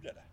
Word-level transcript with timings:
ljud 0.00 0.10
eller? 0.10 0.24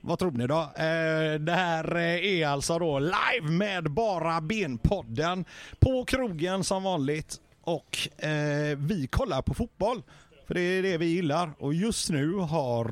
Vad 0.00 0.18
tror 0.18 0.30
ni 0.30 0.46
då? 0.46 0.60
Eh, 0.60 1.40
det 1.40 1.52
här 1.52 1.96
eh, 1.96 2.24
är 2.24 2.46
alltså 2.46 2.78
då 2.78 2.98
live 2.98 3.50
med 3.50 3.90
Bara 3.90 4.40
Ben-podden 4.40 5.44
på 5.78 6.04
krogen 6.04 6.64
som 6.64 6.82
vanligt. 6.82 7.40
Och 7.60 8.24
eh, 8.24 8.78
vi 8.78 9.06
kollar 9.10 9.42
på 9.42 9.54
fotboll. 9.54 10.02
För 10.46 10.54
det 10.54 10.60
är 10.60 10.82
det 10.82 10.98
vi 10.98 11.06
gillar. 11.06 11.50
Och 11.58 11.74
just 11.74 12.10
nu 12.10 12.32
har 12.34 12.84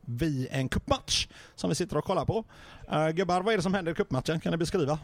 vi 0.00 0.48
en 0.50 0.68
cupmatch 0.68 1.28
som 1.54 1.70
vi 1.70 1.76
sitter 1.76 1.96
och 1.96 2.04
kollar 2.04 2.24
på. 2.24 2.44
Gubbar, 3.14 3.42
vad 3.42 3.52
är 3.52 3.56
det 3.56 3.62
som 3.62 3.74
händer 3.74 3.92
i 3.92 3.94
cupmatchen? 3.94 4.40
Kan 4.40 4.52
ni 4.52 4.56
beskriva? 4.56 4.98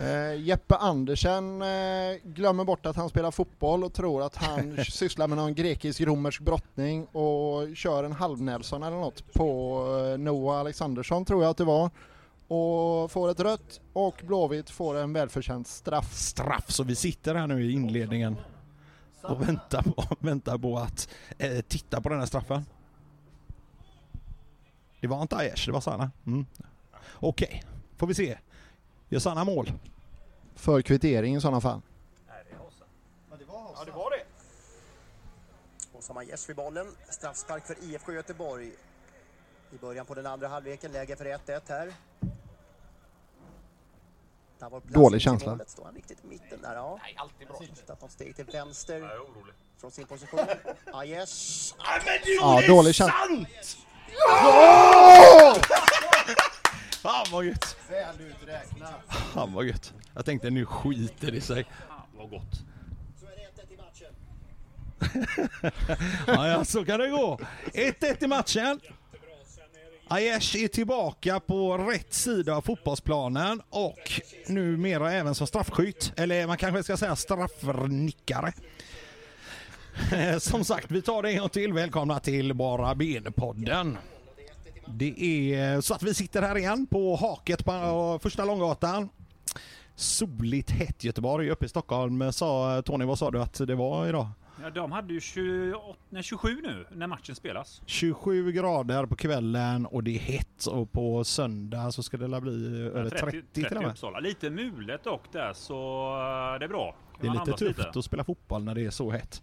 Eh, 0.00 0.40
Jeppe 0.40 0.74
Andersen 0.74 1.62
eh, 1.62 2.16
glömmer 2.24 2.64
bort 2.64 2.86
att 2.86 2.96
han 2.96 3.08
spelar 3.08 3.30
fotboll 3.30 3.84
och 3.84 3.92
tror 3.92 4.22
att 4.22 4.36
han 4.36 4.84
sysslar 4.90 5.28
med 5.28 5.38
någon 5.38 5.54
grekisk-romersk 5.54 6.40
brottning 6.40 7.04
och 7.04 7.76
kör 7.76 8.04
en 8.04 8.12
halv-Nelson 8.12 8.82
eller 8.82 8.96
något 8.96 9.32
på 9.32 9.78
eh, 10.12 10.18
Noah 10.18 10.60
Alexandersson 10.60 11.24
tror 11.24 11.42
jag 11.42 11.50
att 11.50 11.56
det 11.56 11.64
var. 11.64 11.90
Och 12.48 13.10
får 13.10 13.30
ett 13.30 13.40
rött 13.40 13.80
och 13.92 14.22
Blåvitt 14.26 14.70
får 14.70 14.96
en 14.96 15.12
välförtjänt 15.12 15.68
straff. 15.68 16.14
Straff, 16.14 16.70
så 16.70 16.82
vi 16.84 16.94
sitter 16.94 17.34
här 17.34 17.46
nu 17.46 17.64
i 17.64 17.72
inledningen 17.72 18.36
och 19.22 19.48
väntar 19.48 19.82
på, 19.82 20.04
väntar 20.20 20.58
på 20.58 20.78
att 20.78 21.08
eh, 21.38 21.60
titta 21.60 22.00
på 22.00 22.08
den 22.08 22.18
här 22.18 22.26
straffen. 22.26 22.64
Det 25.00 25.08
var 25.08 25.22
inte 25.22 25.36
Aiesh, 25.36 25.66
det 25.66 25.72
var 25.72 25.80
Sanna. 25.80 26.10
Mm. 26.26 26.46
Okej, 27.12 27.62
får 27.96 28.06
vi 28.06 28.14
se. 28.14 28.38
Gör 29.08 29.18
Sanna 29.20 29.44
mål? 29.44 29.72
För 30.54 30.82
kvittering 30.82 31.36
i 31.36 31.40
sådana 31.40 31.60
fall. 31.60 31.80
Nej, 32.28 32.44
det 32.48 32.54
är 32.54 32.58
Hossa. 32.58 32.84
Ja, 33.30 33.36
det 33.36 33.44
var 33.44 33.70
Ja, 33.76 33.84
det 33.84 33.90
var 33.92 34.10
det. 34.10 34.24
Vid 36.48 36.56
bollen. 36.56 36.86
Straffspark 37.10 37.66
för 37.66 37.76
IFK 37.84 38.12
Göteborg. 38.12 38.72
I 39.72 39.76
början 39.80 40.06
på 40.06 40.14
den 40.14 40.26
andra 40.26 40.48
halvleken, 40.48 40.92
läge 40.92 41.16
för 41.16 41.24
1-1 41.24 41.60
här. 41.68 41.92
Där 44.58 44.70
var 44.70 44.80
plats 44.80 44.94
Dålig 44.94 45.20
känsla. 45.20 45.50
målet. 45.52 45.70
Står 45.70 45.84
han 45.84 45.94
riktigt 45.94 46.24
i 46.24 46.26
mitten 46.26 46.62
där? 46.62 46.74
Ja. 46.74 46.98
Nej, 47.02 47.14
alltid 47.18 47.48
bra. 47.48 47.58
Tittat 47.58 48.00
något 48.02 48.10
steg 48.12 48.36
till 48.36 48.44
vänster 48.44 48.98
Jag 49.00 49.10
är 49.12 49.18
orolig. 49.18 49.54
från 49.80 49.90
sin 49.90 50.06
position. 50.06 50.40
Aiesh. 50.92 51.74
Nej, 51.78 52.02
men 52.06 52.18
du, 52.24 52.34
Ja, 52.34 52.56
det 52.60 52.64
är 52.64 52.68
dålig 52.68 52.94
känsla. 52.94 53.14
sant! 53.14 53.76
Fan 57.04 57.26
vad 57.32 57.44
gött! 57.44 57.76
Väl 57.88 58.14
uträknat. 58.20 58.94
Fan 59.08 59.52
vad 59.52 59.64
gött. 59.64 59.94
Jag 60.14 60.24
tänkte 60.24 60.50
nu 60.50 60.66
skiter 60.66 61.32
det 61.32 61.40
sig. 61.40 61.64
Fan, 61.88 62.00
vad 62.16 62.30
gott. 62.30 62.64
Så 63.20 63.26
är 63.26 63.30
det 63.30 63.62
1-1 63.62 63.72
i 63.72 63.76
matchen. 63.76 64.12
Ja, 66.26 66.48
ja, 66.48 66.64
så 66.64 66.84
kan 66.84 67.00
det 67.00 67.08
gå. 67.08 67.38
1-1 67.72 68.24
i 68.24 68.26
matchen. 68.26 68.80
Aiesh 70.08 70.56
är 70.56 70.68
tillbaka 70.68 71.40
på 71.40 71.78
rätt 71.78 72.14
sida 72.14 72.56
av 72.56 72.62
fotbollsplanen 72.62 73.62
och 73.70 74.20
numera 74.46 75.12
även 75.12 75.34
som 75.34 75.46
straffskytt. 75.46 76.12
Eller 76.16 76.46
man 76.46 76.56
kanske 76.56 76.82
ska 76.82 76.96
säga 76.96 77.16
straffnickare. 77.16 78.52
Som 80.40 80.64
sagt, 80.64 80.90
vi 80.90 81.02
tar 81.02 81.22
det 81.22 81.30
en 81.30 81.38
gång 81.38 81.48
till. 81.48 81.72
Välkomna 81.72 82.20
till 82.20 82.54
Bara 82.54 82.94
Ben-podden. 82.94 83.96
Det 84.86 85.54
är 85.54 85.80
så 85.80 85.94
att 85.94 86.02
vi 86.02 86.14
sitter 86.14 86.42
här 86.42 86.56
igen 86.56 86.86
på 86.86 87.16
haket 87.16 87.64
på 87.64 88.18
första 88.22 88.44
Långgatan. 88.44 89.08
Soligt 89.94 90.70
hett 90.70 91.04
Göteborg. 91.04 91.50
Uppe 91.50 91.66
i 91.66 91.68
Stockholm 91.68 92.32
sa 92.32 92.82
Tony, 92.82 93.04
vad 93.04 93.18
sa 93.18 93.30
du 93.30 93.42
att 93.42 93.66
det 93.66 93.74
var 93.74 94.06
idag? 94.06 94.28
Ja, 94.62 94.70
de 94.70 94.92
hade 94.92 95.12
ju 95.12 95.20
28, 95.20 95.78
nej, 96.08 96.22
27 96.22 96.60
nu 96.62 96.86
när 96.92 97.06
matchen 97.06 97.34
spelas. 97.34 97.82
27 97.86 98.52
grader 98.52 99.06
på 99.06 99.16
kvällen 99.16 99.86
och 99.86 100.04
det 100.04 100.10
är 100.10 100.18
hett 100.18 100.66
och 100.66 100.92
på 100.92 101.24
söndag 101.24 101.92
så 101.92 102.02
ska 102.02 102.16
det 102.16 102.28
la 102.28 102.40
bli 102.40 102.82
över 102.94 103.10
30, 103.10 103.42
till 103.52 103.66
och 103.66 103.82
med. 103.82 103.90
Uppsala. 103.90 104.20
Lite 104.20 104.50
mulet 104.50 105.04
dock 105.04 105.32
där 105.32 105.52
så 105.52 105.74
eh, 106.54 106.58
det 106.58 106.64
är 106.64 106.68
bra. 106.68 106.96
Kan 107.20 107.20
Det 107.20 107.26
är 107.26 107.46
lite 107.46 107.58
tufft 107.58 107.96
att 107.96 108.04
spela 108.04 108.24
fotboll 108.24 108.64
när 108.64 108.74
det 108.74 108.84
är 108.84 108.90
så 108.90 109.10
hett. 109.10 109.42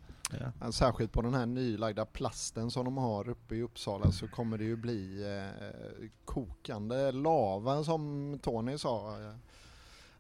Ja. 0.60 0.72
Särskilt 0.72 1.12
på 1.12 1.22
den 1.22 1.34
här 1.34 1.46
nylagda 1.46 2.06
plasten 2.06 2.72
som 2.72 2.86
de 2.86 2.98
har 2.98 3.30
uppe 3.30 3.56
i 3.56 3.62
Uppsala 3.62 4.12
så 4.12 4.28
kommer 4.28 4.58
det 4.58 4.64
ju 4.64 4.76
bli 4.76 5.24
eh, 5.24 6.10
kokande 6.26 7.12
lava 7.12 7.84
som 7.84 8.40
Tony 8.44 8.78
sa 8.78 9.20
eh, 9.20 9.36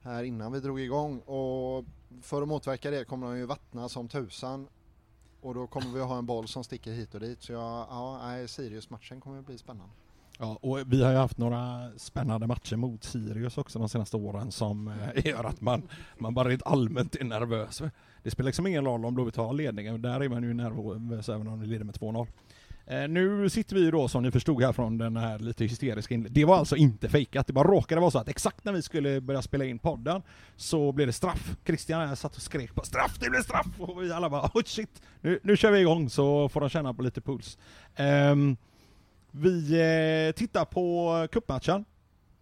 här 0.02 0.24
innan 0.24 0.52
vi 0.52 0.60
drog 0.60 0.80
igång. 0.80 1.20
Och 1.20 1.86
för 2.22 2.42
att 2.42 2.48
motverka 2.48 2.92
det 2.92 3.06
kommer 3.06 3.28
de 3.28 3.38
ju 3.38 3.46
vattna 3.46 3.90
som 3.90 4.08
tusan. 4.08 4.68
Och 5.42 5.54
då 5.54 5.68
kommer 5.68 5.94
vi 5.94 6.00
ha 6.00 6.18
en 6.18 6.26
boll 6.26 6.48
som 6.48 6.64
sticker 6.64 6.92
hit 6.92 7.14
och 7.14 7.20
dit. 7.20 7.44
Så 7.44 7.52
jag, 7.52 7.88
ja, 7.90 8.48
Sirius-matchen 8.48 9.22
kommer 9.22 9.40
att 9.40 9.46
bli 9.46 9.58
spännande. 9.58 9.94
Ja, 10.44 10.60
och 10.62 10.80
vi 10.86 11.04
har 11.04 11.12
ju 11.12 11.18
haft 11.18 11.38
några 11.38 11.92
spännande 11.98 12.48
matcher 12.48 12.76
mot 12.76 13.04
Sirius 13.04 13.58
också 13.58 13.80
de 13.80 13.90
senaste 13.90 14.18
åren 14.18 14.52
som 14.52 14.88
eh, 14.88 15.26
gör 15.26 15.44
att 15.44 15.62
man, 15.62 15.82
man 16.18 16.34
bara 16.34 16.50
rent 16.50 16.66
allmänt 16.66 17.16
är 17.16 17.24
nervös. 17.24 17.82
Det 18.24 18.32
spelar 18.32 18.48
liksom 18.48 18.68
ingen 18.68 18.86
roll 18.86 19.06
om 19.06 19.14
Blåvitt 19.14 19.36
har 19.36 19.54
ledningen, 19.54 20.02
där 20.02 20.20
är 20.20 20.30
man 20.30 20.44
ju 20.44 20.54
nervös 20.54 21.30
även 21.30 21.48
om 21.48 21.60
ni 21.60 21.66
leder 21.66 21.86
med 21.86 21.96
2-0. 21.96 22.28
Eh, 22.86 23.08
nu 23.08 23.50
sitter 23.50 23.76
vi 23.76 23.82
ju 23.82 23.92
då 23.92 24.08
som 24.08 24.24
ni 24.24 24.32
förstod 24.32 24.64
här 24.64 24.74
från 24.74 24.98
den 24.98 25.18
här 25.18 25.40
lite 25.40 25.64
hysteriska 25.64 26.14
inledningen. 26.14 26.34
Det 26.34 26.46
var 26.46 26.58
alltså 26.58 26.76
inte 26.76 27.10
fejkat, 27.10 27.48
det 27.48 27.54
bara 27.54 27.68
råkade 27.68 28.02
vara 28.02 28.12
så 28.12 28.20
att 28.20 28.30
exakt 28.30 28.66
när 28.66 28.74
vi 28.74 28.82
skulle 28.82 29.22
börja 29.22 29.42
spela 29.42 29.66
in 29.66 29.80
podden 29.80 30.22
så 30.56 30.92
blev 30.92 31.08
det 31.08 31.14
straff. 31.14 31.56
Christian 31.66 32.08
här 32.08 32.16
satt 32.16 32.36
och 32.36 32.42
skrek 32.42 32.76
på 32.76 32.86
straff, 32.86 33.20
det 33.20 33.30
blev 33.30 33.42
straff! 33.42 33.68
Och 33.80 34.04
vi 34.04 34.12
alla 34.12 34.30
bara 34.30 34.52
oh 34.54 34.64
shit, 34.66 35.02
nu, 35.22 35.40
nu 35.44 35.58
kör 35.58 35.72
vi 35.72 35.80
igång 35.80 36.10
så 36.10 36.50
får 36.50 36.62
de 36.62 36.70
känna 36.70 36.94
på 36.94 37.02
lite 37.02 37.22
puls. 37.22 37.58
Um, 37.98 38.58
vi 39.32 39.72
eh, 40.28 40.36
tittar 40.36 40.66
på 40.66 41.28
cupmatchen. 41.32 41.86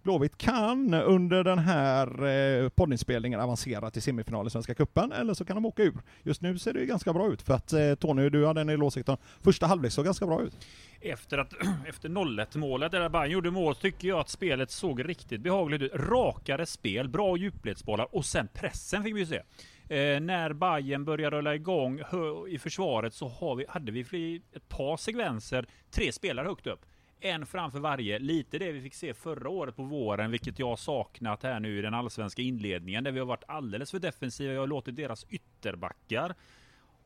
Blåvitt 0.04 0.38
kan 0.38 0.94
under 0.94 1.44
den 1.44 1.60
här 1.60 2.26
eh, 2.26 2.70
poddinspelningen 2.70 3.40
avancera 3.40 3.92
till 3.92 4.02
semifinal 4.02 4.48
i 4.48 4.50
Svenska 4.50 4.74
Cupen 4.74 5.12
eller 5.12 5.34
så 5.34 5.46
kan 5.46 5.56
de 5.56 5.66
åka 5.66 5.84
ur. 5.84 5.98
Just 6.24 6.42
nu 6.42 6.58
ser 6.58 6.74
det 6.74 6.80
ju 6.80 6.86
ganska 6.86 7.14
bra 7.14 7.34
ut 7.34 7.42
för 7.42 7.54
att 7.54 7.74
eh, 7.74 7.96
Tony, 7.96 8.30
du 8.30 8.46
hade 8.46 8.62
en 8.62 8.68
del 8.68 8.84
åsikter. 8.84 9.18
Första 9.42 9.68
halvlek 9.68 9.92
såg 9.92 10.06
ganska 10.06 10.26
bra 10.26 10.42
ut. 10.42 10.68
Efter, 11.02 11.38
att, 11.38 11.54
efter 11.88 12.10
0-1 12.10 12.58
målet 12.58 12.92
där 12.92 13.10
Bayern 13.10 13.32
gjorde 13.32 13.52
mål 13.52 13.76
tycker 13.76 14.08
jag 14.08 14.20
att 14.20 14.30
spelet 14.30 14.72
såg 14.72 15.10
riktigt 15.10 15.42
behagligt 15.42 15.82
ut. 15.82 15.92
Rakare 15.96 16.66
spel, 16.66 17.10
bra 17.10 17.38
djupledsbollar 17.38 18.16
och 18.16 18.26
sen 18.26 18.48
pressen 18.54 19.04
fick 19.04 19.16
vi 19.16 19.20
ju 19.20 19.26
se. 19.26 19.42
Eh, 19.90 20.20
när 20.20 20.54
Bayern 20.54 21.06
börjar 21.06 21.32
rulla 21.32 21.56
igång 21.56 22.02
i 22.50 22.58
försvaret 22.60 23.14
så 23.14 23.28
har 23.28 23.56
vi, 23.56 23.66
hade 23.70 23.92
vi 23.92 24.42
ett 24.54 24.70
par 24.70 24.98
sekvenser, 24.98 25.66
tre 25.92 26.12
spelare 26.12 26.48
högt 26.48 26.68
upp. 26.68 26.86
En 27.20 27.46
framför 27.46 27.80
varje, 27.80 28.20
lite 28.20 28.58
det 28.58 28.72
vi 28.72 28.82
fick 28.82 28.94
se 28.94 29.14
förra 29.14 29.50
året 29.50 29.76
på 29.76 29.84
våren, 29.84 30.32
vilket 30.32 30.60
jag 30.60 30.68
har 30.68 30.76
saknat 30.76 31.44
här 31.44 31.60
nu 31.60 31.80
i 31.80 31.82
den 31.82 31.94
allsvenska 31.94 32.42
inledningen, 32.42 33.04
där 33.04 33.12
vi 33.12 33.20
har 33.20 33.26
varit 33.26 33.44
alldeles 33.48 33.92
för 33.92 34.00
defensiva. 34.00 34.54
Jag 34.54 34.60
har 34.60 34.68
låtit 34.68 34.96
deras 34.96 35.26
ytterbackar 35.30 36.36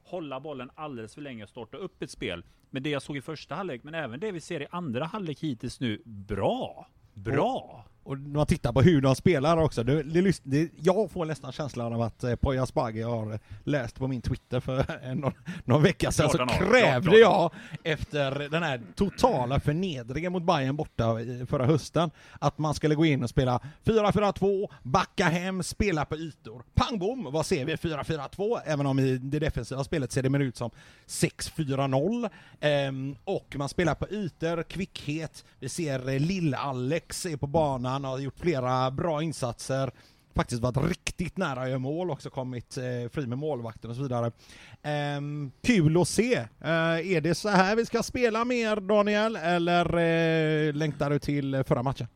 hålla 0.03 0.39
bollen 0.39 0.71
alldeles 0.75 1.13
för 1.13 1.21
länge 1.21 1.43
och 1.43 1.49
starta 1.49 1.77
upp 1.77 2.01
ett 2.01 2.11
spel. 2.11 2.43
Men 2.69 2.83
det 2.83 2.89
jag 2.89 3.01
såg 3.01 3.17
i 3.17 3.21
första 3.21 3.55
halvlek, 3.55 3.83
men 3.83 3.95
även 3.95 4.19
det 4.19 4.31
vi 4.31 4.41
ser 4.41 4.61
i 4.61 4.67
andra 4.71 5.05
halvlek 5.05 5.39
hittills 5.39 5.79
nu, 5.79 6.01
bra! 6.05 6.87
Bra! 7.13 7.85
Och 8.03 8.19
när 8.19 8.37
man 8.37 8.45
tittar 8.45 8.71
på 8.71 8.81
hur 8.81 9.01
de 9.01 9.15
spelar 9.15 9.57
också, 9.57 9.83
det, 9.83 10.03
det, 10.03 10.39
det, 10.43 10.69
jag 10.75 11.11
får 11.11 11.25
nästan 11.25 11.51
känslan 11.51 11.93
av 11.93 12.01
att 12.01 12.23
eh, 12.23 12.35
Poya 12.35 12.63
Asbaghi 12.63 13.01
har 13.01 13.39
läst 13.63 13.99
på 13.99 14.07
min 14.07 14.21
Twitter 14.21 14.59
för 14.59 14.85
en, 15.03 15.17
någon, 15.17 15.33
någon 15.65 15.83
vecka 15.83 16.11
sedan, 16.11 16.29
så 16.29 16.37
krävde 16.37 17.17
jag 17.17 17.51
efter 17.83 18.49
den 18.49 18.63
här 18.63 18.81
totala 18.95 19.59
förnedringen 19.59 20.31
mot 20.31 20.43
Bayern 20.43 20.75
borta 20.75 21.21
i 21.21 21.45
förra 21.45 21.65
hösten, 21.65 22.11
att 22.39 22.57
man 22.57 22.73
skulle 22.73 22.95
gå 22.95 23.05
in 23.05 23.23
och 23.23 23.29
spela 23.29 23.59
4-4-2, 23.85 24.69
backa 24.83 25.25
hem, 25.25 25.63
spela 25.63 26.05
på 26.05 26.15
ytor. 26.15 26.63
Pang 26.73 26.99
bom, 26.99 27.27
vad 27.31 27.45
ser 27.45 27.65
vi? 27.65 27.75
4-4-2, 27.75 28.59
även 28.65 28.85
om 28.85 28.99
i 28.99 29.17
det 29.17 29.39
defensiva 29.39 29.83
spelet 29.83 30.11
ser 30.11 30.23
det 30.23 30.29
mer 30.29 30.39
ut 30.39 30.57
som 30.57 30.69
6-4-0. 31.07 32.29
Ehm, 32.59 33.15
och 33.23 33.55
man 33.57 33.69
spelar 33.69 33.95
på 33.95 34.09
ytor, 34.09 34.63
kvickhet, 34.63 35.45
vi 35.59 35.69
ser 35.69 36.09
eh, 36.09 36.19
Lill-Alex 36.19 37.25
är 37.25 37.37
på 37.37 37.47
banan, 37.47 37.92
han 37.93 38.03
har 38.03 38.19
gjort 38.19 38.39
flera 38.39 38.91
bra 38.91 39.23
insatser, 39.23 39.91
faktiskt 40.33 40.61
varit 40.61 40.77
riktigt 40.77 41.37
nära 41.37 41.61
att 41.61 41.69
göra 41.69 41.79
mål 41.79 42.11
också, 42.11 42.29
kommit 42.29 42.77
eh, 42.77 43.09
fri 43.11 43.27
med 43.27 43.37
målvakten 43.37 43.89
och 43.89 43.95
så 43.95 44.03
vidare. 44.03 44.31
Ehm, 44.81 45.51
kul 45.61 46.01
att 46.01 46.07
se! 46.07 46.35
Eh, 46.61 47.13
är 47.13 47.21
det 47.21 47.35
så 47.35 47.49
här 47.49 47.75
vi 47.75 47.85
ska 47.85 48.03
spela 48.03 48.45
mer 48.45 48.75
Daniel, 48.75 49.35
eller 49.35 49.97
eh, 49.97 50.73
längtar 50.73 51.09
du 51.09 51.19
till 51.19 51.63
förra 51.67 51.83
matchen? 51.83 52.07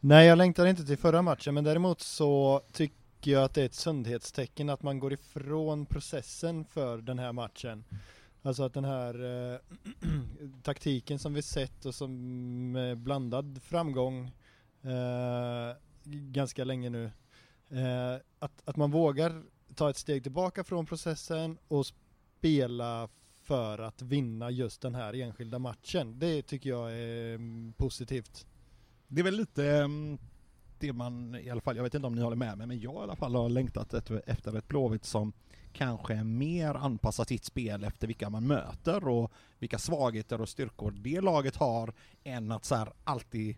Nej, 0.00 0.26
jag 0.26 0.38
längtar 0.38 0.66
inte 0.66 0.84
till 0.84 0.98
förra 0.98 1.22
matchen, 1.22 1.54
men 1.54 1.64
däremot 1.64 2.00
så 2.00 2.60
tycker 2.72 3.30
jag 3.30 3.44
att 3.44 3.54
det 3.54 3.62
är 3.62 3.66
ett 3.66 3.74
sundhetstecken 3.74 4.70
att 4.70 4.82
man 4.82 4.98
går 4.98 5.12
ifrån 5.12 5.86
processen 5.86 6.64
för 6.64 6.98
den 6.98 7.18
här 7.18 7.32
matchen. 7.32 7.84
Alltså 8.42 8.62
att 8.62 8.74
den 8.74 8.84
här 8.84 9.14
eh, 9.52 9.58
taktiken 10.62 11.18
som 11.18 11.34
vi 11.34 11.42
sett 11.42 11.84
och 11.84 11.94
som 11.94 12.72
med 12.72 12.98
blandad 12.98 13.60
framgång 13.62 14.32
eh, 14.84 15.76
ganska 16.04 16.64
länge 16.64 16.90
nu. 16.90 17.04
Eh, 17.70 18.14
att, 18.38 18.62
att 18.64 18.76
man 18.76 18.90
vågar 18.90 19.42
ta 19.74 19.90
ett 19.90 19.96
steg 19.96 20.22
tillbaka 20.22 20.64
från 20.64 20.86
processen 20.86 21.58
och 21.68 21.86
spela 21.86 23.08
för 23.42 23.78
att 23.78 24.02
vinna 24.02 24.50
just 24.50 24.80
den 24.80 24.94
här 24.94 25.14
enskilda 25.14 25.58
matchen. 25.58 26.18
Det 26.18 26.42
tycker 26.42 26.70
jag 26.70 26.92
är 26.92 27.34
mm, 27.34 27.72
positivt. 27.76 28.46
Det 29.08 29.20
är 29.20 29.24
väl 29.24 29.36
lite 29.36 29.70
mm, 29.70 30.18
det 30.78 30.92
man, 30.92 31.34
i 31.34 31.50
alla 31.50 31.60
fall, 31.60 31.76
jag 31.76 31.82
vet 31.82 31.94
inte 31.94 32.06
om 32.06 32.14
ni 32.14 32.22
håller 32.22 32.36
med 32.36 32.58
mig, 32.58 32.66
men 32.66 32.80
jag 32.80 32.94
i 32.94 32.98
alla 32.98 33.16
fall 33.16 33.34
har 33.34 33.48
längtat 33.48 33.94
efter 33.94 34.56
ett 34.56 34.68
Blåvitt 34.68 35.04
som 35.04 35.32
kanske 35.72 36.14
är 36.14 36.24
mer 36.24 36.74
anpassat 36.74 37.28
sitt 37.28 37.44
spel 37.44 37.84
efter 37.84 38.06
vilka 38.06 38.30
man 38.30 38.46
möter 38.46 39.08
och 39.08 39.32
vilka 39.58 39.78
svagheter 39.78 40.40
och 40.40 40.48
styrkor 40.48 40.90
det 40.90 41.20
laget 41.20 41.56
har, 41.56 41.92
än 42.24 42.52
att 42.52 42.64
så 42.64 42.74
här 42.74 42.92
alltid 43.04 43.56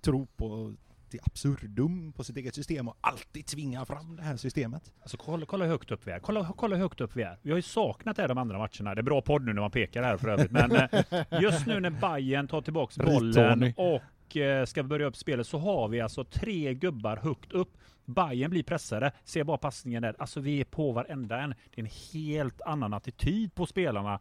tro 0.00 0.26
på 0.26 0.74
till 1.10 1.20
absurdum 1.22 2.12
på 2.12 2.24
sitt 2.24 2.36
eget 2.36 2.54
system 2.54 2.88
och 2.88 2.96
alltid 3.00 3.46
tvinga 3.46 3.84
fram 3.84 4.16
det 4.16 4.22
här 4.22 4.36
systemet. 4.36 4.92
Alltså 5.00 5.16
kolla, 5.16 5.46
kolla 5.46 5.64
hur 5.64 5.72
högt 5.72 5.90
upp 5.90 6.06
vi 6.06 6.10
är. 6.10 6.18
Kolla, 6.18 6.52
kolla 6.56 6.76
hur 6.76 6.82
högt 6.82 7.00
upp 7.00 7.16
vi 7.16 7.22
är. 7.22 7.38
Vi 7.42 7.50
har 7.50 7.56
ju 7.56 7.62
saknat 7.62 8.16
det 8.16 8.22
här 8.22 8.28
de 8.28 8.38
andra 8.38 8.58
matcherna. 8.58 8.94
Det 8.94 9.00
är 9.00 9.02
bra 9.02 9.22
podd 9.22 9.42
nu 9.42 9.52
när 9.52 9.60
man 9.60 9.70
pekar 9.70 10.02
här 10.02 10.16
för 10.16 10.28
övrigt. 10.28 10.50
Men 10.50 10.72
eh, 10.72 11.42
just 11.42 11.66
nu 11.66 11.80
när 11.80 11.90
Bayern 11.90 12.48
tar 12.48 12.62
tillbaks 12.62 12.96
bollen 12.96 13.74
och 13.76 14.36
eh, 14.36 14.64
ska 14.64 14.82
börja 14.82 15.06
upp 15.06 15.16
spelet 15.16 15.46
så 15.46 15.58
har 15.58 15.88
vi 15.88 16.00
alltså 16.00 16.24
tre 16.24 16.74
gubbar 16.74 17.16
högt 17.16 17.52
upp. 17.52 17.76
Bayern 18.04 18.50
blir 18.50 18.62
pressade. 18.62 19.12
Se 19.24 19.44
bara 19.44 19.58
passningen 19.58 20.02
där. 20.02 20.16
Alltså 20.18 20.40
vi 20.40 20.60
är 20.60 20.64
på 20.64 20.92
varenda 20.92 21.40
en. 21.40 21.50
Det 21.50 21.80
är 21.80 21.84
en 21.84 21.90
helt 22.12 22.60
annan 22.60 22.94
attityd 22.94 23.54
på 23.54 23.66
spelarna. 23.66 24.20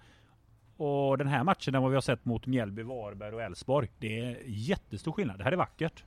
Och 0.80 1.18
den 1.18 1.28
här 1.28 1.44
matchen, 1.44 1.74
den 1.74 1.82
vad 1.82 1.92
vi 1.92 1.96
har 1.96 2.02
sett 2.02 2.26
mot 2.26 2.46
Mjällby, 2.46 2.84
Varberg 2.84 3.36
och 3.36 3.42
Elfsborg. 3.42 3.90
Det 4.00 4.20
är 4.20 4.38
jättestor 4.46 5.12
skillnad. 5.12 5.38
Det 5.38 5.44
här 5.44 5.52
är 5.52 5.56
vackert. 5.58 6.04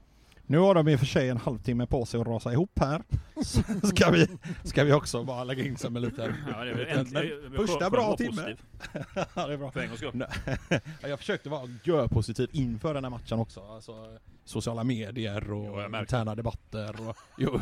Nu 0.47 0.59
har 0.59 0.75
de 0.75 0.89
i 0.89 0.97
och 0.97 0.99
för 0.99 1.07
sig 1.07 1.29
en 1.29 1.37
halvtimme 1.37 1.87
på 1.87 2.05
sig 2.05 2.21
att 2.21 2.27
rasa 2.27 2.53
ihop 2.53 2.79
här. 2.79 3.03
Så 3.43 3.63
ska 3.87 4.11
vi, 4.11 4.27
ska 4.65 4.85
vi 4.85 4.93
också 4.93 5.25
bara 5.25 5.45
lägga 5.45 5.65
in 5.65 5.77
som 5.77 5.97
en 5.97 6.03
liten... 6.03 6.35
Ja, 6.49 7.57
första 7.57 7.91
bra 7.91 8.17
timme. 8.17 8.57
ja, 9.35 9.47
det 9.47 9.53
är 9.53 9.57
bra. 9.57 9.71
För 9.71 9.81
en 9.81 9.89
gångs 9.89 9.99
skull. 10.01 10.25
Jag 11.01 11.19
försökte 11.19 11.49
vara 11.49 11.69
görpositiv 11.85 12.49
inför 12.53 12.95
den 12.95 13.05
här 13.05 13.11
matchen 13.11 13.39
också. 13.39 13.61
Alltså, 13.61 14.19
sociala 14.45 14.85
medier 14.85 15.53
och 15.53 15.83
Jo, 15.83 15.99
interna 15.99 16.35
debatter 16.35 17.09
och... 17.09 17.17
Jo, 17.39 17.61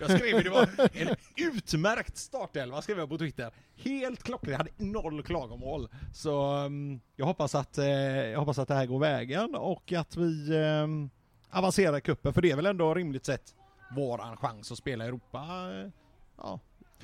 jag 0.00 0.10
skrev 0.10 0.44
det 0.44 0.50
var 0.50 0.68
en 0.92 1.16
utmärkt 1.36 2.16
startelva 2.16 2.82
skrev 2.82 2.98
jag 2.98 3.08
på 3.08 3.18
Twitter. 3.18 3.52
Helt 3.76 4.22
klockren, 4.22 4.52
jag 4.52 4.58
hade 4.58 4.70
noll 4.76 5.22
klagomål. 5.22 5.88
Så 6.12 6.64
um, 6.64 7.00
jag 7.16 7.26
hoppas 7.26 7.54
att, 7.54 7.78
eh, 7.78 7.86
jag 7.86 8.38
hoppas 8.38 8.58
att 8.58 8.68
det 8.68 8.74
här 8.74 8.86
går 8.86 8.98
vägen 8.98 9.54
och 9.54 9.92
att 9.92 10.16
vi 10.16 10.56
um, 10.56 11.10
avancerar 11.50 11.98
i 11.98 12.00
cupen, 12.00 12.32
för 12.32 12.42
det 12.42 12.50
är 12.50 12.56
väl 12.56 12.66
ändå 12.66 12.94
rimligt 12.94 13.24
sett 13.24 13.54
våran 13.96 14.36
chans 14.36 14.72
att 14.72 14.78
spela 14.78 15.04
i 15.04 15.08
Europa 15.08 15.38
eh, 15.72 15.90
ja, 16.36 16.60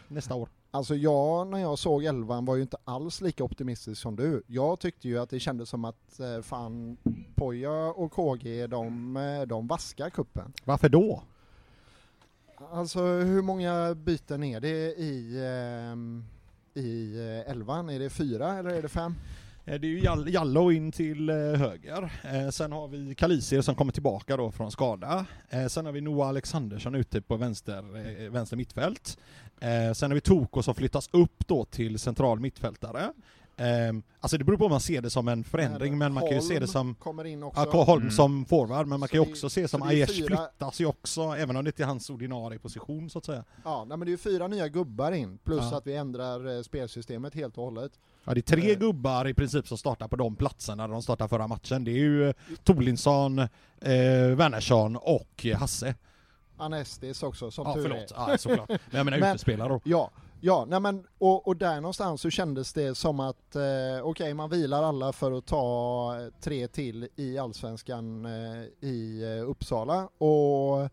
nästa 0.08 0.34
år. 0.34 0.48
Alltså 0.74 0.94
jag, 0.94 1.46
när 1.46 1.58
jag 1.58 1.78
såg 1.78 2.04
elvan 2.04 2.44
var 2.44 2.56
ju 2.56 2.62
inte 2.62 2.76
alls 2.84 3.20
lika 3.20 3.44
optimistisk 3.44 4.00
som 4.00 4.16
du. 4.16 4.42
Jag 4.46 4.80
tyckte 4.80 5.08
ju 5.08 5.18
att 5.18 5.30
det 5.30 5.40
kändes 5.40 5.68
som 5.68 5.84
att 5.84 6.20
eh, 6.20 6.42
fan 6.42 6.96
Poja 7.34 7.72
och 7.72 8.12
KG 8.12 8.66
de, 8.66 9.16
eh, 9.16 9.42
de 9.46 9.66
vaskar 9.66 10.10
kuppen. 10.10 10.52
Varför 10.64 10.88
då? 10.88 11.22
Alltså 12.70 13.00
hur 13.02 13.42
många 13.42 13.94
byten 13.94 14.44
är 14.44 14.60
det 14.60 14.94
i, 14.98 15.40
ehm, 15.46 16.24
i 16.74 17.18
eh, 17.18 17.50
elvan? 17.50 17.90
Är 17.90 17.98
det 17.98 18.10
fyra 18.10 18.58
eller 18.58 18.70
är 18.70 18.82
det 18.82 18.88
fem? 18.88 19.14
Eh, 19.64 19.80
Det 19.80 19.86
är 19.86 19.90
ju 19.90 20.00
Jall- 20.00 20.28
Jallo 20.30 20.72
in 20.72 20.92
till 20.92 21.28
eh, 21.30 21.36
höger. 21.36 22.12
Eh, 22.24 22.50
Sen 22.50 22.72
har 22.72 22.88
vi 22.88 23.14
Kalisir 23.14 23.60
som 23.62 23.74
kommer 23.74 23.92
tillbaka 23.92 24.36
då 24.36 24.50
från 24.50 24.70
skada. 24.72 25.26
Sen 25.70 25.86
har 25.86 25.92
vi 25.92 26.00
Noah 26.00 26.28
Alexandersson 26.28 26.94
ute 26.94 27.20
på 27.22 27.36
vänster, 27.36 28.28
vänster 28.30 28.56
mittfält. 28.56 29.18
Sen 29.96 30.10
har 30.10 30.14
vi 30.14 30.20
Toko 30.20 30.62
som 30.62 30.74
flyttas 30.74 31.08
upp 31.12 31.46
då 31.48 31.64
till 31.64 31.98
central 31.98 32.40
mittfältare. 32.40 33.12
Eh, 33.56 33.66
Alltså 34.20 34.38
det 34.38 34.44
beror 34.44 34.56
på 34.56 34.64
om 34.64 34.70
man 34.70 34.80
ser 34.80 35.00
det 35.02 35.10
som 35.10 35.28
en 35.28 35.44
förändring, 35.44 35.98
men 35.98 36.12
man 36.12 36.22
kan 36.22 36.32
ju 36.36 36.40
se 36.40 36.58
det 36.58 36.66
som 36.66 36.94
kommer 36.94 37.24
in 37.24 37.42
också. 37.42 37.68
Ja. 37.72 37.84
Holm 37.84 38.02
Mm. 38.02 38.10
som 38.12 38.44
forward, 38.44 38.86
men 38.86 39.00
man 39.00 39.08
Så 39.08 39.12
kan 39.12 39.22
ju 39.24 39.30
också 39.30 39.50
se 39.50 39.68
som 39.68 39.82
Aiesh 39.82 40.12
fyra- 40.12 40.26
flyttas 40.26 40.80
ju 40.80 40.86
också, 40.86 41.20
även 41.22 41.56
om 41.56 41.64
det 41.64 41.68
inte 41.68 41.82
är 41.82 41.86
hans 41.86 42.10
ordinarie 42.10 42.58
position 42.58 43.10
så 43.10 43.18
att 43.18 43.24
säga. 43.24 43.44
Ja, 43.64 43.84
nej, 43.84 43.98
men 43.98 44.06
det 44.06 44.08
är 44.08 44.12
ju 44.12 44.18
fyra 44.18 44.48
nya 44.48 44.68
gubbar 44.68 45.12
in, 45.12 45.38
plus 45.44 45.62
Ja. 45.70 45.76
att 45.78 45.86
vi 45.86 45.96
ändrar 45.96 46.62
spelsystemet 46.62 47.34
helt 47.34 47.58
och 47.58 47.64
hållet. 47.64 47.92
Ja, 48.24 48.34
det 48.34 48.40
är 48.40 48.56
tre 48.56 48.72
Eh. 48.72 48.78
gubbar 48.78 49.28
i 49.28 49.34
princip 49.34 49.68
som 49.68 49.78
startar 49.78 50.08
på 50.08 50.16
de 50.16 50.36
platserna 50.36 50.86
där 50.86 50.92
de 50.92 51.02
startade 51.02 51.28
förra 51.28 51.46
matchen. 51.46 51.84
Det 51.84 51.90
är 51.90 51.96
ju 51.98 52.28
eh, 52.28 52.34
Tolinsson, 52.64 53.38
eh, 53.38 53.48
Wernersson 54.36 54.96
och 54.96 55.46
eh, 55.46 55.58
Hasse. 55.58 55.94
Anestis 56.56 57.22
också, 57.22 57.50
som 57.50 57.66
Ja, 57.66 57.74
tur 57.74 57.82
förlåt. 57.82 57.98
är. 58.10 58.14
Ja, 58.32 58.38
såklart. 58.38 58.68
Men 58.68 58.78
jag 58.90 59.04
menar 59.04 59.18
Men- 59.18 59.30
utespelare 59.34 59.68
då. 59.68 59.80
Ja, 59.84 60.10
ja 60.40 60.64
nej 60.68 60.80
men, 60.80 61.06
och, 61.18 61.46
och 61.46 61.56
där 61.56 61.74
någonstans 61.80 62.20
så 62.20 62.30
kändes 62.30 62.72
det 62.72 62.94
som 62.94 63.20
att 63.20 63.56
eh, 63.56 63.62
okej, 64.04 64.34
man 64.34 64.50
vilar 64.50 64.82
alla 64.82 65.12
för 65.12 65.32
att 65.32 65.46
ta 65.46 66.14
tre 66.40 66.68
till 66.68 67.08
i 67.16 67.38
Allsvenskan 67.38 68.26
eh, 68.26 68.88
i 68.88 69.24
Uppsala 69.46 70.08
och 70.18 70.88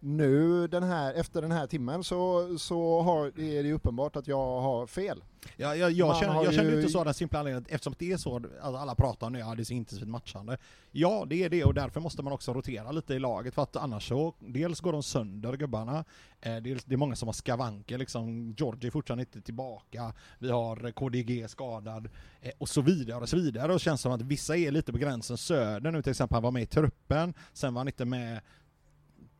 nu 0.00 0.66
den 0.66 0.82
här, 0.82 1.14
efter 1.14 1.42
den 1.42 1.52
här 1.52 1.66
timmen 1.66 2.04
så, 2.04 2.48
så 2.58 3.02
har, 3.02 3.26
är 3.40 3.62
det 3.62 3.72
uppenbart 3.72 4.16
att 4.16 4.28
jag 4.28 4.60
har 4.60 4.86
fel. 4.86 5.22
Ja, 5.56 5.76
jag, 5.76 5.92
jag, 5.92 6.16
känner, 6.16 6.44
jag 6.44 6.54
känner 6.54 6.70
ju- 6.70 6.76
inte 6.80 6.92
så 6.92 6.98
av 6.98 7.04
den 7.04 7.14
simpla 7.14 7.38
anledningen 7.38 7.62
att 7.66 7.70
eftersom 7.74 7.94
det 7.98 8.12
är 8.12 8.16
så, 8.16 8.36
alltså 8.36 8.62
alla 8.62 8.94
pratar 8.94 9.26
om 9.26 9.32
det, 9.32 9.38
ja 9.38 9.54
det 9.54 9.62
är 9.62 9.64
så 9.64 9.72
intensivt 9.74 10.08
matchande. 10.08 10.58
Ja, 10.92 11.24
det 11.28 11.44
är 11.44 11.48
det 11.48 11.64
och 11.64 11.74
därför 11.74 12.00
måste 12.00 12.22
man 12.22 12.32
också 12.32 12.52
rotera 12.52 12.92
lite 12.92 13.14
i 13.14 13.18
laget 13.18 13.54
för 13.54 13.62
att 13.62 13.76
annars 13.76 14.08
så, 14.08 14.34
dels 14.38 14.80
går 14.80 14.92
de 14.92 15.02
sönder 15.02 15.56
gubbarna, 15.56 16.04
eh, 16.40 16.56
dels, 16.56 16.84
det 16.84 16.94
är 16.94 16.96
många 16.96 17.16
som 17.16 17.28
har 17.28 17.32
skavanker 17.32 17.98
liksom, 17.98 18.54
Georgie 18.58 18.88
är 18.88 18.90
fortfarande 18.90 19.22
inte 19.22 19.40
tillbaka, 19.40 20.12
vi 20.38 20.50
har 20.50 20.90
KDG 20.92 21.48
skadad 21.48 22.08
eh, 22.40 22.52
och 22.58 22.68
så 22.68 22.80
vidare 22.80 23.20
och 23.20 23.28
så 23.28 23.36
vidare. 23.36 23.66
Och 23.72 23.78
det 23.78 23.78
känns 23.78 24.00
som 24.00 24.12
att 24.12 24.22
vissa 24.22 24.56
är 24.56 24.70
lite 24.70 24.92
på 24.92 24.98
gränsen, 24.98 25.36
Söder 25.36 25.90
nu 25.90 26.02
till 26.02 26.10
exempel, 26.10 26.34
han 26.36 26.42
var 26.42 26.50
med 26.50 26.62
i 26.62 26.66
truppen, 26.66 27.34
sen 27.52 27.74
var 27.74 27.80
han 27.80 27.88
inte 27.88 28.04
med 28.04 28.40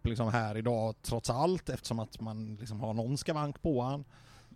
liksom 0.02 0.28
här 0.28 0.57
idag 0.57 0.95
trots 1.02 1.30
allt 1.30 1.69
eftersom 1.69 1.99
att 1.99 2.21
man 2.21 2.57
liksom 2.61 2.80
har 2.80 2.95
någon 2.95 3.19
skavank 3.19 3.62
på 3.62 3.83
han. 3.83 4.04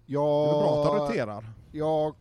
Det 0.06 0.14
är 0.14 0.46
väl 0.46 0.62
bra 0.62 0.82
att 0.82 0.90
han 0.90 1.00
roterar. 1.00 1.44
jag 1.72 2.14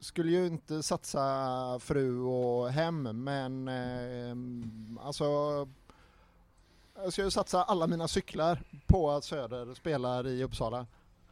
skulle 0.00 0.30
ju 0.30 0.46
inte 0.46 0.82
satsa 0.82 1.78
fru 1.80 2.20
och 2.20 2.70
hem, 2.70 3.02
men 3.02 3.68
eh, 3.68 5.06
alltså 5.06 5.24
jag 6.94 7.12
ska 7.12 7.22
ju 7.22 7.30
satsa 7.30 7.62
alla 7.62 7.86
mina 7.86 8.08
cyklar 8.08 8.62
på 8.86 9.10
att 9.10 9.24
Söder 9.24 9.74
spelar 9.74 10.26
i 10.26 10.44
Uppsala. 10.44 10.86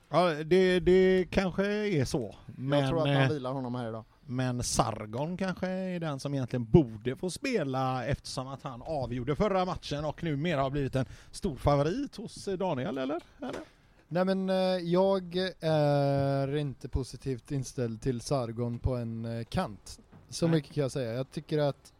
Ja, 0.09 0.29
det, 0.29 0.81
det 0.81 1.27
kanske 1.31 1.67
är 1.87 2.05
så. 2.05 2.35
Men, 2.47 2.79
jag 2.79 2.89
tror 2.89 2.99
att 2.99 3.07
man 3.07 3.23
eh, 3.23 3.29
vilar 3.29 3.53
honom 3.53 3.75
här 3.75 3.89
idag. 3.89 4.05
Men 4.27 4.63
Sargon 4.63 5.37
kanske 5.37 5.69
är 5.69 6.01
den 6.01 6.21
som 6.21 6.35
egentligen 6.35 6.65
borde 6.65 7.17
få 7.17 7.31
spela 7.31 8.07
eftersom 8.07 8.49
att 8.49 8.63
han 8.63 8.83
avgjorde 8.83 9.37
förra 9.37 9.65
matchen 9.65 10.05
och 10.05 10.25
numera 10.25 10.63
har 10.63 10.71
blivit 10.71 10.95
en 10.95 11.07
stor 11.31 11.57
favorit 11.57 12.17
hos 12.17 12.45
Daniel, 12.45 12.99
eller? 12.99 13.21
eller? 13.39 13.61
Nej 14.09 14.25
men 14.25 14.51
eh, 14.51 14.57
jag 14.77 15.37
är 15.61 16.57
inte 16.57 16.89
positivt 16.89 17.51
inställd 17.51 18.03
till 18.03 18.21
Sargon 18.21 18.79
på 18.79 18.97
en 18.97 19.25
eh, 19.25 19.45
kant. 19.45 20.01
Så 20.29 20.47
Nej. 20.47 20.57
mycket 20.57 20.73
kan 20.73 20.83
jag 20.83 20.93
säga. 20.93 21.13
Jag 21.13 21.31
tycker 21.31 21.59
att 21.59 21.93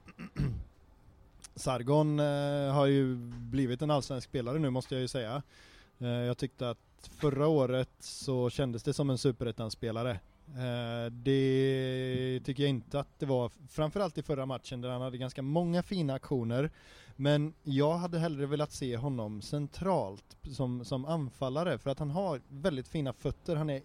Sargon 1.55 2.21
eh, 2.21 2.75
har 2.75 2.87
ju 2.87 3.17
blivit 3.27 3.83
en 3.83 3.91
allsvensk 3.91 4.29
spelare 4.29 4.59
nu 4.59 4.71
måste 4.71 4.95
jag 4.95 5.03
ju 5.03 5.09
säga. 5.09 5.43
Jag 5.99 6.39
tyckte 6.39 6.71
att 6.71 7.11
förra 7.11 7.47
året 7.47 7.91
så 8.01 8.51
kändes 8.51 8.83
det 8.83 8.93
som 8.93 9.11
en 9.11 9.19
superettan-spelare. 9.19 10.21
Eh, 10.49 11.13
det 11.13 12.41
tycker 12.45 12.63
jag 12.63 12.71
inte 12.71 13.01
att 13.01 13.19
det 13.19 13.27
var, 13.27 13.51
framförallt 13.69 14.19
i 14.19 14.23
förra 14.23 14.47
matchen 14.47 14.81
där 14.81 14.89
han 14.89 15.01
hade 15.01 15.19
ganska 15.19 15.43
många 15.43 15.83
fina 15.83 16.15
aktioner. 16.15 16.71
Men 17.17 17.55
jag 17.63 17.97
hade 17.97 18.19
hellre 18.19 18.47
velat 18.47 18.73
se 18.73 18.97
honom 18.97 19.43
centralt 19.43 20.37
som, 20.53 20.85
som 20.85 21.05
anfallare 21.05 21.79
för 21.79 21.91
att 21.91 21.99
han 21.99 22.11
har 22.11 22.41
väldigt 22.49 22.89
fina 22.89 23.13
fötter, 23.13 23.57
han 23.57 23.71
är 23.71 23.83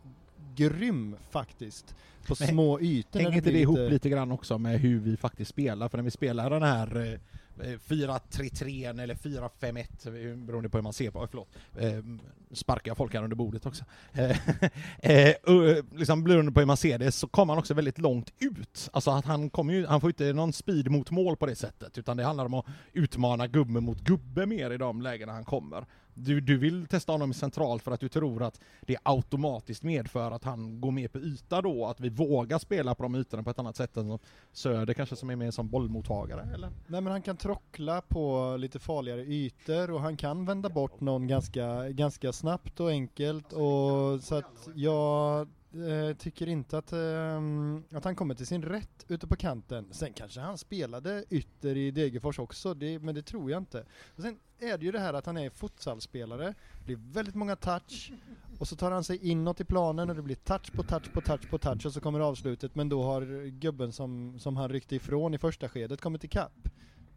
grym 0.55 1.15
faktiskt 1.29 1.95
på 2.27 2.35
Men 2.39 2.47
små 2.47 2.79
ytor. 2.79 3.19
Hänger 3.19 3.37
inte 3.37 3.51
det 3.51 3.59
ihop 3.59 3.77
lite 3.77 4.09
grann 4.09 4.31
också 4.31 4.57
med 4.57 4.79
hur 4.79 4.99
vi 4.99 5.17
faktiskt 5.17 5.51
spelar? 5.51 5.89
För 5.89 5.97
när 5.97 6.03
vi 6.03 6.11
spelar 6.11 6.49
den 6.49 6.63
här 6.63 7.13
eh, 7.13 7.19
Eh, 7.63 7.79
4-3-3 7.87 9.01
eller 9.01 9.15
4-5-1 9.15 10.45
beroende 10.45 10.69
på 10.69 10.77
hur 10.77 10.83
man 10.83 10.93
ser 10.93 11.11
på, 11.11 11.23
eh, 11.23 11.27
förlåt, 11.29 11.49
eh, 11.77 12.03
sparkar 12.51 12.95
folk 12.95 13.13
här 13.13 13.23
under 13.23 13.35
bordet 13.35 13.65
också. 13.65 13.83
Liksom 15.91 16.23
beroende 16.23 16.51
på 16.51 16.59
hur 16.59 16.67
man 16.67 16.77
ser 16.77 16.97
det 16.97 17.11
så 17.11 17.27
kommer 17.27 17.53
han 17.53 17.59
också 17.59 17.73
väldigt 17.73 17.97
långt 17.97 18.33
ut. 18.39 18.89
Alltså 18.93 19.11
att 19.11 19.25
han 19.25 19.49
kommer 19.49 19.73
ju, 19.73 19.85
han 19.85 20.01
får 20.01 20.09
inte 20.09 20.33
någon 20.33 20.53
speed 20.53 20.91
mot 20.91 21.11
mål 21.11 21.37
på 21.37 21.45
det 21.45 21.55
sättet 21.55 21.97
utan 21.97 22.17
det 22.17 22.23
handlar 22.23 22.45
om 22.45 22.53
att 22.53 22.65
utmana 22.93 23.47
gubbe 23.47 23.81
mot 23.81 23.99
gubbe 23.99 24.45
mer 24.45 24.71
i 24.71 24.77
de 24.77 25.01
lägena 25.01 25.31
han 25.31 25.45
kommer. 25.45 25.85
Du, 26.23 26.41
du 26.41 26.57
vill 26.57 26.87
testa 26.87 27.11
honom 27.11 27.33
centralt 27.33 27.83
för 27.83 27.91
att 27.91 27.99
du 27.99 28.09
tror 28.09 28.43
att 28.43 28.59
det 28.81 28.97
automatiskt 29.03 29.83
medför 29.83 30.31
att 30.31 30.43
han 30.43 30.81
går 30.81 30.91
mer 30.91 31.07
på 31.07 31.19
yta 31.19 31.61
då, 31.61 31.85
att 31.85 31.99
vi 31.99 32.09
vågar 32.09 32.59
spela 32.59 32.95
på 32.95 33.03
de 33.03 33.15
ytorna 33.15 33.43
på 33.43 33.49
ett 33.49 33.59
annat 33.59 33.75
sätt 33.75 33.97
än 33.97 34.07
som 34.07 34.19
Söder 34.51 34.93
kanske 34.93 35.15
som 35.15 35.29
är 35.29 35.35
mer 35.35 35.51
som 35.51 35.69
bollmottagare 35.69 36.41
eller? 36.53 36.71
Nej 36.87 37.01
men 37.01 37.11
han 37.11 37.21
kan 37.21 37.37
trockla 37.37 38.01
på 38.01 38.55
lite 38.59 38.79
farligare 38.79 39.21
ytor 39.21 39.91
och 39.91 40.01
han 40.01 40.17
kan 40.17 40.45
vända 40.45 40.69
bort 40.69 40.99
någon 40.99 41.27
ganska, 41.27 41.89
ganska 41.89 42.33
snabbt 42.33 42.79
och 42.79 42.89
enkelt 42.89 43.53
och 43.53 44.21
så 44.21 44.35
att 44.35 44.67
jag 44.75 45.47
eh, 45.73 46.17
tycker 46.17 46.47
inte 46.47 46.77
att, 46.77 46.93
eh, 46.93 47.97
att 47.97 48.03
han 48.03 48.15
kommer 48.15 48.35
till 48.35 48.47
sin 48.47 48.63
rätt 48.63 49.05
ute 49.07 49.27
på 49.27 49.35
kanten. 49.35 49.87
Sen 49.91 50.13
kanske 50.13 50.39
han 50.39 50.57
spelade 50.57 51.25
ytter 51.29 51.77
i 51.77 51.91
Degerfors 51.91 52.39
också, 52.39 52.73
det, 52.73 52.99
men 52.99 53.15
det 53.15 53.21
tror 53.21 53.51
jag 53.51 53.61
inte. 53.61 53.85
Och 54.15 54.21
sen 54.21 54.39
är 54.59 54.77
det 54.77 54.85
ju 54.85 54.91
det 54.91 54.99
här 54.99 55.13
att 55.13 55.25
han 55.25 55.37
är 55.37 55.49
futsalspelare, 55.49 56.53
det 56.79 56.85
blir 56.85 56.99
väldigt 57.13 57.35
många 57.35 57.55
touch, 57.55 58.11
och 58.59 58.67
så 58.67 58.75
tar 58.75 58.91
han 58.91 59.03
sig 59.03 59.29
inåt 59.29 59.61
i 59.61 59.65
planen 59.65 60.09
och 60.09 60.15
det 60.15 60.21
blir 60.21 60.35
touch 60.35 60.71
på 60.71 60.83
touch 60.83 61.13
på 61.13 61.21
touch 61.21 61.49
på 61.49 61.57
touch 61.57 61.85
och 61.85 61.93
så 61.93 62.01
kommer 62.01 62.19
avslutet, 62.19 62.75
men 62.75 62.89
då 62.89 63.03
har 63.03 63.45
gubben 63.49 63.91
som, 63.91 64.39
som 64.39 64.57
han 64.57 64.69
ryckte 64.69 64.95
ifrån 64.95 65.33
i 65.33 65.37
första 65.37 65.69
skedet 65.69 66.01
kommit 66.01 66.23
ikapp. 66.23 66.69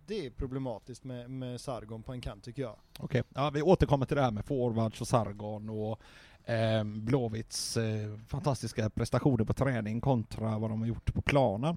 Det 0.06 0.26
är 0.26 0.30
problematiskt 0.30 1.04
med, 1.04 1.30
med 1.30 1.60
Sargon 1.60 2.02
på 2.02 2.12
en 2.12 2.20
kant 2.20 2.44
tycker 2.44 2.62
jag. 2.62 2.76
Okej, 2.98 3.22
ja, 3.34 3.50
vi 3.50 3.62
återkommer 3.62 4.06
till 4.06 4.16
det 4.16 4.22
här 4.22 4.30
med 4.30 4.44
forwards 4.44 5.00
och 5.00 5.08
Sargon 5.08 5.70
och 5.70 6.00
eh, 6.46 6.84
Blåvitts 6.84 7.76
eh, 7.76 8.18
fantastiska 8.28 8.90
prestationer 8.90 9.44
på 9.44 9.52
träning 9.52 10.00
kontra 10.00 10.58
vad 10.58 10.70
de 10.70 10.80
har 10.80 10.88
gjort 10.88 11.14
på 11.14 11.22
planen. 11.22 11.76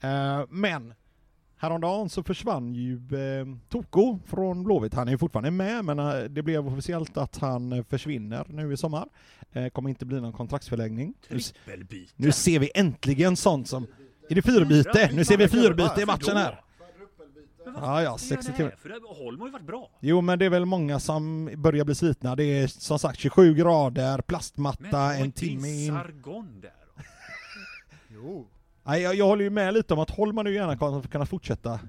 Eh, 0.00 0.42
men 0.48 0.94
häromdagen 1.56 2.08
så 2.08 2.22
försvann 2.22 2.74
ju 2.74 2.94
eh, 2.94 3.46
Toko 3.68 4.18
från 4.26 4.64
Blåvitt. 4.64 4.94
Han 4.94 5.08
är 5.08 5.12
ju 5.12 5.18
fortfarande 5.18 5.50
med, 5.50 5.84
men 5.84 5.98
eh, 5.98 6.14
det 6.14 6.42
blev 6.42 6.68
officiellt 6.68 7.16
att 7.16 7.38
han 7.38 7.72
eh, 7.72 7.84
försvinner 7.84 8.46
nu 8.48 8.72
i 8.72 8.76
sommar. 8.76 9.08
Eh, 9.52 9.68
kommer 9.68 9.88
inte 9.90 10.06
bli 10.06 10.20
någon 10.20 10.32
kontraktsförlängning. 10.32 11.14
Nu 12.16 12.32
ser 12.32 12.58
vi 12.58 12.70
äntligen 12.74 13.36
sånt 13.36 13.68
som... 13.68 13.86
Är 14.30 14.34
det 14.34 14.42
fyrbyte? 14.42 15.10
Nu 15.12 15.24
ser 15.24 15.36
vi 15.36 15.48
fyrbyte 15.48 16.00
i 16.00 16.06
matchen 16.06 16.36
här. 16.36 16.60
Ja, 17.82 18.02
ja, 18.02 18.18
60 18.18 18.52
timmar. 18.52 18.74
För 18.78 18.88
det, 18.88 19.00
Holm 19.24 19.40
har 19.40 19.46
ju 19.46 19.52
varit 19.52 19.66
bra. 19.66 19.90
Jo 20.00 20.20
men 20.20 20.38
det 20.38 20.44
är 20.44 20.50
väl 20.50 20.64
många 20.64 21.00
som 21.00 21.50
börjar 21.56 21.84
bli 21.84 21.94
slitna. 21.94 22.36
Det 22.36 22.44
är 22.44 22.66
som 22.66 22.98
sagt 22.98 23.18
27 23.18 23.54
grader, 23.54 24.12
Men 24.12 24.22
plastmatta, 24.22 24.90
var 24.90 25.14
en 25.14 25.32
timme 25.32 25.68
in. 25.68 25.92
Sargon 25.92 26.60
där 26.60 26.72
då? 26.96 27.02
Jo. 28.14 28.46
Nej, 28.82 29.02
jag, 29.02 29.14
jag 29.14 29.26
håller 29.26 29.44
ju 29.44 29.50
med 29.50 29.74
lite 29.74 29.94
om 29.94 30.00
att 30.00 30.10
Holman 30.10 30.44
nu 30.44 30.54
gärna 30.54 30.76
kommer 30.76 31.02
kunna 31.02 31.26
fortsätta. 31.26 31.80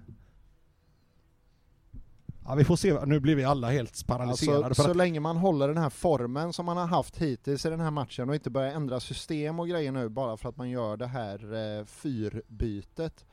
Ja 2.49 2.55
vi 2.55 2.63
får 2.63 2.75
se, 2.75 3.05
nu 3.05 3.19
blir 3.19 3.35
vi 3.35 3.43
alla 3.43 3.69
helt 3.69 4.07
paralyserade. 4.07 4.65
Alltså, 4.65 4.83
för 4.83 4.83
så 4.83 4.91
att, 4.91 4.97
länge 4.97 5.19
man 5.19 5.37
håller 5.37 5.67
den 5.67 5.77
här 5.77 5.89
formen 5.89 6.53
som 6.53 6.65
man 6.65 6.77
har 6.77 6.87
haft 6.87 7.17
hittills 7.17 7.65
i 7.65 7.69
den 7.69 7.79
här 7.79 7.91
matchen 7.91 8.29
och 8.29 8.35
inte 8.35 8.49
börjar 8.49 8.73
ändra 8.73 8.99
system 8.99 9.59
och 9.59 9.67
grejer 9.67 9.91
nu 9.91 10.09
bara 10.09 10.37
för 10.37 10.49
att 10.49 10.57
man 10.57 10.69
gör 10.69 10.97
det 10.97 11.07
här 11.07 11.53
eh, 11.79 11.85
fyrbytet 11.85 13.25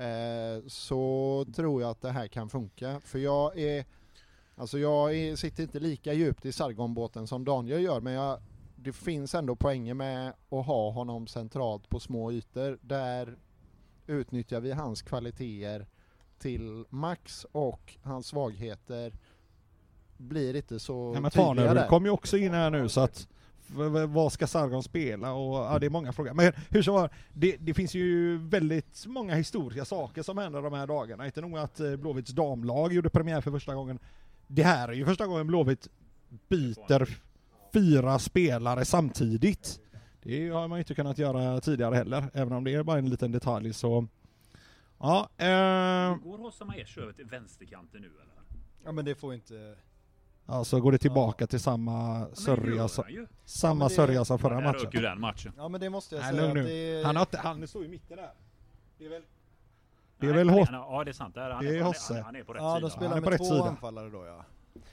eh, 0.00 0.66
så 0.66 1.46
tror 1.54 1.82
jag 1.82 1.90
att 1.90 2.00
det 2.00 2.10
här 2.10 2.28
kan 2.28 2.48
funka. 2.48 3.00
För 3.00 3.18
jag 3.18 3.58
är, 3.58 3.84
alltså 4.54 4.78
jag 4.78 5.16
är, 5.16 5.36
sitter 5.36 5.62
inte 5.62 5.80
lika 5.80 6.12
djupt 6.12 6.46
i 6.46 6.52
Sargonbåten 6.52 7.26
som 7.26 7.44
Daniel 7.44 7.82
gör 7.82 8.00
men 8.00 8.12
jag, 8.12 8.40
det 8.76 8.92
finns 8.92 9.34
ändå 9.34 9.56
poänger 9.56 9.94
med 9.94 10.28
att 10.28 10.66
ha 10.66 10.90
honom 10.90 11.26
centralt 11.26 11.88
på 11.88 12.00
små 12.00 12.32
ytor. 12.32 12.78
Där 12.82 13.38
utnyttjar 14.06 14.60
vi 14.60 14.72
hans 14.72 15.02
kvaliteter 15.02 15.86
till 16.38 16.84
max 16.88 17.46
och 17.52 17.96
hans 18.02 18.26
svagheter 18.26 19.12
blir 20.16 20.56
inte 20.56 20.78
så 20.80 21.12
ja, 21.14 21.20
men 21.20 21.30
tydliga 21.30 21.46
Farnerud 21.46 21.88
kom 21.88 22.04
ju 22.04 22.10
också 22.10 22.36
in 22.36 22.52
här 22.52 22.70
nu 22.70 22.88
så 22.88 23.00
att 23.00 23.28
vad 24.08 24.32
ska 24.32 24.46
Sargon 24.46 24.82
spela? 24.82 25.32
Och, 25.32 25.56
ja, 25.56 25.78
det 25.78 25.86
är 25.86 25.90
många 25.90 26.12
frågor. 26.12 26.34
Men 26.34 26.52
hur 26.68 26.82
som 26.82 26.94
var, 26.94 27.10
det, 27.32 27.56
det 27.60 27.74
finns 27.74 27.94
ju 27.94 28.38
väldigt 28.38 29.06
många 29.06 29.34
historiska 29.34 29.84
saker 29.84 30.22
som 30.22 30.38
händer 30.38 30.62
de 30.62 30.72
här 30.72 30.86
dagarna. 30.86 31.26
Inte 31.26 31.40
nog 31.40 31.58
att 31.58 31.80
eh, 31.80 31.96
Blåvitts 31.96 32.30
damlag 32.30 32.92
gjorde 32.92 33.10
premiär 33.10 33.40
för 33.40 33.50
första 33.50 33.74
gången. 33.74 33.98
Det 34.46 34.62
här 34.62 34.88
är 34.88 34.92
ju 34.92 35.04
första 35.04 35.26
gången 35.26 35.46
Blåvitt 35.46 35.88
byter 36.48 37.08
fyra 37.72 38.18
spelare 38.18 38.84
samtidigt. 38.84 39.80
Det 40.22 40.48
har 40.48 40.68
man 40.68 40.78
ju 40.78 40.80
inte 40.80 40.94
kunnat 40.94 41.18
göra 41.18 41.60
tidigare 41.60 41.94
heller, 41.94 42.30
även 42.34 42.52
om 42.52 42.64
det 42.64 42.74
är 42.74 42.82
bara 42.82 42.98
en 42.98 43.10
liten 43.10 43.32
detalj 43.32 43.72
så... 43.72 44.06
Ja, 44.98 45.28
eh, 45.36 46.16
Går 46.16 46.38
Hossa 46.38 46.64
Majesh 46.64 46.98
över 46.98 47.12
till 47.12 47.24
vänsterkanten 47.24 48.00
nu 48.00 48.06
eller? 48.06 48.60
Ja 48.84 48.92
men 48.92 49.04
det 49.04 49.14
får 49.14 49.34
inte... 49.34 49.76
alltså 50.50 50.80
går 50.80 50.92
det 50.92 50.98
tillbaka 50.98 51.46
till 51.46 51.60
samma 51.60 52.26
sörja, 52.32 52.88
som- 52.88 53.04
ju. 53.08 53.26
samma 53.44 53.88
det- 53.88 53.94
sörja 53.94 54.24
som 54.24 54.38
förra 54.38 54.60
matchen. 54.60 54.80
rök 54.84 54.94
ju 54.94 55.00
den 55.00 55.20
matchen. 55.20 55.52
Ja 55.56 55.68
men 55.68 55.80
det 55.80 55.90
måste 55.90 56.14
jag 56.14 56.22
Nej, 56.24 56.34
säga 56.36 56.54
nu. 56.54 56.62
det... 56.62 57.02
Han, 57.06 57.16
har 57.16 57.22
inte, 57.22 57.38
han 57.38 57.68
står 57.68 57.84
i 57.84 57.88
mitten 57.88 58.16
där. 58.16 58.30
Det 58.98 59.04
är 59.04 59.08
väl... 59.10 59.22
Det 60.18 60.26
är 60.26 60.30
Nej, 60.30 60.38
väl 60.38 60.48
han 60.50 60.58
Hos- 60.58 60.68
han- 60.68 60.80
Ja 60.94 61.04
det 61.04 61.10
är 61.10 61.12
sant. 61.12 61.34
Där, 61.34 61.50
han, 61.50 61.64
Det 61.64 61.70
är 61.70 61.78
han, 61.78 61.86
Hosse. 61.86 62.14
han, 62.14 62.22
han 62.24 62.36
är 62.36 62.42
på 62.42 62.52
rätt 62.52 62.62
Ja 62.62 62.74
sida. 62.76 62.88
de 62.88 62.90
spelar 62.90 63.08
Han 63.08 63.18
är 63.18 63.22
på 63.22 63.30
med 63.30 63.40
rätt 63.40 63.48
två 63.48 63.54
sida. 63.54 63.68
anfallare 63.68 64.08
då 64.10 64.26
ja. 64.26 64.44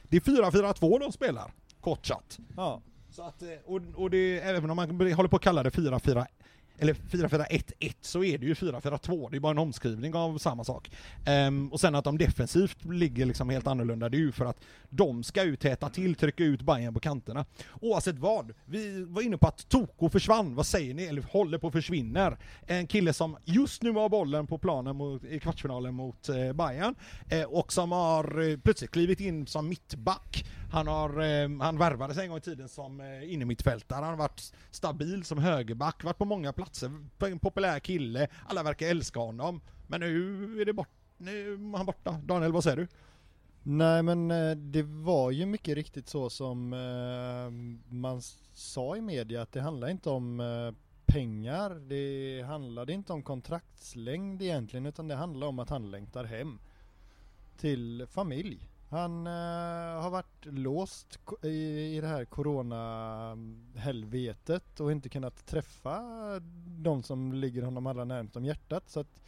Det 0.04 0.18
är 0.18 0.22
4-4-2 0.22 1.00
de 1.00 1.12
spelar, 1.12 1.52
kort 1.82 2.06
sagt. 2.06 2.38
Ja. 2.58 2.82
Så 3.10 3.24
att, 3.24 3.42
eh, 3.42 3.48
och, 3.66 3.82
och 3.96 4.10
det, 4.10 4.40
även 4.40 4.70
om 4.70 4.76
man 4.76 4.90
håller 4.90 5.28
på 5.28 5.36
att 5.36 5.42
kalla 5.42 5.64
det 5.64 5.70
4-4 5.70 6.26
eller 6.78 6.94
4-4-1-1 6.94 7.94
så 8.02 8.24
är 8.24 8.38
det 8.38 8.46
ju 8.46 8.54
4-4-2, 8.54 9.32
det 9.32 9.38
är 9.38 9.40
bara 9.40 9.52
en 9.52 9.58
omskrivning 9.58 10.16
av 10.16 10.38
samma 10.38 10.64
sak. 10.64 10.92
Um, 11.48 11.74
och 11.74 11.80
sen 11.80 11.96
att 11.96 12.04
de 12.04 12.18
defensivt 12.18 12.86
ligger 12.86 13.26
liksom 13.26 13.50
helt 13.50 13.68
annorlunda, 13.68 14.10
det 14.10 14.18
är 14.18 14.20
ju 14.20 14.32
för 14.32 14.46
att 14.46 14.64
de 14.90 15.24
ska 15.24 15.44
ju 15.44 15.56
täta 15.56 15.90
till, 15.90 16.16
trycka 16.16 16.44
ut 16.44 16.62
Bayern 16.62 16.94
på 16.94 17.00
kanterna. 17.00 17.46
Oavsett 17.82 18.20
vad, 18.20 18.54
vi 18.66 19.04
var 19.04 19.22
inne 19.22 19.38
på 19.38 19.48
att 19.48 19.70
Toko 19.70 20.10
försvann, 20.10 20.56
vad 20.56 20.66
säger 20.66 20.94
ni? 20.94 21.04
Eller 21.04 21.22
håller 21.22 21.58
på 21.58 21.68
att 21.68 21.74
försvinner. 21.78 22.38
En 22.68 22.88
kille 22.88 23.14
som 23.14 23.38
just 23.46 23.82
nu 23.82 23.92
har 23.92 24.10
bollen 24.10 24.48
på 24.48 24.58
planen 24.58 24.96
mot, 24.96 25.24
i 25.24 25.40
kvartsfinalen 25.40 25.94
mot 25.94 26.30
eh, 26.30 26.54
Bayern 26.54 26.96
eh, 27.30 27.44
och 27.44 27.74
som 27.74 27.92
har 27.92 28.50
eh, 28.50 28.58
plötsligt 28.58 28.92
klivit 28.92 29.20
in 29.20 29.48
som 29.48 29.70
mittback. 29.70 30.46
Han, 30.72 30.88
har, 30.88 31.10
eh, 31.10 31.50
han 31.60 31.78
värvades 31.78 32.18
en 32.18 32.30
gång 32.30 32.38
i 32.38 32.42
tiden 32.42 32.70
som 32.70 33.02
eh, 33.02 33.34
innermittfältare, 33.34 33.96
han 33.96 34.10
har 34.10 34.18
varit 34.18 34.54
stabil 34.72 35.24
som 35.24 35.38
högerback, 35.38 36.04
varit 36.04 36.18
på 36.18 36.26
många 36.26 36.54
platser, 36.54 36.92
en 37.20 37.40
populär 37.40 37.80
kille, 37.80 38.28
alla 38.48 38.64
verkar 38.64 38.88
älska 38.88 39.20
honom. 39.20 39.62
Men 39.88 40.00
nu 40.00 40.62
är 40.62 40.66
det 40.66 40.74
bort, 40.74 40.90
nu 41.18 41.54
är 41.54 41.78
han 41.78 41.86
borta. 41.86 42.22
Daniel, 42.24 42.52
vad 42.52 42.64
säger 42.64 42.78
du? 42.78 42.88
Nej 43.70 44.04
men 44.04 44.32
eh, 44.32 44.52
det 44.56 44.84
var 44.84 45.32
ju 45.32 45.46
mycket 45.46 45.76
riktigt 45.76 46.08
så 46.08 46.30
som 46.30 46.74
eh, 46.74 47.94
man 47.94 48.22
sa 48.54 48.98
i 48.98 49.02
media 49.02 49.42
att 49.42 49.52
det 49.52 49.62
handlar 49.62 49.90
inte 49.90 50.10
om 50.10 50.40
eh, 50.40 50.74
pengar, 51.06 51.70
det 51.70 52.42
handlade 52.48 52.94
inte 52.94 53.14
om 53.14 53.24
kontraktslängd 53.24 54.42
egentligen 54.42 54.86
utan 54.86 55.08
det 55.08 55.16
handlar 55.16 55.48
om 55.48 55.60
att 55.60 55.70
han 55.70 55.92
längtar 55.92 56.24
hem 56.24 56.60
till 57.58 58.06
familj. 58.10 58.68
Han 58.90 59.28
eh, 59.28 60.02
har 60.02 60.10
varit 60.10 60.46
låst 60.46 61.20
i, 61.44 61.98
i 61.98 62.02
det 62.02 62.08
här 62.08 62.26
corona-helvetet 62.26 64.80
och 64.80 64.92
inte 64.92 65.10
kunnat 65.10 65.46
träffa 65.46 66.02
de 66.80 67.04
som 67.04 67.34
ligger 67.34 67.62
honom 67.62 67.88
allra 67.88 68.06
närmast 68.06 68.36
om 68.36 68.46
hjärtat 68.46 68.84
så 68.88 69.00
att 69.00 69.22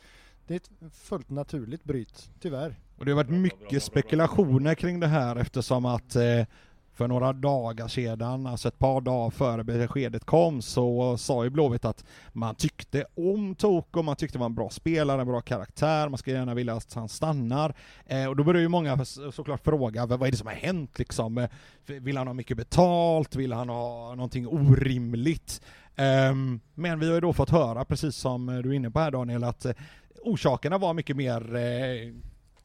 det 0.48 0.54
är 0.54 0.58
ett 0.58 0.72
fullt 0.94 1.30
naturligt 1.30 1.84
bryt, 1.84 2.30
tyvärr. 2.40 2.76
Och 2.98 3.06
det 3.06 3.12
har 3.12 3.16
varit 3.16 3.30
mycket 3.30 3.84
spekulationer 3.84 4.76
kring 4.76 5.00
det 5.00 5.08
här 5.08 5.36
eftersom 5.36 5.86
att 5.86 6.16
eh, 6.16 6.46
för 7.00 7.08
några 7.08 7.34
dagar 7.34 7.88
sedan, 7.88 8.48
alltså 8.48 8.68
ett 8.68 8.80
par 8.80 9.02
dagar 9.02 9.30
före 9.30 9.64
beskedet 9.64 10.26
kom, 10.26 10.62
så 10.62 11.18
sa 11.18 11.44
ju 11.44 11.50
Blåvitt 11.50 11.86
att 11.86 12.06
man 12.34 12.56
tyckte 12.56 13.06
om 13.16 13.56
Toko, 13.56 14.02
man 14.02 14.16
tyckte 14.16 14.38
det 14.38 14.40
var 14.40 14.46
en 14.46 14.56
bra 14.56 14.70
spelare, 14.70 15.22
en 15.22 15.28
bra 15.28 15.42
karaktär, 15.42 16.10
man 16.10 16.18
skulle 16.18 16.38
gärna 16.38 16.54
vilja 16.54 16.74
att 16.74 16.94
han 16.94 17.10
stannar. 17.10 17.76
Eh, 18.06 18.26
och 18.26 18.36
då 18.36 18.44
började 18.44 18.62
ju 18.62 18.68
många 18.68 19.06
såklart 19.06 19.64
fråga, 19.64 20.06
vad 20.06 20.28
är 20.28 20.32
det 20.32 20.38
som 20.38 20.48
har 20.48 20.54
hänt 20.54 21.00
liksom? 21.00 21.38
Eh, 21.38 21.50
vill 21.86 22.18
han 22.18 22.28
ha 22.28 22.34
mycket 22.34 22.58
betalt? 22.58 23.36
Vill 23.36 23.54
han 23.54 23.70
ha 23.70 24.16
någonting 24.16 24.48
orimligt? 24.48 25.62
Eh, 25.96 26.36
men 26.76 27.00
vi 27.00 27.08
har 27.08 27.14
ju 27.14 27.22
då 27.22 27.34
fått 27.34 27.50
höra, 27.50 27.86
precis 27.86 28.16
som 28.16 28.46
du 28.46 28.70
är 28.70 28.74
inne 28.74 28.92
på 28.92 29.00
här 29.00 29.12
Daniel, 29.12 29.44
att 29.44 29.66
eh, 29.66 29.74
orsakerna 30.24 30.78
var 30.78 30.94
mycket 30.94 31.16
mer 31.16 31.56
eh, 31.56 32.14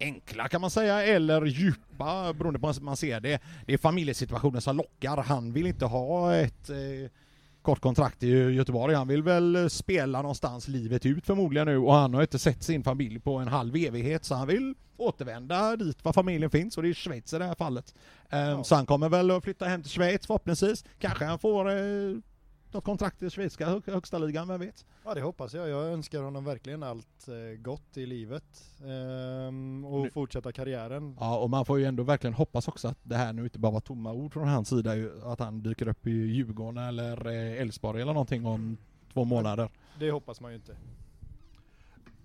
enkla 0.00 0.48
kan 0.48 0.60
man 0.60 0.70
säga, 0.70 1.02
eller 1.02 1.44
djupa 1.44 2.32
beroende 2.32 2.58
på 2.60 2.66
hur 2.66 2.80
man 2.80 2.96
ser 2.96 3.20
det. 3.20 3.40
Det 3.66 3.74
är 3.74 3.78
familjesituationen 3.78 4.60
som 4.60 4.76
lockar. 4.76 5.16
Han 5.16 5.52
vill 5.52 5.66
inte 5.66 5.84
ha 5.84 6.34
ett 6.34 6.70
eh, 6.70 6.76
kort 7.62 7.80
kontrakt 7.80 8.22
i 8.22 8.28
Göteborg. 8.28 8.94
Han 8.94 9.08
vill 9.08 9.22
väl 9.22 9.56
eh, 9.56 9.66
spela 9.66 10.22
någonstans 10.22 10.68
livet 10.68 11.06
ut 11.06 11.26
förmodligen 11.26 11.66
nu 11.66 11.76
och 11.78 11.94
han 11.94 12.14
har 12.14 12.22
inte 12.22 12.38
sett 12.38 12.62
sin 12.62 12.84
familj 12.84 13.20
på 13.20 13.36
en 13.36 13.48
halv 13.48 13.76
evighet 13.76 14.24
så 14.24 14.34
han 14.34 14.46
vill 14.46 14.74
återvända 14.96 15.76
dit 15.76 16.04
var 16.04 16.12
familjen 16.12 16.50
finns 16.50 16.76
och 16.76 16.82
det 16.82 16.88
är 16.88 16.94
Schweiz 16.94 17.32
i 17.32 17.38
det 17.38 17.44
här 17.44 17.54
fallet. 17.54 17.94
Ehm, 18.30 18.48
Ja. 18.48 18.64
Så 18.64 18.74
han 18.74 18.86
kommer 18.86 19.08
väl 19.08 19.30
att 19.30 19.44
flytta 19.44 19.64
hem 19.64 19.82
till 19.82 19.90
Schweiz 19.90 20.26
förhoppningsvis. 20.26 20.84
Kanske 20.98 21.24
han 21.24 21.38
får 21.38 21.70
eh, 21.70 22.16
något 22.74 22.84
kontrakt 22.84 23.22
i 23.22 23.28
hög- 23.64 23.86
högsta 23.86 24.18
ligan, 24.18 24.48
vem 24.48 24.60
vet? 24.60 24.86
Ja 25.04 25.14
det 25.14 25.20
hoppas 25.20 25.54
jag. 25.54 25.68
Jag 25.68 25.84
önskar 25.84 26.22
honom 26.22 26.44
verkligen 26.44 26.82
allt 26.82 27.28
eh, 27.28 27.58
gott 27.60 27.96
i 27.96 28.06
livet. 28.06 28.64
Ehm, 28.84 29.84
och 29.84 30.02
Nu- 30.02 30.10
fortsätta 30.10 30.52
karriären. 30.52 31.16
Ja, 31.20 31.38
och 31.38 31.50
man 31.50 31.64
får 31.64 31.78
ju 31.78 31.84
ändå 31.84 32.02
verkligen 32.02 32.34
hoppas 32.34 32.68
också 32.68 32.88
att 32.88 32.98
det 33.02 33.16
här 33.16 33.32
nu 33.32 33.44
inte 33.44 33.58
bara 33.58 33.72
var 33.72 33.80
tomma 33.80 34.12
ord 34.12 34.32
från 34.32 34.48
hans 34.48 34.68
sida, 34.68 34.92
att 35.24 35.38
han 35.38 35.62
dyker 35.62 35.88
upp 35.88 36.06
i 36.06 36.10
Djurgården 36.10 36.78
eller 36.84 37.26
eh, 37.26 37.60
Elfsborg 37.60 38.02
eller 38.02 38.12
någonting 38.12 38.46
om 38.46 38.76
två 39.12 39.24
månader. 39.24 39.70
Det 39.98 40.10
hoppas 40.10 40.40
man 40.40 40.50
ju 40.50 40.56
inte. 40.56 40.76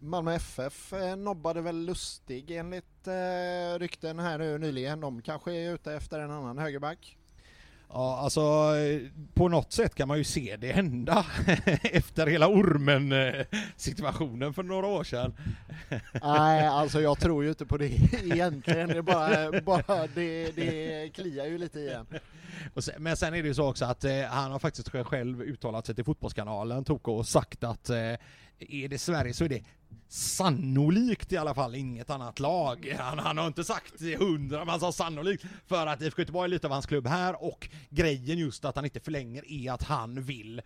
Malmö 0.01 0.33
FF 0.33 0.93
eh, 0.93 1.15
nobbade 1.15 1.61
väl 1.61 1.85
Lustig 1.85 2.51
enligt 2.51 3.07
eh, 3.07 3.79
rykten 3.79 4.19
här 4.19 4.37
nu 4.37 4.57
nyligen. 4.57 4.99
De 4.99 5.21
kanske 5.21 5.53
är 5.53 5.73
ute 5.73 5.93
efter 5.93 6.19
en 6.19 6.31
annan 6.31 6.57
högerback. 6.57 7.17
Ja, 7.93 8.17
alltså 8.17 8.73
på 9.33 9.47
något 9.47 9.71
sätt 9.71 9.95
kan 9.95 10.07
man 10.07 10.17
ju 10.17 10.23
se 10.23 10.57
det 10.57 10.71
hända 10.71 11.25
efter 11.83 12.27
hela 12.27 12.47
ormen-situationen 12.47 14.53
för 14.53 14.63
några 14.63 14.87
år 14.87 15.03
sedan. 15.03 15.33
Nej, 16.23 16.67
alltså 16.67 17.01
jag 17.01 17.19
tror 17.19 17.43
ju 17.43 17.49
inte 17.49 17.65
på 17.65 17.77
det 17.77 17.87
egentligen. 18.23 18.89
Det, 18.89 19.01
bara, 19.01 19.61
bara 19.61 20.07
det, 20.07 20.51
det 20.51 21.09
kliar 21.15 21.45
ju 21.45 21.57
lite 21.57 21.79
igen. 21.79 22.05
Sen, 22.77 22.95
men 22.97 23.17
sen 23.17 23.33
är 23.33 23.41
det 23.41 23.47
ju 23.47 23.53
så 23.53 23.69
också 23.69 23.85
att 23.85 24.03
eh, 24.03 24.21
han 24.21 24.51
har 24.51 24.59
faktiskt 24.59 24.89
själv 24.89 25.41
uttalat 25.41 25.85
sig 25.85 25.95
till 25.95 26.05
Fotbollskanalen, 26.05 26.83
Toko, 26.83 27.11
och 27.11 27.27
sagt 27.27 27.63
att 27.63 27.89
eh, 27.89 28.15
är 28.59 28.87
det 28.87 28.97
Sverige 28.97 29.33
så 29.33 29.45
är 29.45 29.49
det 29.49 29.63
sannolikt 30.09 31.31
i 31.31 31.37
alla 31.37 31.53
fall 31.53 31.75
inget 31.75 32.09
annat 32.09 32.39
lag. 32.39 32.95
Han, 32.99 33.19
han 33.19 33.37
har 33.37 33.47
inte 33.47 33.63
sagt 33.63 34.01
hundra, 34.19 34.59
men 34.59 34.69
han 34.69 34.79
sa 34.79 34.91
sannolikt 34.91 35.45
för 35.67 35.87
att 35.87 36.01
IFK 36.01 36.21
Göteborg 36.21 36.45
är 36.45 36.49
lite 36.49 36.67
av 36.67 36.73
hans 36.73 36.85
klubb 36.85 37.07
här 37.07 37.43
och 37.43 37.69
grejen 37.89 38.37
just 38.37 38.65
att 38.65 38.75
han 38.75 38.85
inte 38.85 38.99
förlänger 38.99 39.51
är 39.51 39.71
att 39.71 39.83
han 39.83 40.21
vill 40.21 40.61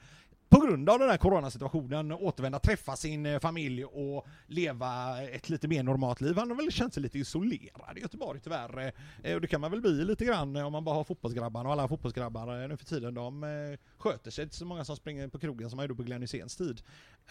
på 0.53 0.59
grund 0.59 0.89
av 0.89 0.99
den 0.99 1.09
här 1.09 1.17
coronasituationen 1.17 2.11
återvända, 2.11 2.59
träffa 2.59 2.95
sin 2.95 3.25
eh, 3.25 3.39
familj 3.39 3.85
och 3.85 4.27
leva 4.47 5.21
ett 5.21 5.49
lite 5.49 5.67
mer 5.67 5.83
normalt 5.83 6.21
liv. 6.21 6.37
Han 6.37 6.49
har 6.49 6.57
väl 6.57 6.71
känt 6.71 6.93
sig 6.93 7.03
lite 7.03 7.19
isolerad 7.19 7.97
i 7.97 8.01
Göteborg 8.01 8.39
tyvärr. 8.43 8.93
Eh, 9.23 9.35
och 9.35 9.41
det 9.41 9.47
kan 9.47 9.61
man 9.61 9.71
väl 9.71 9.81
bli 9.81 10.05
lite 10.05 10.25
grann 10.25 10.55
eh, 10.55 10.65
om 10.65 10.71
man 10.71 10.83
bara 10.83 10.95
har 10.95 11.03
fotbollsgrabbarna 11.03 11.69
och 11.69 11.73
alla 11.73 11.87
fotbollsgrabbar 11.87 12.67
nu 12.67 12.77
för 12.77 12.85
tiden 12.85 13.13
de 13.13 13.77
sköter 13.97 14.31
sig. 14.31 14.43
inte 14.43 14.55
så 14.55 14.65
många 14.65 14.85
som 14.85 14.95
springer 14.95 15.27
på 15.27 15.39
krogen 15.39 15.69
som 15.69 15.77
man 15.77 15.83
gjorde 15.83 15.95
på 15.95 16.03
Glenn 16.03 16.21
Hyséns 16.21 16.55
tid. 16.55 16.81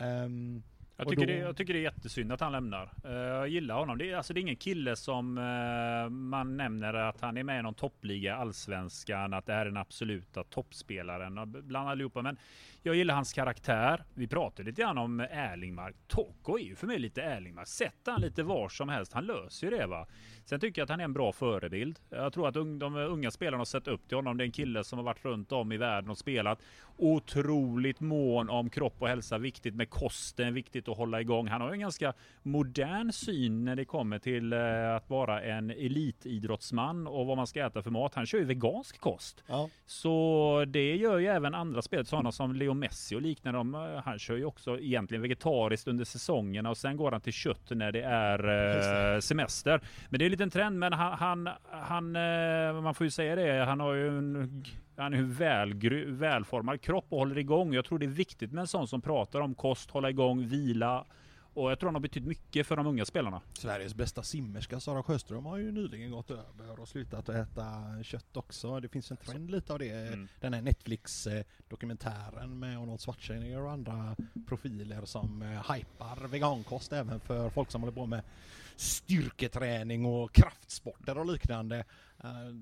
Um, 0.01 0.63
jag 1.03 1.09
tycker, 1.09 1.27
då... 1.27 1.33
det, 1.33 1.39
jag 1.39 1.57
tycker 1.57 1.73
det 1.73 1.79
är 1.79 1.83
jättesynd 1.83 2.33
att 2.33 2.41
han 2.41 2.53
lämnar. 2.53 2.91
Uh, 3.05 3.13
jag 3.13 3.49
gillar 3.49 3.75
honom. 3.75 3.99
Det 3.99 4.11
är, 4.11 4.17
alltså, 4.17 4.33
det 4.33 4.41
är 4.41 4.43
ingen 4.43 4.57
kille 4.57 4.97
som 4.97 5.39
uh, 5.39 6.11
man 6.11 6.57
nämner 6.57 6.95
att 6.95 7.21
han 7.21 7.37
är 7.37 7.45
med 7.45 7.59
i 7.59 7.63
någon 7.63 7.75
toppliga, 7.75 8.37
allsvenskan, 8.37 9.35
att 9.35 9.47
det 9.47 9.53
här 9.53 9.61
är 9.61 9.65
den 9.65 9.77
absoluta 9.77 10.45
toppspelaren 10.45 11.53
bland 11.53 11.89
allihopa. 11.89 12.23
Men 12.23 12.37
jag 12.83 12.95
gillar 12.95 13.15
hans 13.15 13.33
karaktär. 13.33 14.05
Vi 14.15 14.27
pratade 14.27 14.71
lite 14.71 14.83
grann 14.83 14.99
om 14.99 15.21
Erlingmark. 15.21 15.97
Tocco 16.09 16.59
är 16.59 16.63
ju 16.63 16.77
för 16.77 16.87
mig 16.87 16.99
lite 16.99 17.23
Erlingmark. 17.23 17.69
Sätt 17.69 17.95
han 18.07 18.21
lite 18.21 18.43
var 18.43 18.69
som 18.69 18.89
helst. 18.89 19.13
Han 19.13 19.27
löser 19.27 19.71
ju 19.71 19.77
det 19.77 19.87
va. 19.87 20.07
Sen 20.45 20.61
tycker 20.61 20.81
jag 20.81 20.85
att 20.85 20.91
han 20.91 21.01
är 21.01 21.05
en 21.05 21.13
bra 21.13 21.33
förebild. 21.33 21.99
Jag 22.11 22.33
tror 22.33 22.49
att 22.49 22.55
de 22.55 22.97
unga 22.97 23.31
spelarna 23.31 23.61
har 23.61 23.65
sett 23.65 23.89
upp 23.89 24.09
till 24.09 24.17
honom. 24.17 24.37
Det 24.37 24.45
är 24.45 24.47
en 24.47 24.53
kille 24.53 24.85
som 24.85 24.99
har 24.99 25.05
varit 25.05 25.25
runt 25.25 25.53
om 25.53 25.73
i 25.73 25.77
världen 25.77 26.11
och 26.11 26.19
spelat. 26.19 26.63
Otroligt 26.97 28.01
mån 28.01 28.51
om 28.51 28.71
kropp 28.71 28.97
och 28.99 29.09
hälsa. 29.09 29.39
Viktigt 29.39 29.75
med 29.75 29.91
kosten, 29.91 30.55
viktigt 30.55 30.89
att 30.89 30.97
hålla 30.97 31.21
igång. 31.21 31.49
Han 31.49 31.61
har 31.61 31.71
en 31.71 31.81
ganska 31.81 32.13
modern 32.43 33.13
syn 33.13 33.65
när 33.65 33.77
det 33.77 33.85
kommer 33.85 34.19
till 34.19 34.53
eh, 34.53 34.95
att 34.97 35.11
vara 35.11 35.43
en 35.43 35.71
elitidrottsman 35.71 37.07
och 37.07 37.27
vad 37.27 37.37
man 37.37 37.47
ska 37.47 37.67
äta 37.67 37.83
för 37.83 37.91
mat. 37.91 38.15
Han 38.15 38.27
kör 38.27 38.39
ju 38.39 38.45
vegansk 38.45 39.01
kost. 39.01 39.45
Ja. 39.47 39.69
Så 39.87 40.65
det 40.69 40.97
gör 40.97 41.19
ju 41.19 41.27
även 41.27 41.55
andra 41.55 41.83
spelare, 41.83 42.05
sådana 42.05 42.33
som 42.33 42.55
Leo 42.73 42.75
Messi 42.75 43.17
och 43.17 43.23
liknande. 43.23 43.79
Eh, 43.79 44.03
han 44.05 44.19
kör 44.19 44.37
ju 44.37 44.45
också 44.45 44.79
egentligen 44.79 45.23
vegetariskt 45.23 45.89
under 45.89 46.05
säsongerna 46.05 46.71
och 46.71 46.77
sen 46.77 46.97
går 46.97 47.13
han 47.13 47.21
till 47.21 47.33
kött 47.33 47.71
när 47.71 47.93
det 47.93 48.03
är 48.03 49.15
eh, 49.15 49.21
semester. 49.21 49.81
Men 50.09 50.19
det 50.19 50.25
är 50.25 50.31
liten 50.31 50.51
trend, 50.51 50.79
men 50.79 50.93
han, 50.93 51.19
han, 51.19 51.49
han, 51.71 52.17
eh, 52.17 52.83
man 52.83 52.95
får 52.95 53.05
ju 53.05 53.11
säga 53.11 53.37
det, 53.37 53.65
han 53.65 53.81
har 53.81 53.95
ju 53.95 54.09
en 54.09 54.65
han 54.97 55.15
är 55.15 55.19
en 55.19 55.33
väl, 55.33 55.75
välformad 56.07 56.81
kropp 56.81 57.07
och 57.09 57.19
håller 57.19 57.39
igång. 57.39 57.75
Jag 57.75 57.85
tror 57.85 57.99
det 57.99 58.07
är 58.07 58.09
viktigt 58.09 58.53
med 58.53 58.61
en 58.61 58.67
sån 58.67 58.89
som 58.89 59.01
pratar 59.01 59.41
om 59.41 59.55
kost, 59.55 59.91
hålla 59.91 60.11
igång, 60.11 60.47
vila. 60.47 61.05
Och 61.55 61.71
jag 61.71 61.79
tror 61.79 61.89
han 61.89 61.95
har 61.95 62.01
betytt 62.01 62.25
mycket 62.25 62.67
för 62.67 62.77
de 62.77 62.87
unga 62.87 63.05
spelarna. 63.05 63.41
Sveriges 63.53 63.95
bästa 63.95 64.23
simmerska 64.23 64.81
Sara 64.81 65.03
Sjöström 65.03 65.45
har 65.47 65.59
ju 65.59 65.73
nyligen 65.73 66.11
gått 66.11 66.31
över 66.31 66.81
och 66.81 66.89
slutat 66.89 67.29
att 67.29 67.35
äta 67.37 68.03
kött 68.03 68.37
också. 68.37 68.81
Det 68.81 68.89
finns 68.89 69.11
en 69.11 69.17
trend 69.17 69.51
lite 69.51 69.73
av 69.73 69.79
det. 69.79 69.91
Mm. 69.91 70.29
Den 70.41 70.55
här 70.55 70.63
Netflix-dokumentären 70.63 72.59
med 72.59 72.79
Arnold 72.79 73.01
Schwarzenegger 73.01 73.63
och 73.63 73.71
andra 73.71 74.17
profiler 74.47 75.05
som 75.05 75.43
eh, 75.43 75.73
hypar 75.73 76.29
vegankost 76.29 76.93
även 76.93 77.21
för 77.21 77.51
folk 77.51 77.71
som 77.71 77.83
håller 77.83 77.95
på 77.95 78.07
med 78.07 78.23
styrketräning 78.77 80.07
och 80.07 80.33
kraftsporter 80.33 81.19
och 81.19 81.27
liknande. 81.27 81.85
Uh, 82.25 82.57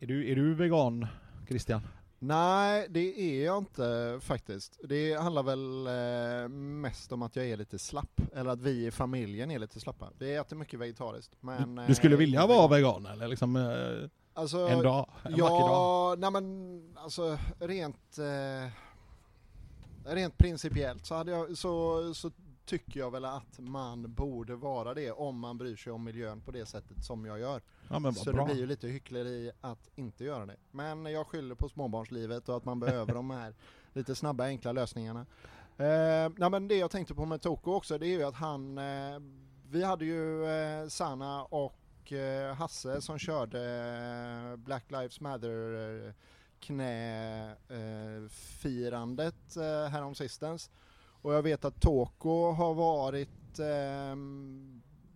är, 0.00 0.06
du, 0.06 0.30
är 0.30 0.36
du 0.36 0.54
vegan, 0.54 1.06
Christian? 1.48 1.82
Nej, 2.26 2.86
det 2.90 3.20
är 3.20 3.44
jag 3.44 3.58
inte 3.58 4.18
faktiskt. 4.22 4.78
Det 4.82 5.14
handlar 5.14 5.42
väl 5.42 5.86
eh, 5.86 6.48
mest 6.48 7.12
om 7.12 7.22
att 7.22 7.36
jag 7.36 7.46
är 7.46 7.56
lite 7.56 7.78
slapp, 7.78 8.20
eller 8.34 8.50
att 8.50 8.60
vi 8.60 8.86
i 8.86 8.90
familjen 8.90 9.50
är 9.50 9.58
lite 9.58 9.80
slappa. 9.80 10.10
Vi 10.18 10.34
äter 10.34 10.56
mycket 10.56 10.80
vegetariskt. 10.80 11.32
Men, 11.40 11.74
du, 11.74 11.86
du 11.86 11.94
skulle 11.94 12.14
eh, 12.14 12.18
vilja 12.18 12.46
vara 12.46 12.68
vegan 12.68 13.06
eller 13.06 13.28
liksom 13.28 13.56
eh, 13.56 14.10
alltså, 14.34 14.68
en 14.68 14.82
dag? 14.82 15.08
En 15.22 15.36
ja, 15.36 15.48
dag? 15.48 16.18
nej 16.18 16.30
men 16.30 16.96
alltså 16.96 17.38
rent, 17.58 18.18
rent 20.04 20.38
principiellt 20.38 21.06
så, 21.06 21.14
hade 21.14 21.30
jag, 21.30 21.58
så, 21.58 22.14
så 22.14 22.30
tycker 22.64 23.00
jag 23.00 23.10
väl 23.10 23.24
att 23.24 23.58
man 23.58 24.14
borde 24.14 24.56
vara 24.56 24.94
det 24.94 25.12
om 25.12 25.38
man 25.38 25.58
bryr 25.58 25.76
sig 25.76 25.92
om 25.92 26.04
miljön 26.04 26.40
på 26.40 26.50
det 26.50 26.66
sättet 26.66 27.04
som 27.04 27.24
jag 27.24 27.38
gör. 27.38 27.62
Ja, 27.88 28.12
så 28.12 28.32
bra. 28.32 28.46
det 28.46 28.52
blir 28.52 28.60
ju 28.60 28.66
lite 28.66 28.88
hyckleri 28.88 29.50
att 29.60 29.88
inte 29.94 30.24
göra 30.24 30.46
det. 30.46 30.56
Men 30.70 31.06
jag 31.06 31.26
skyller 31.26 31.54
på 31.54 31.68
småbarnslivet 31.68 32.48
och 32.48 32.56
att 32.56 32.64
man 32.64 32.80
behöver 32.80 33.14
de 33.14 33.30
här 33.30 33.54
lite 33.92 34.14
snabba 34.14 34.44
enkla 34.44 34.72
lösningarna. 34.72 35.26
Eh, 35.76 36.30
nej, 36.36 36.50
men 36.50 36.68
det 36.68 36.76
jag 36.76 36.90
tänkte 36.90 37.14
på 37.14 37.24
med 37.24 37.42
Toko 37.42 37.72
också 37.72 37.98
det 37.98 38.06
är 38.06 38.18
ju 38.18 38.24
att 38.24 38.34
han, 38.34 38.78
eh, 38.78 39.20
vi 39.70 39.84
hade 39.84 40.04
ju 40.04 40.46
eh, 40.46 40.88
Sanna 40.88 41.44
och 41.44 42.12
eh, 42.12 42.54
Hasse 42.54 43.00
som 43.00 43.18
körde 43.18 43.60
eh, 44.50 44.56
Black 44.56 44.90
Lives 44.90 45.20
Matter 45.20 46.06
eh, 46.06 46.12
knäfirandet 46.60 49.56
eh, 49.56 49.86
häromsistens. 49.90 50.70
Och 51.24 51.34
jag 51.34 51.42
vet 51.42 51.64
att 51.64 51.80
Toko 51.80 52.50
har 52.50 52.74
varit 52.74 53.58
eh, 53.58 54.16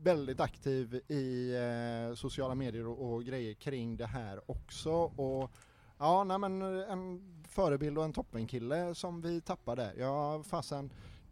väldigt 0.03 0.40
aktiv 0.40 0.94
i 1.09 1.55
eh, 1.55 2.14
sociala 2.14 2.55
medier 2.55 2.87
och, 2.87 3.12
och, 3.12 3.25
grejer 3.25 3.55
kring 3.55 3.97
det 3.97 4.07
här 4.07 4.51
också. 4.51 4.92
Och 4.92 5.51
ja, 5.99 6.25
nej 6.25 6.38
men 6.38 6.62
en 6.62 7.23
förebild 7.49 7.99
och 7.99 8.05
en 8.05 8.12
toppenkille 8.12 8.94
som 8.94 9.21
vi 9.21 9.40
tappar 9.40 9.77
där. 9.77 9.94
Ja, 9.99 10.42
fasen 10.42 10.90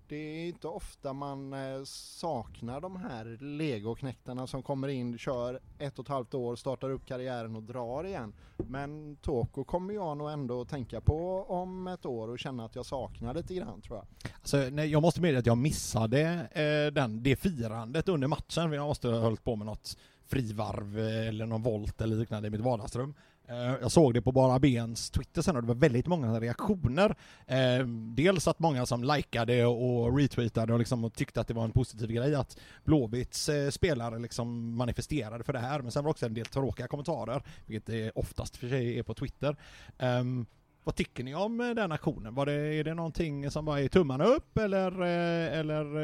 det 0.09 0.17
är 0.17 0.49
inte 0.49 0.69
ofta 0.69 1.13
man 1.13 1.53
eh, 1.53 1.85
saknar 1.85 2.81
de 2.81 2.97
här 2.97 3.39
legoknäktarna 3.41 4.47
som 4.47 4.63
kommer 4.63 4.89
in, 4.89 5.19
kör 5.19 5.61
ett 5.79 5.99
och 5.99 6.05
ett 6.05 6.09
halvt 6.09 6.35
år, 6.35 6.57
startar 6.57 6.91
upp 6.91 7.07
karriären 7.07 7.57
och 7.57 7.63
drar 7.63 8.05
igen. 8.05 8.33
Men 8.57 9.17
Toko 9.17 9.65
kommer 9.65 9.95
jag 9.95 10.17
nog 10.17 10.31
ändå 10.31 10.65
tänka 10.65 11.01
på 11.01 11.45
om 11.49 11.87
ett 11.87 12.07
år 12.07 12.29
och 12.29 12.39
känna 12.39 12.65
att 12.65 12.77
jag 12.77 12.87
saknar 12.87 13.35
lite 13.35 13.55
grann 13.55 13.81
tror 13.81 13.97
jag. 13.97 14.31
Alltså, 14.41 14.57
nej, 14.57 14.89
jag 14.89 15.03
måste 15.03 15.21
medge 15.21 15.39
att 15.39 15.47
jag 15.47 15.59
missade 15.59 16.21
eh, 16.53 16.93
den, 16.93 17.23
det 17.23 17.37
firandet 17.37 18.09
under 18.09 18.29
matchen, 18.29 18.73
jag 18.73 18.87
måste 18.87 19.09
ha 19.09 19.21
hållit 19.21 19.45
på 19.45 19.57
med 19.57 19.67
något 19.67 19.97
frivarv 20.27 20.99
eh, 20.99 21.29
eller 21.29 21.47
någon 21.47 21.63
volt 21.63 22.01
eller 22.01 22.17
liknande 22.17 22.49
i 22.49 22.51
mitt 22.51 22.61
vardagsrum. 22.61 23.15
Eh, 23.49 23.75
jag 23.81 23.91
såg 23.91 24.15
det 24.15 24.23
på 24.23 24.33
Bara 24.33 24.59
Bens 24.59 25.11
Twitter 25.11 25.43
sen 25.43 25.57
och 25.57 25.63
det 25.63 25.69
var 25.69 25.75
väldigt 25.75 26.07
många 26.07 26.41
reaktioner. 26.41 27.17
Eh, 27.47 27.87
dels 28.15 28.49
att 28.49 28.59
många 28.59 28.87
som 28.87 29.05
likade 29.05 29.67
och 29.67 30.19
retweetade 30.19 30.73
och 30.73 30.79
liksom 30.79 31.11
tyckte 31.11 31.41
att 31.41 31.49
det 31.49 31.55
var 31.55 31.65
en 31.65 31.73
positiv 31.73 32.11
grej 32.11 32.35
att 32.35 32.59
Blåvitts 32.85 33.51
spelare 33.71 34.19
liksom 34.19 34.77
manifesterade 34.77 35.45
för 35.45 35.53
det 35.53 35.59
här, 35.59 35.81
men 35.81 35.93
sen 35.93 36.05
var 36.05 36.09
det 36.09 36.11
också 36.11 36.27
en 36.27 36.35
del 36.35 36.47
tråkiga 36.47 36.89
kommentarer, 36.89 37.43
vilket 37.67 37.87
det 37.87 38.11
oftast 38.15 38.57
för 38.57 38.69
sig 38.69 38.99
är 38.99 39.03
på 39.03 39.15
Twitter. 39.15 39.57
Ehm, 39.99 40.47
vad 40.85 40.95
tycker 40.95 41.25
ni 41.25 41.35
om 41.35 41.59
den 41.59 41.93
aktionen? 41.93 42.35
Var 42.35 42.47
det, 42.47 42.53
är 42.53 42.85
det 42.85 42.95
någonting 42.95 43.51
som 43.51 43.65
bara 43.65 43.81
är 43.81 43.89
tummarna 43.89 44.25
upp 44.25 44.59
eller, 44.59 45.01
eller 45.03 45.99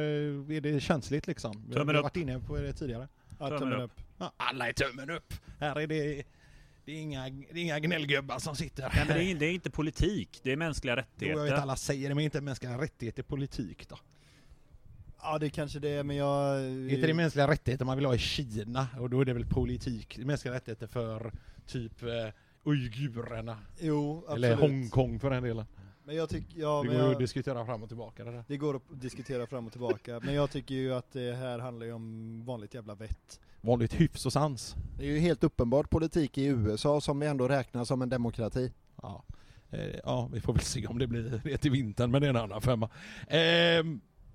är 0.52 0.60
det 0.60 0.80
känsligt 0.80 1.26
liksom? 1.26 1.52
Tummen 1.52 1.80
upp. 1.80 1.88
Vi 1.88 1.96
har 1.96 2.02
varit 2.02 2.16
inne 2.16 2.40
på 2.40 2.56
det 2.56 2.72
tidigare. 2.72 3.08
Ja, 3.38 3.46
tummen, 3.46 3.60
tummen 3.60 3.80
upp. 3.80 4.00
Ja, 4.18 4.32
alla 4.36 4.68
är 4.68 4.72
tummen 4.72 5.10
upp. 5.10 5.34
Här 5.58 5.80
är 5.80 5.86
det 5.86 6.24
det 6.92 6.98
är 6.98 7.02
inga, 7.02 7.30
det 7.30 7.60
är 7.60 7.62
inga 7.62 7.80
gnällgubbar 7.80 8.38
som 8.38 8.56
sitter. 8.56 8.82
Nej, 8.82 9.04
men 9.08 9.16
det 9.16 9.24
är, 9.24 9.34
det 9.34 9.46
är 9.46 9.52
inte 9.52 9.70
politik, 9.70 10.40
det 10.42 10.52
är 10.52 10.56
mänskliga 10.56 10.96
rättigheter. 10.96 11.40
Jo, 11.40 11.46
jag 11.46 11.52
vet 11.52 11.62
alla 11.62 11.76
säger 11.76 12.08
det, 12.08 12.14
men 12.14 12.24
inte 12.24 12.40
mänskliga 12.40 12.78
rättigheter 12.78 13.22
politik 13.22 13.88
då. 13.88 13.98
Ja 15.22 15.38
det 15.38 15.50
kanske 15.50 15.78
det 15.78 15.88
är, 15.88 16.02
men 16.02 16.16
jag... 16.16 16.60
Är 16.60 16.94
inte 16.94 17.06
det 17.06 17.14
mänskliga 17.14 17.48
rättigheter 17.48 17.84
man 17.84 17.96
vill 17.96 18.06
ha 18.06 18.14
i 18.14 18.18
Kina? 18.18 18.88
Och 18.98 19.10
då 19.10 19.20
är 19.20 19.24
det 19.24 19.32
väl 19.32 19.46
politik, 19.46 20.18
mänskliga 20.18 20.54
rättigheter 20.54 20.86
för 20.86 21.32
typ 21.66 22.02
eh, 22.02 22.08
uigurerna. 22.64 23.58
Jo, 23.80 24.24
absolut. 24.28 24.44
Eller 24.44 24.56
Hongkong 24.56 25.20
för 25.20 25.30
den 25.30 25.42
delen. 25.42 25.66
Men 26.04 26.16
jag 26.16 26.28
tycker, 26.28 26.60
ja, 26.60 26.82
det 26.82 26.88
går 26.88 26.98
jag, 26.98 27.12
att 27.12 27.18
diskutera 27.18 27.66
fram 27.66 27.82
och 27.82 27.88
tillbaka 27.88 28.24
det 28.24 28.30
där. 28.30 28.44
Det 28.48 28.56
går 28.56 28.76
att 28.76 29.00
diskutera 29.00 29.46
fram 29.46 29.66
och 29.66 29.72
tillbaka, 29.72 30.20
men 30.22 30.34
jag 30.34 30.50
tycker 30.50 30.74
ju 30.74 30.94
att 30.94 31.12
det 31.12 31.34
här 31.34 31.58
handlar 31.58 31.86
ju 31.86 31.92
om 31.92 32.44
vanligt 32.44 32.74
jävla 32.74 32.94
vett. 32.94 33.40
Vanligt 33.64 33.94
hyfs 33.94 34.26
och 34.26 34.32
sans. 34.32 34.76
Det 34.98 35.04
är 35.04 35.08
ju 35.08 35.18
helt 35.18 35.44
uppenbart 35.44 35.90
politik 35.90 36.38
i 36.38 36.44
USA 36.44 37.00
som 37.00 37.20
vi 37.20 37.26
ändå 37.26 37.48
räknar 37.48 37.84
som 37.84 38.02
en 38.02 38.08
demokrati. 38.08 38.72
Ja, 39.02 39.24
eh, 39.70 39.96
ja 40.04 40.28
vi 40.32 40.40
får 40.40 40.52
väl 40.52 40.62
se 40.62 40.86
om 40.86 40.98
det 40.98 41.06
blir 41.06 41.40
det 41.44 41.58
till 41.58 41.70
vintern, 41.70 42.10
men 42.10 42.20
det 42.20 42.26
är 42.26 42.30
en 42.30 42.36
annan 42.36 42.62
femma. 42.62 42.90
Eh, 43.28 43.84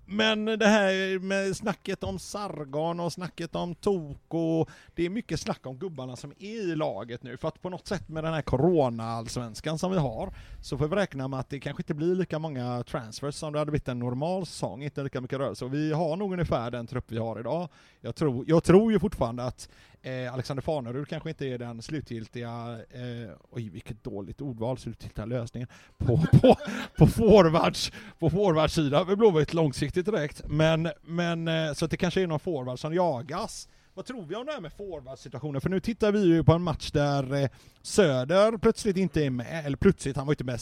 men 0.10 0.46
det 0.46 0.68
här 0.68 1.20
med 1.20 1.56
snacket 1.56 2.04
om 2.04 2.20
Sargon 2.20 3.00
och 3.00 3.14
snacket 3.14 3.56
om 3.56 3.76
Toko, 3.76 4.66
det 4.96 5.06
är 5.06 5.10
mycket 5.10 5.40
snack 5.40 5.66
om 5.66 5.78
gubbarna 5.78 6.16
som 6.16 6.32
är 6.40 6.72
i 6.72 6.76
laget 6.76 7.24
nu, 7.24 7.38
för 7.38 7.48
att 7.48 7.62
på 7.62 7.70
något 7.70 7.88
sätt 7.88 8.10
med 8.10 8.24
den 8.24 8.34
här 8.34 8.42
corona-allsvenskan 8.42 9.80
som 9.80 9.92
vi 9.92 9.98
har, 9.98 10.34
så 10.62 10.78
får 10.78 10.88
vi 10.88 10.96
räkna 10.96 11.28
med 11.28 11.40
att 11.40 11.50
det 11.50 11.60
kanske 11.60 11.82
inte 11.82 11.94
blir 11.94 12.16
lika 12.16 12.40
många 12.40 12.84
transfers 12.84 13.36
som 13.36 13.54
det 13.54 13.60
hade 13.60 13.72
blivit 13.72 13.88
en 13.88 14.00
normal 14.00 14.46
säsong, 14.46 14.84
inte 14.84 15.04
lika 15.04 15.22
mycket 15.22 15.40
rörelse. 15.40 15.66
Och 15.66 15.74
vi 15.74 15.94
har 15.94 16.16
nog 16.16 16.34
ungefär 16.34 16.72
den 16.72 16.88
trupp 16.88 17.06
vi 17.08 17.18
har 17.18 17.40
idag. 17.40 17.70
Jag 18.02 18.16
tror, 18.16 18.46
jag 18.48 18.64
tror 18.64 18.92
ju 18.92 19.00
fortfarande 19.00 19.44
att 19.44 19.70
eh, 20.08 20.34
Alexander 20.34 20.62
Farnerud 20.62 21.08
kanske 21.08 21.30
inte 21.30 21.46
är 21.46 21.58
den 21.58 21.82
slutgiltiga, 21.82 22.80
eh, 22.90 23.36
oj 23.50 23.70
vilket 23.70 24.04
dåligt 24.04 24.42
ordval, 24.42 24.78
slutgiltiga 24.78 25.26
lösningen, 25.26 25.68
på, 25.98 26.18
på, 26.42 26.58
på 26.98 27.08
forwards, 27.08 27.92
på 28.20 28.30
forwardsidan 28.30 29.08
med 29.08 29.18
Blåvitt 29.18 29.54
långsiktigt 29.54 30.06
direkt. 30.06 30.42
Men, 30.48 30.90
men 31.02 31.48
eh, 31.48 31.74
så 31.74 31.86
att 31.86 31.92
det 31.92 31.98
kanske 31.98 32.22
är 32.22 32.28
någon 32.28 32.40
forward 32.40 32.80
som 32.80 32.94
jagas. 32.94 33.68
Vad 33.94 34.06
tror 34.06 34.26
vi 34.26 34.36
om 34.36 34.46
det 34.46 34.52
här 34.52 34.62
med 34.62 34.74
forwardsituationen? 34.74 35.62
För 35.62 35.70
nu 35.70 35.80
tittar 35.80 36.12
vi 36.12 36.20
ju 36.20 36.44
på 36.44 36.54
en 36.54 36.62
match 36.62 36.92
där 36.92 37.34
eh, 37.34 37.50
Söder 37.82 38.58
plötsligt 38.58 38.98
inte 38.98 39.26
är 39.26 39.30
med, 39.30 39.66
eller 39.66 39.78
plötsligt, 39.78 40.16
han 40.16 40.26
var 40.26 40.32
ju 40.32 40.34
inte 40.34 40.44
med 40.44 40.60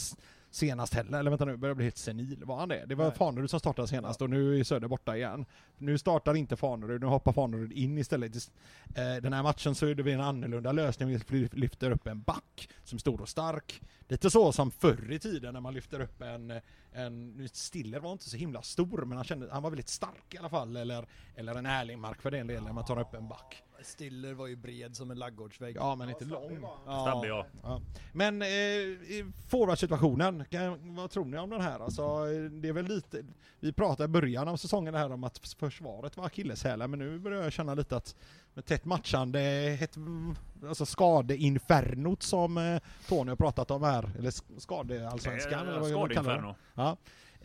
senast 0.56 0.94
heller, 0.94 1.18
eller 1.18 1.30
vänta 1.30 1.44
nu, 1.44 1.56
börjar 1.56 1.74
bli 1.74 1.84
helt 1.84 1.96
senil. 1.96 2.44
Var 2.44 2.56
han 2.56 2.68
det? 2.68 2.84
Det 2.86 2.94
var 2.94 3.04
Nej. 3.04 3.14
Fanerud 3.16 3.50
som 3.50 3.60
startade 3.60 3.88
senast 3.88 4.22
och 4.22 4.30
nu 4.30 4.60
är 4.60 4.64
Söder 4.64 4.88
borta 4.88 5.16
igen. 5.16 5.46
Nu 5.78 5.98
startar 5.98 6.34
inte 6.34 6.56
Fanerud, 6.56 7.00
nu 7.00 7.06
hoppar 7.06 7.32
Fanerud 7.32 7.72
in 7.72 7.98
istället. 7.98 8.36
Eh, 8.94 9.16
Den 9.22 9.32
här 9.32 9.42
matchen 9.42 9.74
så 9.74 9.86
är 9.86 9.94
det 9.94 10.12
en 10.12 10.20
annorlunda 10.20 10.72
lösning, 10.72 11.20
vi 11.28 11.48
lyfter 11.52 11.90
upp 11.90 12.06
en 12.06 12.22
back 12.22 12.68
som 12.84 12.96
är 12.96 13.00
stor 13.00 13.20
och 13.20 13.28
stark. 13.28 13.82
Lite 14.08 14.30
så 14.30 14.52
som 14.52 14.70
förr 14.70 15.12
i 15.12 15.18
tiden 15.18 15.54
när 15.54 15.60
man 15.60 15.74
lyfter 15.74 16.00
upp 16.00 16.22
en, 16.22 16.60
en 16.92 17.48
Stiller 17.52 18.00
var 18.00 18.12
inte 18.12 18.30
så 18.30 18.36
himla 18.36 18.62
stor 18.62 19.04
men 19.04 19.18
han, 19.18 19.24
kände, 19.24 19.48
han 19.52 19.62
var 19.62 19.70
väldigt 19.70 19.88
stark 19.88 20.34
i 20.34 20.38
alla 20.38 20.48
fall, 20.48 20.76
eller, 20.76 21.06
eller 21.34 21.54
en 21.54 21.66
Erlingmark 21.66 22.22
för 22.22 22.30
den 22.30 22.46
delen, 22.46 22.64
när 22.64 22.72
man 22.72 22.84
tar 22.84 23.00
upp 23.00 23.14
en 23.14 23.28
back. 23.28 23.62
Stiller 23.82 24.34
var 24.34 24.46
ju 24.46 24.56
bred 24.56 24.96
som 24.96 25.10
en 25.10 25.18
laggårdsvägg. 25.18 25.76
Ja 25.76 25.94
men 25.94 26.08
inte 26.08 26.24
lång. 26.24 26.58
Stabbe, 26.82 27.26
ja. 27.28 27.46
Ja. 27.62 27.80
Men 28.12 28.42
eh, 28.42 28.48
i 28.48 29.32
forwardsituationen, 29.48 30.44
vad 30.82 31.10
tror 31.10 31.24
ni 31.24 31.38
om 31.38 31.50
den 31.50 31.60
här? 31.60 31.80
Alltså, 31.80 32.02
eh, 32.02 32.50
det 32.50 32.68
är 32.68 32.72
väl 32.72 32.84
lite, 32.84 33.24
vi 33.60 33.72
pratade 33.72 34.04
i 34.04 34.08
början 34.08 34.48
av 34.48 34.56
säsongen 34.56 34.94
här 34.94 35.12
om 35.12 35.24
att 35.24 35.38
försvaret 35.58 36.16
var 36.16 36.26
akilleshälen, 36.26 36.90
men 36.90 36.98
nu 36.98 37.18
börjar 37.18 37.42
jag 37.42 37.52
känna 37.52 37.74
lite 37.74 37.96
att 37.96 38.16
med 38.54 38.64
tätt 38.64 38.84
matchande, 38.84 39.40
ett, 39.80 39.94
alltså 40.68 40.86
skadeinfernot 40.86 42.22
som 42.22 42.58
eh, 42.58 42.80
Tony 43.08 43.30
har 43.30 43.36
pratat 43.36 43.70
om 43.70 43.82
här, 43.82 44.10
eller 44.18 44.30
sk- 44.30 44.58
skadeallsvenskan 44.58 45.68
eller 45.68 45.80
vad 45.80 45.90
man 45.90 45.90
kallar 45.90 46.08
det. 46.08 46.14
Skadeinferno. 46.14 46.54
Ja. 46.74 46.96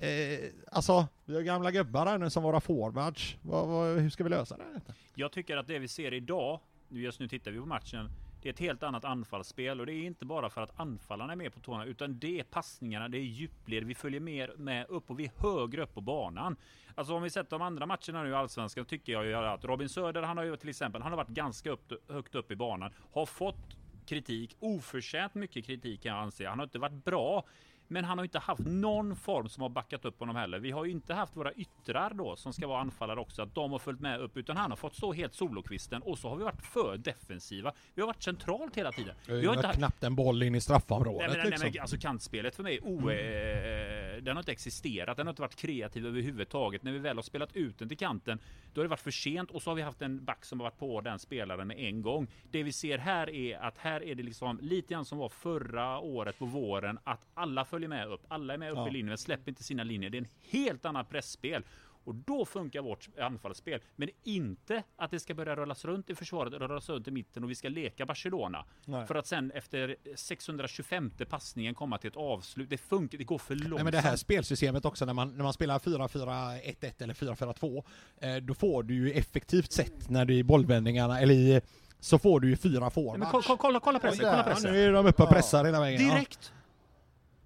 Eh, 0.02 0.50
alltså, 0.72 1.08
vi 1.26 1.36
har 1.36 1.42
gamla 1.42 1.72
gubbar 1.72 2.06
här 2.06 2.18
nu 2.18 2.30
som 2.30 2.44
våra 2.44 2.60
forwards. 2.60 3.36
Vad, 3.42 3.68
vad, 3.68 4.00
hur 4.00 4.10
ska 4.10 4.24
vi 4.24 4.30
lösa 4.30 4.58
det? 4.58 4.64
här? 4.64 4.82
Jag 5.16 5.32
tycker 5.32 5.58
att 5.58 5.68
det 5.68 5.80
vi 5.80 5.88
ser 5.88 6.14
idag, 6.14 6.60
just 6.90 7.20
nu 7.20 7.28
tittar 7.28 7.52
vi 7.52 7.60
på 7.60 7.66
matchen, 7.66 8.10
det 8.42 8.50
är 8.50 8.54
ett 8.54 8.60
helt 8.60 8.84
annat 8.84 9.06
anfallsspel 9.06 9.80
och 9.80 9.86
det 9.86 9.94
är 9.94 10.04
inte 10.04 10.26
bara 10.26 10.50
för 10.50 10.62
att 10.62 10.80
anfallarna 10.80 11.34
är 11.34 11.38
med 11.38 11.54
på 11.54 11.60
tårna 11.60 11.86
utan 11.86 12.20
det 12.20 12.40
är 12.40 12.44
passningarna, 12.44 13.08
det 13.08 13.18
är 13.18 13.22
djupled, 13.22 13.84
vi 13.84 13.96
följer 13.96 14.20
mer 14.20 14.54
med 14.58 14.86
upp 14.90 15.10
och 15.10 15.20
vi 15.20 15.26
är 15.26 15.32
högre 15.38 15.84
upp 15.84 15.94
på 15.94 16.02
banan. 16.02 16.56
Alltså 16.96 17.14
om 17.16 17.24
vi 17.24 17.30
sett 17.30 17.50
de 17.50 17.62
andra 17.62 17.86
matcherna 17.86 18.24
nu 18.24 18.30
i 18.30 18.34
Allsvenskan 18.34 18.86
tycker 18.86 19.14
jag 19.14 19.26
ju 19.26 19.36
att 19.36 19.66
Robin 19.66 19.90
Söder, 19.90 20.22
han 20.22 20.38
har 20.38 20.44
ju 20.44 20.58
till 20.58 20.70
exempel, 20.70 21.02
han 21.02 21.12
har 21.12 21.18
varit 21.18 21.30
ganska 21.30 21.72
upp, 21.72 22.12
högt 22.12 22.36
upp 22.36 22.52
i 22.52 22.56
banan, 22.56 22.94
har 23.12 23.26
fått 23.26 23.78
kritik, 24.06 24.56
oförtjänt 24.60 25.34
mycket 25.34 25.66
kritik 25.66 26.04
kan 26.04 26.12
jag 26.12 26.22
anse. 26.22 26.48
Han 26.48 26.60
har 26.60 26.64
inte 26.64 26.80
varit 26.80 27.06
bra, 27.06 27.46
men 27.92 28.06
han 28.06 28.18
har 28.18 28.26
inte 28.26 28.40
haft 28.40 28.66
någon 28.66 29.16
form 29.16 29.50
som 29.50 29.62
har 29.62 29.70
backat 29.70 30.06
upp 30.06 30.20
honom 30.20 30.36
heller. 30.36 30.60
Vi 30.60 30.72
har 30.72 30.86
ju 30.86 30.92
inte 30.92 31.14
haft 31.14 31.38
våra 31.38 31.54
yttrar 31.54 32.14
då 32.14 32.36
som 32.36 32.54
ska 32.54 32.68
vara 32.68 32.82
anfallare 32.82 33.20
också, 33.20 33.42
att 33.42 33.56
de 33.56 33.72
har 33.72 33.80
följt 33.80 34.00
med 34.00 34.20
upp, 34.20 34.38
utan 34.38 34.58
han 34.58 34.72
har 34.72 34.78
fått 34.78 34.96
stå 34.96 35.14
helt 35.14 35.34
solokvisten 35.34 36.02
och 36.02 36.18
så 36.18 36.30
har 36.30 36.36
vi 36.36 36.44
varit 36.44 36.62
för 36.62 36.98
defensiva. 36.98 37.74
Vi 37.96 38.02
har 38.02 38.08
varit 38.08 38.24
centralt 38.24 38.78
hela 38.78 38.92
tiden. 38.92 39.16
Vi 39.26 39.46
har 39.46 39.54
inte 39.54 39.68
haft 39.68 39.80
knappt 39.80 40.04
en 40.04 40.16
boll 40.16 40.44
in 40.44 40.56
i 40.56 40.62
straffområdet 40.62 41.20
Nej, 41.20 41.28
men, 41.30 41.38
nej, 41.38 41.50
liksom. 41.50 41.70
men, 41.74 41.82
alltså 41.82 41.98
kantspelet 41.98 42.56
för 42.56 42.64
mig, 42.64 42.76
är 42.78 42.86
o, 42.86 43.10
eh, 43.10 44.24
den 44.24 44.36
har 44.36 44.42
inte 44.42 44.52
existerat, 44.52 45.18
den 45.18 45.28
har 45.28 45.32
inte 45.32 45.42
varit 45.42 45.56
kreativ 45.56 46.06
överhuvudtaget. 46.06 46.84
När 46.84 46.92
vi 46.92 47.00
väl 47.00 47.18
har 47.18 47.24
spelat 47.24 47.56
ut 47.56 47.80
den 47.80 47.88
till 47.88 47.98
kanten, 47.98 48.40
då 48.74 48.82
har 48.82 48.84
det 48.84 48.90
varit 48.90 49.00
för 49.00 49.12
sent 49.12 49.52
och 49.52 49.62
så 49.62 49.70
har 49.70 49.76
vi 49.76 49.82
haft 49.82 50.02
en 50.02 50.26
back 50.26 50.46
som 50.46 50.60
har 50.60 50.66
varit 50.66 50.80
på 50.80 51.02
den 51.02 51.20
spelaren 51.20 51.68
med 51.68 51.80
en 51.80 52.02
gång. 52.02 52.28
Det 52.52 52.64
vi 52.64 52.72
ser 52.72 52.98
här 52.98 53.30
är 53.30 53.58
att 53.58 53.78
här 53.78 54.04
är 54.04 54.16
det 54.16 54.24
liksom 54.24 54.60
lite 54.62 54.94
grann 54.94 55.06
som 55.06 55.18
var 55.18 55.30
förra 55.30 56.00
året 56.00 56.40
på 56.40 56.46
våren, 56.46 57.00
att 57.04 57.28
alla 57.34 57.66
följer 57.66 57.81
med 57.88 58.08
upp, 58.08 58.22
alla 58.28 58.54
är 58.54 58.58
med 58.58 58.72
upp 58.72 58.78
Ja. 58.78 58.88
i 58.88 58.92
linjen, 58.92 59.18
släpper 59.18 59.52
inte 59.52 59.64
sina 59.64 59.84
linjer. 59.84 60.10
Det 60.10 60.18
är 60.18 60.22
en 60.22 60.28
helt 60.50 60.86
annan 60.86 61.06
pressspel. 61.06 61.64
Och 62.04 62.16
då 62.16 62.46
funkar 62.46 62.82
vårt 62.82 63.08
anfallsspel. 63.20 63.80
Men 63.96 64.10
inte 64.24 64.84
att 64.98 65.12
det 65.12 65.20
ska 65.20 65.34
börja 65.34 65.56
rullas 65.56 65.86
runt 65.86 66.10
i 66.10 66.16
försvaret, 66.16 66.54
rullas 66.54 66.90
runt 66.90 67.08
i 67.08 67.12
mitten 67.12 67.44
och 67.44 67.50
vi 67.50 67.56
ska 67.56 67.70
leka 67.70 68.06
Barcelona. 68.06 68.66
Nej. 68.86 69.08
För 69.08 69.16
att 69.16 69.28
sen 69.28 69.52
efter 69.52 69.96
625 70.16 71.12
passningen 71.30 71.76
komma 71.76 71.98
till 71.98 72.08
ett 72.08 72.16
avslut. 72.16 72.70
Det 72.70 72.78
funkar, 72.78 73.18
det 73.18 73.24
går 73.24 73.38
för 73.38 73.56
långsamt. 73.56 73.74
Nej, 73.76 73.84
men 73.84 73.94
det 73.94 74.00
här 74.00 74.16
spelsystemet 74.16 74.86
också, 74.86 75.06
när 75.06 75.14
man, 75.14 75.30
när 75.38 75.44
man 75.44 75.54
spelar 75.54 75.80
4-4-1-1 75.80 77.04
eller 77.04 77.14
4-4-2, 77.14 77.84
eh, 78.22 78.36
då 78.36 78.54
får 78.54 78.84
du 78.84 78.94
ju 78.94 79.12
effektivt 79.12 79.72
sett 79.72 80.10
när 80.10 80.26
du 80.26 80.34
är 80.34 80.38
i 80.38 80.44
bollvändningarna, 80.44 81.20
eller 81.22 81.34
i, 81.34 81.62
så 82.00 82.20
får 82.20 82.40
du 82.40 82.50
ju 82.50 82.58
fyra 82.58 82.90
forwards. 82.90 83.20
men 83.20 83.28
kolla, 83.42 83.58
kolla, 83.58 83.80
kolla 83.80 84.00
pressen, 84.00 84.20
kolla 84.20 84.32
där. 84.32 84.38
Ja, 84.38 84.44
pressen. 84.44 84.74
nu 84.74 84.84
är 84.84 84.94
de 84.94 85.06
uppe 85.06 85.24
och 85.24 85.30
Ja. 85.30 85.34
pressar 85.34 85.66
hela 85.66 85.80
vägen. 85.80 86.08
ja. 86.08 86.14
Direkt! 86.14 86.54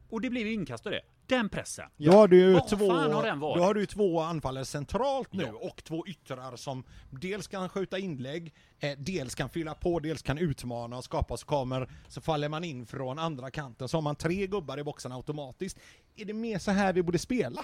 Och 0.10 0.22
det 0.22 0.30
blir 0.30 0.46
ju 0.46 0.54
inkast 0.54 0.86
av 0.86 0.91
det. 0.91 1.02
Den 1.28 1.50
pressen. 1.50 1.86
Då 1.98 2.12
har 2.12 2.28
du 2.28 2.38
ju 2.39 2.54
Vad 2.54 2.68
två, 2.68 2.89
fan 2.89 3.12
har 3.13 3.24
den 3.24 3.39
varit? 3.39 3.58
då 3.58 3.63
har 3.63 3.74
du 3.74 3.86
två 3.86 4.20
anfallare 4.20 4.65
centralt 4.65 5.34
nu 5.34 5.44
Ja. 5.44 5.54
och 5.70 5.84
två 5.84 6.08
yttrar 6.08 6.56
som 6.56 6.84
dels 7.10 7.48
kan 7.48 7.70
skjuta 7.70 8.00
inlägg, 8.00 8.54
eh, 8.80 8.98
dels 8.98 9.36
kan 9.36 9.50
fylla 9.50 9.74
på, 9.74 10.00
dels 10.00 10.22
kan 10.22 10.38
utmana 10.38 10.98
och 10.98 11.04
skapa 11.04 11.38
så 11.38 11.46
kommer, 11.46 11.89
så 12.08 12.22
faller 12.22 12.50
man 12.50 12.63
in 12.63 12.86
från 12.86 13.20
andra 13.20 13.52
kanten 13.52 13.88
så 13.88 13.98
har 13.98 14.02
man 14.02 14.15
tre 14.15 14.48
gubbar 14.48 14.78
i 14.80 14.84
boxen 14.84 15.12
automatiskt. 15.12 15.80
Är 16.15 16.26
det 16.26 16.34
mer 16.34 16.60
så 16.60 16.72
här 16.72 16.94
vi 16.94 17.04
borde 17.04 17.20
spela? 17.20 17.62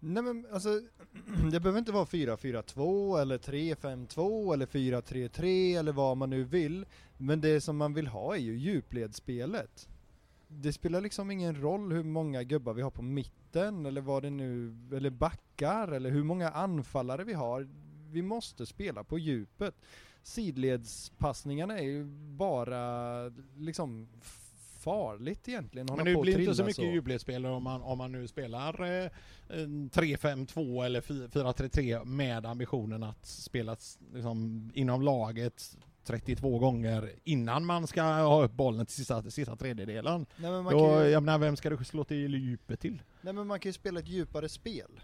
Nej 0.00 0.22
men 0.22 0.46
alltså, 0.52 0.68
det 1.52 1.60
behöver 1.60 1.78
inte 1.78 1.92
vara 1.92 2.04
4-4-2 2.04 3.20
eller 3.20 3.38
3-5-2 3.38 4.52
eller 4.52 4.66
4-3-3 4.66 5.78
eller 5.78 5.92
vad 5.92 6.16
man 6.16 6.30
nu 6.30 6.44
vill. 6.44 6.86
Men 7.16 7.40
det 7.40 7.60
som 7.60 7.76
man 7.76 7.94
vill 7.94 8.06
ha 8.06 8.34
är 8.36 8.40
ju 8.40 8.58
djupledsspelet. 8.58 9.88
Det 10.60 10.72
spelar 10.72 11.00
liksom 11.00 11.30
ingen 11.30 11.60
roll 11.60 11.92
hur 11.92 12.02
många 12.02 12.42
gubbar 12.42 12.74
vi 12.74 12.82
har 12.82 12.90
på 12.90 13.02
mitten 13.02 13.86
eller 13.86 14.00
vad 14.00 14.22
det 14.22 14.30
nu, 14.30 14.76
eller 14.92 15.10
backar 15.10 15.88
eller 15.88 16.10
hur 16.10 16.24
många 16.24 16.50
anfallare 16.50 17.24
vi 17.24 17.32
har. 17.32 17.68
Vi 18.10 18.22
måste 18.22 18.66
spela 18.66 19.04
på 19.04 19.18
djupet. 19.18 19.74
Sidledspassningarna 20.22 21.78
är 21.78 21.84
ju 21.84 22.04
bara 22.36 23.28
liksom 23.56 24.08
farligt 24.84 25.48
egentligen. 25.48 25.86
Men 25.86 26.16
och 26.16 26.22
blir 26.22 26.36
det 26.36 26.42
inte 26.42 26.54
så 26.54 26.64
mycket 26.64 26.84
djupledsspel 26.84 27.46
om 27.46 27.62
man, 27.62 27.82
om 27.82 27.98
man 27.98 28.12
nu 28.12 28.28
spelar 28.28 28.82
eh, 28.82 29.10
en 29.48 29.90
3-5-2 29.90 30.84
eller 30.84 31.00
4-3-3 31.00 32.04
med 32.04 32.46
ambitionen 32.46 33.02
att 33.02 33.26
spela 33.26 33.76
liksom, 34.14 34.70
inom 34.74 35.02
laget 35.02 35.76
32 36.04 36.58
gånger 36.58 37.12
innan 37.24 37.66
man 37.66 37.86
ska 37.86 38.02
ha 38.02 38.44
upp 38.44 38.52
bollen 38.52 38.86
till 38.86 38.94
sista, 38.94 39.22
sista 39.30 39.56
tredjedelen. 39.56 40.26
Nej 40.36 40.50
men, 40.50 40.64
man 40.64 40.72
Då, 40.72 41.04
ju, 41.04 41.08
jag 41.10 41.22
menar, 41.22 41.38
vem 41.38 41.56
ska 41.56 41.70
du 41.70 41.84
slå 41.84 42.04
till 42.04 42.34
djupet 42.34 42.80
till? 42.80 43.02
nej 43.20 43.32
men 43.32 43.46
man 43.46 43.60
kan 43.60 43.68
ju 43.68 43.72
spela 43.72 44.00
ett 44.00 44.08
djupare 44.08 44.48
spel. 44.48 45.00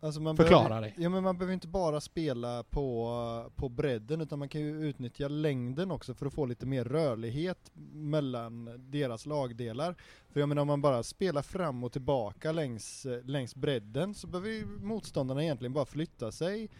Alltså 0.00 0.20
man 0.20 0.36
Förklara 0.36 0.68
behöver, 0.68 0.80
dig. 0.80 0.94
Ja 0.96 1.08
men 1.08 1.22
man 1.22 1.38
behöver 1.38 1.54
inte 1.54 1.68
bara 1.68 2.00
spela 2.00 2.62
på, 2.62 3.50
på 3.54 3.68
bredden 3.68 4.20
utan 4.20 4.38
man 4.38 4.48
kan 4.48 4.60
ju 4.60 4.88
utnyttja 4.88 5.28
längden 5.28 5.90
också 5.90 6.14
för 6.14 6.26
att 6.26 6.34
få 6.34 6.46
lite 6.46 6.66
mer 6.66 6.84
rörlighet 6.84 7.70
mellan 7.92 8.70
deras 8.90 9.26
lagdelar. 9.26 9.94
För 10.32 10.40
jag 10.40 10.48
menar 10.48 10.62
om 10.62 10.68
man 10.68 10.82
bara 10.82 11.02
spelar 11.02 11.42
fram 11.42 11.84
och 11.84 11.92
tillbaka 11.92 12.52
längs, 12.52 13.06
längs 13.24 13.54
bredden 13.54 14.14
så 14.14 14.26
behöver 14.26 14.50
ju 14.50 14.66
motståndarna 14.66 15.42
egentligen 15.42 15.72
bara 15.72 15.86
flytta 15.86 16.32
sig 16.32 16.70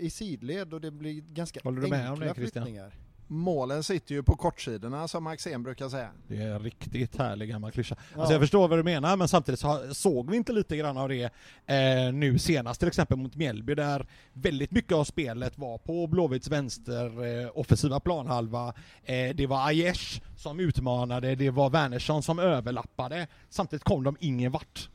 i 0.00 0.10
sidled 0.10 0.74
och 0.74 0.80
det 0.80 0.90
blir 0.90 1.20
ganska 1.20 1.60
Håller 1.64 1.82
du 1.82 1.88
med 1.88 2.12
om 2.12 2.20
det, 2.20 2.34
Christian? 2.34 2.64
flyttningar. 2.64 2.92
Målen 3.26 3.84
sitter 3.84 4.14
ju 4.14 4.22
på 4.22 4.36
kortsidorna 4.36 5.08
som 5.08 5.26
Axén 5.26 5.62
brukar 5.62 5.88
säga. 5.88 6.10
Det 6.28 6.36
är 6.36 6.54
en 6.54 6.58
riktigt 6.58 7.16
härlig 7.16 7.48
gammal 7.48 7.72
klyscha. 7.72 7.96
Ja. 8.14 8.20
Alltså 8.20 8.34
jag 8.34 8.40
förstår 8.40 8.68
vad 8.68 8.78
du 8.78 8.82
menar, 8.82 9.16
men 9.16 9.28
samtidigt 9.28 9.60
så 9.60 9.94
såg 9.94 10.30
vi 10.30 10.36
inte 10.36 10.52
lite 10.52 10.76
grann 10.76 10.96
av 10.96 11.08
det 11.08 11.24
eh, 11.66 12.12
nu 12.12 12.38
senast, 12.38 12.80
till 12.80 12.88
exempel 12.88 13.16
mot 13.16 13.36
Mjällby, 13.36 13.74
där 13.74 14.06
väldigt 14.32 14.70
mycket 14.70 14.92
av 14.92 15.04
spelet 15.04 15.58
var 15.58 15.78
på 15.78 16.06
Blåvitts 16.06 16.48
vänster 16.48 17.24
eh, 17.44 17.50
offensiva 17.54 18.00
planhalva. 18.00 18.74
Eh, 19.04 19.34
det 19.34 19.46
var 19.46 19.66
Aiesh 19.66 20.20
som 20.36 20.60
utmanade, 20.60 21.34
det 21.34 21.50
var 21.50 21.70
Wernersson 21.70 22.22
som 22.22 22.38
överlappade. 22.38 23.26
Samtidigt 23.48 23.84
kom 23.84 24.04
de 24.04 24.16
ingen 24.20 24.52
vart. 24.52 24.88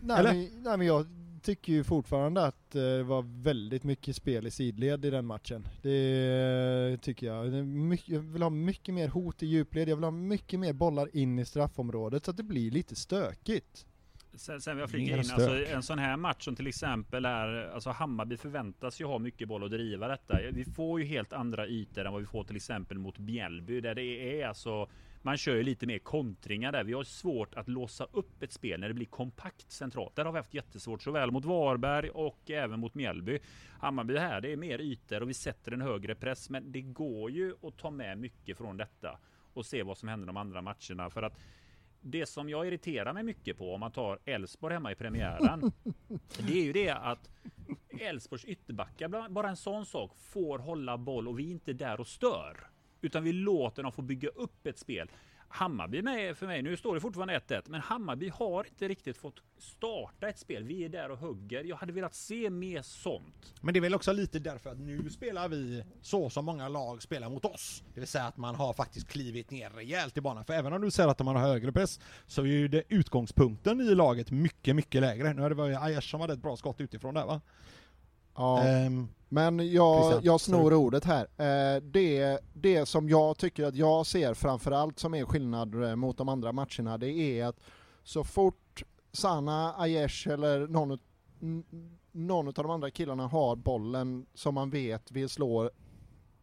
Nej, 0.00 0.18
Eller? 0.18 0.32
men, 0.32 0.62
nej 0.62 0.76
men 0.76 0.86
jag 0.86 1.06
tycker 1.46 1.72
ju 1.72 1.84
fortfarande 1.84 2.46
att 2.46 2.74
eh, 2.74 2.82
det 2.82 3.02
var 3.02 3.42
väldigt 3.42 3.84
mycket 3.84 4.16
spel 4.16 4.46
i 4.46 4.50
sidled 4.50 5.04
i 5.04 5.10
den 5.10 5.26
matchen. 5.26 5.68
Det 5.82 6.98
tycker 7.02 7.26
jag. 7.26 7.46
Jag 8.06 8.20
vill 8.20 8.42
ha 8.42 8.50
mycket 8.50 8.94
mer 8.94 9.08
hot 9.08 9.42
i 9.42 9.46
djupled, 9.46 9.88
jag 9.88 9.96
vill 9.96 10.04
ha 10.04 10.10
mycket 10.10 10.60
mer 10.60 10.72
bollar 10.72 11.16
in 11.16 11.38
i 11.38 11.44
straffområdet 11.44 12.24
så 12.24 12.30
att 12.30 12.36
det 12.36 12.42
blir 12.42 12.70
lite 12.70 12.94
stökigt. 12.94 13.86
Sen, 14.34 14.60
sen 14.60 14.76
vill 14.76 14.80
jag 14.80 14.90
flika 14.90 15.12
in, 15.12 15.18
alltså, 15.18 15.64
en 15.66 15.82
sån 15.82 15.98
här 15.98 16.16
match 16.16 16.44
som 16.44 16.56
till 16.56 16.66
exempel 16.66 17.24
är, 17.24 17.70
alltså 17.74 17.90
Hammarby 17.90 18.36
förväntas 18.36 19.00
ju 19.00 19.04
ha 19.04 19.18
mycket 19.18 19.48
boll 19.48 19.62
och 19.62 19.70
driva 19.70 20.08
detta. 20.08 20.38
Vi 20.52 20.64
får 20.64 21.00
ju 21.00 21.06
helt 21.06 21.32
andra 21.32 21.66
ytor 21.66 22.04
än 22.04 22.12
vad 22.12 22.20
vi 22.20 22.26
får 22.26 22.44
till 22.44 22.56
exempel 22.56 22.98
mot 22.98 23.18
Mjällby 23.18 23.80
där 23.80 23.94
det 23.94 24.40
är 24.40 24.46
alltså 24.46 24.88
man 25.26 25.36
kör 25.36 25.56
ju 25.56 25.62
lite 25.62 25.86
mer 25.86 25.98
kontringar 25.98 26.72
där. 26.72 26.84
Vi 26.84 26.92
har 26.92 27.04
svårt 27.04 27.54
att 27.54 27.68
låsa 27.68 28.06
upp 28.12 28.42
ett 28.42 28.52
spel 28.52 28.80
när 28.80 28.88
det 28.88 28.94
blir 28.94 29.06
kompakt 29.06 29.70
centralt. 29.70 30.16
Där 30.16 30.24
har 30.24 30.32
vi 30.32 30.38
haft 30.38 30.54
jättesvårt 30.54 31.02
såväl 31.02 31.30
mot 31.30 31.44
Varberg 31.44 32.10
och 32.10 32.50
även 32.50 32.80
mot 32.80 32.94
Mjällby. 32.94 33.38
Hammarby 33.80 34.16
här, 34.16 34.40
det 34.40 34.52
är 34.52 34.56
mer 34.56 34.80
ytor 34.80 35.22
och 35.22 35.28
vi 35.28 35.34
sätter 35.34 35.72
en 35.72 35.80
högre 35.80 36.14
press. 36.14 36.50
Men 36.50 36.72
det 36.72 36.80
går 36.80 37.30
ju 37.30 37.54
att 37.62 37.78
ta 37.78 37.90
med 37.90 38.18
mycket 38.18 38.58
från 38.58 38.76
detta 38.76 39.18
och 39.52 39.66
se 39.66 39.82
vad 39.82 39.98
som 39.98 40.08
händer 40.08 40.26
de 40.26 40.36
andra 40.36 40.62
matcherna. 40.62 41.10
För 41.10 41.22
att 41.22 41.38
det 42.00 42.26
som 42.26 42.48
jag 42.48 42.66
irriterar 42.66 43.12
mig 43.12 43.22
mycket 43.22 43.58
på 43.58 43.74
om 43.74 43.80
man 43.80 43.92
tar 43.92 44.18
Elfsborg 44.24 44.74
hemma 44.74 44.92
i 44.92 44.94
premiären. 44.94 45.60
det 46.46 46.52
är 46.60 46.64
ju 46.64 46.72
det 46.72 46.90
att 46.90 47.30
Elfsborgs 48.00 48.44
ytterbackar, 48.44 49.28
bara 49.28 49.48
en 49.48 49.56
sån 49.56 49.86
sak, 49.86 50.16
får 50.16 50.58
hålla 50.58 50.98
boll 50.98 51.28
och 51.28 51.38
vi 51.38 51.46
är 51.46 51.50
inte 51.50 51.72
där 51.72 52.00
och 52.00 52.06
stör. 52.06 52.75
Utan 53.06 53.24
vi 53.24 53.32
låter 53.32 53.82
dem 53.82 53.92
få 53.92 54.02
bygga 54.02 54.28
upp 54.28 54.66
ett 54.66 54.78
spel. 54.78 55.10
Hammarby 55.48 56.02
med 56.02 56.36
för 56.36 56.46
mig, 56.46 56.62
nu 56.62 56.76
står 56.76 56.94
det 56.94 57.00
fortfarande 57.00 57.38
1-1, 57.38 57.62
men 57.66 57.80
Hammarby 57.80 58.28
har 58.28 58.66
inte 58.66 58.88
riktigt 58.88 59.16
fått 59.16 59.42
starta 59.58 60.28
ett 60.28 60.38
spel. 60.38 60.64
Vi 60.64 60.84
är 60.84 60.88
där 60.88 61.10
och 61.10 61.18
hugger. 61.18 61.64
Jag 61.64 61.76
hade 61.76 61.92
velat 61.92 62.14
se 62.14 62.50
mer 62.50 62.82
sånt. 62.82 63.54
Men 63.60 63.74
det 63.74 63.78
är 63.78 63.80
väl 63.80 63.94
också 63.94 64.12
lite 64.12 64.38
därför 64.38 64.70
att 64.70 64.78
nu 64.78 65.10
spelar 65.10 65.48
vi 65.48 65.84
så 66.02 66.30
som 66.30 66.44
många 66.44 66.68
lag 66.68 67.02
spelar 67.02 67.30
mot 67.30 67.44
oss. 67.44 67.82
Det 67.94 68.00
vill 68.00 68.08
säga 68.08 68.24
att 68.24 68.36
man 68.36 68.54
har 68.54 68.72
faktiskt 68.72 69.08
klivit 69.08 69.50
ner 69.50 69.70
rejält 69.70 70.16
i 70.16 70.20
banan. 70.20 70.44
För 70.44 70.52
även 70.52 70.72
om 70.72 70.80
du 70.80 70.90
säger 70.90 71.08
att 71.08 71.18
man 71.18 71.36
har 71.36 71.42
högre 71.42 71.72
press 71.72 72.00
så 72.26 72.42
är 72.42 72.46
ju 72.46 72.68
det 72.68 72.82
utgångspunkten 72.88 73.80
i 73.80 73.94
laget 73.94 74.30
mycket, 74.30 74.76
mycket 74.76 75.00
lägre. 75.00 75.32
Nu 75.32 75.42
var 75.42 75.48
det 75.48 75.54
varit 75.54 75.78
Aiesh 75.78 76.10
som 76.10 76.20
hade 76.20 76.32
ett 76.32 76.42
bra 76.42 76.56
skott 76.56 76.80
utifrån 76.80 77.14
där 77.14 77.26
va? 77.26 77.40
Ja. 78.36 78.62
Ehm, 78.64 79.08
Men 79.28 79.72
jag, 79.72 80.02
Christian, 80.02 80.20
jag 80.24 80.40
snor 80.40 80.62
sorry. 80.62 80.74
ordet 80.76 81.04
här. 81.04 81.26
Eh, 81.36 81.82
det, 81.82 82.38
det 82.54 82.86
som 82.86 83.08
jag 83.08 83.38
tycker 83.38 83.64
att 83.64 83.74
jag 83.74 84.06
ser 84.06 84.34
framförallt 84.34 84.98
som 84.98 85.14
är 85.14 85.24
skillnad 85.24 85.82
eh, 85.84 85.96
mot 85.96 86.18
de 86.18 86.28
andra 86.28 86.52
matcherna, 86.52 86.98
det 86.98 87.10
är 87.12 87.46
att 87.46 87.60
så 88.02 88.24
fort 88.24 88.82
Sana, 89.12 89.74
Aiesh 89.74 90.28
eller 90.28 90.66
någon, 90.68 90.98
någon 92.12 92.46
av 92.48 92.52
de 92.54 92.70
andra 92.70 92.90
killarna 92.90 93.26
har 93.26 93.56
bollen 93.56 94.26
som 94.34 94.54
man 94.54 94.70
vet 94.70 95.10
vill 95.12 95.28
slå 95.28 95.70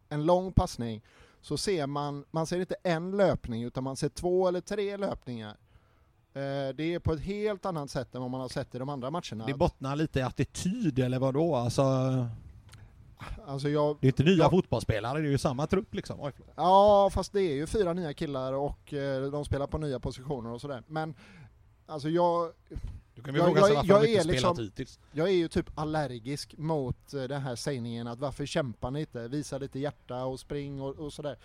en 0.08 0.24
lång 0.24 0.52
passning, 0.52 1.02
så 1.40 1.56
ser 1.56 1.86
man, 1.86 2.24
man 2.30 2.46
ser 2.46 2.60
inte 2.60 2.76
en 2.82 3.10
löpning 3.16 3.62
utan 3.62 3.84
man 3.84 3.96
ser 3.96 4.08
två 4.08 4.48
eller 4.48 4.60
tre 4.60 4.96
löpningar. 4.96 5.56
Eh, 6.34 6.74
det 6.74 6.94
är 6.94 6.98
på 6.98 7.12
ett 7.12 7.20
helt 7.20 7.66
annat 7.66 7.90
sätt 7.90 8.14
än 8.14 8.20
vad 8.22 8.30
man 8.30 8.40
har 8.40 8.48
sett 8.48 8.74
i 8.74 8.78
de 8.78 8.88
andra 8.88 9.10
matcherna. 9.10 9.46
det 9.46 9.54
bottnar 9.54 9.96
lite 9.96 10.18
i 10.18 10.22
attityd 10.22 10.98
eller 10.98 11.18
vad 11.18 11.34
då? 11.34 11.54
Alltså, 11.54 11.82
Alltså 13.46 13.68
jag, 13.68 13.96
det 14.00 14.06
är 14.06 14.08
inte 14.08 14.22
nya 14.22 14.36
Ja. 14.44 14.50
fotbollsspelare, 14.50 15.20
det 15.20 15.26
är 15.28 15.30
ju 15.30 15.38
samma 15.38 15.66
trupp 15.66 15.94
liksom. 15.94 16.20
Oj. 16.20 16.32
Ja, 16.56 17.10
fast 17.12 17.32
det 17.32 17.40
är 17.40 17.54
ju 17.54 17.66
fyra 17.66 17.92
nya 17.92 18.14
killar 18.14 18.52
och 18.52 18.92
eh, 18.92 19.30
de 19.30 19.44
spelar 19.44 19.66
på 19.66 19.78
nya 19.78 20.00
positioner 20.00 20.50
och 20.50 20.60
sådär. 20.60 20.82
Men 20.86 21.14
alltså 21.86 22.08
jag, 22.08 22.52
Du 23.14 23.22
kan 23.22 23.34
Jag- 23.34 23.44
fråga 23.44 23.60
jag- 23.60 23.66
sig 23.66 23.76
varför 23.76 23.88
jag 23.88 24.02
de 24.02 24.08
inte 24.08 24.20
är 24.20 24.24
liksom- 24.24 24.58
hittills. 24.58 25.00
jag 25.12 25.28
är 25.28 25.32
ju 25.32 25.48
typ 25.48 25.70
allergisk 25.78 26.54
mot 26.58 27.14
eh, 27.14 27.22
den 27.22 27.42
här 27.42 27.56
sägningen 27.56 28.06
att 28.06 28.18
varför 28.18 28.46
kämpar 28.46 28.90
ni 28.90 29.00
inte? 29.00 29.28
Visa 29.28 29.58
lite 29.58 29.78
hjärta 29.78 30.24
och 30.24 30.40
spring 30.40 30.80
och, 30.82 30.94
och 30.98 31.12
sådär. 31.12 31.38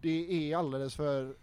Det 0.00 0.52
är 0.52 0.56
alldeles 0.56 0.94
för 0.94 1.34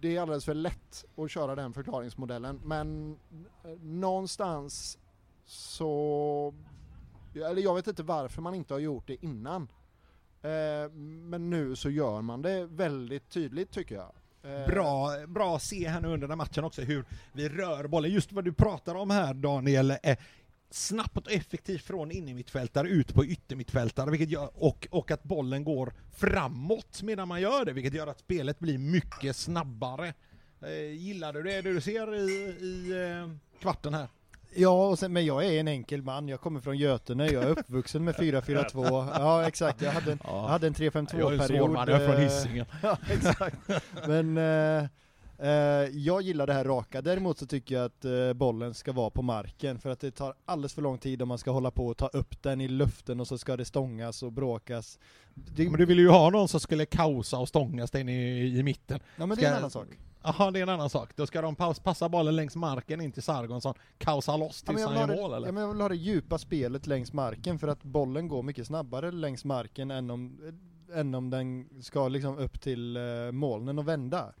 det 0.00 0.16
är 0.16 0.20
alldeles 0.20 0.44
för 0.44 0.54
lätt 0.54 1.04
att 1.16 1.30
köra 1.30 1.54
den 1.54 1.72
förklaringsmodellen 1.72 2.60
men 2.64 3.16
eh, 3.64 3.70
någonstans 3.80 4.98
så 5.44 6.54
eller 7.34 7.62
jag 7.62 7.74
vet 7.74 7.86
inte 7.86 8.02
varför 8.02 8.42
man 8.42 8.54
inte 8.54 8.74
har 8.74 8.78
gjort 8.78 9.06
det 9.06 9.24
innan. 9.24 9.68
Eh, 10.42 10.90
men 10.92 11.50
nu 11.50 11.76
så 11.76 11.90
gör 11.90 12.22
man 12.22 12.42
det 12.42 12.66
väldigt 12.66 13.28
tydligt 13.30 13.70
tycker 13.70 13.94
jag. 13.94 14.12
Eh, 14.42 14.66
bra, 14.66 15.26
bra 15.26 15.56
att 15.56 15.62
se 15.62 15.88
här 15.88 16.00
nu 16.00 16.08
under 16.08 16.20
den 16.20 16.30
här 16.30 16.36
matchen 16.36 16.64
också 16.64 16.82
hur 16.82 17.04
vi 17.32 17.48
rör 17.48 17.86
bollen. 17.86 18.10
Just 18.10 18.32
vad 18.32 18.44
du 18.44 18.52
pratar 18.52 18.94
om 18.94 19.10
här 19.10 19.34
Daniel, 19.34 19.96
snabbt 20.74 21.26
och 21.26 21.32
effektivt 21.32 21.82
från 21.82 22.10
innermittfältare 22.10 22.88
ut 22.88 23.14
på 23.14 23.24
yttermittfältare 23.24 24.10
vilket 24.10 24.28
gör, 24.28 24.50
och, 24.54 24.88
och 24.90 25.10
att 25.10 25.22
bollen 25.22 25.64
går 25.64 25.92
framåt 26.16 27.02
medan 27.02 27.28
man 27.28 27.40
gör 27.40 27.64
det 27.64 27.72
vilket 27.72 27.94
gör 27.94 28.06
att 28.06 28.18
spelet 28.18 28.58
blir 28.58 28.78
mycket 28.78 29.36
snabbare. 29.36 30.14
Eh, 30.62 30.92
gillar 30.92 31.32
du 31.32 31.42
det 31.42 31.62
du 31.62 31.80
ser 31.80 32.14
i, 32.14 32.30
i 32.60 32.90
eh, 32.90 33.60
kvarten 33.60 33.94
här? 33.94 34.08
Ja, 34.56 34.88
och 34.88 34.98
sen, 34.98 35.12
men 35.12 35.26
jag 35.26 35.44
är 35.44 35.60
en 35.60 35.68
enkel 35.68 36.02
man. 36.02 36.28
Jag 36.28 36.40
kommer 36.40 36.60
från 36.60 36.78
Götene, 36.78 37.26
jag 37.26 37.44
är 37.44 37.48
uppvuxen 37.48 38.04
med 38.04 38.14
4-4-2. 38.14 39.08
Ja, 39.18 39.48
exakt. 39.48 39.82
Jag 39.82 39.90
hade 39.92 40.12
en, 40.12 40.18
jag 40.24 40.48
hade 40.48 40.66
en 40.66 40.74
3-5-2-period. 40.74 41.70
jag 41.70 41.88
är 41.88 42.06
från 42.06 42.16
eh, 42.16 42.20
Hisingen. 42.20 42.66
Ja, 42.82 42.98
exakt. 43.10 43.56
Men 44.06 44.36
eh, 44.38 44.88
jag 45.92 46.22
gillar 46.22 46.46
det 46.46 46.52
här 46.52 46.64
raka. 46.64 47.02
Däremot 47.02 47.38
så 47.38 47.46
tycker 47.46 47.74
jag 47.74 47.84
att 47.84 48.04
eh, 48.04 48.32
bollen 48.32 48.74
ska 48.74 48.92
vara 48.92 49.10
på 49.10 49.22
marken 49.22 49.78
för 49.78 49.90
att 49.90 50.00
det 50.00 50.10
tar 50.10 50.34
alldeles 50.44 50.74
för 50.74 50.82
lång 50.82 50.98
tid 50.98 51.22
om 51.22 51.28
man 51.28 51.38
ska 51.38 51.50
hålla 51.50 51.70
på 51.70 51.86
och 51.86 51.96
ta 51.96 52.06
upp 52.06 52.42
den 52.42 52.60
i 52.60 52.68
luften 52.68 53.20
och 53.20 53.26
så 53.28 53.38
ska 53.38 53.56
det 53.56 53.64
stångas 53.64 54.22
och 54.22 54.32
bråkas. 54.32 54.98
Det, 55.34 55.70
Men 55.70 55.78
du 55.80 55.86
ville 55.86 56.02
ju 56.02 56.08
ha 56.08 56.30
någon 56.30 56.48
som 56.48 56.60
skulle 56.60 56.86
kaosa 56.86 57.38
och 57.38 57.48
stångas 57.48 57.94
inne 57.94 58.12
i, 58.40 58.58
i 58.58 58.62
mitten. 58.62 59.00
ja 59.16 59.26
men 59.26 59.38
det 59.38 59.44
är 59.44 59.46
en 59.46 59.52
ska- 59.52 59.58
annan 59.58 59.70
sak. 59.70 59.86
Jaha, 60.26 60.50
det 60.50 60.58
är 60.58 60.62
en 60.62 60.68
annan 60.68 60.90
sak. 60.90 61.10
Då 61.16 61.26
ska 61.26 61.42
de 61.42 61.56
passa 61.82 62.08
bollen 62.08 62.36
längs 62.36 62.56
marken 62.56 63.00
in 63.00 63.12
till 63.12 63.22
Sargonsson, 63.22 63.74
kaosa 63.98 64.36
loss 64.36 64.62
Ja, 64.66 64.72
tills 64.72 64.80
jag, 64.82 64.88
han 64.88 65.08
gör 65.08 65.16
mål 65.16 65.32
eller? 65.34 65.48
ja, 65.48 65.52
men 65.52 65.62
jag 65.62 65.72
vill 65.72 65.80
ha 65.80 65.88
det 65.88 65.96
djupa 65.96 66.38
spelet 66.38 66.86
längs 66.86 67.12
marken 67.12 67.58
för 67.58 67.68
att 67.68 67.82
bollen 67.82 68.28
går 68.28 68.42
mycket 68.42 68.66
snabbare 68.66 69.10
längs 69.12 69.44
marken 69.44 69.90
än 69.90 70.10
om, 70.10 70.40
än 70.94 71.14
om 71.14 71.30
den 71.30 71.68
ska 71.82 72.08
liksom 72.08 72.38
upp 72.38 72.60
till 72.60 72.96
eh, 72.96 73.02
molnen 73.32 73.78
och 73.78 73.88
vända. 73.88 74.32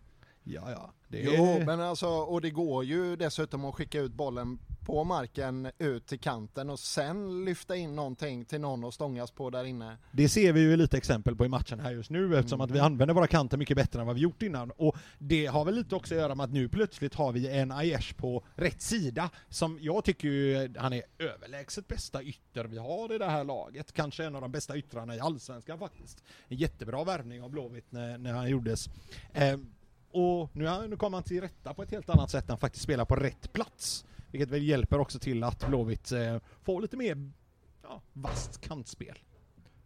Ja, 0.44 0.70
ja. 0.70 0.92
Det 1.08 1.20
Jo, 1.20 1.62
men 1.66 1.80
alltså, 1.80 2.06
och 2.08 2.40
det 2.40 2.50
går 2.50 2.84
ju 2.84 3.16
dessutom 3.16 3.64
att 3.64 3.74
skicka 3.74 4.00
ut 4.00 4.12
bollen 4.12 4.58
på 4.86 5.04
marken 5.04 5.70
ut 5.78 6.06
till 6.06 6.20
kanten 6.20 6.70
och 6.70 6.78
sen 6.78 7.44
lyfta 7.44 7.76
in 7.76 7.96
någonting 7.96 8.44
till 8.44 8.60
någon 8.60 8.84
och 8.84 8.94
stångas 8.94 9.30
på 9.30 9.50
där 9.50 9.64
inne. 9.64 9.96
Det 10.12 10.28
ser 10.28 10.52
vi 10.52 10.60
ju 10.60 10.76
lite 10.76 10.96
exempel 10.96 11.36
på 11.36 11.44
i 11.44 11.48
matchen 11.48 11.80
här 11.80 11.90
just 11.92 12.10
nu 12.10 12.36
eftersom 12.38 12.60
att 12.60 12.70
vi 12.70 12.78
Mm. 12.78 12.86
använder 12.86 13.14
våra 13.14 13.26
kanter 13.26 13.56
mycket 13.56 13.76
bättre 13.76 14.00
än 14.00 14.06
vad 14.06 14.14
vi 14.16 14.22
gjort 14.22 14.42
innan. 14.42 14.70
Och 14.70 14.96
det 15.18 15.46
har 15.46 15.64
väl 15.64 15.74
lite 15.74 15.94
också 15.94 16.14
att 16.14 16.20
göra 16.20 16.34
med 16.34 16.44
att 16.44 16.52
nu 16.52 16.68
plötsligt 16.68 17.14
har 17.14 17.32
vi 17.32 17.48
en 17.48 17.72
Aiesh 17.72 18.14
på 18.16 18.44
rätt 18.54 18.82
sida 18.82 19.30
som 19.48 19.78
jag 19.80 20.04
tycker 20.04 20.28
ju 20.28 20.74
han 20.78 20.92
är 20.92 21.02
överlägset 21.18 21.88
bästa 21.88 22.22
ytter 22.22 22.64
vi 22.64 22.78
har 22.78 23.14
i 23.14 23.18
det 23.18 23.26
här 23.30 23.44
laget. 23.44 23.92
Kanske 23.92 24.24
en 24.24 24.34
av 24.34 24.40
de 24.40 24.52
bästa 24.52 24.76
yttrarna 24.76 25.16
i 25.16 25.20
Allsvenskan 25.20 25.78
faktiskt. 25.78 26.22
En 26.48 26.56
jättebra 26.56 27.04
värvning 27.04 27.42
av 27.42 27.50
Blåvitt 27.50 27.92
när, 27.92 28.18
när 28.18 28.32
han 28.32 28.50
gjordes. 28.50 28.88
Ehm, 29.32 29.73
och 30.14 30.50
nu, 30.52 30.88
nu 30.88 30.96
kommer 30.96 31.16
han 31.16 31.24
till 31.24 31.40
rätta 31.40 31.74
på 31.74 31.82
ett 31.82 31.90
helt 31.90 32.10
annat 32.10 32.30
sätt 32.30 32.50
än 32.50 32.58
faktiskt 32.58 32.84
spela 32.84 33.04
på 33.04 33.16
rätt 33.16 33.52
plats. 33.52 34.04
Vilket 34.30 34.50
väl 34.50 34.62
hjälper 34.62 34.98
också 34.98 35.18
till 35.18 35.44
att 35.44 35.66
Blåvitt 35.68 36.12
eh, 36.12 36.38
får 36.62 36.80
lite 36.80 36.96
mer 36.96 37.30
ja, 37.82 38.02
vasst 38.12 38.60
kantspel. 38.60 39.18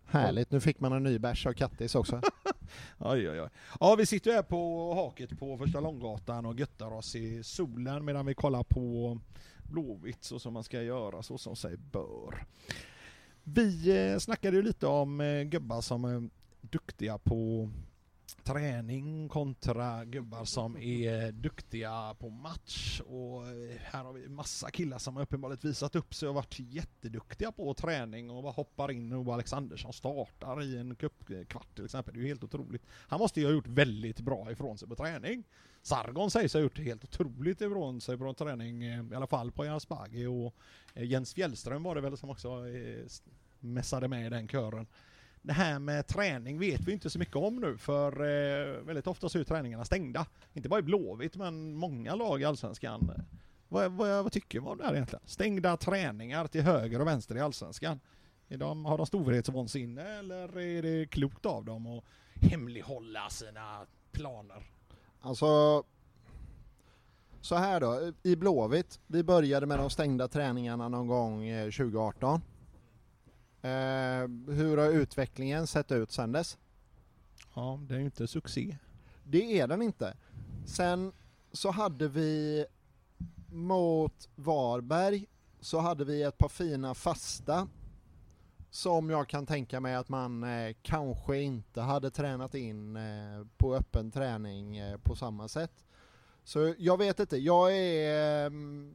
Härligt, 0.04 0.50
nu 0.50 0.60
fick 0.60 0.80
man 0.80 0.92
en 0.92 1.02
ny 1.02 1.18
bärs 1.18 1.46
av 1.46 1.52
Kattis 1.52 1.94
också. 1.94 2.20
Oj, 2.98 3.30
oj, 3.30 3.40
oj. 3.40 3.48
Ja, 3.80 3.94
vi 3.94 4.06
sitter 4.06 4.32
här 4.32 4.42
på 4.42 4.94
haket 4.94 5.38
på 5.38 5.58
första 5.58 5.80
Långgatan 5.80 6.46
och 6.46 6.60
göttar 6.60 6.92
oss 6.92 7.16
i 7.16 7.42
solen 7.42 8.04
medan 8.04 8.26
vi 8.26 8.34
kollar 8.34 8.62
på 8.62 9.18
Blåvitt 9.62 10.24
så 10.24 10.38
som 10.38 10.52
man 10.52 10.64
ska 10.64 10.82
göra, 10.82 11.22
så 11.22 11.38
som 11.38 11.56
sig 11.56 11.76
bör. 11.76 12.46
Vi 13.42 13.98
eh, 14.12 14.18
snackade 14.18 14.56
ju 14.56 14.62
lite 14.62 14.86
om 14.86 15.20
eh, 15.20 15.42
gubbar 15.42 15.80
som 15.80 16.04
är 16.04 16.28
duktiga 16.60 17.18
på 17.18 17.70
träning 18.48 19.28
kontra 19.28 20.04
gubbar 20.04 20.44
som 20.44 20.76
är 20.76 21.32
duktiga 21.32 22.14
på 22.18 22.30
match 22.30 23.00
och 23.00 23.44
här 23.80 24.04
har 24.04 24.12
vi 24.12 24.28
massa 24.28 24.70
killar 24.70 24.98
som 24.98 25.16
har 25.16 25.22
uppenbarligen 25.22 25.58
visat 25.62 25.96
upp 25.96 26.14
sig 26.14 26.28
och 26.28 26.34
varit 26.34 26.58
jätteduktiga 26.58 27.52
på 27.52 27.74
träning 27.74 28.30
och 28.30 28.42
bara 28.42 28.52
hoppar 28.52 28.90
in 28.90 29.12
och 29.12 29.34
Alexandersson 29.34 29.92
startar 29.92 30.62
i 30.62 30.78
en 30.78 30.94
cupkvart 30.94 31.74
till 31.74 31.84
exempel. 31.84 32.14
Det 32.14 32.20
är 32.20 32.22
ju 32.22 32.28
helt 32.28 32.44
otroligt. 32.44 32.82
Han 32.90 33.20
måste 33.20 33.40
ju 33.40 33.46
ha 33.46 33.52
gjort 33.52 33.66
väldigt 33.66 34.20
bra 34.20 34.52
ifrån 34.52 34.78
sig 34.78 34.88
på 34.88 34.94
träning. 34.94 35.44
Sargon 35.82 36.30
sägs 36.30 36.54
ha 36.54 36.60
gjort 36.60 36.78
helt 36.78 37.04
otroligt 37.04 37.60
ifrån 37.60 38.00
sig 38.00 38.18
på 38.18 38.34
träning, 38.34 38.84
eh, 38.84 39.04
i 39.12 39.14
alla 39.14 39.26
fall 39.26 39.52
på 39.52 39.64
Jansbagi 39.64 40.26
och 40.26 40.54
eh, 40.94 41.04
Jens 41.04 41.34
Fjällström 41.34 41.82
var 41.82 41.94
det 41.94 42.00
väl 42.00 42.16
som 42.16 42.30
också 42.30 42.68
eh, 42.68 43.06
mässade 43.60 44.08
med 44.08 44.26
i 44.26 44.28
den 44.28 44.48
kören. 44.48 44.86
Det 45.42 45.52
här 45.52 45.78
med 45.78 46.06
träning 46.06 46.58
vet 46.58 46.80
vi 46.80 46.92
inte 46.92 47.10
så 47.10 47.18
mycket 47.18 47.36
om 47.36 47.56
nu 47.56 47.76
för 47.76 48.12
eh, 48.12 48.82
väldigt 48.82 49.06
ofta 49.06 49.28
så 49.28 49.38
är 49.38 49.44
träningarna 49.44 49.84
stängda. 49.84 50.26
Inte 50.52 50.68
bara 50.68 50.80
i 50.80 50.82
Blåvitt 50.82 51.36
men 51.36 51.74
många 51.74 52.14
lag 52.14 52.42
i 52.42 52.44
Allsvenskan. 52.44 53.10
Vad, 53.68 53.92
vad, 53.92 54.22
vad 54.22 54.32
tycker 54.32 54.60
man 54.60 54.72
om 54.72 54.78
det 54.78 54.84
här 54.84 54.94
egentligen? 54.94 55.22
Stängda 55.26 55.76
träningar 55.76 56.46
till 56.46 56.62
höger 56.62 57.00
och 57.00 57.06
vänster 57.06 57.36
i 57.36 57.40
Allsvenskan. 57.40 58.00
Är 58.48 58.58
de, 58.58 58.84
har 58.84 58.96
de 58.96 59.06
storhetsvansinne 59.06 60.18
eller 60.18 60.58
är 60.58 60.82
det 60.82 61.06
klokt 61.06 61.46
av 61.46 61.64
dem 61.64 61.86
att 61.86 62.04
hemlighålla 62.50 63.30
sina 63.30 63.86
planer? 64.12 64.62
Alltså, 65.20 65.82
så 67.40 67.54
här 67.54 67.80
då, 67.80 68.12
i 68.22 68.36
Blåvitt, 68.36 69.00
vi 69.06 69.22
började 69.22 69.66
med 69.66 69.78
de 69.78 69.90
stängda 69.90 70.28
träningarna 70.28 70.88
någon 70.88 71.06
gång 71.06 71.44
eh, 71.44 71.64
2018. 71.64 72.40
Eh, 73.62 74.28
hur 74.54 74.76
har 74.76 74.88
utvecklingen 74.88 75.66
sett 75.66 75.92
ut 75.92 76.12
sedan 76.12 76.32
dess? 76.32 76.58
Ja, 77.54 77.80
det 77.88 77.94
är 77.94 77.98
ju 77.98 78.04
inte 78.04 78.26
succé. 78.26 78.76
Det 79.24 79.60
är 79.60 79.68
den 79.68 79.82
inte. 79.82 80.16
Sen 80.66 81.12
så 81.52 81.70
hade 81.70 82.08
vi 82.08 82.66
mot 83.46 84.28
Varberg 84.34 85.26
så 85.60 85.78
hade 85.78 86.04
vi 86.04 86.22
ett 86.22 86.38
par 86.38 86.48
fina 86.48 86.94
fasta 86.94 87.68
som 88.70 89.10
jag 89.10 89.28
kan 89.28 89.46
tänka 89.46 89.80
mig 89.80 89.94
att 89.94 90.08
man 90.08 90.44
eh, 90.44 90.76
kanske 90.82 91.40
inte 91.40 91.80
hade 91.80 92.10
tränat 92.10 92.54
in 92.54 92.96
eh, 92.96 93.46
på 93.56 93.74
öppen 93.74 94.10
träning 94.10 94.76
eh, 94.76 94.98
på 94.98 95.16
samma 95.16 95.48
sätt. 95.48 95.84
Så 96.44 96.74
jag 96.78 96.98
vet 96.98 97.20
inte, 97.20 97.36
jag 97.36 97.76
är... 97.76 98.46
ehm, 98.46 98.94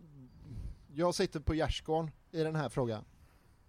jag 0.96 1.16
sitter 1.16 1.40
på 1.40 1.56
gärdsgården 1.56 2.12
i 2.32 2.44
den 2.44 2.56
här 2.56 2.70
frågan. 2.70 3.06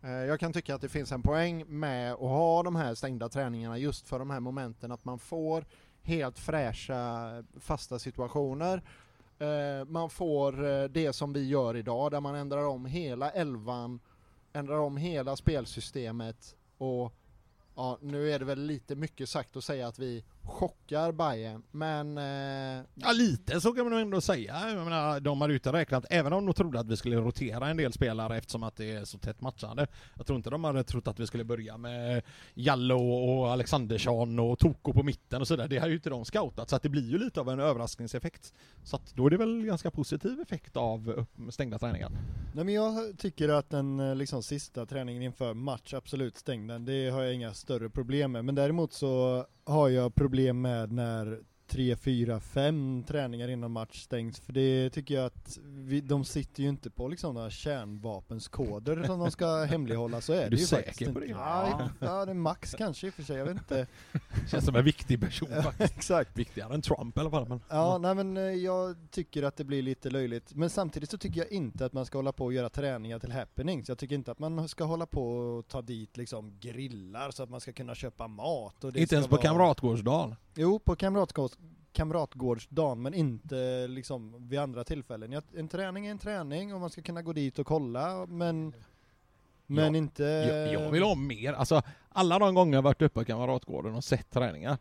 Eh, 0.04 0.10
jag 0.10 0.40
kan 0.40 0.52
tycka 0.52 0.74
att 0.74 0.80
det 0.80 0.88
finns 0.88 1.12
en 1.12 1.22
poäng 1.22 1.64
med 1.66 2.12
att 2.12 2.18
ha 2.18 2.62
de 2.62 2.76
här 2.76 2.94
stängda 2.94 3.28
träningarna 3.28 3.78
just 3.78 4.08
för 4.08 4.18
de 4.18 4.30
här 4.30 4.40
momenten 4.40 4.92
att 4.92 5.04
man 5.04 5.18
får 5.18 5.64
helt 6.02 6.38
fräscha 6.38 7.44
fasta 7.60 7.98
situationer. 7.98 8.82
Eh, 9.38 9.86
man 9.86 10.10
får 10.10 10.66
eh, 10.66 10.84
det 10.84 11.12
som 11.12 11.32
vi 11.32 11.48
gör 11.48 11.76
idag 11.76 12.10
där 12.10 12.20
man 12.20 12.34
ändrar 12.34 12.66
om 12.66 12.86
hela 12.86 13.30
elvan, 13.30 14.00
ändrar 14.52 14.78
om 14.78 14.96
hela 14.96 15.36
spelsystemet 15.36 16.56
och 16.78 17.12
ja, 17.74 17.98
nu 18.00 18.30
är 18.30 18.38
det 18.38 18.44
väl 18.44 18.60
lite 18.60 18.96
mycket 18.96 19.28
sagt 19.28 19.56
att 19.56 19.64
säga 19.64 19.88
att 19.88 19.98
vi 19.98 20.24
chockar 20.44 21.12
Bayern 21.12 21.62
men 21.70 22.18
eh, 22.18 22.84
Ja, 22.94 23.12
lite 23.12 23.60
så 23.60 23.72
kan 23.72 23.90
man 23.90 23.98
ändå 23.98 24.20
säga. 24.20 24.68
Jag 24.68 24.84
menar, 24.84 25.20
de 25.20 25.40
hade 25.40 25.54
ute 25.54 25.72
räknat, 25.72 26.04
även 26.10 26.32
om 26.32 26.46
de 26.46 26.54
trodde 26.54 26.80
att 26.80 26.86
vi 26.86 26.96
skulle 26.96 27.16
rotera 27.16 27.68
en 27.68 27.76
del 27.76 27.92
spelare 27.92 28.38
eftersom 28.38 28.62
att 28.62 28.76
det 28.76 28.92
är 28.92 29.04
så 29.04 29.18
tätt 29.18 29.40
matchande. 29.40 29.86
Jag 30.16 30.26
tror 30.26 30.36
inte 30.36 30.50
de 30.50 30.64
hade 30.64 30.84
trott 30.84 31.08
att 31.08 31.20
vi 31.20 31.26
skulle 31.26 31.44
börja 31.44 31.76
med 31.76 32.22
Jallo 32.54 33.00
och 33.00 33.52
Alexandersson 33.52 34.38
och 34.38 34.58
Toko 34.58 34.92
på 34.92 35.02
mitten 35.02 35.40
och 35.40 35.48
sådär. 35.48 35.68
Det 35.68 35.78
har 35.78 35.88
ju 35.88 35.94
inte 35.94 36.10
de 36.10 36.24
scoutat, 36.24 36.70
så 36.70 36.76
att 36.76 36.82
det 36.82 36.88
blir 36.88 37.10
ju 37.10 37.18
lite 37.18 37.40
av 37.40 37.48
en 37.48 37.60
överraskningseffekt. 37.60 38.52
Så 38.82 38.96
att 38.96 39.14
då 39.14 39.26
är 39.26 39.30
det 39.30 39.36
väl 39.36 39.66
ganska 39.66 39.90
positiv 39.90 40.40
effekt 40.40 40.76
av 40.76 41.26
stängda 41.50 41.78
träningar. 41.78 42.10
Nej 42.54 42.64
men 42.64 42.74
jag 42.74 43.18
tycker 43.18 43.48
att 43.48 43.70
den 43.70 44.00
eh, 44.00 44.14
liksom 44.14 44.42
sista 44.42 44.86
träningen 44.86 45.22
inför 45.22 45.54
match, 45.54 45.94
absolut 45.94 46.36
stäng 46.36 46.66
den, 46.66 46.84
det 46.84 47.10
har 47.10 47.22
jag 47.22 47.34
inga 47.34 47.54
större 47.54 47.90
problem 47.90 48.32
med. 48.32 48.44
Men 48.44 48.54
däremot 48.54 48.92
så 48.92 49.44
har 49.66 49.88
jag 49.88 50.14
problem 50.14 50.60
med 50.60 50.92
när 50.92 51.40
tre, 51.66 51.96
fyra, 51.96 52.40
fem 52.40 53.04
träningar 53.06 53.48
innan 53.48 53.70
match 53.70 54.02
stängs, 54.02 54.40
för 54.40 54.52
det 54.52 54.90
tycker 54.90 55.14
jag 55.14 55.24
att 55.26 55.58
vi, 55.64 56.00
de 56.00 56.24
sitter 56.24 56.62
ju 56.62 56.68
inte 56.68 56.90
på 56.90 57.08
liksom 57.08 57.34
några 57.34 57.50
kärnvapenskoder 57.50 59.04
som 59.04 59.18
de 59.18 59.30
ska 59.30 59.64
hemlighålla, 59.64 60.20
så 60.20 60.32
är, 60.32 60.36
Är 60.36 60.42
det 60.42 60.48
du 60.50 60.56
ju 60.56 60.66
säker 60.66 60.86
faktiskt 60.88 61.12
på 61.14 61.24
inte. 61.24 61.34
det? 61.34 61.40
Ja, 61.40 61.88
ja, 62.00 62.24
det 62.24 62.32
är 62.32 62.34
max 62.34 62.74
kanske 62.78 63.06
i 63.06 63.10
och 63.10 63.14
för 63.14 63.22
sig, 63.22 63.36
jag 63.36 63.44
vet 63.44 63.56
inte. 63.56 63.86
Känns 64.50 64.64
som 64.64 64.76
en 64.76 64.84
viktig 64.84 65.20
person 65.20 65.48
faktiskt. 65.62 65.96
Exakt. 65.96 66.38
Viktigare 66.38 66.74
än 66.74 66.82
Trump 66.82 67.16
i 67.16 67.20
alla 67.20 67.30
fall. 67.30 67.48
Men, 67.48 67.60
Ja, 67.68 67.98
nej 67.98 68.14
men 68.14 68.36
eh, 68.36 68.42
jag 68.42 68.96
tycker 69.10 69.42
att 69.42 69.56
det 69.56 69.64
blir 69.64 69.82
lite 69.82 70.10
löjligt. 70.10 70.54
Men 70.54 70.70
samtidigt 70.70 71.10
så 71.10 71.18
tycker 71.18 71.40
jag 71.40 71.52
inte 71.52 71.86
att 71.86 71.92
man 71.92 72.06
ska 72.06 72.18
hålla 72.18 72.32
på 72.32 72.44
och 72.44 72.52
göra 72.52 72.68
träningar 72.68 73.18
till 73.18 73.32
happenings. 73.32 73.88
Jag 73.88 73.98
tycker 73.98 74.14
inte 74.14 74.30
att 74.32 74.38
man 74.38 74.68
ska 74.68 74.84
hålla 74.84 75.06
på 75.06 75.28
och 75.36 75.68
ta 75.68 75.82
dit 75.82 76.16
liksom 76.16 76.58
grillar 76.60 77.30
så 77.30 77.42
att 77.42 77.50
man 77.50 77.60
ska 77.60 77.72
kunna 77.72 77.94
köpa 77.94 78.28
mat. 78.28 78.84
Och 78.84 78.92
det 78.92 79.00
inte 79.00 79.14
ens 79.14 79.26
på 79.28 79.36
vara- 79.36 79.42
Kamratgårdsdagen. 79.42 80.34
Jo, 80.56 80.78
på 80.78 80.96
kamratgårds 80.96 81.53
kamratgårdsdagen, 81.92 83.02
men 83.02 83.14
inte 83.14 83.86
liksom 83.88 84.48
vid 84.48 84.58
andra 84.58 84.84
tillfällen. 84.84 85.32
Jag- 85.32 85.42
En 85.56 85.68
träning 85.68 86.06
är 86.06 86.10
en 86.10 86.18
träning 86.18 86.74
och 86.74 86.80
man 86.80 86.90
ska 86.90 87.02
kunna 87.02 87.22
gå 87.22 87.32
dit 87.32 87.58
och 87.58 87.66
kolla, 87.66 88.26
men 88.26 88.74
men 89.66 89.92
Ja, 89.94 89.98
inte... 89.98 90.22
Jag, 90.24 90.72
jag 90.72 90.90
vill 90.90 91.02
ha 91.02 91.14
mer. 91.14 91.52
Alltså, 91.52 91.82
alla 92.08 92.38
de 92.38 92.54
gånger 92.54 92.74
jag 92.74 92.82
varit 92.82 93.02
uppe 93.02 93.14
på 93.20 93.24
Kamratgården 93.24 93.94
och 93.94 94.04
sett 94.04 94.30
träningar. 94.30 94.78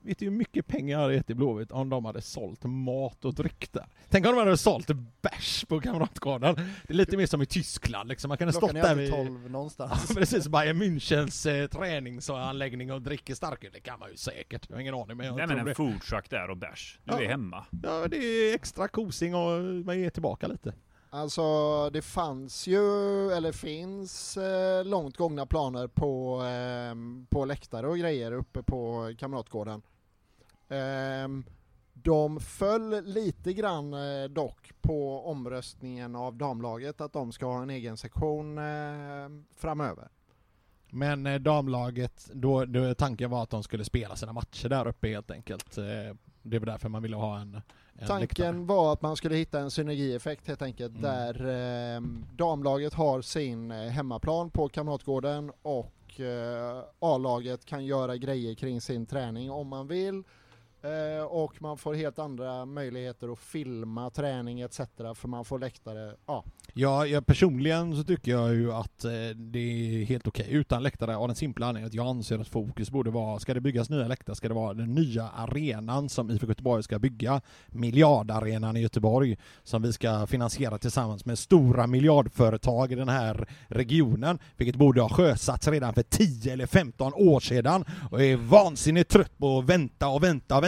Vet 0.00 0.18
du 0.18 0.24
hur 0.24 0.32
mycket 0.32 0.66
pengar 0.66 0.96
jag 0.96 1.02
hade 1.02 1.14
gett 1.14 1.30
i 1.30 1.34
Blåvitt 1.34 1.70
om 1.72 1.88
de 1.88 2.04
hade 2.04 2.20
sålt 2.20 2.64
mat 2.64 3.24
och 3.24 3.34
dryck 3.34 3.72
där? 3.72 3.86
Tänk 4.08 4.26
om 4.26 4.32
de 4.32 4.38
hade 4.38 4.56
sålt 4.56 4.90
bärs 5.22 5.64
på 5.64 5.80
Kamratgården. 5.80 6.54
Det 6.54 6.92
är 6.92 6.94
lite 6.94 7.16
mer 7.16 7.26
som 7.26 7.42
i 7.42 7.46
Tyskland 7.46 8.08
liksom. 8.08 8.28
Man 8.28 8.38
kan 8.38 8.48
ha 8.48 8.52
stått 8.52 8.72
där 8.72 8.94
vid... 8.94 9.10
12 9.10 9.50
någonstans. 9.50 10.06
Ja, 10.08 10.14
precis, 10.14 10.48
Bayern 10.48 10.82
Münchens 10.82 11.50
eh, 11.50 11.66
träningsanläggning 11.68 12.92
och 12.92 13.02
dricker 13.02 13.34
starköl. 13.34 13.70
Det 13.74 13.80
kan 13.80 13.98
man 13.98 14.10
ju 14.10 14.16
säkert. 14.16 14.66
Jag 14.68 14.76
har 14.76 14.80
ingen 14.80 14.94
aning 14.94 15.16
men 15.16 15.26
jag 15.26 15.36
Nej 15.36 15.46
men 15.46 15.64
det. 15.64 15.70
en 15.70 15.74
foodtruck 15.74 16.30
där 16.30 16.50
och 16.50 16.56
bärs. 16.56 16.98
Du 17.04 17.12
Ja. 17.12 17.20
är 17.22 17.28
hemma. 17.28 17.64
Ja, 17.82 18.08
det 18.08 18.16
är 18.16 18.54
extra 18.54 18.88
kosing 18.88 19.34
och 19.34 19.60
man 19.84 19.98
ger 20.00 20.10
tillbaka 20.10 20.46
lite. 20.46 20.74
Alltså 21.10 21.42
det 21.90 22.02
fanns 22.02 22.66
ju, 22.66 22.80
eller 23.32 23.52
finns, 23.52 24.36
eh, 24.36 24.84
långt 24.84 25.16
gångna 25.16 25.46
planer 25.46 25.86
på, 25.86 26.42
eh, 26.42 26.94
på 27.28 27.44
läktare 27.44 27.88
och 27.88 27.98
grejer 27.98 28.32
uppe 28.32 28.62
på 28.62 29.12
Kamratgården. 29.18 29.82
Eh, 30.68 31.28
de 31.92 32.40
föll 32.40 33.04
lite 33.04 33.52
grann 33.52 33.94
eh, 33.94 34.24
dock 34.28 34.72
på 34.80 35.26
omröstningen 35.26 36.16
av 36.16 36.36
damlaget 36.36 37.00
att 37.00 37.12
de 37.12 37.32
ska 37.32 37.46
ha 37.46 37.62
en 37.62 37.70
egen 37.70 37.96
sektion 37.96 38.58
eh, 38.58 39.28
framöver. 39.56 40.08
Men 40.90 41.26
eh, 41.26 41.40
damlaget, 41.40 42.30
då, 42.32 42.64
då 42.64 42.94
tanken 42.94 43.30
var 43.30 43.42
att 43.42 43.50
de 43.50 43.62
skulle 43.62 43.84
spela 43.84 44.16
sina 44.16 44.32
matcher 44.32 44.68
där 44.68 44.88
uppe 44.88 45.08
helt 45.08 45.30
enkelt. 45.30 45.78
Eh, 45.78 46.16
det 46.42 46.58
var 46.58 46.66
därför 46.66 46.88
man 46.88 47.02
ville 47.02 47.16
ha 47.16 47.38
en. 47.38 47.60
Tanken 48.06 48.66
var 48.66 48.92
att 48.92 49.02
man 49.02 49.16
skulle 49.16 49.36
hitta 49.36 49.60
en 49.60 49.70
synergieffekt 49.70 50.48
helt 50.48 50.62
enkelt 50.62 50.92
Mm. 50.96 51.02
där 51.02 51.46
eh, 51.96 52.02
damlaget 52.36 52.94
har 52.94 53.22
sin 53.22 53.70
eh, 53.70 53.76
hemmaplan 53.76 54.50
på 54.50 54.68
Kamratgården 54.68 55.52
och 55.62 56.20
eh, 56.20 56.82
A-laget 56.98 57.64
kan 57.64 57.84
göra 57.86 58.16
grejer 58.16 58.54
kring 58.54 58.80
sin 58.80 59.06
träning 59.06 59.50
om 59.50 59.68
man 59.68 59.86
vill. 59.88 60.22
Eh, 60.82 61.24
och 61.24 61.62
man 61.62 61.78
får 61.78 61.94
helt 61.94 62.18
andra 62.18 62.64
möjligheter 62.64 63.32
att 63.32 63.38
filma 63.38 64.10
träning 64.10 64.60
etc. 64.60 64.80
för 65.14 65.28
man 65.28 65.44
får 65.44 65.58
läktare. 65.58 66.14
Ja, 66.26 66.44
Ja, 66.80 67.06
jag, 67.06 67.26
personligen 67.26 67.96
så 67.96 68.04
tycker 68.04 68.32
jag 68.32 68.54
ju 68.54 68.72
att 68.72 69.04
eh, 69.04 69.10
det 69.36 69.58
är 69.58 70.04
helt 70.04 70.26
okej 70.26 70.46
utan 70.50 70.82
läktare 70.82 71.16
av 71.16 71.28
den 71.28 71.36
simpla 71.36 71.66
anledningen 71.66 71.86
att 71.86 71.94
jag 71.94 72.06
anser 72.06 72.38
att 72.38 72.48
fokus 72.48 72.90
borde 72.90 73.10
vara, 73.10 73.38
ska 73.38 73.54
det 73.54 73.60
byggas 73.60 73.90
nya 73.90 74.08
läktare 74.08 74.36
ska 74.36 74.48
det 74.48 74.54
vara 74.54 74.74
den 74.74 74.94
nya 74.94 75.28
arenan 75.28 76.08
som 76.08 76.30
IFK 76.30 76.46
Göteborg 76.46 76.82
ska 76.82 76.98
bygga, 76.98 77.40
miljardarenan 77.68 78.76
i 78.76 78.80
Göteborg, 78.80 79.36
som 79.64 79.82
vi 79.82 79.92
ska 79.92 80.26
finansiera 80.26 80.78
tillsammans 80.78 81.24
med 81.24 81.38
stora 81.38 81.86
miljardföretag 81.86 82.92
i 82.92 82.94
den 82.94 83.08
här 83.08 83.48
regionen, 83.68 84.38
vilket 84.56 84.76
borde 84.76 85.00
ha 85.00 85.08
sjösatts 85.08 85.68
redan 85.68 85.94
för 85.94 86.02
10 86.02 86.52
eller 86.52 86.66
15 86.66 87.12
år 87.14 87.40
sedan 87.40 87.84
och 88.10 88.22
är 88.22 88.36
vansinnigt 88.36 89.10
trött 89.10 89.38
på 89.38 89.58
att 89.58 89.64
vänta 89.64 90.08
och 90.08 90.22
vänta 90.22 90.56
och 90.56 90.62
vänta 90.62 90.67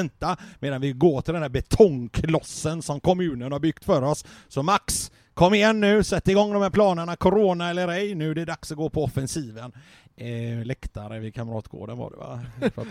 medan 0.61 0.81
vi 0.81 0.93
går 0.93 1.21
till 1.21 1.35
den 1.35 1.43
här 1.43 1.49
betongklossen 1.49 2.83
som 2.83 3.01
kommunen 3.01 3.53
har 3.53 3.59
byggt 3.59 3.85
för 3.85 4.03
oss. 4.03 4.25
Så 4.49 4.63
Max, 4.63 5.11
Kom 5.35 5.55
igen 5.55 5.81
nu, 5.81 6.05
sätt 6.05 6.29
igång 6.29 6.53
de 6.53 6.63
här 6.63 6.71
planerna, 6.71 7.17
corona 7.17 7.71
eller 7.71 7.89
ej, 7.89 8.15
nu 8.15 8.31
är 8.31 8.35
det 8.35 8.45
dags 8.45 8.71
att 8.71 8.77
gå 8.77 8.91
på 8.91 9.05
offensiven. 9.05 9.73
Eh, 10.17 10.65
läktare 10.65 11.19
vid 11.19 11.35
Kamratgården 11.35 11.99
var 11.99 12.11
det 12.11 12.17
va? 12.17 12.41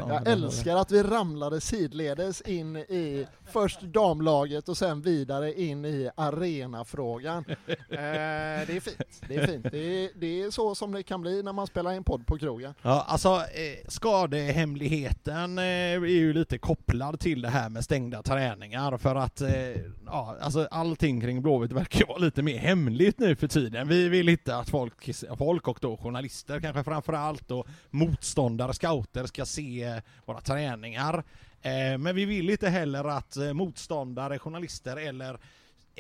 Jag 0.10 0.24
det. 0.24 0.32
älskar 0.32 0.76
att 0.76 0.92
vi 0.92 1.04
ramlade 1.04 1.62
sidledes 1.62 2.42
in 2.42 2.76
i 2.76 3.28
först 3.46 3.82
damlaget 3.82 4.70
och 4.70 4.78
sen 4.78 5.02
vidare 5.02 5.62
in 5.62 5.86
i 5.86 6.10
arenafrågan. 6.16 7.46
Eh, 7.90 7.96
det 8.68 8.76
är 8.76 8.80
fint, 8.80 9.22
det 9.28 9.36
är 9.36 9.48
fint. 9.48 9.66
Det 9.72 9.78
är, 10.06 10.10
det 10.16 10.42
är 10.42 10.52
så 10.52 10.76
som 10.76 10.92
det 10.92 11.04
kan 11.04 11.22
bli 11.22 11.44
när 11.44 11.54
man 11.54 11.68
spelar 11.68 11.92
en 11.92 12.04
podd 12.04 12.28
på 12.28 12.38
krogen. 12.38 12.74
Ja, 12.82 13.06
alltså 13.08 13.30
eh, 13.30 13.88
skadehemligheten 13.88 15.58
eh, 15.58 15.64
är 15.64 16.06
ju 16.06 16.34
lite 16.34 16.58
kopplad 16.58 17.20
till 17.20 17.42
det 17.42 17.50
här 17.50 17.70
med 17.70 17.84
stängda 17.84 18.24
träningar 18.24 18.98
för 18.98 19.16
att 19.16 19.42
eh, 19.42 19.50
ja, 20.06 20.36
alltså 20.42 20.68
allting 20.72 21.22
kring 21.22 21.42
Blåvitt 21.42 21.72
verkar 21.72 22.08
vara 22.08 22.18
lite 22.18 22.42
mer 22.42 22.58
hemligt 22.58 23.20
nu 23.20 23.36
för 23.36 23.48
tiden. 23.48 23.88
Vi 23.88 24.10
vill 24.10 24.30
inte 24.30 24.56
att 24.56 24.70
folk, 24.70 25.10
folk 25.38 25.68
och 25.68 25.78
då 25.82 25.98
journalister 25.98 26.60
kanske 26.60 26.84
framför 26.84 27.09
framförallt 27.10 27.52
och 27.52 27.68
motståndare, 27.90 28.74
scouter 28.74 29.26
ska 29.26 29.46
se 29.46 29.84
eh, 29.84 29.98
våra 30.26 30.42
träningar. 30.42 31.24
Eh, 31.62 31.98
men 31.98 32.16
vi 32.16 32.26
vill 32.26 32.50
inte 32.50 32.70
heller 32.70 33.04
att 33.04 33.38
eh, 33.38 33.54
motståndare, 33.54 34.40
journalister 34.40 34.98
eller 34.98 35.40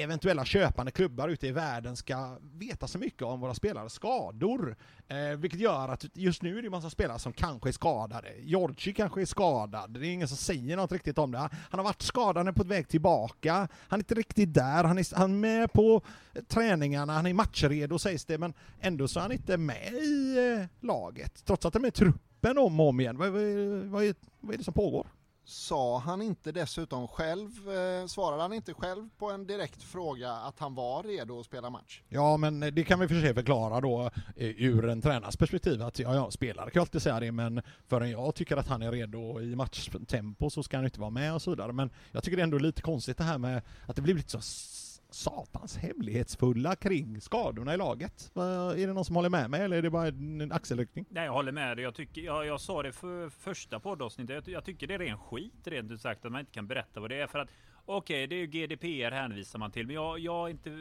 eventuella 0.04 0.46
köpande 0.46 0.92
klubbar 0.92 1.30
ute 1.30 1.48
i 1.48 1.52
världen 1.52 1.96
ska 1.96 2.38
veta 2.54 2.88
så 2.88 3.00
mycket 3.00 3.22
om 3.22 3.40
våra 3.40 3.54
spelares 3.54 3.94
skador. 3.94 4.76
Eh, 5.08 5.38
vilket 5.38 5.60
gör 5.60 5.90
att 5.90 6.06
just 6.14 6.42
nu 6.42 6.58
är 6.58 6.62
det 6.62 6.68
en 6.68 6.72
massa 6.72 6.90
spelare 6.90 7.20
som 7.20 7.34
kanske 7.34 7.70
är 7.70 7.74
skadade. 7.74 8.34
Georgi 8.40 8.94
kanske 8.94 9.22
är 9.22 9.26
skadad. 9.26 9.92
Det 9.92 10.08
är 10.08 10.12
ingen 10.12 10.28
som 10.28 10.38
säger 10.38 10.78
något 10.78 10.92
riktigt 10.92 11.18
om 11.18 11.32
det. 11.32 11.38
Han 11.38 11.50
har 11.72 11.84
varit 11.84 12.02
skadad, 12.02 12.38
han 12.38 12.48
är 12.48 12.52
på 12.52 12.64
väg 12.64 12.88
tillbaka. 12.88 13.54
Han 13.88 14.00
är 14.00 14.04
inte 14.04 14.16
riktigt 14.16 14.54
där. 14.54 14.84
Han 14.84 14.98
är, 14.98 15.16
han 15.16 15.32
är 15.32 15.38
med 15.38 15.74
på 15.74 16.02
träningarna, 16.48 17.14
han 17.14 17.26
är 17.26 17.34
matchredo 17.34 18.00
sägs 18.00 18.26
det, 18.26 18.38
men 18.38 18.54
ändå 18.80 19.08
så 19.08 19.20
är 19.20 19.22
han 19.22 19.32
inte 19.32 19.58
med 19.58 19.94
i 19.94 20.38
eh, 20.60 20.86
laget. 20.88 21.46
Trots 21.46 21.66
att 21.66 21.74
de 21.74 21.84
är 21.84 21.88
i 21.88 21.92
truppen 21.92 22.58
om 22.58 22.80
och 22.80 22.90
om 22.90 23.00
igen. 23.00 23.18
Vad, 23.18 23.30
vad, 23.30 23.42
vad, 23.86 24.04
är, 24.04 24.16
vad 24.40 24.54
är 24.54 24.58
det 24.58 24.64
som 24.64 24.74
pågår? 24.74 25.08
Sa 25.50 26.00
han 26.00 26.22
inte 26.22 26.52
dessutom 26.52 27.08
själv, 27.08 27.70
eh, 27.70 28.06
svarade 28.08 28.42
han 28.42 28.54
inte 28.54 28.74
själv 28.74 29.10
på 29.18 29.32
en 29.32 29.48
direkt 29.48 29.84
fråga 29.84 30.32
att 30.32 30.60
han 30.60 30.76
var 30.76 31.04
redo 31.04 31.40
att 31.40 31.46
spela 31.46 31.70
match? 31.70 32.02
Ja, 32.10 32.38
men 32.38 32.60
det 32.60 32.84
kan 32.84 33.00
vi 33.00 33.08
för 33.08 33.22
sig 33.22 33.34
förklara 33.34 33.82
då 33.82 34.12
eh, 34.36 34.48
ur 34.48 34.90
en 34.90 35.02
tränars 35.02 35.38
perspektiv 35.38 35.82
att 35.82 36.00
ja, 36.00 36.16
ja, 36.16 36.32
spelare 36.32 36.72
kan 36.72 36.82
alltid 36.82 37.02
säga 37.02 37.20
det, 37.20 37.32
men 37.32 37.62
förrän 37.88 38.12
jag 38.12 38.36
tycker 38.36 38.58
att 38.58 38.68
han 38.68 38.82
är 38.82 38.92
redo 38.92 39.42
i 39.42 39.56
matchtempo 39.56 40.50
så 40.50 40.64
ska 40.64 40.78
han 40.78 40.86
inte 40.86 41.00
vara 41.00 41.10
med 41.10 41.34
och 41.34 41.42
så 41.42 41.50
vidare. 41.50 41.74
Men 41.74 41.90
jag 42.12 42.24
tycker 42.24 42.38
det 42.38 42.42
är 42.42 42.44
ändå 42.44 42.58
lite 42.58 42.82
konstigt 42.82 43.18
det 43.18 43.24
här 43.24 43.38
med 43.38 43.62
att 43.86 43.96
det 43.96 44.02
blir 44.02 44.14
lite 44.14 44.30
så 44.30 44.42
satans 45.10 45.78
hemlighetsfulla 45.78 46.76
kring 46.76 47.22
skadorna 47.22 47.74
i 47.74 47.78
laget. 47.78 48.32
Är 48.36 48.88
det 48.88 48.94
någon 48.94 49.06
som 49.06 49.16
håller 49.16 49.30
med 49.30 49.50
mig 49.50 49.62
eller 49.62 49.78
är 49.78 49.82
det 49.82 49.90
bara 49.90 50.08
en 50.08 50.52
axelryckning? 50.52 51.06
Nej, 51.10 51.26
jag 51.26 51.34
håller 51.34 51.52
med 51.52 51.78
dig. 51.78 51.84
Jag, 51.84 51.96
tycker, 51.96 52.22
jag, 52.22 52.46
jag 52.46 52.62
sa 52.62 52.84
det 52.84 52.92
för 52.92 53.30
första 53.30 53.80
poddavsnittet. 53.80 54.48
Jag, 54.48 54.56
jag 54.56 54.66
tycker 54.66 54.88
det 54.88 54.94
är 54.94 55.00
ren 55.00 55.18
skit 55.18 55.68
rent 55.68 55.92
ut 55.92 56.02
sagt 56.02 56.26
att 56.26 56.32
man 56.32 56.40
inte 56.40 56.52
kan 56.52 56.68
berätta 56.68 57.00
vad 57.00 57.10
det 57.10 57.22
är. 57.22 57.28
För 57.28 57.40
att 57.40 57.50
okej, 57.86 58.28
det 58.28 58.36
är 58.36 58.40
ju 58.40 58.48
GDPR 58.48 59.12
hänvisar 59.12 59.60
man 59.60 59.72
till. 59.72 59.88
Men 59.88 59.96
jag, 59.96 60.20
jag, 60.20 60.50
inte, 60.50 60.72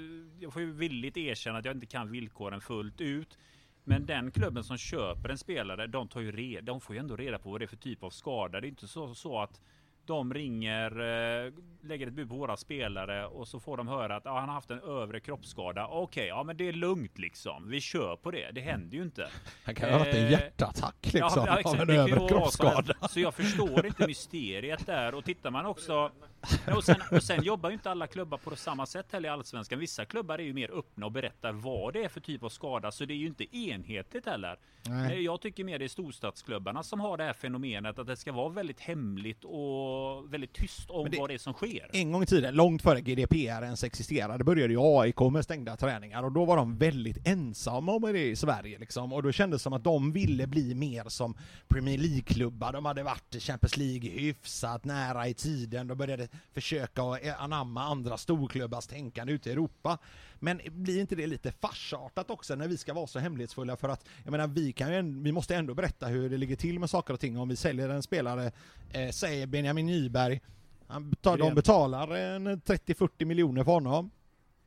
jag 0.41 0.53
får 0.53 0.63
ju 0.63 0.73
villigt 0.73 1.17
erkänna 1.17 1.59
att 1.59 1.65
jag 1.65 1.77
inte 1.77 1.87
kan 1.87 2.11
villkoren 2.11 2.61
fullt 2.61 3.01
ut. 3.01 3.39
Men 3.85 4.07
den 4.07 4.31
klubben 4.31 4.65
som 4.65 4.77
köper 4.77 5.29
en 5.29 5.39
spelare, 5.39 5.87
de, 5.87 6.09
tar 6.09 6.21
ju 6.21 6.33
red, 6.33 6.65
de 6.65 6.81
får 6.81 6.95
ju 6.95 7.01
ändå 7.01 7.17
reda 7.17 7.39
på 7.39 7.51
vad 7.51 7.61
det 7.61 7.65
är 7.65 7.67
för 7.67 7.77
typ 7.77 8.03
av 8.03 8.11
skada. 8.11 8.61
Det 8.61 8.67
är 8.67 8.69
inte 8.69 8.89
så, 8.89 9.15
så 9.15 9.39
att 9.39 9.61
de 10.09 10.35
ringer, 10.35 10.91
eh, 10.91 11.53
lägger 11.83 12.07
ett 12.07 12.13
bud 12.13 12.29
på 12.29 12.35
våra 12.35 12.57
spelare 12.57 13.27
och 13.27 13.49
så 13.49 13.61
får 13.61 13.77
de 13.77 13.89
höra 13.89 14.17
att 14.17 14.27
ah, 14.27 14.39
han 14.41 14.49
har 14.49 14.55
haft 14.55 14.71
en 14.71 14.81
övre 14.81 15.21
kroppsskada. 15.21 15.87
Okej, 15.87 16.27
ja 16.27 16.43
men 16.43 16.57
det 16.57 16.69
är 16.69 16.73
lugnt 16.73 17.19
liksom. 17.19 17.71
Vi 17.71 17.81
kör 17.81 18.17
på 18.17 18.31
det. 18.31 18.51
Det 18.51 18.61
händer 18.61 18.97
ju 18.97 19.03
inte. 19.03 19.29
Han 19.65 19.75
kan 19.75 19.91
ha 19.91 19.99
haft 19.99 20.15
en 20.15 20.25
Eh, 20.25 20.31
hjärtattack 20.31 21.13
liksom 21.13 21.47
Ja, 21.47 21.61
ja, 21.65 21.71
av 21.71 21.81
en 21.81 21.91
övre 21.91 22.21
så 22.21 22.29
kroppsskada. 22.29 22.95
Så 23.09 23.21
jag 23.21 23.35
förstår 23.35 23.87
inte 23.87 24.07
mysteriet 24.07 24.87
där. 24.87 25.15
Och 25.15 25.25
tittar 25.25 25.51
man 25.51 25.67
också... 25.67 26.11
Och 26.77 26.85
sen, 26.85 26.97
och 27.13 27.23
sen 27.23 27.43
jobbar 27.43 27.69
ju 27.71 27.75
inte 27.75 27.91
alla 27.91 28.07
klubbar 28.07 28.39
på 28.39 28.57
samma 28.57 28.87
sätt 28.87 29.07
heller 29.13 29.29
i 29.29 29.33
Allsvenskan. 29.33 29.79
Vissa 29.79 30.05
klubbar 30.05 30.39
är 30.39 30.43
ju 30.43 30.53
mer 30.53 30.71
öppna 30.79 31.07
och 31.07 31.13
berättar 31.13 31.53
vad 31.53 31.93
det 31.93 32.05
är 32.05 32.09
för 32.09 32.21
typ 32.21 32.43
av 32.43 32.49
skada. 32.49 32.91
Så 32.91 33.05
det 33.05 33.15
är 33.15 33.17
ju 33.19 33.27
inte 33.27 33.57
enhetligt 33.59 34.27
heller. 34.27 34.59
Nej. 34.89 35.03
Nej, 35.09 35.23
Jag 35.25 35.41
tycker 35.41 35.65
mer 35.65 35.79
det 35.79 35.85
är 35.85 35.89
storstadsklubbarna 35.89 36.83
som 36.83 37.01
har 37.01 37.17
det 37.17 37.25
här 37.25 37.33
fenomenet 37.33 37.99
att 37.99 38.07
det 38.07 38.17
ska 38.17 38.33
vara 38.33 38.49
väldigt 38.49 38.81
hemligt 38.81 39.45
och 39.45 40.33
väldigt 40.33 40.53
tyst 40.53 40.91
om 40.91 41.11
det- 41.11 41.19
vad 41.19 41.31
det 41.31 41.35
är 41.35 41.39
som 41.39 41.53
sker. 41.53 41.91
En 41.93 42.13
gång 42.13 42.23
i 42.23 42.27
tiden, 42.27 42.55
långt 42.55 42.83
före 42.83 43.01
GDPR 43.01 43.63
ens 43.65 43.85
existerade, 43.85 44.45
började 44.45 44.73
ju 44.73 44.79
AIK 44.83 45.21
med 45.33 45.45
stängda 45.45 45.77
träningar 45.77 46.23
och 46.23 46.33
då 46.33 46.45
var 46.45 46.57
de 46.57 46.77
väldigt 46.79 47.27
ensamma 47.27 47.93
om 47.93 48.03
det 48.03 48.27
i 48.27 48.37
Sverige 48.37 48.79
liksom. 48.79 49.13
Och 49.13 49.23
då 49.23 49.33
kändes 49.33 49.61
det 49.61 49.63
som 49.63 49.73
att 49.73 49.85
de 49.85 50.13
ville 50.13 50.47
bli 50.47 50.75
mer 50.75 51.05
som 51.09 51.35
Premier 51.69 51.99
League-klubbar. 51.99 52.73
De 52.73 52.85
hade 52.85 53.03
varit 53.03 53.35
i 53.35 53.41
Champions 53.41 53.77
League 53.77 54.11
hyfsat 54.11 54.85
nära 54.85 55.29
i 55.29 55.35
tiden. 55.35 55.87
De 55.87 55.99
började 55.99 56.28
försöka 56.53 57.03
anamma 57.39 57.83
andra 57.83 58.17
storklubbars 58.17 58.87
tänkande 58.87 59.33
ute 59.33 59.49
i 59.49 59.53
Europa. 59.53 59.99
Men 60.35 60.61
blir 60.71 61.01
inte 61.01 61.17
det 61.17 61.27
lite 61.27 61.53
farsartat 61.53 62.31
också 62.31 62.55
när 62.55 62.69
vi 62.69 62.77
ska 62.77 62.95
vara 62.95 63.07
så 63.07 63.19
hemlighetsfulla 63.19 63.77
för 63.77 63.89
att, 63.89 64.05
jag 64.25 64.31
menar 64.31 64.47
vi 64.47 64.73
kan 64.73 64.93
ju, 64.95 65.23
vi 65.23 65.33
måste 65.33 65.57
ändå 65.57 65.75
berätta 65.75 66.07
hur 66.07 66.31
det 66.31 66.37
ligger 66.37 66.57
till 66.57 66.79
med 66.79 66.91
saker 66.91 67.15
och 67.15 67.21
ting 67.21 67.39
om 67.39 67.49
vi 67.49 67.57
säljer 67.57 67.89
en 67.89 68.03
spelare, 68.03 68.53
eh, 68.93 69.11
säger 69.11 69.47
Benjamin 69.47 69.87
Nyberg, 69.87 70.41
han 70.87 71.11
betal, 71.11 71.39
de 71.39 71.55
betalar 71.55 72.17
en 72.17 72.61
30-40 72.61 73.25
miljoner 73.25 73.65
för 73.65 73.73
honom. 73.73 74.11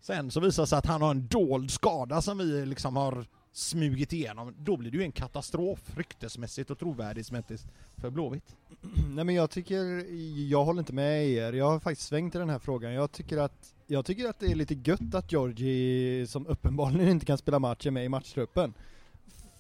Sen 0.02 0.32
så 0.32 0.40
visar 0.40 0.64
det 0.64 0.68
sig 0.68 0.78
att 0.78 0.86
han 0.86 1.02
har 1.02 1.12
en 1.12 1.28
dold 1.28 1.72
skada 1.72 2.22
som 2.22 2.38
vi 2.38 2.66
liksom 2.66 2.96
har 2.96 3.26
smugit 3.52 4.14
igenom. 4.14 4.56
Då 4.58 4.78
blir 4.78 4.92
det 4.92 4.98
ju 4.98 5.04
en 5.04 5.12
katastrof 5.12 5.98
ryktesmässigt 5.98 6.72
och 6.72 6.80
trovärdighetsmässigt 6.80 7.66
för 7.96 8.10
Blåvitt. 8.10 8.56
Nej 9.16 9.26
men 9.26 9.36
jag 9.36 9.50
tycker, 9.50 10.06
jag 10.50 10.66
håller 10.66 10.80
inte 10.80 10.94
med 10.94 11.28
er. 11.30 11.54
Jag 11.54 11.70
har 11.70 11.80
faktiskt 11.80 12.08
svängt 12.08 12.36
i 12.36 12.38
den 12.38 12.50
här 12.50 12.60
frågan. 12.60 12.94
Jag 12.94 13.12
tycker 13.12 13.38
att, 13.38 13.74
jag 13.88 14.06
tycker 14.06 14.30
att 14.30 14.40
det 14.40 14.52
är 14.52 14.56
lite 14.56 14.74
gött 14.74 15.16
att 15.16 15.32
Georgi, 15.32 16.28
som 16.28 16.48
uppenbarligen 16.48 17.10
inte 17.10 17.26
kan 17.26 17.38
spela 17.38 17.60
match, 17.60 17.86
är 17.86 17.92
med 17.92 18.06
i 18.06 18.10
matchtruppen. 18.10 18.74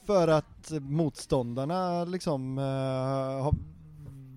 För 0.05 0.27
att 0.27 0.71
motståndarna 0.71 2.05
liksom 2.05 2.57
äh, 2.57 2.63
har, 3.43 3.55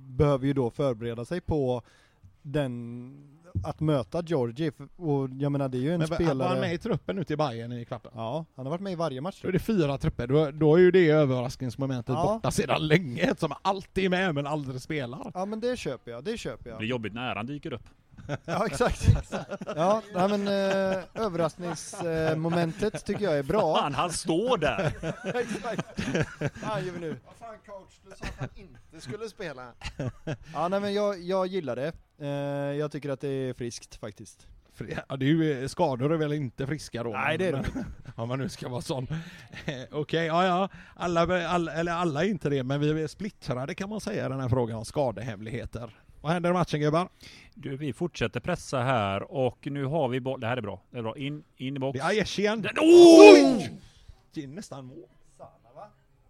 behöver 0.08 0.46
ju 0.46 0.52
då 0.52 0.70
förbereda 0.70 1.24
sig 1.24 1.40
på 1.40 1.82
den, 2.42 3.33
att 3.62 3.80
möta 3.80 4.22
Georgie. 4.22 4.72
För- 4.72 4.88
Och 4.96 5.28
jag 5.38 5.52
menar 5.52 5.68
det 5.68 5.78
är 5.78 5.80
ju 5.80 5.92
en 5.92 5.98
Men 6.00 6.08
var 6.08 6.16
spelare... 6.16 6.48
han 6.48 6.60
med 6.60 6.74
i 6.74 6.78
truppen 6.78 7.18
ute 7.18 7.32
i 7.32 7.36
Bayern 7.36 7.72
i 7.72 7.84
kvarten? 7.84 8.12
Ja, 8.14 8.44
han 8.56 8.66
har 8.66 8.70
varit 8.70 8.80
med 8.80 8.92
i 8.92 8.96
varje 8.96 9.20
match. 9.20 9.38
Då 9.42 9.48
är 9.48 9.52
det 9.52 9.58
fyra 9.58 9.98
trupper, 9.98 10.26
då, 10.26 10.50
då 10.50 10.74
är 10.76 10.80
ju 10.80 10.90
det 10.90 11.08
överraskningsmomentet 11.10 12.14
Ja. 12.14 12.22
borta 12.34 12.50
sedan 12.50 12.86
länge, 12.86 13.34
som 13.38 13.52
alltid 13.62 14.04
är 14.04 14.08
med 14.08 14.34
men 14.34 14.46
aldrig 14.46 14.80
spelar. 14.80 15.30
Ja 15.34 15.44
men 15.44 15.60
det 15.60 15.78
köper 15.78 16.10
jag, 16.10 16.24
det 16.24 16.38
köper 16.38 16.64
Det 16.64 16.70
jag. 16.70 16.78
blir 16.78 16.88
jobbigt 16.88 17.14
när 17.14 17.34
han 17.36 17.46
dyker 17.46 17.72
upp. 17.72 17.88
Ja 18.44 18.66
exakt. 18.66 19.08
Ja, 19.76 20.02
nej, 20.14 20.28
men 20.28 20.48
eh, 20.48 20.98
överraskningsmomentet 21.14 23.04
tycker 23.06 23.24
jag 23.24 23.38
är 23.38 23.42
bra. 23.42 23.76
Fan, 23.76 23.94
han 23.94 24.10
står 24.12 24.58
där! 24.58 24.86
exakt. 25.24 26.00
Vad 26.68 26.82
gör 26.82 26.92
vi 26.92 27.00
nu? 27.00 27.16
Vad 27.26 27.34
fan 27.36 27.56
coach, 27.66 27.92
du 28.04 28.10
sa 28.10 28.24
att 28.24 28.38
han 28.38 28.48
inte 28.54 29.00
skulle 29.00 29.28
spela. 29.28 29.72
Ja 30.52 30.68
nej 30.68 30.80
men 30.80 30.94
jag, 30.94 31.20
jag 31.22 31.46
gillar 31.46 31.76
det. 31.76 31.92
Eh, 32.20 32.28
jag 32.78 32.92
tycker 32.92 33.10
att 33.10 33.20
det 33.20 33.28
är 33.28 33.54
friskt 33.54 33.96
faktiskt. 33.96 34.46
Ja, 35.08 35.16
det 35.16 35.24
är 35.24 35.28
ju, 35.28 35.68
skador 35.68 36.12
är 36.12 36.16
väl 36.16 36.32
inte 36.32 36.66
friska 36.66 37.02
då? 37.02 37.10
Nej, 37.10 37.38
det 37.38 37.46
är 37.46 37.52
de 37.52 37.58
men- 37.74 37.84
Om 38.16 38.28
man 38.28 38.38
nu 38.38 38.48
ska 38.48 38.68
vara 38.68 38.80
sån. 38.82 39.06
Eh, 39.64 39.74
Okej, 39.90 40.26
ja 40.26 40.44
ja. 40.46 40.68
Alla, 40.96 41.48
alla, 41.48 41.72
eller 41.72 41.92
alla 41.92 42.24
är 42.24 42.28
inte 42.28 42.48
det, 42.50 42.62
men 42.62 42.80
vi 42.80 43.02
är 43.02 43.06
splittrade 43.06 43.74
kan 43.74 43.88
man 43.88 44.00
säga 44.00 44.26
i 44.26 44.28
den 44.28 44.40
här 44.40 44.48
frågan 44.48 44.76
om 44.78 44.84
skadehemligheter. 44.84 45.96
Vad 46.24 46.32
händer 46.32 46.50
i 46.50 46.52
matchen 46.52 46.80
gubbar? 46.80 47.08
Du, 47.54 47.76
vi 47.76 47.92
fortsätter 47.92 48.40
pressa 48.40 48.78
här 48.78 49.32
och 49.32 49.58
nu 49.70 49.84
har 49.84 50.08
vi 50.08 50.20
boll. 50.20 50.40
Det 50.40 50.46
här 50.46 50.56
är 50.56 50.60
bra. 50.60 50.80
Det 50.90 50.98
är 50.98 51.02
bra. 51.02 51.16
In, 51.16 51.44
in 51.56 51.76
i 51.76 51.78
box. 51.78 51.98
Det 51.98 52.04
är 52.04 52.08
Aiesh 52.08 52.40
igen. 52.40 52.62
Den- 52.62 52.72
Oj! 52.80 53.72
Det 54.34 54.44
är 54.44 54.48
nästan 54.48 54.84
mål. 54.86 54.96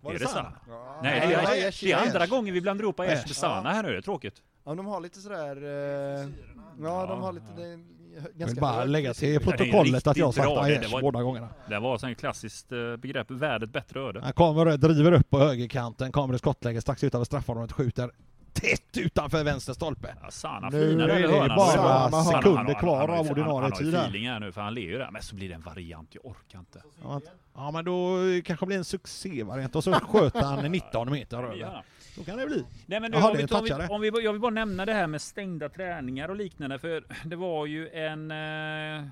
Var 0.01 0.13
Är 0.15 0.19
det 0.19 0.27
Sana? 0.29 0.53
Ja, 0.69 1.01
Nej, 1.03 1.21
det 1.29 1.35
är, 1.35 1.47
Aiesh, 1.49 1.85
det 1.85 1.93
är 1.93 1.97
andra 2.07 2.19
Aiesh. 2.19 2.31
gången 2.31 2.55
vi 2.55 2.61
blandar 2.61 2.83
ihop 2.85 3.01
Aiesh 3.01 3.13
Aiesh. 3.15 3.29
med 3.29 3.37
Sana 3.37 3.73
här 3.73 3.83
nu. 3.83 3.91
Det 3.93 3.97
är 3.97 4.01
tråkigt. 4.03 4.43
Ja 4.65 4.75
de 4.75 4.87
har 4.87 5.01
lite 5.01 5.21
sådär, 5.21 5.57
eh, 5.57 6.29
ja 6.83 7.07
de 7.07 7.23
har 7.23 7.33
lite, 7.33 7.47
det 7.57 7.63
Jag 8.15 8.21
vill 8.23 8.33
ganska 8.35 8.61
bara 8.61 8.85
lägga 8.85 9.15
till 9.15 9.29
det 9.29 9.35
är 9.35 9.41
protokollet 9.41 10.07
att 10.07 10.17
jag 10.17 10.35
sagt. 10.35 10.49
Det 10.49 10.61
Aiesh 10.61 10.93
var- 10.93 11.01
båda 11.03 11.23
gångerna. 11.23 11.49
Det 11.69 11.79
var 11.79 11.99
så 11.99 12.07
en 12.07 12.15
klassiskt 12.15 12.73
eh, 12.73 12.97
begrepp. 12.97 13.31
Värdet 13.31 13.71
bättre 13.73 14.01
öde. 14.01 14.21
Han 14.21 14.33
kommer, 14.33 14.77
driver 14.77 15.13
upp 15.13 15.31
på 15.31 15.39
högerkanten, 15.39 16.13
kommer 16.13 16.35
i 16.35 16.39
skottläge 16.39 16.81
strax 16.81 17.05
utanför 17.05 17.25
straffområdet, 17.25 17.73
skjuter 17.73 18.11
tätt 18.55 18.97
utanför 18.97 19.45
vänster 19.45 19.73
stolpe. 19.73 20.15
Ja, 20.23 20.31
Sana 20.31 20.69
Nu 20.69 20.87
flinar 20.87 21.09
är 21.09 21.11
över 21.11 21.21
det 21.29 21.29
hörnan. 21.41 21.57
bara 21.57 21.83
Han- 21.99 22.13
han- 22.13 22.25
sekunder 22.25 22.57
han- 22.57 22.67
han- 22.67 22.75
kvar 22.75 23.09
av 23.09 23.31
ordinarie 23.31 23.43
han- 23.45 23.63
Han 23.63 23.63
har 23.63 23.71
tid 23.79 23.87
ju 23.91 23.97
här. 23.97 24.03
feeling 24.05 24.29
här 24.29 24.41
nu 24.41 24.53
för 24.53 24.61
han 24.61 24.75
ler 24.75 24.83
ju 24.83 24.99
där. 24.99 25.11
Men 25.11 25.23
så 25.23 25.35
blir 25.37 25.49
det 25.49 25.55
en 25.55 25.61
variant. 25.63 26.09
Jag 26.15 26.27
orkar 26.27 26.59
inte. 26.59 26.83
Ja, 27.55 27.71
men 27.71 27.85
då 27.85 28.19
kanske 28.45 28.65
det 28.65 28.67
blir 28.67 28.77
en 28.79 28.85
succévariant 28.85 29.77
och 29.77 29.85
så 29.85 29.93
sköt 29.93 30.35
han 30.37 30.73
19 30.73 31.11
meter 31.13 31.37
över. 31.39 31.83
Så 32.15 32.25
kan 32.25 32.37
det 32.39 32.47
bli. 32.47 32.65
Nej 32.87 33.01
men 33.01 33.11
nu, 33.11 33.17
Jaha, 33.17 33.27
om, 33.27 33.33
det 33.33 33.39
vi, 33.39 33.43
är 33.45 33.47
tar- 33.47 33.59
om, 33.95 34.01
vi, 34.01 34.09
om 34.11 34.15
vi, 34.19 34.25
jag 34.25 34.33
vill 34.33 34.41
bara 34.41 34.51
nämna 34.51 34.87
det 34.87 34.93
här 34.93 35.07
med 35.07 35.21
stängda 35.23 35.69
träningar 35.69 36.29
och 36.29 36.37
liknande. 36.37 36.79
För 36.79 37.05
det 37.25 37.37
var 37.37 37.67
ju 37.67 37.89
en 37.89 38.31
eh, 38.31 39.05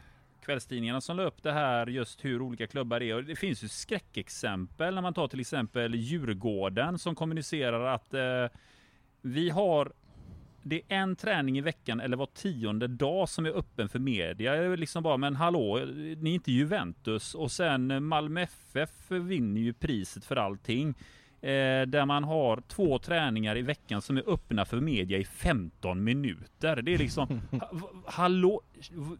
kvällstidningarna 0.44 1.00
som 1.00 1.16
la 1.16 1.22
upp 1.22 1.42
det 1.42 1.52
här 1.52 1.86
just 1.86 2.24
hur 2.24 2.42
olika 2.42 2.66
klubbar 2.66 3.02
är. 3.02 3.14
Och 3.14 3.24
det 3.24 3.36
finns 3.36 3.64
ju 3.64 3.68
skräckexempel 3.68 4.94
när 4.94 5.02
man 5.02 5.14
tar 5.14 5.28
till 5.28 5.40
exempel 5.40 5.94
Djurgården 5.94 6.98
som 6.98 7.14
kommunicerar 7.14 7.94
att 7.94 8.14
eh, 8.14 8.20
vi 9.22 9.50
har 9.50 9.92
det 10.62 10.82
är 10.88 10.96
en 10.96 11.16
träning 11.16 11.58
i 11.58 11.60
veckan 11.60 12.00
eller 12.00 12.16
var 12.16 12.26
tionde 12.26 12.86
dag 12.86 13.28
som 13.28 13.46
är 13.46 13.50
öppen 13.50 13.88
för 13.88 13.98
media. 13.98 14.56
Jag 14.56 14.64
är 14.64 14.76
liksom 14.76 15.02
bara, 15.02 15.16
men 15.16 15.36
hallå, 15.36 15.80
ni 15.94 16.30
är 16.30 16.34
inte 16.34 16.52
Juventus. 16.52 17.34
Och 17.34 17.52
sen 17.52 18.04
Malmö 18.04 18.42
FF 18.42 19.10
vinner 19.10 19.60
ju 19.60 19.72
priset 19.72 20.24
för 20.24 20.36
allting. 20.36 20.94
Eh, 21.40 21.82
där 21.86 22.06
man 22.06 22.24
har 22.24 22.62
två 22.68 22.98
träningar 22.98 23.56
i 23.56 23.62
veckan 23.62 24.02
som 24.02 24.16
är 24.16 24.30
öppna 24.30 24.64
för 24.64 24.80
media 24.80 25.18
i 25.18 25.24
15 25.24 26.04
minuter. 26.04 26.82
Det 26.82 26.94
är 26.94 26.98
liksom, 26.98 27.40
ha, 27.50 27.70
hallå, 28.06 28.60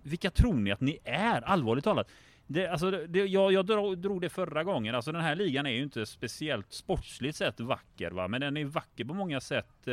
vilka 0.03 0.30
tror 0.30 0.55
ni 0.55 0.72
att 0.72 0.80
ni 0.80 0.98
är? 1.05 1.40
Allvarligt 1.40 1.84
talat. 1.84 2.11
Det, 2.53 2.68
alltså, 2.68 2.90
det, 2.90 3.18
jag, 3.18 3.53
jag 3.53 3.66
drog, 3.66 3.98
drog 3.98 4.20
det 4.20 4.28
förra 4.28 4.64
gången. 4.64 4.94
Alltså 4.94 5.12
den 5.12 5.22
här 5.22 5.34
ligan 5.34 5.66
är 5.66 5.70
ju 5.70 5.82
inte 5.82 6.07
speciellt 6.07 6.72
sportsligt 6.72 7.36
sett 7.36 7.61
vacker 7.61 8.11
va. 8.11 8.28
Men 8.28 8.40
den 8.40 8.57
är 8.57 8.64
vacker 8.64 9.05
på 9.05 9.14
många 9.14 9.40
sätt 9.40 9.86
eh, 9.86 9.92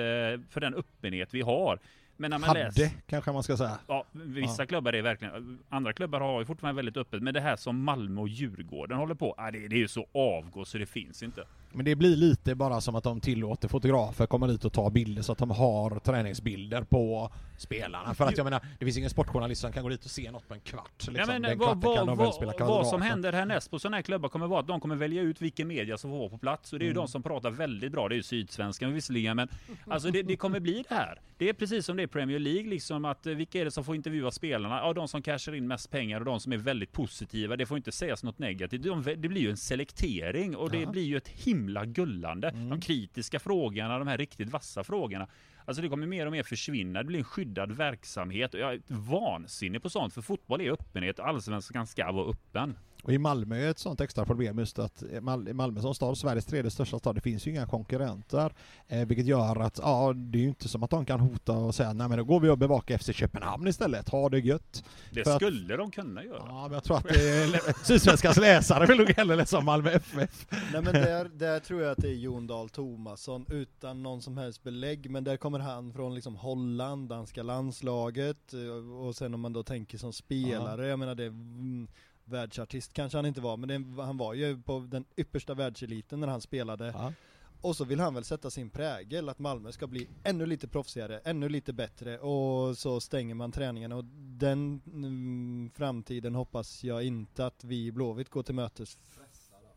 för 0.49 0.59
den 0.59 0.73
öppenhet 0.73 1.33
vi 1.33 1.41
har. 1.41 1.79
Men 2.17 2.31
när 2.31 2.37
man 2.37 2.47
Hade, 2.47 2.63
läser... 2.63 2.89
kanske 3.07 3.31
man 3.31 3.43
ska 3.43 3.57
säga. 3.57 3.79
Ja, 3.87 4.05
vissa 4.11 4.65
klubbar 4.65 4.93
är 4.93 5.01
verkligen, 5.01 5.59
andra 5.69 5.93
klubbar 5.93 6.19
har 6.19 6.39
ju 6.39 6.45
fortfarande 6.45 6.75
väldigt 6.75 6.97
öppet, 6.97 7.23
men 7.23 7.33
det 7.33 7.41
här 7.41 7.55
som 7.55 7.83
Malmö 7.83 8.21
och 8.21 8.27
Djurgården 8.27 8.97
håller 8.97 9.15
på, 9.15 9.35
ah, 9.37 9.51
det, 9.51 9.67
det 9.67 9.75
är 9.75 9.79
ju 9.79 9.87
så 9.87 10.07
avgå 10.13 10.65
så 10.65 10.77
det 10.77 10.85
finns 10.85 11.23
inte. 11.23 11.43
Men 11.73 11.85
det 11.85 11.95
blir 11.95 12.15
lite 12.15 12.55
bara 12.55 12.81
som 12.81 12.95
att 12.95 13.03
de 13.03 13.21
tillåter 13.21 13.67
fotografer 13.67 14.25
komma 14.25 14.47
dit 14.47 14.65
och 14.65 14.73
ta 14.73 14.89
bilder 14.89 15.21
så 15.21 15.31
att 15.31 15.37
de 15.37 15.51
har 15.51 15.99
träningsbilder 15.99 16.81
på 16.83 17.31
spelarna. 17.57 18.13
För 18.13 18.25
att 18.25 18.37
jag 18.37 18.43
menar, 18.43 18.61
det 18.79 18.85
finns 18.85 18.97
ingen 18.97 19.09
sportjournalist 19.09 19.61
som 19.61 19.71
kan 19.71 19.83
gå 19.83 19.89
dit 19.89 20.05
och 20.05 20.11
se 20.11 20.31
något 20.31 20.47
på 20.47 20.53
en 20.53 20.59
kvart. 20.59 20.91
Liksom. 20.97 21.15
Ja, 21.15 21.25
men, 21.27 21.41
Den 21.41 21.57
vad, 21.57 21.81
vad, 21.81 21.97
de 22.07 22.17
vad, 22.17 22.67
vad 22.67 22.87
som 22.87 23.01
händer 23.01 23.33
härnäst 23.33 23.71
på 23.71 23.79
sådana 23.79 23.97
här 23.97 24.01
klubbar 24.01 24.29
kommer 24.29 24.47
vara 24.47 24.59
att 24.59 24.67
de 24.67 24.79
kommer 24.79 24.95
välja 24.95 25.21
ut 25.21 25.41
vilken 25.41 25.67
media 25.67 25.97
som 25.97 26.11
får 26.11 26.17
vara 26.17 26.29
på 26.29 26.37
plats. 26.37 26.73
Och 26.73 26.79
det 26.79 26.83
är 26.83 26.87
ju 26.87 26.91
Mm. 26.91 27.01
de 27.01 27.07
som 27.07 27.23
pratar 27.23 27.51
väldigt 27.51 27.91
bra. 27.91 28.07
Det 28.09 28.13
är 28.15 28.17
ju 28.17 28.23
Sydsvenskan 28.23 28.93
visserligen, 28.93 29.35
men 29.35 29.47
alltså 29.87 30.11
det, 30.11 30.23
det 30.23 30.35
kommer 30.35 30.59
bli 30.59 30.83
det 30.89 30.95
här. 30.95 31.21
Det 31.37 31.49
är 31.49 31.53
precis 31.53 31.85
som 31.85 31.97
det 31.97 32.03
är 32.03 32.07
Premier 32.07 32.39
League, 32.39 32.69
liksom 32.69 33.05
att 33.05 33.25
eh, 33.27 33.33
vilka 33.33 33.59
är 33.61 33.65
det 33.65 33.71
som 33.71 33.83
får 33.83 33.95
intervjua 33.95 34.31
spelarna? 34.31 34.77
Ja, 34.77 34.93
de 34.93 35.07
som 35.07 35.21
cashar 35.21 35.55
in 35.55 35.67
mest 35.67 35.91
pengar 35.91 36.19
och 36.19 36.25
de 36.25 36.39
som 36.39 36.51
är 36.53 36.57
väldigt 36.57 36.91
positiva. 36.91 37.55
Det 37.55 37.65
får 37.65 37.77
inte 37.77 37.91
sägas 37.91 38.23
något 38.23 38.39
negativt. 38.39 38.83
De, 38.83 39.03
det 39.03 39.15
blir 39.29 39.41
ju 39.41 39.49
en 39.49 39.57
selektering 39.57 40.55
och 40.55 40.69
det 40.71 40.79
Ja. 40.79 40.89
blir 40.91 41.03
ju 41.03 41.17
ett 41.17 41.27
himla 41.27 41.58
gullande. 41.67 42.49
Mm. 42.49 42.69
De 42.69 42.81
kritiska 42.81 43.39
frågorna, 43.39 43.99
de 43.99 44.07
här 44.07 44.17
riktigt 44.17 44.49
vassa 44.49 44.83
frågorna. 44.83 45.27
Alltså 45.65 45.81
det 45.81 45.89
kommer 45.89 46.07
mer 46.07 46.25
och 46.25 46.31
mer 46.31 46.43
försvinna. 46.43 46.99
Det 46.99 47.05
blir 47.05 47.19
en 47.19 47.25
skyddad 47.25 47.71
verksamhet. 47.71 48.53
Och 48.53 48.59
jag 48.59 48.73
är 48.73 48.81
vansinnig 48.87 49.81
på 49.81 49.89
sånt, 49.89 50.13
för 50.13 50.21
fotboll 50.21 50.61
är 50.61 50.71
öppenhet 50.71 51.19
och 51.19 51.27
allsvenskan 51.27 51.87
ska 51.87 52.11
vara 52.11 52.29
öppen. 52.29 52.77
Och 53.03 53.13
i 53.13 53.17
Malmö 53.17 53.57
är 53.57 53.69
ett 53.69 53.79
sånt 53.79 54.01
extra 54.01 54.25
problem 54.25 54.59
just 54.59 54.79
att 54.79 55.03
Mal- 55.21 55.53
Malmö 55.53 55.81
som 55.81 55.95
stad, 55.95 56.17
Sveriges 56.17 56.45
tredje 56.45 56.71
största 56.71 56.99
stad, 56.99 57.15
det 57.15 57.21
finns 57.21 57.47
ju 57.47 57.51
inga 57.51 57.65
konkurrenter. 57.65 58.53
Eh, 58.87 59.05
vilket 59.07 59.25
gör 59.25 59.59
att, 59.59 59.79
ja, 59.83 60.13
det 60.15 60.37
är 60.37 60.41
ju 60.41 60.47
inte 60.47 60.67
som 60.67 60.83
att 60.83 60.89
de 60.89 61.05
kan 61.05 61.19
hota 61.19 61.51
och 61.53 61.75
säga 61.75 61.93
nej 61.93 62.07
men 62.09 62.17
då 62.17 62.23
går 62.23 62.39
vi 62.39 62.49
och 62.49 62.57
bevakar 62.57 62.97
FC 62.97 63.13
Köpenhamn 63.13 63.67
istället, 63.67 64.09
ha 64.09 64.29
det 64.29 64.39
gött. 64.39 64.83
Det 65.11 65.23
För 65.23 65.31
att- 65.31 65.35
skulle 65.41 65.77
de 65.77 65.91
kunna 65.91 66.23
göra. 66.23 66.43
Ja, 66.47 66.61
men 66.63 66.71
jag 66.73 66.83
tror 66.83 66.97
att 66.97 67.05
eh, 67.05 67.73
Sydsvenskans 67.83 68.37
läsare 68.37 68.85
vill 68.85 68.97
nog 68.97 69.09
hellre 69.09 69.35
läsa 69.35 69.57
om 69.57 69.65
Malmö 69.65 69.89
FF. 69.91 70.47
Nej 70.51 70.81
men 70.81 70.83
där, 70.93 71.29
där 71.33 71.59
tror 71.59 71.81
jag 71.81 71.91
att 71.91 71.97
det 72.01 72.09
är 72.09 72.13
Jon 72.15 72.47
Dahl 72.47 72.69
Tomasson 72.69 73.45
utan 73.49 74.03
någon 74.03 74.21
som 74.21 74.37
helst 74.37 74.63
belägg, 74.63 75.09
men 75.09 75.23
där 75.23 75.37
kommer 75.37 75.59
han 75.59 75.93
från 75.93 76.15
liksom 76.15 76.35
Holland, 76.35 77.09
danska 77.09 77.43
landslaget, 77.43 78.53
eh, 78.53 78.91
och 79.05 79.15
sen 79.15 79.33
om 79.33 79.41
man 79.41 79.53
då 79.53 79.63
tänker 79.63 79.97
som 79.97 80.13
spelare, 80.13 80.87
jag 80.87 80.99
menar 80.99 81.15
det 81.15 81.25
mm, 81.25 81.87
världsartist 82.29 82.93
kanske 82.93 83.17
han 83.17 83.25
inte 83.25 83.41
var, 83.41 83.57
men 83.57 83.69
det, 83.69 84.03
han 84.03 84.17
var 84.17 84.33
ju 84.33 84.61
på 84.61 84.79
den 84.79 85.05
yppersta 85.17 85.53
världseliten 85.53 86.19
när 86.19 86.27
han 86.27 86.41
spelade. 86.41 86.87
Ja. 86.87 87.13
Och 87.61 87.75
så 87.75 87.85
vill 87.85 87.99
han 87.99 88.13
väl 88.13 88.23
sätta 88.23 88.49
sin 88.49 88.69
prägel, 88.69 89.29
att 89.29 89.39
Malmö 89.39 89.71
ska 89.71 89.87
bli 89.87 90.07
ännu 90.23 90.45
lite 90.45 90.67
proffsigare, 90.67 91.19
ännu 91.23 91.49
lite 91.49 91.73
bättre, 91.73 92.17
och 92.17 92.77
så 92.77 92.99
stänger 92.99 93.35
man 93.35 93.51
träningarna. 93.51 93.95
Och 93.95 94.03
den 94.37 94.81
mm, 94.85 95.71
framtiden 95.75 96.35
hoppas 96.35 96.83
jag 96.83 97.03
inte 97.03 97.45
att 97.45 97.63
vi 97.63 97.85
i 97.85 97.91
Blåvitt 97.91 98.29
går 98.29 98.43
till 98.43 98.55
mötes. 98.55 98.97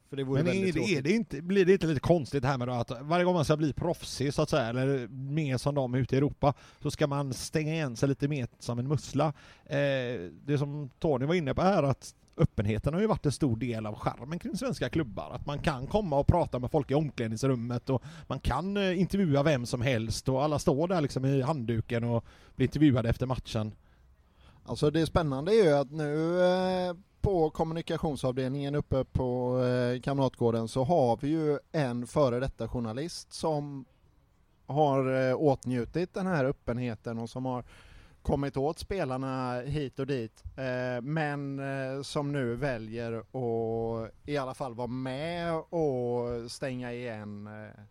För 0.09 0.17
det 0.17 0.25
vore 0.25 0.43
Men 0.43 0.53
är 0.53 0.55
väldigt 0.55 0.75
det, 0.75 0.81
tråkigt. 0.81 0.99
är 0.99 1.03
det 1.03 1.13
inte, 1.13 1.43
blir 1.43 1.65
det 1.65 1.73
inte 1.73 1.87
lite 1.87 2.01
konstigt 2.01 2.45
här 2.45 2.59
med 2.59 2.69
då 2.69 2.75
att 2.75 2.91
varje 3.01 3.25
gång 3.25 3.35
man 3.35 3.45
ska 3.45 3.57
bli 3.57 3.73
proffsig 3.73 4.35
så 4.35 4.43
att 4.43 4.51
säga, 4.51 4.67
eller 4.67 5.09
mer 5.09 5.59
som 5.59 5.75
de 5.75 5.95
ute 5.95 6.15
i 6.15 6.19
Europa, 6.19 6.55
så 6.83 6.91
ska 6.91 7.07
man 7.07 7.35
stänga 7.35 7.75
igen 7.75 7.97
sig 7.97 8.09
lite 8.09 8.29
mer 8.29 8.49
som 8.59 8.79
en 8.79 8.89
mussla. 8.89 9.27
Eh, 9.65 9.79
det 10.45 10.59
som 10.59 10.91
Tony 10.99 11.27
var 11.27 11.35
inne 11.35 11.55
på 11.55 11.63
här 11.63 11.83
att 11.83 12.15
öppenheten 12.37 12.95
har 12.95 13.01
ju 13.01 13.07
varit 13.07 13.27
en 13.27 13.33
stor 13.33 13.57
del 13.57 13.87
av 13.87 13.95
charmen 13.95 14.39
kring 14.39 14.57
svenska 14.57 14.89
klubbar. 14.89 15.31
Att 15.31 15.47
man 15.47 15.59
kan 15.59 15.87
komma 15.87 16.19
och 16.19 16.27
prata 16.27 16.59
med 16.59 16.71
folk 16.71 16.91
i 16.91 16.95
omklädningsrummet 16.95 17.91
och 17.91 18.03
man 18.27 18.41
kan 18.41 18.77
eh, 18.77 19.01
intervjua 19.01 19.43
vem 19.43 19.67
som 19.67 19.83
helst 19.83 20.29
och 20.29 20.43
alla 20.43 20.59
står 20.59 20.89
där 20.89 21.01
liksom 21.01 21.25
i 21.25 21.43
handduken 21.43 22.05
och 22.05 22.25
blir 22.57 22.67
intervjuade 22.67 23.09
efter 23.09 23.27
matchen. 23.27 23.75
Alltså 24.65 24.91
det 24.91 25.07
spännande 25.07 25.53
är 25.53 25.65
ju 25.65 25.73
att 25.73 25.91
nu 25.91 26.43
eh, 26.43 26.95
på 27.21 27.51
kommunikationsavdelningen 27.51 28.75
uppe 28.75 29.05
på 29.05 29.61
eh, 29.65 30.01
Kamratgården 30.01 30.69
så 30.69 30.85
har 30.85 31.19
vi 31.23 31.29
ju 31.29 31.59
en 31.73 32.07
före 32.07 32.41
detta 32.41 32.69
journalist 32.69 33.33
som 33.33 33.85
har 34.67 35.35
åtnjutit 35.35 36.15
den 36.15 36.27
här 36.27 36.45
öppenheten 36.45 37.19
och 37.19 37.31
som 37.31 37.45
har 37.45 37.65
kommit 38.23 38.57
åt 38.57 38.79
spelarna 38.79 39.61
hit 39.61 39.99
och 39.99 40.07
dit 40.07 40.43
eh, 40.57 41.03
men 41.03 41.59
eh, 41.59 42.03
som 42.03 42.33
nu 42.33 42.55
väljer 42.55 43.19
att 43.19 44.11
i 44.27 44.37
alla 44.37 44.55
fall 44.55 44.75
vara 44.75 44.87
med 44.87 45.55
och 45.55 46.51
stänga 46.51 46.93
igen. 46.93 47.47
Eh, 47.47 47.83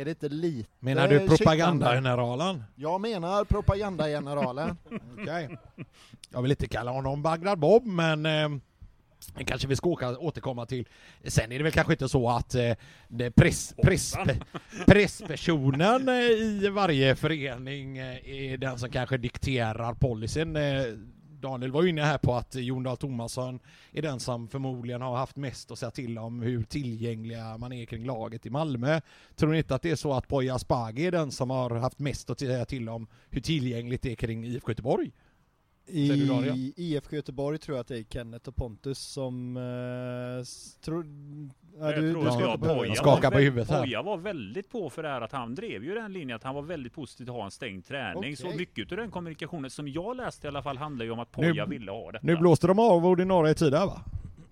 är 0.00 0.04
det 0.04 0.10
inte 0.10 0.28
lite 0.28 0.70
Menar 0.78 1.08
du 1.08 1.28
propagandageneralen? 1.28 2.64
Jag 2.76 3.00
menar 3.00 3.44
propagandageneralen. 3.44 4.76
Okej. 5.18 5.58
Jag 6.30 6.42
vill 6.42 6.50
inte 6.50 6.68
kalla 6.68 6.90
honom 6.90 7.22
Bagdad 7.22 7.58
Bob, 7.58 7.86
men 7.86 8.26
eh, 8.26 8.48
det 9.36 9.44
kanske 9.44 9.68
vi 9.68 9.76
ska 9.76 9.88
åka, 9.88 10.18
återkomma 10.18 10.66
till. 10.66 10.88
Sen 11.24 11.52
är 11.52 11.58
det 11.58 11.64
väl 11.64 11.72
kanske 11.72 11.92
inte 11.92 12.08
så 12.08 12.30
att 12.30 12.54
eh, 12.54 12.74
press, 13.36 13.74
press, 13.82 14.14
presspersonen 14.86 16.08
eh, 16.08 16.14
i 16.14 16.68
varje 16.68 17.16
förening 17.16 17.98
eh, 17.98 18.28
är 18.28 18.56
den 18.56 18.78
som 18.78 18.90
kanske 18.90 19.16
dikterar 19.16 19.94
policyn. 19.94 20.56
Eh, 20.56 20.82
Daniel 21.40 21.72
var 21.72 21.82
ju 21.82 21.88
inne 21.88 22.02
här 22.02 22.18
på 22.18 22.34
att 22.34 22.54
Jon 22.54 22.82
Dahl 22.82 22.96
Tomasson 22.96 23.60
är 23.92 24.02
den 24.02 24.20
som 24.20 24.48
förmodligen 24.48 25.02
har 25.02 25.16
haft 25.16 25.36
mest 25.36 25.70
att 25.70 25.78
säga 25.78 25.90
till 25.90 26.18
om 26.18 26.42
hur 26.42 26.62
tillgängliga 26.62 27.58
man 27.58 27.72
är 27.72 27.84
kring 27.84 28.04
laget 28.04 28.46
i 28.46 28.50
Malmö. 28.50 29.00
Tror 29.36 29.52
ni 29.52 29.58
inte 29.58 29.74
att 29.74 29.82
det 29.82 29.90
är 29.90 29.96
så 29.96 30.12
att 30.12 30.28
Poya 30.28 30.54
Asbaghi 30.54 31.06
är 31.06 31.12
den 31.12 31.30
som 31.30 31.50
har 31.50 31.70
haft 31.70 31.98
mest 31.98 32.30
att 32.30 32.38
säga 32.38 32.64
till 32.64 32.88
om 32.88 33.06
hur 33.30 33.40
tillgängligt 33.40 34.02
det 34.02 34.12
är 34.12 34.16
kring 34.16 34.44
IFK 34.44 34.70
Göteborg? 34.70 35.10
Du? 35.92 36.50
I 36.50 36.72
IFK 36.76 37.16
Göteborg 37.16 37.58
tror 37.58 37.76
jag 37.76 37.80
att 37.80 37.88
det 37.88 37.98
är 37.98 38.02
Kenneth 38.04 38.48
och 38.48 38.56
Pontus 38.56 38.98
som 38.98 39.56
eh, 39.56 40.44
tror... 40.84 41.06
Ja, 41.80 41.84
Jag 41.90 41.94
tror 42.12 42.24
du 42.24 42.30
ska 42.30 42.40
jag 42.40 42.60
Poja 42.60 42.94
skakar 42.94 43.30
var 43.30 43.30
på 43.30 43.38
huvudet 43.38 43.70
här. 43.70 43.80
Poja 43.80 44.02
var 44.02 44.16
väldigt 44.16 44.70
på 44.70 44.90
för 44.90 45.02
det 45.02 45.08
här 45.08 45.20
att 45.20 45.32
han 45.32 45.54
drev 45.54 45.84
ju 45.84 45.94
den 45.94 46.12
linjen 46.12 46.36
att 46.36 46.42
han 46.42 46.54
var 46.54 46.62
väldigt 46.62 46.94
positiv 46.94 47.24
till 47.24 47.30
att 47.30 47.36
ha 47.36 47.44
en 47.44 47.50
stängd 47.50 47.86
träning. 47.86 48.36
Så 48.36 48.46
Okej. 48.46 48.58
mycket 48.58 48.92
av 48.92 48.98
den 48.98 49.10
kommunikationen 49.10 49.70
som 49.70 49.88
jag 49.88 50.16
läste 50.16 50.46
i 50.46 50.48
alla 50.48 50.62
fall 50.62 50.76
handlar 50.78 51.04
ju 51.04 51.10
om 51.10 51.18
att 51.18 51.32
Poja 51.32 51.64
Nu- 51.64 51.70
ville 51.70 51.90
ha 51.90 52.12
detta. 52.12 52.26
Nu 52.26 52.36
blåste 52.36 52.66
de 52.66 52.78
av 52.78 53.06
ordinarie 53.06 53.54
tid 53.54 53.74
här 53.74 53.86
va? 53.86 54.02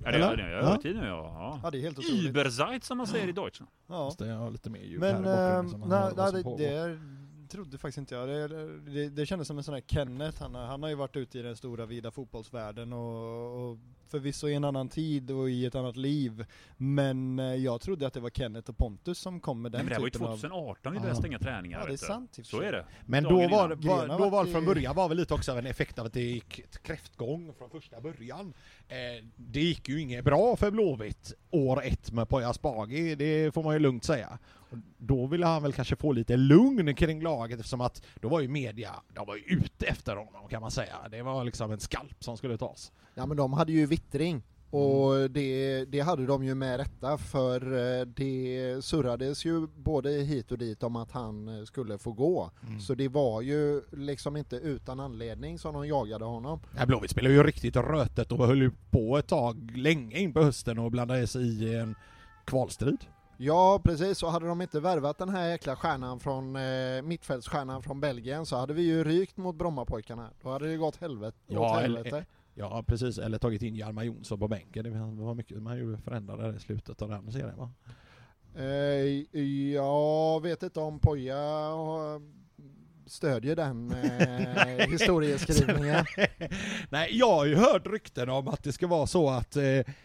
ja, 0.04 0.10
det, 0.10 0.16
eller? 0.16 0.36
det, 0.36 0.50
jag 0.50 0.62
Ja. 0.64 0.76
tid 0.82 0.96
nu 0.96 1.06
ja. 1.06 1.60
Ja, 1.62 1.70
det 1.70 1.78
är 1.78 1.82
helt 1.82 1.98
otroligt. 1.98 2.24
Überzeit 2.30 2.84
som 2.84 2.98
man 2.98 3.06
säger 3.06 3.28
i 3.28 3.32
Deutschland. 3.32 3.70
Ja. 3.86 4.12
Det 4.18 4.28
har 4.32 4.50
lite 4.50 4.70
mer 4.70 4.80
ljud 4.80 5.00
Men 5.00 5.24
här 5.24 5.60
i 5.60 5.62
bakgrunden 5.62 5.80
man 5.80 5.88
nej, 5.88 6.12
nej, 6.16 6.32
det, 6.32 6.42
pågår. 6.42 7.00
Det 7.46 7.52
trodde 7.56 7.78
faktiskt 7.78 7.98
inte 7.98 8.14
jag. 8.14 8.28
Det, 8.28 8.48
det, 8.90 9.08
det 9.08 9.26
kändes 9.26 9.48
som 9.48 9.58
en 9.58 9.64
sån 9.64 9.74
här 9.74 9.80
Kenneth, 9.86 10.42
han, 10.42 10.54
har- 10.54 10.66
han 10.66 10.82
har 10.82 10.90
ju 10.90 10.94
varit 10.96 11.16
ute 11.16 11.38
i 11.38 11.42
den 11.42 11.56
stora 11.56 11.86
vida 11.86 12.10
fotbollsvärlden 12.10 12.92
och, 12.92 13.70
och 13.70 13.78
förvisso 14.08 14.48
i 14.48 14.54
en 14.54 14.64
annan 14.64 14.88
tid 14.88 15.30
och 15.30 15.50
i 15.50 15.66
ett 15.66 15.74
annat 15.74 15.96
liv. 15.96 16.44
Men 16.76 17.38
eh, 17.38 17.44
jag 17.54 17.80
trodde 17.80 18.06
att 18.06 18.12
det 18.14 18.20
var 18.20 18.30
Kenneth 18.30 18.70
och 18.70 18.76
Pontus 18.76 19.18
som 19.18 19.40
kom 19.40 19.62
med 19.62 19.72
den 19.72 19.84
Men 19.84 19.92
det 19.94 19.98
var 19.98 20.06
ju 20.06 20.10
typen 20.10 20.26
av... 20.26 20.30
2018 20.36 20.92
vi 20.92 20.96
Ja. 20.96 21.00
började 21.02 21.18
stänga 21.20 21.38
träningar. 21.38 21.78
Ja, 21.80 21.86
det 21.86 21.92
är 21.92 21.96
sant 21.96 22.38
Så 22.42 22.60
är 22.60 22.72
det. 22.72 22.84
Men 23.06 23.24
då 23.24 23.30
Dagen 23.30 23.50
var, 23.50 23.68
var, 23.68 24.18
då 24.18 24.28
var 24.30 24.44
det 24.44 24.50
från 24.50 24.64
början 24.64 24.96
var 24.96 25.08
väl 25.08 25.16
lite 25.16 25.34
också 25.34 25.52
av 25.52 25.58
en 25.58 25.66
effekt 25.66 25.98
av 25.98 26.06
att 26.06 26.12
det 26.12 26.22
gick 26.22 26.58
ett 26.58 26.82
kräftgång 26.82 27.52
från 27.58 27.70
första 27.70 28.00
början. 28.00 28.52
Eh, 28.88 28.96
det 29.36 29.60
gick 29.60 29.88
ju 29.88 30.00
inget 30.00 30.24
bra 30.24 30.56
för 30.56 30.70
Blåvitt 30.70 31.32
år 31.50 31.82
ett 31.84 32.12
med 32.12 32.28
Poya 32.28 32.48
Asbaghi, 32.48 33.14
det 33.14 33.54
får 33.54 33.62
man 33.62 33.72
ju 33.74 33.78
lugnt 33.78 34.04
säga. 34.04 34.38
Då 34.98 35.26
ville 35.26 35.46
han 35.46 35.62
väl 35.62 35.72
kanske 35.72 35.96
få 35.96 36.12
lite 36.12 36.36
lugn 36.36 36.94
kring 36.94 37.22
laget 37.22 37.58
eftersom 37.58 37.80
att 37.80 38.02
då 38.20 38.28
var 38.28 38.40
ju 38.40 38.48
media, 38.48 38.90
de 39.14 39.26
var 39.26 39.36
ju 39.36 39.42
ute 39.42 39.86
efter 39.86 40.16
honom 40.16 40.48
kan 40.48 40.60
man 40.60 40.70
säga. 40.70 40.96
Det 41.10 41.22
var 41.22 41.44
liksom 41.44 41.72
en 41.72 41.80
skalp 41.80 42.24
som 42.24 42.36
skulle 42.36 42.58
tas. 42.58 42.92
Ja 43.14 43.26
men 43.26 43.36
de 43.36 43.52
hade 43.52 43.72
ju 43.72 43.86
vittring 43.86 44.42
och 44.70 45.30
det, 45.30 45.84
det 45.84 46.00
hade 46.00 46.26
de 46.26 46.44
ju 46.44 46.54
med 46.54 46.76
rätta 46.76 47.18
för 47.18 47.60
eh, 47.72 48.06
det 48.06 48.84
surrades 48.84 49.44
ju 49.44 49.66
både 49.66 50.10
hit 50.10 50.52
och 50.52 50.58
dit 50.58 50.82
om 50.82 50.96
att 50.96 51.12
han 51.12 51.58
eh, 51.58 51.64
skulle 51.64 51.98
få 51.98 52.12
gå. 52.12 52.50
Mm. 52.66 52.80
Så 52.80 52.94
det 52.94 53.08
var 53.08 53.40
ju 53.40 53.82
liksom 53.92 54.36
inte 54.36 54.56
utan 54.56 55.00
anledning 55.00 55.58
som 55.58 55.74
de 55.74 55.86
jagade 55.86 56.24
honom. 56.24 56.60
Ja, 56.78 56.86
Blåvitt 56.86 57.10
spelade 57.10 57.34
ju 57.34 57.42
riktigt 57.42 57.76
rötet 57.76 58.32
och 58.32 58.46
höll 58.46 58.62
ju 58.62 58.70
på 58.90 59.18
ett 59.18 59.26
tag 59.26 59.72
länge 59.76 60.18
in 60.18 60.32
på 60.32 60.42
hösten 60.42 60.78
och 60.78 60.90
blandade 60.90 61.26
sig 61.26 61.64
i 61.64 61.74
en 61.74 61.94
kvalstrid. 62.44 62.98
Ja 63.38 63.80
precis, 63.84 64.22
och 64.22 64.32
hade 64.32 64.46
de 64.46 64.62
inte 64.62 64.80
värvat 64.80 65.18
den 65.18 65.28
här 65.28 65.48
jäkla 65.48 65.76
stjärnan 65.76 66.20
från 66.20 66.56
eh, 66.56 67.02
mittfältsstjärnan 67.02 67.82
från 67.82 68.00
Belgien 68.00 68.46
så 68.46 68.56
hade 68.56 68.74
vi 68.74 68.82
ju 68.82 69.04
rykt 69.04 69.36
mot 69.36 69.56
Brommapojkarna. 69.56 70.30
Då 70.42 70.50
hade 70.50 70.68
det 70.68 70.76
gått 70.76 70.96
helvete. 70.96 71.36
Ja, 71.46 71.80
eller- 71.80 71.96
helvete. 71.96 72.24
Ja 72.54 72.84
precis, 72.86 73.18
eller 73.18 73.38
tagit 73.38 73.62
in 73.62 73.74
Hjalmar 73.76 74.02
Jonsson 74.04 74.38
på 74.38 74.48
bänken. 74.48 74.84
Det 74.84 75.22
var 75.24 75.34
mycket 75.34 75.62
man 75.62 75.76
ju 75.76 75.96
förändrade 75.96 76.56
i 76.56 76.60
slutet 76.60 77.02
av 77.02 77.08
den 77.08 77.32
serien 77.32 77.56
va? 77.56 77.70
Eh, 78.56 79.40
jag 79.74 80.42
vet 80.42 80.62
inte 80.62 80.80
om 80.80 80.98
Poja 80.98 81.36
har- 81.36 82.22
stödjer 83.06 83.56
den 83.56 83.92
eh, 83.92 84.86
historieskrivningen. 84.90 86.04
Nej, 86.90 87.18
jag 87.18 87.30
har 87.34 87.46
ju 87.46 87.54
hört 87.56 87.86
rykten 87.86 88.28
om 88.28 88.48
att 88.48 88.62
det 88.62 88.72
ska 88.72 88.86
vara 88.86 89.06
så 89.06 89.30
att 89.30 89.56
eh, 89.56 89.62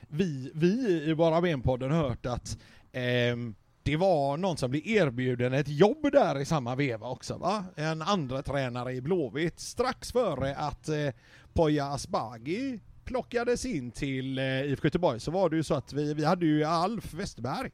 vi, 0.07 0.51
vi 0.55 1.03
i 1.05 1.15
Bara 1.15 1.41
Men-podden 1.41 1.91
hört 1.91 2.25
att 2.25 2.57
ehm, 2.91 3.55
det 3.83 3.97
var 3.97 4.37
någon 4.37 4.57
som 4.57 4.71
blev 4.71 4.87
erbjuden 4.87 5.53
ett 5.53 5.67
jobb 5.67 6.11
där 6.11 6.39
i 6.39 6.45
samma 6.45 6.75
veva 6.75 7.09
också 7.09 7.37
va? 7.37 7.65
En 7.75 8.01
andra 8.01 8.41
tränare 8.41 8.93
i 8.93 9.01
Blåvitt 9.01 9.59
strax 9.59 10.11
före 10.11 10.55
att 10.55 10.89
eh, 10.89 11.09
Poya 11.53 11.85
Asbaghi 11.85 12.79
plockades 13.03 13.65
in 13.65 13.91
till 13.91 14.37
eh, 14.37 14.61
IFK 14.61 14.85
Göteborg 14.85 15.19
så 15.19 15.31
var 15.31 15.49
det 15.49 15.55
ju 15.55 15.63
så 15.63 15.73
att 15.73 15.93
vi, 15.93 16.13
vi 16.13 16.25
hade 16.25 16.45
ju 16.45 16.63
Alf 16.63 17.13
Westerberg 17.13 17.71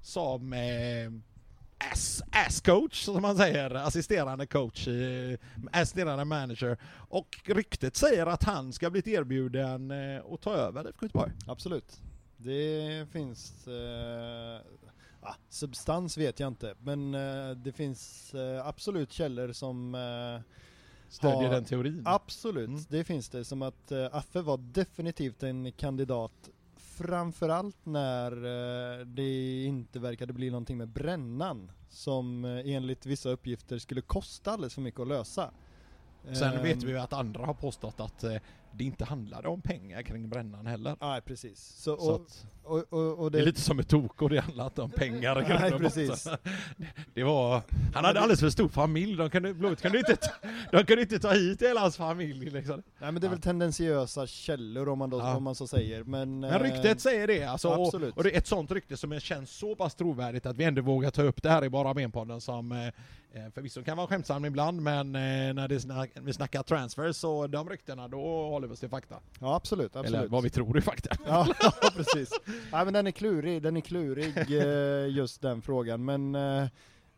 som 0.00 0.52
eh, 0.52 1.10
ass, 1.92 2.22
ass 2.32 2.60
coach 2.60 3.04
som 3.04 3.22
man 3.22 3.36
säger, 3.36 3.74
assisterande 3.74 4.46
coach, 4.46 4.88
eh, 4.88 5.38
assisterande 5.72 6.24
manager. 6.24 6.76
Och 6.90 7.40
ryktet 7.44 7.96
säger 7.96 8.26
att 8.26 8.44
han 8.44 8.72
ska 8.72 8.90
bli 8.90 9.02
erbjuden 9.04 9.90
eh, 9.90 10.32
att 10.32 10.40
ta 10.40 10.54
över 10.54 10.88
IFK 10.88 11.06
Göteborg. 11.06 11.32
Absolut. 11.46 12.00
Det 12.40 13.06
finns, 13.12 13.68
eh, 13.68 14.60
ah, 15.20 15.34
substans 15.48 16.18
vet 16.18 16.40
jag 16.40 16.48
inte, 16.48 16.74
men 16.82 17.14
eh, 17.14 17.50
det 17.50 17.72
finns 17.72 18.34
eh, 18.34 18.66
absolut 18.66 19.12
källor 19.12 19.52
som 19.52 19.94
eh, 19.94 20.40
Stödjer 21.08 21.46
har- 21.48 21.54
den 21.54 21.64
teorin. 21.64 22.02
Absolut, 22.06 22.68
Mm. 22.68 22.84
det 22.88 23.04
finns 23.04 23.28
det. 23.28 23.44
Som 23.44 23.62
att 23.62 23.92
uh, 23.92 24.08
Affe 24.12 24.40
var 24.42 24.56
definitivt 24.58 25.42
en 25.42 25.72
kandidat 25.72 26.48
Framförallt 26.76 27.76
när 27.86 28.32
eh, 28.32 29.06
det 29.06 29.64
inte 29.64 29.98
verkade 29.98 30.32
bli 30.32 30.50
någonting 30.50 30.76
med 30.76 30.88
brännan 30.88 31.70
som 31.90 32.44
eh, 32.44 32.74
enligt 32.74 33.06
vissa 33.06 33.28
uppgifter 33.28 33.78
skulle 33.78 34.00
kosta 34.00 34.50
alldeles 34.52 34.74
för 34.74 34.80
mycket 34.82 35.00
att 35.00 35.08
lösa. 35.08 35.50
Sen 36.32 36.62
vet 36.62 36.82
vi 36.82 36.90
ju 36.90 36.98
att 36.98 37.12
andra 37.12 37.46
har 37.46 37.54
påstått 37.54 38.00
att 38.00 38.24
eh, 38.24 38.36
det 38.72 38.84
inte 38.84 39.04
handlade 39.04 39.48
om 39.48 39.60
pengar 39.62 40.02
kring 40.02 40.28
brännan 40.28 40.66
heller. 40.66 40.96
Nej 41.00 41.20
precis. 41.20 41.58
Så, 41.60 41.96
Så 41.96 42.10
och, 42.10 42.14
att, 42.14 42.46
och, 42.64 42.92
och, 42.92 43.18
och 43.18 43.30
det 43.30 43.38
är 43.40 43.44
lite 43.44 43.60
som 43.60 43.78
ett 43.78 43.88
toko, 43.88 44.28
det 44.28 44.40
handlar 44.40 44.64
inte 44.66 44.82
om 44.82 44.90
pengar. 44.90 45.44
Nej, 45.60 45.72
precis. 45.78 46.28
Det 47.14 47.22
var, 47.24 47.62
han 47.94 48.04
hade 48.04 48.20
alldeles 48.20 48.40
för 48.40 48.50
stor 48.50 48.68
familj, 48.68 49.16
de 49.16 49.30
kunde, 49.30 49.54
Blåvitt 49.54 49.82
kunde 49.82 49.98
inte, 49.98 50.16
ta- 50.16 50.48
de 50.72 50.84
kunde 50.84 51.02
inte 51.02 51.18
ta 51.18 51.32
hit 51.32 51.62
hela 51.62 51.80
hans 51.80 51.96
familj 51.96 52.50
liksom. 52.50 52.82
Nej 52.98 53.12
men 53.12 53.20
det 53.20 53.26
är 53.26 53.30
väl 53.30 53.40
tendensiösa 53.40 54.26
källor 54.26 54.88
om 54.88 54.98
man, 54.98 55.10
då, 55.10 55.18
Ja. 55.18 55.36
om 55.36 55.42
man 55.42 55.54
så 55.54 55.66
säger. 55.66 56.04
Men, 56.04 56.40
Men 56.40 56.50
eh, 56.52 56.58
ryktet 56.62 57.00
säger 57.00 57.26
det 57.26 57.44
alltså, 57.44 57.68
absolut. 57.86 58.16
och 58.16 58.24
det 58.24 58.34
är 58.34 58.38
ett 58.38 58.46
sånt 58.46 58.70
rykte 58.72 58.96
som 58.96 59.20
känns 59.20 59.50
så 59.50 59.74
pass 59.76 59.94
trovärdigt 59.94 60.46
att 60.46 60.56
vi 60.56 60.64
ändå 60.64 60.82
vågar 60.82 61.10
ta 61.10 61.22
upp 61.22 61.42
det 61.42 61.50
här 61.50 61.64
i 61.64 61.68
Bara 61.70 61.94
Ben-podden 61.94 62.40
som 62.40 62.90
eh, 63.32 63.48
förvisso 63.54 63.82
kan 63.84 63.96
vara 63.96 64.06
skämtsam 64.06 64.44
ibland 64.44 64.82
men 64.82 65.14
eh, 65.14 65.54
när 65.54 65.68
det 65.68 65.80
snack, 65.80 66.10
vi 66.14 66.32
snackar 66.32 66.62
transfers 66.62 67.16
så 67.16 67.46
de 67.46 67.68
ryktena 67.70 68.08
då 68.08 68.20
håller 68.48 68.68
vi 68.68 68.74
oss 68.74 68.80
till 68.80 68.88
fakta. 68.88 69.16
Ja 69.40 69.54
absolut, 69.54 69.96
absolut. 69.96 70.18
Eller 70.18 70.28
vad 70.28 70.42
vi 70.42 70.50
tror 70.50 70.76
är 70.76 70.80
fakta. 70.80 71.16
Ja, 71.26 71.46
ja 71.60 71.90
precis. 71.96 72.30
Nej 72.72 72.84
men 72.84 72.94
den 72.94 73.06
är 73.06 73.10
klurig, 73.10 73.62
den 73.62 73.76
är 73.76 73.80
klurig 73.80 74.36
eh, 74.50 75.16
just 75.16 75.42
den 75.42 75.62
frågan. 75.62 76.04
Men 76.04 76.34
eh, 76.34 76.66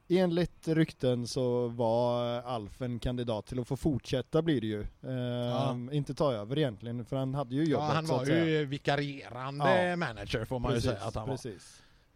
enligt 0.08 0.68
rykten 0.68 1.26
så 1.26 1.68
var 1.68 2.24
Alf 2.42 2.82
en 2.82 2.98
kandidat 2.98 3.46
till 3.46 3.60
att 3.60 3.68
få 3.68 3.76
fortsätta 3.76 4.42
blir 4.42 4.60
det 4.60 4.66
ju. 4.66 4.80
Eh, 4.80 5.96
Inte 5.96 6.14
ta 6.14 6.32
över 6.32 6.58
egentligen, 6.58 7.04
för 7.04 7.16
han 7.16 7.34
hade 7.34 7.54
ju 7.54 7.64
Ja, 7.64 7.68
jobbet 7.70 7.94
han 7.94 8.06
så 8.06 8.16
var 8.16 8.24
ju 8.26 8.64
vikarierande 8.64 9.84
Ja. 9.88 9.96
manager 9.96 10.44
får 10.44 10.58
man 10.58 10.72
precis, 10.72 10.90
ju 10.90 10.94
säga 10.94 11.04
att 11.04 11.14
han 11.14 11.28
var. 11.28 11.36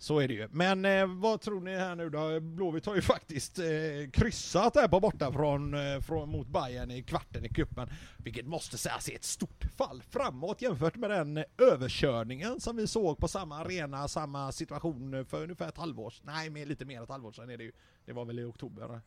Så 0.05 0.19
är 0.19 0.29
det 0.29 0.35
ju. 0.35 0.49
Men 0.51 0.85
eh, 0.85 1.07
vad 1.07 1.41
tror 1.41 1.61
ni 1.61 1.77
här 1.77 1.95
nu 1.95 2.11
då? 2.11 2.41
Blåvitt 2.41 2.87
har 2.87 2.95
ju 2.95 3.03
faktiskt 3.15 3.59
eh, 3.59 3.65
kryssat 4.13 4.77
här 4.77 4.89
på 4.89 5.01
borta 5.01 5.33
från, 5.33 5.75
eh, 5.75 6.01
från, 6.01 6.29
mot 6.29 6.49
Bayern 6.49 6.91
i 6.91 7.03
kvarten 7.03 7.45
i 7.45 7.49
kuppen 7.49 7.89
Vilket 8.17 8.47
måste 8.47 8.79
sägas 8.79 9.09
är 9.09 9.15
ett 9.15 9.25
stort 9.25 9.65
fall 9.77 10.03
framåt 10.03 10.63
jämfört 10.63 10.97
med 10.97 11.11
den 11.11 11.37
eh, 11.37 11.45
överkörningen 11.59 12.61
som 12.61 12.77
vi 12.77 12.87
såg 12.87 13.19
på 13.19 13.29
samma 13.29 13.59
arena, 13.59 14.09
samma 14.09 14.53
situation 14.53 15.25
för 15.25 15.43
ungefär 15.43 15.69
ett 15.69 15.79
halvår. 15.79 16.15
Nej, 16.23 16.51
men 16.51 16.69
lite 16.69 16.85
mer 16.85 16.97
än 16.97 17.03
ett 17.03 17.11
halvår 17.11 17.33
sedan 17.33 17.51
är 17.51 17.57
det 17.57 17.65
ju. 17.65 17.73
Det 18.05 18.13
var 18.13 18.25
väl 18.25 18.39
i 18.39 18.45
oktober. 18.45 18.85
Är 18.85 19.01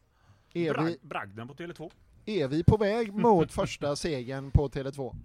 vi, 0.54 0.70
Brag, 0.72 0.96
Bragden 1.02 1.48
på 1.48 1.54
Tele2. 1.54 1.92
är 2.26 2.48
vi 2.48 2.64
på 2.64 2.78
väg 2.78 3.14
mot 3.14 3.52
första 3.52 3.96
segern 3.96 4.52
på 4.52 4.70
Tele2? 4.70 5.16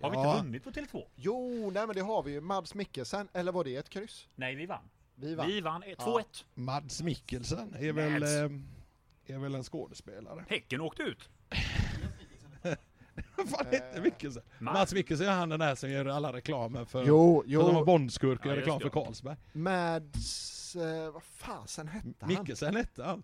Har 0.00 0.10
vi 0.10 0.16
Ja. 0.16 0.32
inte 0.32 0.44
vunnit 0.44 0.64
på 0.64 0.70
Tele2? 0.70 1.04
Jo, 1.16 1.70
nej 1.74 1.86
men 1.86 1.96
det 1.96 2.02
har 2.02 2.22
vi 2.22 2.32
ju. 2.32 2.40
Mads 2.40 2.74
Mikkelsen, 2.74 3.28
eller 3.32 3.52
var 3.52 3.64
det 3.64 3.76
ett 3.76 3.88
kryss? 3.90 4.28
Nej, 4.34 4.54
vi 4.54 4.66
vann. 4.66 4.90
Vi 5.14 5.34
vann. 5.34 5.46
Vi 5.46 5.60
vann 5.60 5.82
eh, 5.82 5.88
Ja. 5.98 6.04
2-1. 6.04 6.44
Mads 6.54 7.02
Mikkelsen 7.02 7.74
är 7.78 7.92
väl, 7.92 8.12
Mads. 8.20 8.32
eh, 8.32 9.34
är 9.34 9.38
väl 9.38 9.54
en 9.54 9.64
skådespelare. 9.64 10.44
Häcken 10.48 10.80
åkte 10.80 11.02
ut. 11.02 11.28
Vad 13.36 13.48
fan 13.48 13.66
heter 13.70 14.00
Mikkelsen? 14.00 14.42
Mats. 14.58 14.94
Mikkelsen 14.94 15.26
är 15.26 15.32
han 15.32 15.48
den 15.48 15.60
där 15.60 15.74
som 15.74 15.90
gör 15.90 16.06
alla 16.06 16.32
reklamer 16.32 16.84
för 16.84 17.04
Jo, 17.06 17.42
Jo, 17.46 17.60
som 17.60 17.74
var 17.74 17.80
jo, 17.80 17.84
Bondskurk 17.86 18.40
och 18.40 18.46
Ja, 18.46 18.50
gör 18.50 18.56
reklam 18.56 18.80
för. 18.80 18.88
Carlsberg. 18.88 19.36
Mads, 19.52 20.76
eh, 20.76 21.10
vad 21.12 21.22
fasen 21.22 21.88
hette 21.88 22.08
han? 22.20 22.28
Mikkelsen 22.28 22.76
hette 22.76 23.04
han. 23.04 23.22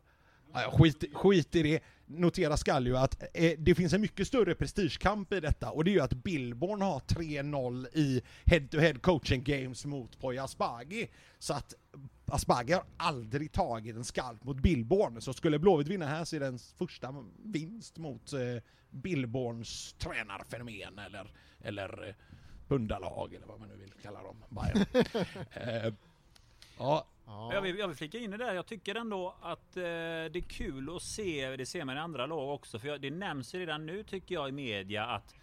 Ja, 0.53 0.71
skit, 0.79 1.05
skit 1.13 1.57
i 1.57 1.63
det. 1.63 1.81
Notera 2.07 2.57
skall 2.57 2.87
ju 2.87 2.97
att 2.97 3.23
eh, 3.35 3.53
det 3.59 3.75
finns 3.75 3.93
en 3.93 4.01
mycket 4.01 4.27
större 4.27 4.55
prestigekamp 4.55 5.33
i 5.33 5.41
detta 5.41 5.71
och 5.71 5.85
det 5.85 5.91
är 5.91 5.93
ju 5.93 6.01
att 6.01 6.13
Billborn 6.13 6.83
har 6.83 7.01
3-0 7.01 7.87
i 7.93 8.23
head-to-head 8.45 8.95
coaching 9.01 9.45
games 9.45 9.85
mot 9.85 10.19
Poya 10.21 10.45
Asbaghi. 10.45 11.11
Så 11.39 11.55
att 11.55 11.75
Asbaghi 12.27 12.73
har 12.73 12.85
aldrig 12.97 13.53
tagit 13.53 13.97
en 13.97 14.05
skalp 14.05 14.45
mot 14.45 14.57
Billborn. 14.57 15.21
Så 15.21 15.33
skulle 15.33 15.59
Blåvitt 15.59 15.89
vinna 15.89 16.07
här 16.07 16.25
så 16.25 16.37
är 16.37 16.41
det 16.41 16.47
en 16.47 16.59
första 16.59 17.25
vinst 17.45 17.99
mot 17.99 18.33
eh, 18.33 18.41
Billborns 18.91 19.95
tränarfenomen 19.99 20.99
eller, 20.99 21.33
eller 21.61 22.09
eh, 22.09 22.15
bundalag 22.69 23.35
eller 23.35 23.47
vad 23.47 23.61
man 23.61 23.69
nu 23.69 23.77
vill 23.77 23.93
kalla 24.03 24.23
dem. 24.23 24.37
Eh, 25.53 25.93
ja, 26.81 27.07
Ja. 27.27 27.55
Jag 27.55 27.63
vill, 27.63 27.79
jag 27.79 27.89
vill 27.89 27.97
flika 27.97 28.19
in 28.19 28.35
i 28.35 28.37
det 28.37 28.45
där. 28.45 28.55
Jag 28.55 28.67
tycker 28.67 28.95
ändå 28.95 29.35
att 29.43 29.77
eh, 29.77 29.83
det 29.83 30.37
är 30.37 30.49
kul 30.49 30.97
att 30.97 31.03
se, 31.03 31.57
det 31.57 31.67
ser 31.67 31.85
man 31.85 31.97
i 31.97 32.01
andra 32.01 32.27
lag 32.27 32.55
också, 32.55 32.79
för 32.79 32.89
jag, 32.89 33.01
det 33.01 33.11
nämns 33.11 33.55
ju 33.55 33.59
redan 33.59 33.87
nu 33.87 34.03
tycker 34.03 34.35
jag 34.35 34.49
i 34.49 34.53
media 34.53 35.05
att 35.07 35.35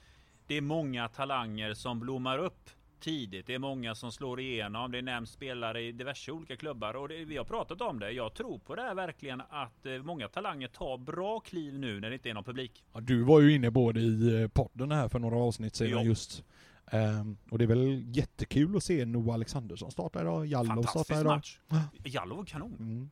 det 0.47 0.55
är 0.57 0.61
många 0.61 1.07
talanger 1.07 1.73
som 1.73 1.99
blommar 1.99 2.37
upp 2.37 2.69
tidigt. 2.99 3.47
Det 3.47 3.53
är 3.53 3.59
många 3.59 3.95
som 3.95 4.11
slår 4.11 4.39
igenom. 4.39 4.91
Det 4.91 5.01
nämns 5.01 5.31
spelare 5.31 5.81
i 5.81 5.91
diverse 5.91 6.31
olika 6.31 6.55
klubbar 6.57 6.93
och 6.93 7.07
det, 7.09 7.25
vi 7.25 7.37
har 7.37 7.45
pratat 7.45 7.81
om 7.81 7.99
det. 7.99 8.11
Jag 8.11 8.33
tror 8.33 8.59
på 8.59 8.75
det 8.75 8.81
här 8.81 8.95
verkligen 8.95 9.41
att 9.49 9.85
eh, 9.85 9.93
många 10.03 10.27
talanger 10.27 10.67
tar 10.67 10.97
bra 10.97 11.39
kliv 11.39 11.79
nu 11.79 11.99
när 11.99 12.09
det 12.09 12.13
inte 12.15 12.29
är 12.29 12.33
någon 12.33 12.43
publik. 12.43 12.83
Ja, 12.93 12.99
du 12.99 13.23
var 13.23 13.41
ju 13.41 13.55
inne 13.55 13.71
både 13.71 13.99
i 13.99 14.41
eh, 14.41 14.47
podden 14.47 14.91
här 14.91 15.09
för 15.09 15.19
några 15.19 15.35
avsnitt 15.37 15.75
sedan 15.75 15.89
Ja. 15.89 16.03
just. 16.03 16.43
Ehm, 16.91 17.37
och 17.51 17.57
det 17.57 17.63
är 17.63 17.67
väl 17.67 18.03
jättekul 18.17 18.77
att 18.77 18.83
se 18.83 19.05
Noah 19.05 19.33
Alexandersson 19.33 19.91
starta 19.91 20.21
idag, 20.21 20.45
Jallow 20.45 20.65
startar 20.83 20.83
Fantastisk 20.83 21.21
idag. 21.21 21.35
match. 21.35 21.59
Jallow 22.03 22.37
var 22.37 22.45
kanon. 22.45 22.75
Mm. 22.79 23.09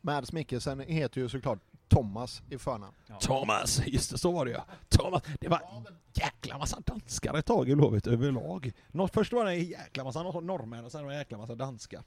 Mads 0.00 0.32
Mikkelsen 0.32 0.80
heter 0.80 1.20
ju 1.20 1.28
såklart 1.28 1.58
Thomas 1.88 2.42
i 2.50 2.58
förnamn. 2.58 2.94
Ja. 3.06 3.18
Thomas, 3.20 3.82
just 3.86 4.10
det, 4.10 4.18
så 4.18 4.32
var 4.32 4.44
det 4.44 4.50
ja. 4.50 4.64
Thomas, 4.88 5.22
det 5.40 5.48
var 5.48 5.58
en 5.58 5.86
jäkla 6.14 6.58
massa 6.58 6.80
danskar 6.80 7.34
ett 7.34 7.46
tag 7.46 7.68
i 7.68 7.74
Blåvitt 7.76 8.06
överlag. 8.06 8.72
Först 9.12 9.32
var 9.32 9.44
det 9.44 9.50
en 9.52 9.64
jäkla 9.64 10.04
massa 10.04 10.22
nor- 10.22 10.40
norrmän 10.40 10.84
och 10.84 10.92
sen 10.92 11.02
var 11.04 11.08
det 11.10 11.14
en 11.14 11.18
jäkla 11.20 11.38
massa 11.38 11.54
danskar. 11.54 12.02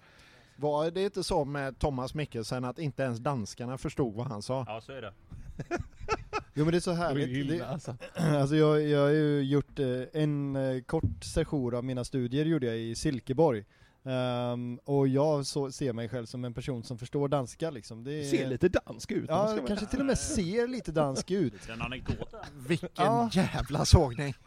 Var 0.55 0.91
det 0.91 1.03
inte 1.03 1.23
så 1.23 1.45
med 1.45 1.79
Thomas 1.79 2.13
Mikkelsen 2.13 2.65
att 2.65 2.79
inte 2.79 3.03
ens 3.03 3.19
danskarna 3.19 3.77
förstod 3.77 4.13
vad 4.15 4.27
han 4.27 4.41
sa? 4.41 4.65
Ja, 4.67 4.81
så 4.81 4.91
är 4.91 5.01
det. 5.01 5.13
Jo 6.53 6.65
men 6.65 6.71
det 6.71 6.77
är 6.77 6.79
så 6.79 6.89
Det 6.89 6.95
härligt. 6.95 7.49
Det, 7.49 7.61
alltså. 7.67 7.95
alltså 8.15 8.55
jag, 8.55 8.81
jag 8.87 8.99
har 9.01 9.09
ju 9.09 9.41
gjort 9.43 9.79
eh, 9.79 9.87
en 10.21 10.55
eh, 10.55 10.81
kort 10.81 11.23
session 11.23 11.75
av 11.75 11.83
mina 11.83 12.03
studier 12.03 12.45
gjorde 12.45 12.65
jag 12.67 12.77
i 12.77 12.95
Silkeborg. 12.95 13.65
Ehm, 14.05 14.79
och 14.85 15.07
jag 15.07 15.45
så, 15.45 15.71
ser 15.71 15.93
mig 15.93 16.09
själv 16.09 16.25
som 16.25 16.45
en 16.45 16.53
person 16.53 16.83
som 16.83 16.97
förstår 16.97 17.27
danska 17.27 17.69
liksom. 17.69 18.03
Det 18.03 18.13
är, 18.13 18.23
Ser 18.23 18.47
lite 18.47 18.69
dansk 18.69 19.11
ut. 19.11 19.25
Ja, 19.27 19.57
kanske 19.67 19.85
till 19.85 19.99
och 19.99 20.05
med 20.05 20.17
ser 20.19 20.67
lite 20.67 20.91
dansk 20.91 21.31
ut. 21.31 21.69
En 21.69 21.81
anekdot. 21.81 22.33
Vilken 22.67 22.89
Ja. 22.95 23.29
jävla 23.33 23.85
sågning! 23.85 24.33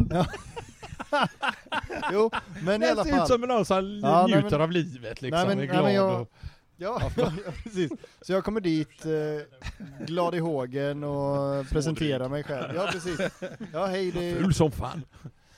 Jo, 2.12 2.30
men 2.64 2.82
i 2.82 2.86
alla 2.86 3.03
Det 3.05 3.09
ser 3.09 3.14
ut 3.14 3.18
fall. 3.18 3.28
som 3.28 3.40
någon 3.40 3.64
som 3.64 4.00
Ja, 4.03 4.26
nej, 4.26 4.34
njuter 4.42 4.50
men- 4.50 4.61
av 4.61 4.70
livet 4.72 5.22
liksom, 5.22 5.38
Nej, 5.38 5.48
men- 5.48 5.53
är 5.53 5.57
nej, 5.57 5.66
glad 5.66 5.84
men 5.84 5.94
jag- 5.94 6.20
och... 6.20 6.32
Ja, 6.76 7.10
ja, 7.16 7.32
precis. 7.62 7.92
Så 8.20 8.32
jag 8.32 8.44
kommer 8.44 8.60
dit, 8.60 9.06
eh, 9.06 10.06
glad 10.06 10.34
i 10.34 10.38
hågen 10.38 11.04
och 11.04 11.68
presenterar 11.68 12.28
mig 12.28 12.42
själv. 12.42 12.74
Ja, 12.74 12.88
precis. 12.92 13.20
Ja, 13.72 13.86
hej 13.86 14.10
det 14.10 14.34
Ful 14.34 14.54
som 14.54 14.70
fan. 14.70 15.02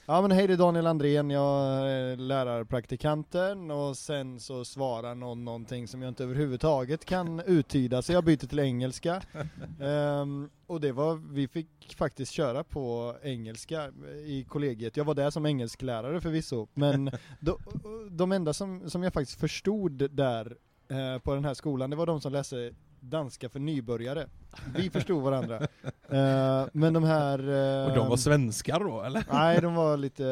Ja 0.07 0.23
men 0.23 0.31
hej 0.31 0.47
det 0.47 0.53
är 0.53 0.57
Daniel 0.57 0.87
Andrén, 0.87 1.31
jag 1.31 1.91
är 1.91 2.17
lärarpraktikanten 2.17 3.71
och 3.71 3.97
sen 3.97 4.41
så 4.41 4.65
svarar 4.65 5.15
någon 5.15 5.45
någonting 5.45 5.89
som 5.89 6.03
jag 6.03 6.09
inte 6.09 6.25
överhuvudtaget 6.25 7.05
kan 7.05 7.41
uttyda 7.41 8.03
så 8.03 8.13
jag 8.13 8.25
byter 8.25 8.47
till 8.47 8.59
engelska. 8.59 9.23
Ehm, 9.81 10.51
och 10.67 10.81
det 10.81 10.93
var, 10.93 11.35
vi 11.35 11.49
fick 11.49 11.95
faktiskt 11.97 12.33
köra 12.33 12.65
på 12.65 13.17
engelska 13.23 13.91
i 14.27 14.45
kollegiet. 14.49 14.97
Jag 14.97 15.05
var 15.05 15.15
där 15.15 15.31
som 15.31 15.47
engelsklärare 15.47 16.21
förvisso, 16.21 16.69
men 16.75 17.11
de, 17.41 17.59
de 18.11 18.33
enda 18.33 18.53
som, 18.53 18.91
som 18.91 19.03
jag 19.03 19.13
faktiskt 19.13 19.41
förstod 19.41 20.11
där 20.11 20.57
eh, 20.89 21.19
på 21.19 21.35
den 21.35 21.45
här 21.45 21.55
skolan, 21.55 21.91
det 21.91 21.97
var 21.97 22.07
de 22.07 22.21
som 22.21 22.33
läste 22.33 22.73
danska 23.01 23.49
för 23.49 23.59
nybörjare. 23.59 24.27
Vi 24.77 24.91
förstod 24.91 25.23
varandra. 25.23 25.61
Eh, 26.09 26.67
men 26.73 26.93
de 26.93 27.05
här... 27.05 27.39
Och 27.89 27.95
de 27.95 27.99
var 27.99 28.11
ehm, 28.11 28.17
svenskar 28.17 28.81
då 28.81 29.03
eller? 29.03 29.25
Nej, 29.33 29.61
de 29.61 29.75
var 29.75 29.97
lite 30.07 30.25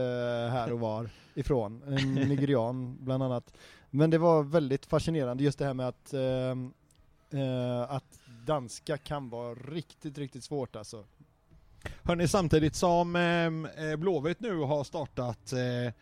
här 0.52 0.72
och 0.72 0.80
var 0.80 1.10
ifrån. 1.34 1.82
En 1.86 2.14
nigerian 2.14 2.96
bland 3.00 3.22
annat. 3.22 3.52
Men 3.90 4.10
det 4.10 4.18
var 4.18 4.42
väldigt 4.42 4.86
fascinerande 4.86 5.44
just 5.44 5.58
det 5.58 5.64
här 5.64 5.74
med 5.74 5.88
att, 5.88 6.14
eh, 6.14 7.82
att 7.88 8.18
danska 8.46 8.96
kan 8.96 9.30
vara 9.30 9.54
riktigt, 9.54 10.18
riktigt 10.18 10.44
svårt 10.44 10.76
alltså. 10.76 11.04
Hörni, 12.02 12.28
samtidigt 12.28 12.74
som 12.74 13.16
eh, 13.16 13.86
eh, 13.86 13.96
Blåvitt 13.96 14.40
nu 14.40 14.58
har 14.58 14.84
startat 14.84 15.52
eh, 15.52 15.92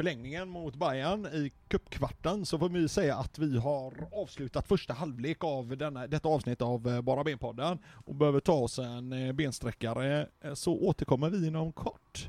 förlängningen 0.00 0.48
mot 0.48 0.76
Bayern 0.76 1.26
i 1.26 1.52
cupkvarten 1.68 2.46
så 2.46 2.58
får 2.58 2.68
vi 2.68 2.88
säga 2.88 3.16
att 3.16 3.38
vi 3.38 3.58
har 3.58 3.92
avslutat 4.12 4.68
första 4.68 4.94
halvlek 4.94 5.44
av 5.44 5.76
denna, 5.76 6.06
detta 6.06 6.28
avsnitt 6.28 6.62
av 6.62 6.88
eh, 6.88 7.00
Bara 7.00 7.24
Ben-podden 7.24 7.78
och 8.06 8.14
behöver 8.14 8.40
ta 8.40 8.52
oss 8.52 8.78
en 8.78 9.12
eh, 9.12 9.32
bensträckare 9.32 10.26
eh, 10.44 10.54
så 10.54 10.72
återkommer 10.72 11.30
vi 11.30 11.46
inom 11.46 11.72
kort. 11.72 12.28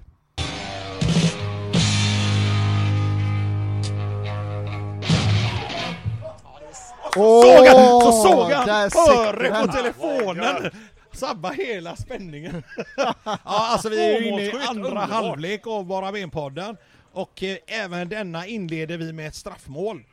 Såg 7.14 7.68
han, 7.68 8.02
så 8.02 8.12
såg 8.12 8.52
han 8.52 8.90
före 8.92 9.50
den. 9.50 9.68
på 9.68 9.74
telefonen! 9.74 10.72
Sabba 11.14 11.50
hela 11.50 11.96
spänningen. 11.96 12.64
ja, 13.26 13.38
alltså 13.46 13.90
vi 13.90 14.16
är 14.16 14.20
ju 14.20 14.28
inne 14.28 14.42
i 14.42 14.52
andra 14.52 14.90
underbart. 14.90 15.10
halvlek 15.10 15.68
av 15.68 15.86
Bara 15.86 16.12
Ben-podden 16.12 16.78
och 17.12 17.44
eh, 17.44 17.58
även 17.68 18.10
denna 18.10 18.46
inleder 18.48 18.98
vi 18.98 19.14
med 19.14 19.28
ett 19.28 19.36
straffmål. 19.36 20.04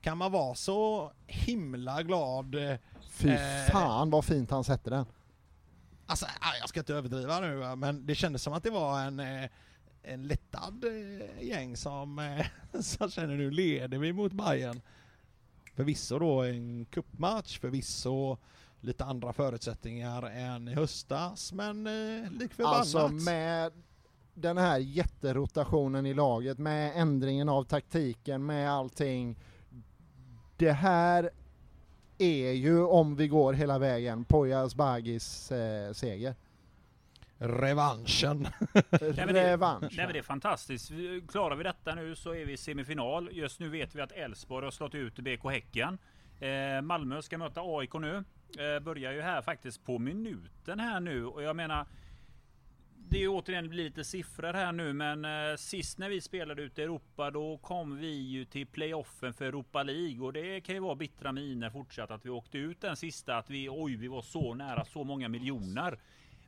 Kan 0.00 0.18
man 0.18 0.32
vara 0.32 0.54
så 0.54 1.12
himla 1.26 2.02
glad? 2.02 2.54
eh, 2.54 2.76
Fy 3.10 3.28
Eh. 3.28 3.70
fan 3.72 4.10
vad 4.10 4.24
fint 4.24 4.50
han 4.50 4.64
sätter 4.64 4.90
den. 4.90 5.06
Alltså, 6.06 6.26
jag 6.60 6.68
ska 6.68 6.80
inte 6.80 6.94
överdriva 6.94 7.40
nu, 7.40 7.76
men 7.76 8.06
det 8.06 8.14
kändes 8.14 8.42
som 8.42 8.52
att 8.52 8.62
det 8.62 8.70
var 8.70 9.00
en, 9.00 9.20
eh, 9.20 9.50
en 10.02 10.22
lättad 10.26 10.84
eh, 10.84 11.46
gäng 11.48 11.76
som, 11.76 12.38
som 12.80 13.10
känner 13.10 13.36
nu 13.36 13.50
leder 13.50 13.98
vi 13.98 14.12
mot 14.12 14.32
Bayern. 14.32 14.80
Förvisso 15.74 16.18
då 16.18 16.42
en 16.42 16.84
kuppmatch, 16.90 17.58
förvisso 17.58 18.36
lite 18.80 19.04
andra 19.04 19.32
förutsättningar 19.32 20.22
än 20.22 20.68
i 20.68 20.74
höstas, 20.74 21.52
men 21.52 21.86
eh, 21.86 22.30
lik 22.30 22.54
förbannat. 22.54 22.78
Alltså 22.78 23.08
med 23.08 23.72
den 24.36 24.58
här 24.58 24.78
jätterotationen 24.78 26.06
i 26.06 26.14
laget, 26.14 26.58
med 26.58 26.92
ändringen 26.96 27.48
av 27.48 27.64
taktiken, 27.64 28.46
med 28.46 28.70
allting. 28.70 29.36
Det 30.56 30.72
här 30.72 31.30
är 32.18 32.52
ju, 32.52 32.82
om 32.84 33.16
vi 33.16 33.28
går 33.28 33.52
hela 33.52 33.78
vägen, 33.78 34.24
Poyas 34.24 34.74
Bagis 34.74 35.52
eh, 35.52 35.92
seger. 35.92 36.34
Revanschen. 37.38 38.48
men 38.90 39.14
det- 39.14 39.50
Revansch. 39.50 39.94
Nej 39.96 40.06
men 40.06 40.12
det 40.12 40.18
är 40.18 40.22
fantastiskt. 40.22 40.90
Klarar 41.28 41.56
vi 41.56 41.64
detta 41.64 41.94
nu 41.94 42.14
så 42.14 42.34
är 42.34 42.44
vi 42.46 42.52
i 42.52 42.56
semifinal. 42.56 43.28
Just 43.32 43.60
nu 43.60 43.68
vet 43.68 43.94
vi 43.94 44.00
att 44.00 44.12
Elfsborg 44.12 44.64
har 44.64 44.70
slått 44.70 44.94
ut 44.94 45.18
BK 45.18 45.44
Häcken. 45.50 45.98
Eh, 46.40 46.82
Malmö 46.82 47.22
ska 47.22 47.38
möta 47.38 47.60
AIK 47.64 47.94
nu. 47.94 48.24
Eh, 48.58 48.82
börjar 48.82 49.12
ju 49.12 49.20
här 49.20 49.42
faktiskt 49.42 49.84
på 49.84 49.98
minuten 49.98 50.80
här 50.80 51.00
nu 51.00 51.26
och 51.26 51.42
jag 51.42 51.56
menar 51.56 51.86
det 53.08 53.16
är 53.16 53.20
ju 53.20 53.28
återigen 53.28 53.68
blir 53.68 53.84
lite 53.84 54.04
siffror 54.04 54.52
här 54.52 54.72
nu 54.72 54.92
men 54.92 55.24
eh, 55.24 55.56
sist 55.56 55.98
när 55.98 56.08
vi 56.08 56.20
spelade 56.20 56.62
ute 56.62 56.80
i 56.80 56.84
Europa 56.84 57.30
då 57.30 57.58
kom 57.58 57.96
vi 57.96 58.12
ju 58.12 58.44
till 58.44 58.66
playoffen 58.66 59.34
för 59.34 59.44
Europa 59.44 59.82
League 59.82 60.26
och 60.26 60.32
det 60.32 60.60
kan 60.60 60.74
ju 60.74 60.80
vara 60.80 60.94
bittra 60.94 61.32
miner 61.32 61.70
fortsatt 61.70 62.10
att 62.10 62.26
vi 62.26 62.30
åkte 62.30 62.58
ut 62.58 62.80
den 62.80 62.96
sista 62.96 63.36
att 63.36 63.50
vi 63.50 63.68
oj 63.68 63.96
vi 63.96 64.08
var 64.08 64.22
så 64.22 64.54
nära 64.54 64.84
så 64.84 65.04
många 65.04 65.28
miljoner. 65.28 65.98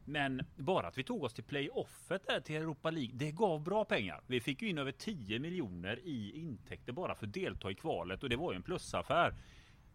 Men 0.05 0.47
bara 0.57 0.87
att 0.87 0.99
vi 0.99 1.05
tog 1.05 1.25
oss 1.25 1.35
till 1.35 1.45
playoffet 1.45 2.27
där 2.27 2.41
till 2.41 2.57
Europa 2.57 2.91
League, 2.91 3.13
det 3.15 3.31
gav 3.31 3.63
bra 3.63 3.85
pengar. 3.85 4.21
Vi 4.27 4.41
fick 4.41 4.63
ju 4.63 4.69
in 4.69 4.79
över 4.79 4.93
10 4.93 5.39
miljoner 5.39 5.99
i 6.05 6.33
intäkter 6.35 6.93
bara 6.93 7.15
för 7.15 7.27
att 7.27 7.33
delta 7.33 7.71
i 7.71 7.75
kvalet 7.75 8.23
och 8.23 8.29
det 8.29 8.37
var 8.37 8.53
ju 8.53 8.57
en 8.57 8.63
plusaffär. 8.63 9.35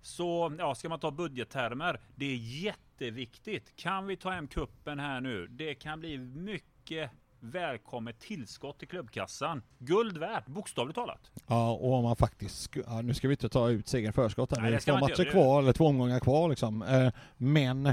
Så 0.04 0.56
ja, 0.60 0.76
ska 0.76 0.90
man 0.90 1.00
ta 1.00 1.12
budgettermer, 1.12 2.00
det 2.16 2.26
är 2.26 2.36
jätteviktigt. 2.36 3.76
Kan 3.76 4.08
vi 4.08 4.18
ta 4.18 4.30
hem 4.30 4.48
kuppen 4.48 5.00
här 5.00 5.22
nu? 5.22 5.48
Det 5.48 5.76
kan 5.76 6.00
bli 6.00 6.18
mycket 6.18 7.12
välkommet 7.40 8.20
tillskott 8.20 8.80
till 8.80 8.88
klubbkassan. 8.88 9.62
Guld 9.80 10.18
värt, 10.18 10.46
bokstavligt 10.46 10.96
talat. 10.96 11.32
Ja, 11.48 11.72
och 11.72 11.94
om 11.94 12.04
man 12.04 12.16
faktiskt, 12.16 12.76
ja, 12.86 13.02
nu 13.02 13.14
ska 13.14 13.28
vi 13.28 13.34
inte 13.34 13.50
ta 13.50 13.70
ut 13.70 13.88
segern 13.88 14.14
förskott 14.14 14.52
här, 14.52 14.62
Nej, 14.62 14.72
det 14.72 14.78
är 14.78 14.80
två 14.80 15.00
matcher 15.00 15.32
kvar, 15.32 15.62
eller 15.62 15.74
två 15.74 15.88
omgångar 15.88 16.20
kvar 16.20 16.50
liksom. 16.50 16.82
Eh, 16.82 17.12
Men, 17.38 17.84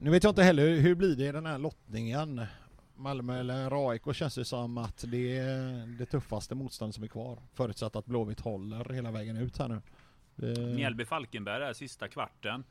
nu 0.00 0.10
vet 0.10 0.24
jag 0.24 0.30
inte 0.30 0.42
heller, 0.42 0.68
hur 0.76 0.94
blir 0.94 1.16
det 1.16 1.24
i 1.24 1.32
den 1.32 1.46
här 1.46 1.58
lottningen? 1.58 2.46
Malmö 2.96 3.40
eller 3.40 3.90
AIK 3.90 4.02
känns 4.14 4.34
det 4.34 4.44
som 4.44 4.78
att 4.78 5.04
det 5.08 5.38
är 5.38 5.86
det 5.98 6.06
tuffaste 6.06 6.54
motståndet 6.54 6.94
som 6.94 7.04
är 7.04 7.08
kvar. 7.08 7.38
Förutsatt 7.54 7.96
att 7.96 8.06
Blåvitt 8.06 8.40
håller 8.40 8.92
hela 8.92 9.10
vägen 9.10 9.36
ut 9.36 9.58
här 9.58 9.68
nu. 9.68 9.80
Det- 10.36 10.54
Mjällby-Falkenberg 10.76 11.62
är 11.62 11.72
sista 11.72 12.08
kvarten. 12.08 12.64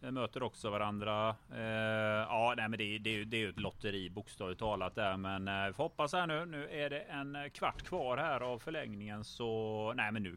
De 0.00 0.10
möter 0.10 0.42
också 0.42 0.70
varandra. 0.70 1.28
Eh, 1.54 1.62
ja, 2.28 2.54
nej, 2.56 2.68
men 2.68 2.78
det, 2.78 2.84
är- 2.94 2.98
det, 2.98 3.10
är 3.20 3.24
det 3.24 3.36
är 3.36 3.40
ju 3.40 3.48
ett 3.50 3.60
lotteri 3.60 4.10
bokstavligt 4.10 4.60
talat 4.60 4.94
där. 4.94 5.16
Men 5.16 5.48
eh, 5.48 5.66
vi 5.66 5.72
får 5.72 5.82
hoppas 5.84 6.12
här 6.12 6.26
nu. 6.26 6.46
Nu 6.46 6.68
är 6.70 6.90
det 6.90 7.00
en 7.00 7.36
eh, 7.36 7.48
kvart 7.48 7.82
kvar 7.82 8.16
här 8.16 8.40
av 8.40 8.58
förlängningen. 8.58 9.24
Så 9.24 9.92
nej, 9.96 10.12
men 10.12 10.22
nu 10.22 10.36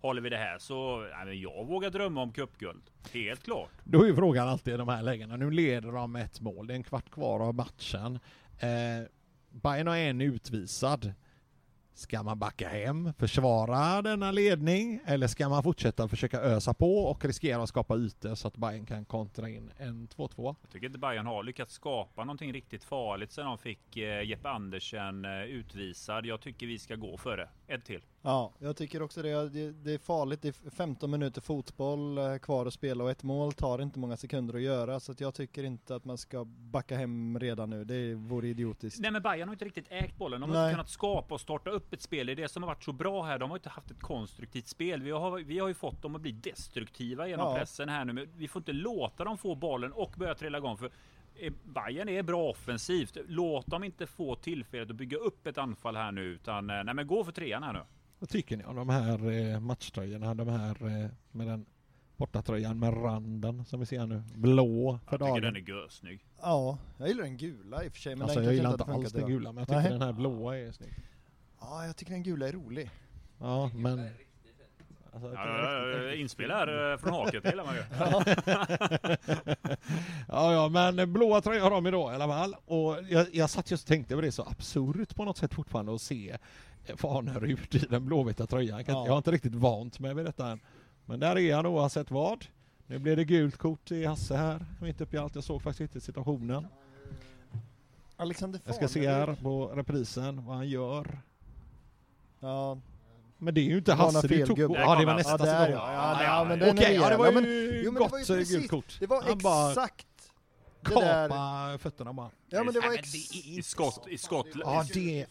håller 0.00 0.22
vi 0.22 0.28
det 0.30 0.36
här 0.36 0.58
så 0.58 1.00
nej, 1.00 1.24
men 1.26 1.40
jag 1.40 1.66
vågar 1.66 1.90
drömma 1.90 2.22
om 2.22 2.32
cupguld. 2.32 2.82
Helt 3.12 3.42
klart. 3.42 3.70
Då 3.84 4.02
är 4.02 4.06
ju 4.06 4.14
frågan 4.14 4.48
alltid 4.48 4.74
i 4.74 4.76
de 4.76 4.88
här 4.88 5.02
lägena, 5.02 5.36
nu 5.36 5.50
leder 5.50 5.92
de 5.92 6.12
med 6.12 6.22
ett 6.24 6.40
mål, 6.40 6.66
det 6.66 6.74
är 6.74 6.76
en 6.76 6.82
kvart 6.82 7.10
kvar 7.10 7.40
av 7.40 7.54
matchen. 7.54 8.18
Eh, 8.58 9.08
Bayern 9.50 9.86
har 9.86 9.96
en 9.96 10.20
utvisad. 10.20 11.12
Ska 11.96 12.22
man 12.22 12.38
backa 12.38 12.68
hem, 12.68 13.12
försvara 13.18 14.02
denna 14.02 14.30
ledning 14.30 15.00
eller 15.06 15.26
ska 15.26 15.48
man 15.48 15.62
fortsätta 15.62 16.08
försöka 16.08 16.40
ösa 16.40 16.74
på 16.74 16.98
och 16.98 17.24
riskera 17.24 17.62
att 17.62 17.68
skapa 17.68 17.96
ytor 17.96 18.34
så 18.34 18.48
att 18.48 18.56
Bayern 18.56 18.86
kan 18.86 19.04
kontra 19.04 19.48
in 19.48 19.70
en 19.76 20.08
2-2? 20.08 20.56
Jag 20.62 20.70
tycker 20.70 20.86
inte 20.86 20.98
Bayern 20.98 21.26
har 21.26 21.42
lyckats 21.42 21.74
skapa 21.74 22.24
någonting 22.24 22.52
riktigt 22.52 22.84
farligt 22.84 23.32
sedan 23.32 23.46
de 23.46 23.58
fick 23.58 23.96
eh, 23.96 24.22
Jeppe 24.22 24.48
Andersen 24.48 25.24
eh, 25.24 25.42
utvisad. 25.42 26.26
Jag 26.26 26.40
tycker 26.40 26.66
vi 26.66 26.78
ska 26.78 26.96
gå 26.96 27.16
för 27.16 27.36
det. 27.36 27.48
Ett 27.74 27.84
till. 27.84 28.02
Ja, 28.26 28.52
jag 28.58 28.76
tycker 28.76 29.02
också 29.02 29.22
det. 29.22 29.48
Det, 29.72 29.94
är 29.94 29.98
farligt. 29.98 30.42
Det 30.42 30.48
är 30.48 30.70
15 30.70 31.10
minuter 31.10 31.40
fotboll 31.40 32.18
eh, 32.18 32.36
kvar 32.36 32.66
att 32.66 32.74
spela 32.74 33.04
och 33.04 33.10
ett 33.10 33.22
mål 33.22 33.52
tar 33.52 33.82
inte 33.82 33.98
många 33.98 34.16
sekunder 34.16 34.54
att 34.54 34.60
göra. 34.60 35.00
Så 35.00 35.12
att 35.12 35.20
jag 35.20 35.34
tycker 35.34 35.64
inte 35.64 35.94
att 35.94 36.04
man 36.04 36.18
ska 36.18 36.44
backa 36.44 36.96
hem 36.96 37.38
redan 37.38 37.70
nu. 37.70 37.84
Det 37.84 38.14
vore 38.14 38.48
idiotiskt. 38.48 39.00
Nej 39.00 39.10
men 39.10 39.22
Bayern 39.22 39.48
har 39.48 39.54
inte 39.54 39.64
riktigt 39.64 39.86
ägt 39.88 40.16
bollen. 40.16 40.40
De 40.40 40.50
har 40.50 40.56
Nej. 40.56 40.64
inte 40.64 40.74
kunnat 40.74 40.90
skapa 40.90 41.34
och 41.34 41.40
starta 41.40 41.70
upp 41.70 41.92
ett 41.92 42.02
spel. 42.02 42.26
Det 42.26 42.32
är 42.32 42.36
det 42.36 42.48
som 42.48 42.62
har 42.62 42.70
varit 42.70 42.84
så 42.84 42.92
bra 42.92 43.22
här. 43.22 43.38
De 43.38 43.50
har 43.50 43.56
inte 43.56 43.68
haft 43.68 43.90
ett 43.90 44.00
konstruktivt 44.00 44.66
spel. 44.66 45.02
Vi 45.02 45.10
har, 45.10 45.38
vi 45.38 45.58
har 45.58 45.68
ju 45.68 45.74
fått 45.74 46.02
dem 46.02 46.14
att 46.16 46.22
bli 46.22 46.32
destruktiva 46.32 47.28
genom 47.28 47.46
Ja. 47.48 47.56
pressen 47.58 47.88
här 47.88 48.04
nu. 48.04 48.12
Men 48.12 48.28
vi 48.36 48.48
får 48.48 48.60
inte 48.60 48.72
låta 48.72 49.24
dem 49.24 49.38
få 49.38 49.54
bollen 49.54 49.92
och 49.92 50.14
börja 50.16 50.34
trilla 50.34 50.58
igång. 50.58 50.76
För 50.76 50.90
eh, 51.34 51.52
Bayern 51.64 52.08
är 52.08 52.22
bra 52.22 52.50
offensivt. 52.50 53.16
Låt 53.28 53.66
dem 53.66 53.84
inte 53.84 54.06
få 54.06 54.34
tillfället 54.34 54.90
att 54.90 54.96
bygga 54.96 55.18
upp 55.18 55.46
ett 55.46 55.58
anfall 55.58 55.96
här 55.96 56.12
nu. 56.12 56.22
Utan 56.22 56.70
eh, 56.70 56.84
nej 56.84 56.94
men 56.94 57.06
gå 57.06 57.24
för 57.24 57.32
trean 57.32 57.62
här 57.62 57.72
nu. 57.72 57.80
Vad 58.18 58.28
tycker 58.28 58.56
ni 58.56 58.64
om 58.64 58.76
de 58.76 58.88
här 58.88 59.30
eh, 59.30 59.60
matchtröjorna, 59.60 60.34
de 60.34 60.48
här 60.48 60.86
eh, 61.02 61.10
med 61.32 61.46
den 61.46 61.66
bortatröjan 62.16 62.78
med 62.78 63.04
randen 63.04 63.64
som 63.64 63.80
vi 63.80 63.86
ser 63.86 64.06
nu, 64.06 64.22
blå 64.34 64.98
för 65.06 65.12
Jag 65.18 65.20
tycker 65.20 65.40
dagen? 65.40 65.42
den 65.42 65.56
är 65.56 65.60
görsnygg. 65.68 66.24
Ja, 66.42 66.78
jag 66.98 67.08
gillar 67.08 67.22
den 67.22 67.36
gula 67.36 67.84
i 67.84 67.88
och 67.88 67.92
för 67.92 68.00
sig. 68.00 68.16
Men 68.16 68.22
Alltså 68.22 68.42
jag 68.42 68.54
gillar 68.54 68.70
inte 68.72 68.84
alls 68.84 69.12
den 69.12 69.26
gula 69.26 69.52
men 69.52 69.58
jag 69.60 69.68
tycker 69.68 69.80
Nej. 69.80 69.90
den 69.90 70.02
här 70.02 70.12
blåa 70.12 70.58
är 70.58 70.72
snygg. 70.72 70.94
Ja, 71.60 71.86
jag 71.86 71.96
tycker 71.96 72.12
den 72.12 72.22
gula 72.22 72.48
är 72.48 72.52
rolig. 72.52 72.90
Ja 73.38 73.70
men... 73.74 74.08
Alltså, 75.12 75.32
ja, 75.34 76.14
inspel 76.14 76.50
här 76.50 76.92
eh, 76.92 76.98
från 76.98 77.12
haket, 77.12 77.42
det 77.42 77.48
gillar 77.50 77.64
man 77.64 77.74
ju. 77.76 77.82
ja, 80.28 80.52
ja, 80.52 80.68
men 80.92 81.12
blåa 81.12 81.40
tröjor 81.40 81.60
har 81.62 81.70
de 81.70 81.86
idag 81.86 82.12
i 82.12 82.14
alla 82.14 82.26
fall. 82.28 82.56
Och 82.64 82.96
jag, 83.08 83.26
jag 83.34 83.50
satt 83.50 83.70
just 83.70 83.84
och 83.84 83.88
tänkte 83.88 84.14
på 84.14 84.20
det, 84.20 84.32
så 84.32 84.42
absurt 84.42 85.14
på 85.16 85.24
något 85.24 85.36
sätt 85.36 85.54
fortfarande 85.54 85.94
att 85.94 86.00
se 86.00 86.36
Fanerud 86.96 87.74
i 87.74 87.78
den 87.78 88.06
blåvita 88.06 88.46
tröjan. 88.46 88.78
Jag 88.78 88.88
Ja. 88.88 89.04
Jag 89.06 89.12
har 89.12 89.16
inte 89.18 89.30
riktigt 89.30 89.54
vant 89.54 89.98
mig 89.98 90.14
vid 90.14 90.24
detta 90.24 90.48
än. 90.50 90.60
Men 91.04 91.20
där 91.20 91.38
är 91.38 91.54
han 91.56 91.66
oavsett 91.66 92.10
vad. 92.10 92.46
Nu 92.86 92.98
blir 92.98 93.16
det 93.16 93.24
gult 93.24 93.56
kort 93.56 93.90
i 93.90 94.04
Hasse 94.04 94.36
här, 94.36 94.66
mitt 94.80 95.00
uppe 95.00 95.16
i 95.16 95.18
allt. 95.18 95.34
Jag 95.34 95.44
såg 95.44 95.62
faktiskt 95.62 95.80
inte 95.80 96.00
situationen. 96.00 96.66
Alexander 98.16 98.60
Jag 98.64 98.74
ska 98.74 98.88
se 98.88 99.08
här 99.08 99.20
Fanerud. 99.26 99.42
på 99.42 99.66
reprisen 99.66 100.44
vad 100.46 100.56
han 100.56 100.68
gör. 100.68 101.18
Ja, 102.40 102.78
Men 103.38 103.54
det 103.54 103.60
är 103.60 103.62
ju 103.64 103.78
inte 103.78 103.90
Det 103.90 103.94
Hasse, 103.94 104.28
det 104.28 104.40
är 104.40 104.46
gubbe. 104.46 104.74
Ja, 104.74 104.94
det 104.94 105.04
var 105.06 105.12
Ja, 105.12 105.16
nästa 105.16 105.36
där, 105.36 105.44
situation. 105.66 105.72
ja. 105.72 106.22
Ja, 106.22 106.24
ja, 106.24 106.44
men 106.44 106.58
den 106.58 106.68
är 106.68 106.72
Okej, 106.74 106.94
ja, 106.94 107.08
det 107.10 107.16
var 107.16 107.26
ju 107.32 107.32
jo, 107.84 107.92
men 107.92 107.94
det 107.94 107.98
gott 108.00 108.12
var 108.12 108.18
ju 108.18 108.24
precis, 108.24 108.56
gult 108.56 108.70
kort. 108.70 108.96
det 109.00 109.06
var 109.06 109.22
Han 109.22 109.32
exakt 109.70 110.06
det 110.82 110.94
där. 110.94 111.28
kapa 111.28 111.78
fötterna 111.78 112.12
bara. 112.12 112.30
Ja 112.48 112.64
men 112.64 112.74
det 112.74 112.80
var 112.80 112.88
Nej, 112.88 112.98
ex... 112.98 113.14
I 113.46 113.62
skott, 113.62 114.06
i 114.10 114.18
Skottland, 114.18 114.62
Ja, 114.76 114.84
det, 114.94 115.26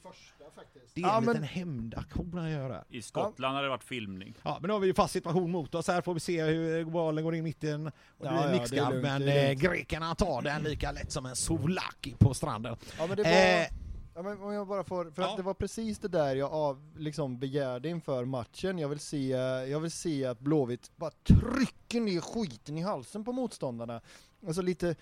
det 0.93 1.01
är 1.01 1.05
Ja, 1.07 1.17
en 1.17 1.23
men- 1.25 1.33
liten 1.33 1.47
hämndaktion 1.47 2.33
han 2.37 2.51
gör 2.51 2.69
där. 2.69 2.83
i 2.89 3.01
Skottland 3.01 3.55
har 3.55 3.63
det 3.63 3.69
varit 3.69 3.83
filmning. 3.83 4.33
Ja, 4.43 4.57
men 4.61 4.67
nu 4.67 4.73
har 4.73 4.79
vi 4.79 4.87
ju 4.87 4.93
fast 4.93 5.13
situation 5.13 5.51
mot 5.51 5.75
oss 5.75 5.87
här, 5.87 6.01
får 6.01 6.13
vi 6.13 6.19
se 6.19 6.43
hur 6.43 6.85
bollen 6.85 7.23
går 7.23 7.33
in 7.35 7.39
i 7.39 7.43
mitten. 7.43 7.87
Och 7.87 8.25
det 8.25 8.25
Ja, 8.25 8.47
blir 8.67 8.77
ja, 8.77 8.89
lugnt, 8.89 9.03
men 9.03 9.27
eh, 9.27 9.51
grekerna 9.53 10.15
tar 10.15 10.41
den 10.41 10.63
lika 10.63 10.91
lätt 10.91 11.11
som 11.11 11.25
en 11.25 11.35
souvlaki 11.35 12.15
på 12.19 12.33
stranden. 12.33 12.75
Ja 12.97 13.07
men 13.07 13.17
det 13.17 13.23
var... 13.23 13.31
Eh, 13.31 13.67
Ja, 14.17 14.21
men 14.21 14.41
om 14.41 14.53
jag 14.53 14.67
bara 14.67 14.83
får, 14.83 15.11
för 15.11 15.21
Ja. 15.21 15.29
att 15.31 15.37
det 15.37 15.43
var 15.43 15.53
precis 15.53 15.99
det 15.99 16.07
där 16.07 16.35
jag 16.35 16.51
av, 16.51 16.93
liksom 16.97 17.39
begärde 17.39 17.89
inför 17.89 18.25
matchen. 18.25 18.79
Jag 18.79 18.89
vill 18.89 18.99
se, 18.99 19.27
jag 19.69 19.79
vill 19.79 19.91
se 19.91 20.25
att 20.25 20.39
Blåvitt 20.39 20.91
bara 20.95 21.11
trycker 21.11 22.01
ner 22.01 22.21
skiten 22.21 22.77
i 22.77 22.81
halsen 22.81 23.23
på 23.23 23.31
motståndarna. 23.31 24.01
alltså 24.47 24.61
lite, 24.61 24.95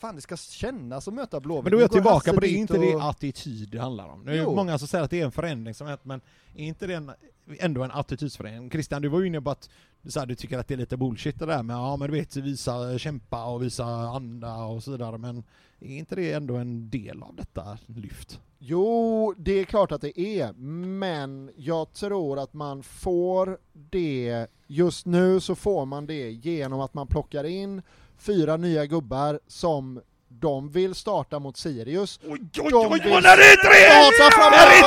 fan 0.00 0.14
det 0.14 0.20
ska 0.20 0.36
kännas 0.36 1.08
att 1.08 1.14
möta 1.14 1.40
Blåvitt. 1.40 1.64
Men 1.64 1.70
då 1.72 1.78
är 1.78 1.82
jag 1.82 1.92
tillbaka 1.92 2.32
på 2.32 2.40
det, 2.40 2.48
är 2.48 2.56
inte 2.56 2.72
och- 2.74 2.80
det 2.80 3.02
attityd 3.08 3.68
det 3.70 3.78
handlar 3.78 4.08
om? 4.08 4.22
Nu 4.22 4.32
är 4.32 4.36
det 4.36 4.42
Jo. 4.42 4.54
många 4.54 4.78
som 4.78 4.88
säger 4.88 5.04
att 5.04 5.10
det 5.10 5.20
är 5.20 5.24
en 5.24 5.32
förändring 5.32 5.74
som 5.74 5.86
hänt, 5.86 6.00
men 6.04 6.20
är 6.54 6.64
inte 6.64 6.86
det 6.86 6.94
en, 6.94 7.10
ändå 7.58 7.82
en 7.82 7.90
attitydsförändring? 7.90 8.70
Christian, 8.70 9.02
du 9.02 9.08
var 9.08 9.20
ju 9.20 9.26
inne 9.26 9.40
på 9.40 9.50
att 9.50 9.70
du, 10.02 10.10
så 10.10 10.18
här, 10.20 10.26
du 10.26 10.34
tycker 10.34 10.58
att 10.58 10.68
det 10.68 10.74
är 10.74 10.78
lite 10.78 10.96
bullshit 10.96 11.38
det 11.38 11.46
där 11.46 11.62
med 11.62 11.74
ja 11.76 11.96
men 11.96 12.10
du 12.10 12.16
vet, 12.18 12.36
visa 12.36 12.98
kämpa 12.98 13.44
och 13.44 13.62
visa 13.62 13.84
anda 13.84 14.54
och 14.64 14.82
så 14.82 14.90
vidare, 14.90 15.18
men 15.18 15.44
är 15.80 15.96
inte 15.96 16.14
det 16.16 16.32
ändå 16.32 16.56
en 16.56 16.90
del 16.90 17.22
av 17.22 17.34
detta 17.36 17.78
lyft? 17.86 18.40
Jo, 18.58 19.34
det 19.38 19.52
är 19.52 19.64
klart 19.64 19.92
att 19.92 20.00
det 20.00 20.20
är, 20.20 20.52
men 20.98 21.50
jag 21.56 21.92
tror 21.92 22.38
att 22.38 22.52
man 22.54 22.82
får 22.82 23.58
det, 23.72 24.46
just 24.66 25.06
nu 25.06 25.40
så 25.40 25.54
får 25.54 25.86
man 25.86 26.06
det 26.06 26.30
genom 26.30 26.80
att 26.80 26.94
man 26.94 27.06
plockar 27.06 27.44
in 27.44 27.82
fyra 28.18 28.56
nya 28.56 28.86
gubbar 28.86 29.40
som 29.46 30.00
de 30.28 30.70
vill 30.70 30.94
starta 30.94 31.38
mot 31.38 31.56
Sirius. 31.56 32.20
Oj, 32.22 32.30
oj, 32.30 32.70
De 32.70 32.76
oj, 32.76 32.88
vill 32.92 33.02
är 33.38 33.56
tre! 33.56 34.12
starta 34.12 34.56
är 34.56 34.82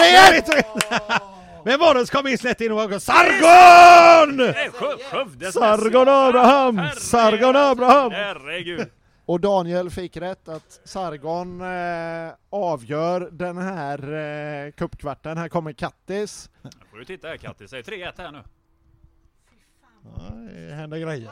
är 0.00 0.42
är! 0.42 1.34
Vem 1.64 1.80
var 1.80 1.94
det 1.94 2.06
som 2.06 2.16
kom 2.18 2.26
in 2.26 2.38
slätt 2.38 2.60
in 2.60 2.72
och 2.72 2.76
var 2.76 2.98
Sargon! 2.98 4.54
Sargon. 5.52 6.08
Abraham! 6.08 6.80
Sargon 6.96 7.56
Abraham! 7.56 8.10
Herregud. 8.12 8.90
Och 9.26 9.40
Daniel 9.40 9.90
fick 9.90 10.16
rätt 10.16 10.48
att 10.48 10.80
Sargon 10.84 11.60
eh, 11.60 12.32
avgör 12.50 13.28
den 13.32 13.58
här 13.58 14.12
eh, 14.66 14.72
cupkvarten. 14.72 15.38
Här 15.38 15.48
kommer 15.48 15.72
Kattis. 15.72 16.50
Nu 16.62 16.70
får 16.90 16.98
du 16.98 17.04
titta 17.04 17.28
här 17.28 17.36
Kattis, 17.36 17.70
säg 17.70 17.82
3-1 17.82 18.12
här 18.18 18.32
nu. 18.32 18.42
Ja, 20.04 20.34
det 20.68 20.74
händer 20.74 20.98
grejer. 20.98 21.30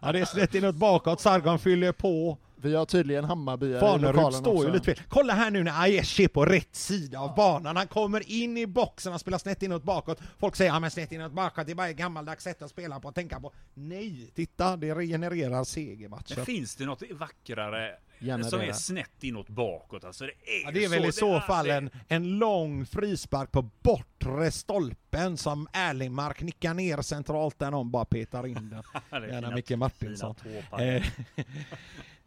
Ja, 0.00 0.12
det 0.12 0.20
är 0.20 0.24
slätt 0.24 0.54
inåt 0.54 0.74
bakåt, 0.74 1.20
Sargon 1.20 1.58
fyller 1.58 1.92
på. 1.92 2.38
Vi 2.56 2.74
har 2.74 2.84
tydligen 2.84 3.24
Hammarbyare 3.24 3.76
i 3.76 3.80
Fanerud 3.80 4.14
lokalen 4.14 4.40
står 4.40 4.52
också. 4.52 4.66
ju 4.66 4.72
lite 4.72 4.84
fel. 4.84 5.04
Kolla 5.08 5.34
här 5.34 5.50
nu 5.50 5.62
när 5.62 5.82
Aiesh 5.82 6.20
är 6.20 6.28
på 6.28 6.44
rätt 6.44 6.76
sida 6.76 7.20
av 7.20 7.34
banan. 7.34 7.76
Han 7.76 7.86
kommer 7.86 8.30
in 8.30 8.56
i 8.56 8.66
boxen, 8.66 9.12
han 9.12 9.18
spelar 9.18 9.38
snett 9.38 9.62
inåt 9.62 9.82
bakåt. 9.82 10.18
Folk 10.38 10.56
säger 10.56 10.70
ja 10.72 10.80
men 10.80 10.90
snett 10.90 11.12
inåt 11.12 11.32
bakåt, 11.32 11.66
det 11.66 11.72
är 11.72 11.76
bara 11.76 11.88
ett 11.88 11.96
gammaldags 11.96 12.44
sätt 12.44 12.62
att 12.62 12.70
spela 12.70 13.00
på 13.00 13.08
och 13.08 13.14
tänka 13.14 13.40
på. 13.40 13.52
Nej, 13.74 14.30
titta, 14.34 14.76
det 14.76 14.94
regenererar 14.94 15.64
segermatchen. 15.64 16.36
Men 16.36 16.46
finns 16.46 16.76
det 16.76 16.84
något 16.84 17.02
vackrare 17.10 17.90
Generera. 18.22 18.50
som 18.50 18.60
är 18.60 18.72
snett 18.72 19.24
inåt 19.24 19.48
bakåt? 19.48 20.04
Alltså 20.04 20.24
det 20.24 20.30
är, 20.30 20.64
Ja, 20.64 20.70
det 20.70 20.84
är 20.84 20.88
väl 20.88 21.02
så, 21.02 21.08
i 21.08 21.12
så 21.12 21.40
fall 21.40 21.66
det- 21.66 21.74
en, 21.74 21.90
en 22.08 22.38
lång 22.38 22.86
frispark 22.86 23.52
på 23.52 23.62
bortre 23.82 24.50
stolpen 24.50 25.36
som 25.36 25.68
Erlingmark 25.72 26.42
nickar 26.42 26.74
ner 26.74 27.02
centralt 27.02 27.58
där 27.58 27.70
någon 27.70 27.90
bara 27.90 28.04
petar 28.04 28.46
in 28.46 28.54
den. 28.54 28.82
är 29.22 29.28
Gärna 29.28 29.50
Micke 29.54 29.70
Martinsson. 29.70 30.34
Eh, 30.78 31.02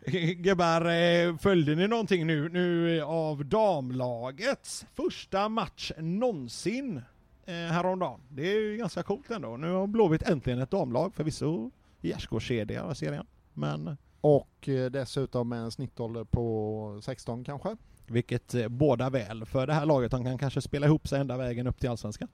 Gubbar, 0.37 0.85
eh, 0.85 1.37
följde 1.37 1.75
ni 1.75 1.87
någonting 1.87 2.27
nu, 2.27 2.49
nu 2.49 3.01
av 3.01 3.45
damlagets 3.45 4.85
första 4.95 5.49
match 5.49 5.91
någonsin 5.97 6.97
eh, 7.45 7.53
häromdagen? 7.53 8.19
Det 8.29 8.51
är 8.51 8.59
ju 8.61 8.77
ganska 8.77 9.03
coolt 9.03 9.31
ändå. 9.31 9.57
Nu 9.57 9.71
har 9.71 9.87
Blåvitt 9.87 10.21
äntligen 10.21 10.59
ett 10.61 10.71
damlag, 10.71 11.13
förvisso 11.15 11.71
gärdsgårdskedja 12.01 12.95
serien. 12.95 13.25
Men 13.53 13.97
Och 14.25 14.69
eh, 14.69 14.91
dessutom 14.91 15.51
en 15.53 15.71
snittålder 15.71 16.23
på 16.23 16.99
16 17.03 17.43
kanske. 17.43 17.77
vilket 18.07 18.53
eh, 18.53 18.67
båda 18.67 19.09
väl 19.09 19.45
för 19.45 19.67
det 19.67 19.73
här 19.73 19.85
laget. 19.85 20.11
De 20.11 20.23
kan 20.23 20.37
kanske 20.37 20.61
spela 20.61 20.85
ihop 20.85 21.07
sig 21.07 21.19
ända 21.19 21.37
vägen 21.37 21.67
upp 21.67 21.79
till 21.79 21.89
Allsvenskan. 21.89 22.27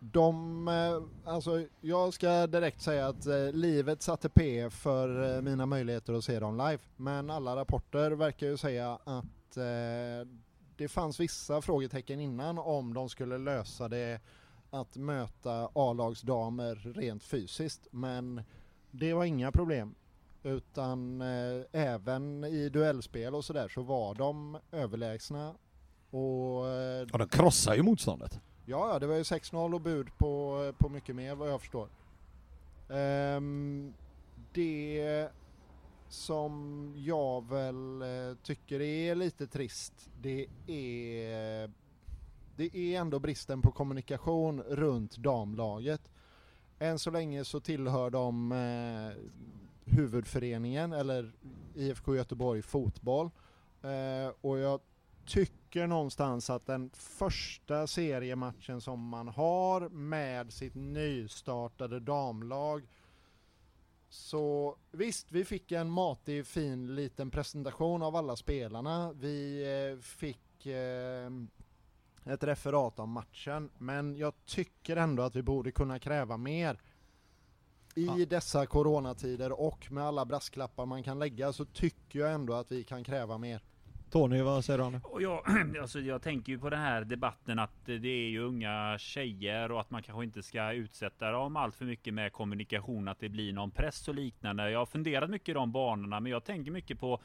De, 0.00 0.68
eh, 0.68 1.32
alltså 1.32 1.64
jag 1.80 2.14
ska 2.14 2.46
direkt 2.46 2.82
säga 2.82 3.08
att 3.08 3.26
eh, 3.26 3.52
livet 3.52 4.02
satte 4.02 4.28
P 4.28 4.70
för 4.70 5.36
eh, 5.36 5.42
mina 5.42 5.66
möjligheter 5.66 6.12
att 6.12 6.24
se 6.24 6.40
dem 6.40 6.56
live. 6.56 6.82
Men 6.96 7.30
alla 7.30 7.56
rapporter 7.56 8.10
verkar 8.10 8.46
ju 8.46 8.56
säga 8.56 8.98
att 9.04 9.56
eh, 9.56 10.28
det 10.76 10.88
fanns 10.88 11.20
vissa 11.20 11.62
frågetecken 11.62 12.20
innan 12.20 12.58
om 12.58 12.94
de 12.94 13.08
skulle 13.08 13.38
lösa 13.38 13.88
det 13.88 14.20
att 14.70 14.96
möta 14.96 15.70
A-lagsdamer 15.74 16.74
rent 16.94 17.22
fysiskt. 17.22 17.88
Men 17.90 18.42
det 18.90 19.14
var 19.14 19.24
inga 19.24 19.52
problem. 19.52 19.94
Utan 20.48 21.20
eh, 21.20 21.62
även 21.72 22.44
i 22.44 22.68
duellspel 22.68 23.34
och 23.34 23.44
sådär 23.44 23.68
så 23.68 23.82
var 23.82 24.14
de 24.14 24.58
överlägsna. 24.72 25.54
Och 26.10 26.68
eh, 26.68 27.06
Ja, 27.12 27.18
de 27.18 27.28
krossar 27.28 27.74
ju 27.74 27.82
motståndet. 27.82 28.40
Ja, 28.66 28.98
det 28.98 29.06
var 29.06 29.16
ju 29.16 29.22
6-0 29.22 29.74
och 29.74 29.80
bud 29.80 30.18
på, 30.18 30.72
på 30.78 30.88
mycket 30.88 31.16
mer 31.16 31.34
vad 31.34 31.50
jag 31.50 31.60
förstår. 31.60 31.88
Ehm, 32.88 33.94
det 34.52 35.28
som 36.08 36.92
jag 36.96 37.48
väl 37.48 38.02
eh, 38.02 38.36
tycker 38.42 38.80
är 38.80 39.14
lite 39.14 39.46
trist, 39.46 40.10
det 40.22 40.46
är, 40.66 41.70
det 42.56 42.76
är 42.76 43.00
ändå 43.00 43.18
bristen 43.18 43.62
på 43.62 43.72
kommunikation 43.72 44.62
runt 44.62 45.16
damlaget. 45.16 46.10
Än 46.78 46.98
så 46.98 47.10
länge 47.10 47.44
så 47.44 47.60
tillhör 47.60 48.10
de 48.10 48.52
eh, 48.52 49.24
huvudföreningen, 49.88 50.92
eller 50.92 51.32
IFK 51.74 52.16
Göteborg 52.16 52.62
Fotboll. 52.62 53.30
Eh, 53.82 54.34
och 54.40 54.58
jag 54.58 54.80
tycker 55.26 55.86
någonstans 55.86 56.50
att 56.50 56.66
den 56.66 56.90
första 56.94 57.86
seriematchen 57.86 58.80
som 58.80 59.08
man 59.08 59.28
har 59.28 59.88
med 59.88 60.52
sitt 60.52 60.74
nystartade 60.74 62.00
damlag 62.00 62.82
så 64.08 64.76
visst, 64.90 65.32
vi 65.32 65.44
fick 65.44 65.72
en 65.72 65.90
matig 65.90 66.46
fin 66.46 66.94
liten 66.94 67.30
presentation 67.30 68.02
av 68.02 68.16
alla 68.16 68.36
spelarna. 68.36 69.12
Vi 69.12 69.62
eh, 69.92 70.02
fick 70.02 70.66
eh, 70.66 71.30
ett 72.24 72.44
referat 72.44 72.98
av 72.98 73.08
matchen, 73.08 73.70
men 73.78 74.16
jag 74.16 74.32
tycker 74.44 74.96
ändå 74.96 75.22
att 75.22 75.36
vi 75.36 75.42
borde 75.42 75.70
kunna 75.70 75.98
kräva 75.98 76.36
mer. 76.36 76.80
I 77.98 78.04
Ja. 78.06 78.26
dessa 78.28 78.66
coronatider 78.66 79.60
och 79.60 79.92
med 79.92 80.04
alla 80.04 80.24
brasklappar 80.24 80.86
man 80.86 81.02
kan 81.02 81.18
lägga 81.18 81.52
så 81.52 81.64
tycker 81.64 82.18
jag 82.18 82.32
ändå 82.32 82.54
att 82.54 82.72
vi 82.72 82.84
kan 82.84 83.04
kräva 83.04 83.38
mer. 83.38 83.60
Tony, 84.10 84.42
vad 84.42 84.64
säger 84.64 84.90
du? 84.90 85.00
Och 85.04 85.22
jag, 85.22 85.42
alltså 85.80 86.00
jag 86.00 86.22
tänker 86.22 86.52
ju 86.52 86.58
på 86.58 86.70
den 86.70 86.80
här 86.80 87.04
debatten 87.04 87.58
att 87.58 87.84
det 87.84 88.08
är 88.08 88.28
ju 88.28 88.40
unga 88.42 88.98
tjejer 88.98 89.72
och 89.72 89.80
att 89.80 89.90
man 89.90 90.02
kanske 90.02 90.24
inte 90.24 90.42
ska 90.42 90.72
utsätta 90.72 91.30
dem 91.30 91.56
allt 91.56 91.74
för 91.74 91.84
mycket 91.84 92.14
med 92.14 92.32
kommunikation, 92.32 93.08
att 93.08 93.20
det 93.20 93.28
blir 93.28 93.52
någon 93.52 93.70
press 93.70 94.08
och 94.08 94.14
liknande. 94.14 94.70
Jag 94.70 94.78
har 94.78 94.86
funderat 94.86 95.30
mycket 95.30 95.48
i 95.48 95.52
de 95.52 95.72
banorna, 95.72 96.20
men 96.20 96.32
jag 96.32 96.44
tänker 96.44 96.70
mycket 96.70 97.00
på 97.00 97.20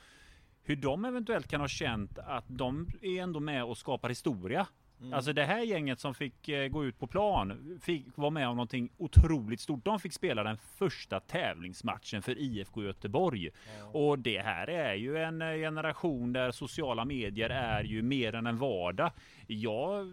hur 0.63 0.75
de 0.75 1.05
eventuellt 1.05 1.47
kan 1.47 1.61
ha 1.61 1.67
känt 1.67 2.19
att 2.19 2.45
de 2.47 2.89
är 3.01 3.21
ändå 3.21 3.39
med 3.39 3.63
och 3.63 3.77
skapar 3.77 4.09
historia. 4.09 4.67
Alltså 5.11 5.33
det 5.33 5.45
här 5.45 5.61
gänget 5.61 5.99
som 5.99 6.13
fick 6.15 6.49
eh, 6.49 6.67
gå 6.67 6.85
ut 6.85 6.99
på 6.99 7.07
plan 7.07 7.79
fick 7.81 8.05
vara 8.15 8.29
med 8.29 8.47
om 8.47 8.55
någonting 8.55 8.89
otroligt 8.97 9.59
stort. 9.59 9.85
De 9.85 9.99
fick 9.99 10.13
spela 10.13 10.43
den 10.43 10.57
första 10.57 11.19
tävlingsmatchen 11.19 12.21
för 12.21 12.37
IFK 12.37 12.83
Göteborg. 12.83 13.49
Och 13.91 14.19
det 14.19 14.39
här 14.39 14.67
är 14.69 14.93
ju 14.93 15.17
en 15.17 15.41
eh, 15.41 15.53
generation 15.53 16.33
där 16.33 16.51
sociala 16.51 17.05
medier 17.05 17.49
är 17.49 17.83
ju 17.83 18.01
mer 18.01 18.35
än 18.35 18.47
en 18.47 18.57
vardag. 18.57 19.11
Jag 19.47 20.07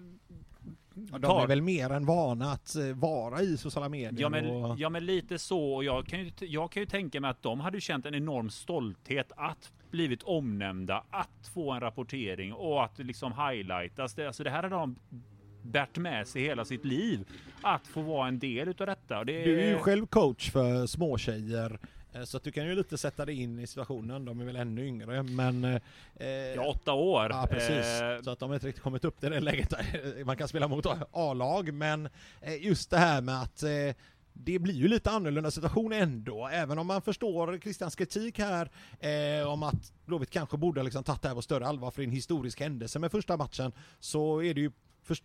Ja, 0.94 1.18
de 1.18 1.26
tar- 1.26 1.42
är 1.42 1.46
väl 1.46 1.62
mer 1.62 1.90
än 1.90 2.06
vana 2.06 2.52
att 2.52 2.76
eh, 2.76 2.84
vara 2.94 3.42
i 3.42 3.56
sociala 3.56 3.88
medier. 3.88 4.20
Ja 4.20 4.28
men, 4.28 4.46
och... 4.46 4.78
ja 4.78 4.88
men 4.88 5.06
lite 5.06 5.38
så, 5.38 5.74
och 5.74 5.84
jag 5.84 6.06
kan, 6.06 6.20
ju, 6.20 6.30
jag 6.40 6.72
kan 6.72 6.82
ju 6.82 6.86
tänka 6.86 7.20
mig 7.20 7.30
att 7.30 7.42
de 7.42 7.60
hade 7.60 7.80
känt 7.80 8.06
en 8.06 8.14
enorm 8.14 8.50
stolthet 8.50 9.32
att 9.36 9.72
blivit 9.90 10.22
omnämnda, 10.22 11.04
att 11.10 11.48
få 11.54 11.70
en 11.72 11.80
rapportering 11.80 12.52
och 12.52 12.84
att 12.84 12.98
liksom 12.98 13.32
highlightas. 13.32 14.14
Det, 14.14 14.26
alltså 14.26 14.44
det 14.44 14.50
här 14.50 14.62
har 14.62 14.70
de 14.70 14.96
bärt 15.62 15.98
med 15.98 16.26
sig 16.28 16.42
hela 16.42 16.64
sitt 16.64 16.84
liv, 16.84 17.24
att 17.62 17.86
få 17.86 18.00
vara 18.02 18.28
en 18.28 18.38
del 18.38 18.68
utav 18.68 18.86
detta. 18.86 19.24
Det, 19.24 19.44
Du 19.44 19.60
är 19.60 19.68
ju 19.68 19.78
själv 19.78 20.06
coach 20.06 20.50
för 20.50 20.86
småtjejer, 20.86 21.78
eh, 22.12 22.22
så 22.22 22.36
att 22.36 22.42
du 22.42 22.52
kan 22.52 22.66
ju 22.66 22.74
lite 22.74 22.98
sätta 22.98 23.24
dig 23.26 23.42
in 23.42 23.58
i 23.58 23.66
situationen. 23.66 24.24
De 24.24 24.40
är 24.40 24.44
väl 24.44 24.56
ännu 24.56 24.86
yngre, 24.86 25.22
men... 25.22 25.64
eh, 25.64 25.80
Ja, 26.56 26.66
åtta 26.66 26.92
år. 26.92 27.26
Ja, 27.30 27.46
precis. 27.50 28.00
Eh, 28.00 28.22
Så 28.22 28.30
att 28.30 28.38
de 28.38 28.48
har 28.50 28.54
inte 28.56 28.66
riktigt 28.66 28.82
kommit 28.84 29.04
upp 29.04 29.20
till 29.20 29.30
det 29.30 29.40
läget 29.40 29.70
där 29.70 30.24
man 30.24 30.36
kan 30.36 30.48
spela 30.48 30.68
mot 30.68 30.86
A-lag, 31.12 31.72
men 31.74 32.08
eh, 32.40 32.64
just 32.66 32.90
det 32.90 32.98
här 32.98 33.20
med 33.22 33.42
att 33.42 33.62
eh, 33.62 33.70
det 34.44 34.58
blir 34.58 34.74
ju 34.74 34.88
lite 34.88 35.10
annorlunda 35.10 35.50
situation 35.50 35.92
ändå, 35.92 36.48
även 36.52 36.78
om 36.78 36.86
man 36.86 37.02
förstår 37.02 37.58
Kristians 37.58 37.96
kritik 37.96 38.38
här 38.38 38.70
eh, 39.00 39.48
om 39.48 39.62
att 39.62 39.92
Blåvitt 40.04 40.30
kanske 40.30 40.56
borde 40.56 40.80
ha 40.80 40.84
liksom 40.84 41.04
tagit 41.04 41.22
det 41.22 41.28
här 41.28 41.34
på 41.34 41.42
större 41.42 41.66
allvar 41.66 41.90
för 41.90 42.02
en 42.02 42.10
historisk 42.10 42.60
händelse 42.60 42.98
med 42.98 43.10
första 43.10 43.36
matchen, 43.36 43.72
så 44.00 44.42
är 44.42 44.54
det 44.54 44.60
ju 44.60 44.70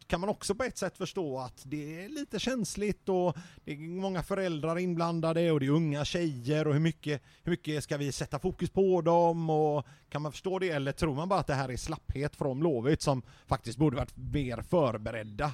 kan 0.08 0.20
man 0.20 0.30
också 0.30 0.56
på 0.56 0.64
ett 0.64 0.78
sätt 0.78 0.98
förstå 0.98 1.40
att 1.40 1.62
det 1.66 2.04
är 2.04 2.10
lite 2.10 2.40
känsligt 2.40 3.10
och 3.10 3.38
det 3.66 3.72
är 3.72 3.78
många 3.78 4.24
föräldrar 4.24 4.80
inblandade 4.80 5.52
och 5.52 5.60
det 5.60 5.66
är 5.66 5.70
unga 5.70 6.06
tjejer 6.06 6.68
och 6.68 6.74
hur 6.74 6.82
mycket, 6.82 7.22
hur 7.44 7.52
mycket 7.52 7.84
ska 7.84 7.98
vi 7.98 8.12
sätta 8.12 8.40
fokus 8.40 8.70
på 8.70 9.02
dem 9.02 9.50
och 9.50 9.86
kan 10.10 10.22
man 10.22 10.32
förstå 10.32 10.60
det 10.60 10.70
eller 10.70 10.92
tror 10.92 11.16
man 11.16 11.30
bara 11.30 11.40
att 11.40 11.48
det 11.48 11.54
här 11.54 11.72
är 11.72 11.78
slapphet 11.78 12.36
från 12.36 12.60
Blåvitt 12.60 13.02
som 13.02 13.22
faktiskt 13.48 13.78
borde 13.78 13.98
varit 13.98 14.18
mer 14.18 14.62
förberedda? 14.62 15.52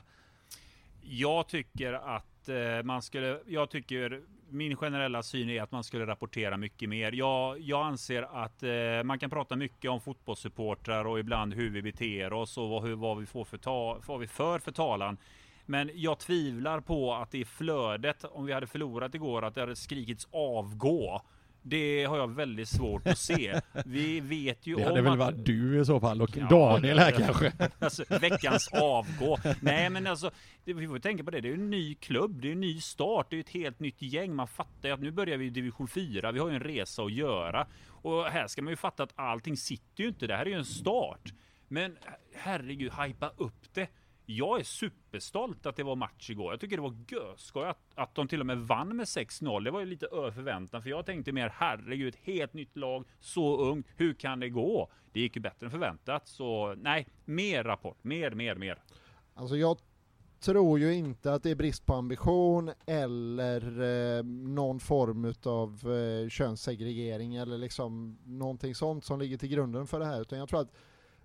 Jag 1.02 1.48
tycker 1.48 1.94
att 1.94 2.31
eh, 2.50 2.84
man 2.84 3.02
skulle, 3.02 3.40
jag 3.48 3.70
tycker 3.70 4.22
min 4.50 4.76
generella 4.76 5.24
syn 5.24 5.50
är 5.50 5.62
att 5.62 5.72
man 5.72 5.84
skulle 5.84 6.06
rapportera 6.06 6.58
mycket 6.58 6.90
mer. 6.90 7.12
Jag, 7.12 7.60
jag 7.60 7.86
anser 7.86 8.44
att 8.44 8.64
eh, 8.64 9.04
man 9.04 9.20
kan 9.20 9.30
prata 9.30 9.56
mycket 9.56 9.92
om 9.92 10.02
fotbollssupportrar 10.02 11.06
och 11.06 11.20
ibland 11.20 11.54
hur 11.54 11.70
vi 11.70 11.82
beter 11.82 12.34
oss 12.34 12.58
och 12.58 12.70
vad, 12.70 12.84
hur, 12.84 12.96
vad 12.96 13.18
vi 13.18 13.26
får 13.26 13.46
för, 13.46 13.58
ta, 13.58 14.00
vad 14.06 14.20
vi 14.20 14.28
för 14.28 14.60
för 14.60 14.72
talan. 14.72 15.18
Men 15.66 15.92
jag 15.94 16.20
tvivlar 16.20 16.80
på 16.80 17.14
att 17.14 17.32
det 17.32 17.46
flödet, 17.46 18.24
om 18.24 18.46
vi 18.46 18.54
hade 18.54 18.68
förlorat 18.68 19.16
igår, 19.16 19.44
att 19.44 19.56
det 19.56 19.62
hade 19.62 19.76
skrikits 19.76 20.28
avgå. 20.32 21.22
Det 21.64 22.06
har 22.06 22.18
jag 22.18 22.28
väldigt 22.36 22.70
svårt 22.70 23.08
att 23.08 23.18
se. 23.18 23.62
Vi 23.86 24.20
vet 24.20 24.68
ju 24.68 24.76
Det 24.76 24.82
om 24.82 24.88
hade 24.88 25.02
väl 25.02 25.18
varit 25.18 25.46
du 25.46 25.82
i 25.82 25.86
så 25.86 26.00
fall 26.00 26.22
och 26.22 26.38
Ja, 26.38 26.48
Daniel 26.50 27.00
här 27.00 27.12
det- 27.12 27.18
kanske. 27.18 27.52
Alltså, 27.80 28.04
veckans 28.22 28.68
avgå. 28.74 29.38
Nej 29.62 29.90
men 29.90 30.08
alltså, 30.08 30.32
det, 30.66 30.74
vi 30.74 30.88
får 30.88 31.00
tänka 31.00 31.24
på 31.24 31.32
det. 31.32 31.42
Det 31.42 31.48
är 31.48 31.50
ju 31.50 31.62
en 31.64 31.70
ny 31.70 31.96
klubb, 31.96 32.42
det 32.42 32.48
är 32.48 32.52
en 32.52 32.60
ny 32.62 32.82
start, 32.82 33.28
det 33.30 33.36
är 33.36 33.40
ett 33.40 33.50
helt 33.50 33.80
nytt 33.80 34.02
gäng. 34.02 34.36
Man 34.36 34.48
fattar 34.48 34.90
ju 34.90 34.94
att 34.96 35.02
nu 35.02 35.12
börjar 35.12 35.38
vi 35.38 35.46
i 35.46 35.50
division 35.50 35.88
4, 35.88 36.32
vi 36.32 36.40
har 36.40 36.50
ju 36.50 36.56
en 36.56 36.64
resa 36.64 37.04
att 37.04 37.12
göra. 37.14 37.68
Och 37.88 38.26
här 38.26 38.48
ska 38.48 38.62
man 38.62 38.72
ju 38.72 38.78
fatta 38.78 39.04
att 39.04 39.14
allting 39.16 39.58
sitter 39.58 40.04
ju 40.04 40.10
inte, 40.10 40.28
det 40.28 40.36
här 40.36 40.46
är 40.46 40.50
ju 40.50 40.58
en 40.58 40.66
start. 40.66 41.34
Men 41.68 41.98
herregud, 42.36 42.92
hypa 42.94 43.32
upp 43.38 43.74
det. 43.74 43.88
Jag 44.26 44.60
är 44.60 44.64
superstolt 44.64 45.66
att 45.66 45.76
det 45.76 45.84
var 45.84 45.96
match 45.96 46.30
igår. 46.30 46.54
Jag 46.54 46.60
tycker 46.60 46.78
det 46.78 46.84
var 46.84 46.96
görskoj 47.08 47.68
att, 47.68 47.78
att 47.96 48.16
de 48.16 48.28
till 48.28 48.40
och 48.40 48.46
med 48.46 48.58
vann 48.58 48.96
med 48.96 49.06
6-0. 49.06 49.64
Det 49.64 49.72
var 49.72 49.80
ju 49.80 49.86
lite 49.86 50.06
över 50.06 50.32
förväntan, 50.32 50.84
för 50.84 50.90
jag 50.90 51.06
tänkte 51.06 51.32
mer 51.32 51.54
herregud, 51.56 52.14
ett 52.14 52.20
helt 52.24 52.54
nytt 52.54 52.78
lag, 52.78 53.06
så 53.20 53.58
ung, 53.58 53.84
hur 53.96 54.14
kan 54.14 54.40
det 54.40 54.50
gå? 54.50 54.92
Det 55.12 55.20
gick 55.20 55.36
ju 55.36 55.42
bättre 55.42 55.66
än 55.66 55.72
förväntat, 55.72 56.28
så 56.28 56.76
nej, 56.76 57.08
mer 57.26 57.64
rapport, 57.64 58.04
mer, 58.04 58.32
mer, 58.32 58.56
mer. 58.56 58.84
Alltså 59.34 59.56
jag 59.56 59.78
tror 60.42 60.80
ju 60.80 60.94
inte 60.94 61.34
att 61.34 61.44
det 61.44 61.52
är 61.52 61.56
brist 61.56 61.86
på 61.86 61.94
ambition 61.94 62.72
eller 62.86 63.82
eh, 64.18 64.24
någon 64.24 64.80
form 64.80 65.26
utav 65.26 65.94
eh, 65.94 66.30
könssegregering 66.30 67.36
eller 67.36 67.58
liksom 67.58 68.18
någonting 68.26 68.76
sånt 68.76 69.06
som 69.06 69.20
ligger 69.20 69.38
till 69.38 69.50
grunden 69.50 69.88
för 69.88 70.00
det 70.00 70.06
här 70.06 70.22
utan 70.22 70.40
jag 70.40 70.50
tror 70.50 70.62
att 70.62 70.72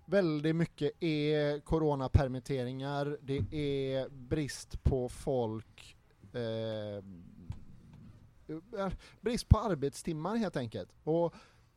väldigt 0.07 0.55
mycket 0.55 1.03
är 1.03 1.59
coronapermitteringar, 1.59 3.17
det 3.21 3.37
är 3.51 4.09
brist 4.09 4.83
på 4.83 5.09
folk, 5.09 5.97
eh, 6.33 7.03
eh, 8.79 8.93
brist 9.21 9.49
på 9.49 9.59
arbetstimmar 9.59 10.35
helt 10.35 10.57
enkelt. 10.57 10.89
Och 11.03 11.33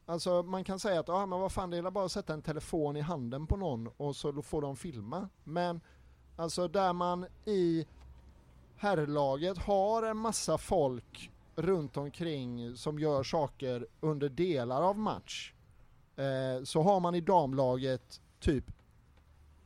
Alltså 0.07 0.43
man 0.43 0.65
kan 0.65 0.79
säga 0.79 1.01
att 1.01 1.09
ah, 1.09 1.27
men 1.27 1.41
vad 1.41 1.53
fan 1.53 1.71
det 1.71 1.77
är 1.77 1.91
bara 1.91 2.05
att 2.05 2.13
sätta 2.13 2.33
en 2.35 2.43
telefon 2.43 2.97
i 2.97 3.01
handen 3.01 3.47
på 3.47 3.57
någon 3.57 3.89
och 3.97 4.17
så 4.17 4.43
får 4.43 4.63
de 4.63 4.77
filma. 4.77 5.29
Men 5.45 5.81
Alltså 6.41 6.69
där 6.69 6.93
man 6.93 7.27
i 7.45 7.87
herrlaget 8.77 9.59
har 9.59 10.03
en 10.03 10.17
massa 10.17 10.59
folk 10.59 11.31
runt 11.57 11.97
omkring 11.97 12.77
som 12.77 12.99
gör 12.99 13.23
saker 13.23 13.87
under 14.01 14.29
delar 14.29 14.83
av 14.83 14.99
match. 14.99 15.55
Eh, 16.21 16.65
så 16.65 16.83
har 16.83 17.01
man 17.01 17.15
i 17.15 17.21
damlaget 17.21 18.21
typ 18.41 18.65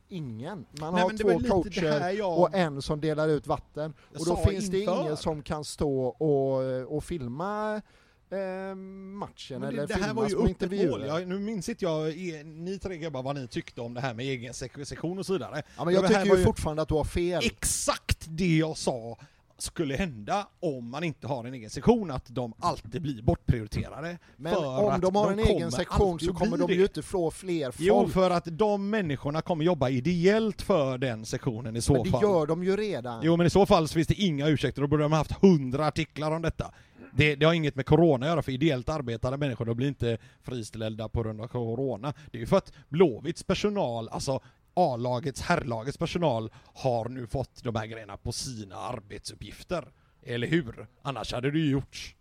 ingen. 0.07 0.65
Man 0.79 0.93
Nej, 0.93 1.03
har 1.03 1.11
det 1.11 1.17
två 1.17 1.39
det 1.39 1.49
coacher 1.49 2.09
jag- 2.09 2.39
och 2.39 2.53
en 2.55 2.81
som 2.81 3.01
delar 3.01 3.27
ut 3.29 3.47
vatten. 3.47 3.93
Jag 4.11 4.21
och 4.21 4.25
då 4.27 4.35
finns 4.37 4.67
det 4.69 4.79
inför. 4.79 5.01
ingen 5.01 5.17
som 5.17 5.41
kan 5.41 5.63
stå 5.63 6.05
och, 6.07 6.63
och 6.95 7.03
filma 7.03 7.81
eh, 8.29 8.75
matchen 8.75 9.59
Men 9.59 9.69
eller 9.69 9.87
det, 9.87 9.93
det 9.93 10.03
här 10.03 10.13
var 10.13 10.29
ju 10.29 10.35
uppehåll. 10.35 11.05
Jag, 11.07 11.27
nu 11.27 11.39
minns 11.39 11.69
inte 11.69 11.85
jag, 11.85 12.09
er- 12.17 12.43
ni 12.43 12.79
tre 12.79 12.97
grabbar, 12.97 13.23
vad 13.23 13.35
ni 13.35 13.47
tyckte 13.47 13.81
om 13.81 13.93
det 13.93 14.01
här 14.01 14.13
med 14.13 14.25
egen 14.25 14.53
sek- 14.53 14.83
sektion 14.85 15.19
och 15.19 15.25
så 15.25 15.33
vidare. 15.33 15.61
Ja, 15.77 15.85
men 15.85 15.93
jag 15.93 16.03
Det 16.03 16.15
här 16.15 16.23
tycker 16.23 16.37
ju 16.37 16.43
fortfarande 16.43 16.81
att 16.81 16.87
du 16.87 16.95
har 16.95 17.03
fel. 17.03 17.41
Exakt 17.45 18.25
det 18.29 18.57
jag 18.57 18.77
sa 18.77 19.17
skulle 19.57 19.95
hända 19.95 20.47
om 20.59 20.89
man 20.89 21.03
inte 21.03 21.27
har 21.27 21.45
en 21.45 21.53
egen 21.53 21.69
sektion, 21.69 22.11
att 22.11 22.25
de 22.27 22.53
alltid 22.59 23.01
blir 23.01 23.21
bortprioriterade. 23.21 24.17
Men 24.37 24.55
om 24.55 24.99
de 25.01 25.15
har 25.15 25.31
en 25.31 25.37
kommer 25.37 25.55
egen 25.55 25.71
sektion 25.71 26.19
så 26.19 26.33
kommer 26.33 26.57
de 26.57 26.71
ju 26.71 26.81
inte 26.81 27.01
få 27.01 27.31
fler 27.31 27.71
folk. 27.71 27.87
Jo, 27.87 28.07
för 28.07 28.29
att 28.29 28.45
de 28.45 28.89
människorna 28.89 29.41
kommer 29.41 29.65
jobba 29.65 29.89
ideellt 29.89 30.61
för 30.61 30.97
den 30.97 31.25
sektionen 31.25 31.75
i 31.75 31.81
så 31.81 31.93
men 31.93 32.03
det 32.03 32.09
fall. 32.09 32.21
gör 32.21 32.45
de 32.45 32.63
ju 32.63 32.77
redan. 32.77 33.19
Jo 33.23 33.37
men 33.37 33.47
i 33.47 33.49
så 33.49 33.65
fall 33.65 33.87
så 33.87 33.93
finns 33.93 34.07
det 34.07 34.21
inga 34.21 34.47
ursäkter, 34.47 34.81
då 34.81 34.87
borde 34.87 35.03
de 35.03 35.11
ha 35.11 35.17
haft 35.17 35.31
hundra 35.31 35.87
artiklar 35.87 36.31
om 36.31 36.41
detta. 36.41 36.73
Det, 37.17 37.35
det 37.35 37.45
har 37.45 37.53
inget 37.53 37.75
med 37.75 37.85
corona 37.85 38.25
att 38.25 38.29
göra, 38.29 38.41
för 38.41 38.51
ideellt 38.51 38.89
arbetande 38.89 39.37
människor 39.37 39.65
de 39.65 39.77
blir 39.77 39.87
inte 39.87 40.17
friställda 40.41 41.09
på 41.09 41.23
grund 41.23 41.41
av 41.41 41.47
corona. 41.47 42.13
Det 42.31 42.37
är 42.37 42.39
ju 42.39 42.45
för 42.45 42.57
att 42.57 42.73
Blåvitts 42.89 43.43
personal, 43.43 44.09
alltså 44.09 44.39
A-lagets, 44.75 45.41
herrlagets 45.41 45.97
personal, 45.97 46.49
har 46.73 47.09
nu 47.09 47.27
fått 47.27 47.63
de 47.63 47.75
här 47.75 47.85
grejerna 47.85 48.17
på 48.17 48.31
sina 48.31 48.75
arbetsuppgifter. 48.75 49.91
Eller 50.23 50.47
hur? 50.47 50.87
Annars 51.01 51.33
hade 51.33 51.51
det 51.51 51.59
ju 51.59 51.71
gjorts. 51.71 52.15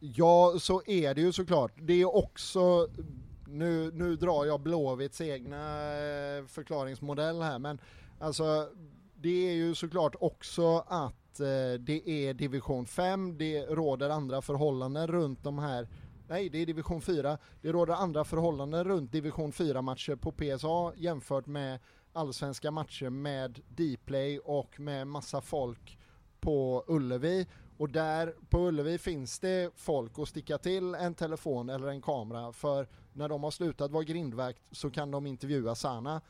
Ja, 0.00 0.54
så 0.60 0.82
är 0.86 1.14
det 1.14 1.20
ju 1.20 1.32
såklart. 1.32 1.72
Det 1.76 1.92
är 2.00 2.16
också, 2.16 2.88
nu, 3.46 3.90
nu 3.92 4.16
drar 4.16 4.44
jag 4.44 4.60
Blåvitts 4.60 5.20
egna 5.20 5.92
eh, 5.92 6.46
förklaringsmodell 6.46 7.42
här, 7.42 7.58
men 7.58 7.80
alltså 8.20 8.68
det 9.14 9.48
är 9.50 9.54
ju 9.54 9.74
såklart 9.74 10.14
också 10.20 10.78
att 10.78 11.40
eh, 11.40 11.80
det 11.80 12.08
är 12.08 12.34
division 12.34 12.86
5, 12.86 13.38
det 13.38 13.66
råder 13.66 14.10
andra 14.10 14.42
förhållanden 14.42 15.06
runt 15.06 15.44
de 15.44 15.58
här 15.58 15.88
Nej, 16.28 16.48
det 16.48 16.58
är 16.58 16.66
division 16.66 17.00
4. 17.00 17.38
Det 17.62 17.72
råder 17.72 17.94
andra 17.94 18.24
förhållanden 18.24 18.84
runt 18.84 19.12
division 19.12 19.52
4-matcher 19.52 20.16
på 20.16 20.32
PSA 20.32 20.92
jämfört 20.96 21.46
med 21.46 21.78
allsvenska 22.12 22.70
matcher 22.70 23.10
med 23.10 23.60
Dplay 23.68 24.38
och 24.38 24.80
med 24.80 25.06
massa 25.06 25.40
folk 25.40 25.98
på 26.40 26.84
Ullevi. 26.86 27.46
Och 27.78 27.88
där 27.88 28.34
på 28.48 28.58
Ullevi 28.58 28.98
finns 28.98 29.38
det 29.38 29.70
folk 29.74 30.18
att 30.18 30.28
sticka 30.28 30.58
till 30.58 30.94
en 30.94 31.14
telefon 31.14 31.70
eller 31.70 31.88
en 31.88 32.02
kamera 32.02 32.52
för 32.52 32.88
när 33.12 33.28
de 33.28 33.42
har 33.42 33.50
slutat 33.50 33.90
vara 33.90 34.04
grindvakt 34.04 34.62
så 34.70 34.90
kan 34.90 35.10
de 35.10 35.26
intervjua 35.26 35.74
Sana. 35.74 36.20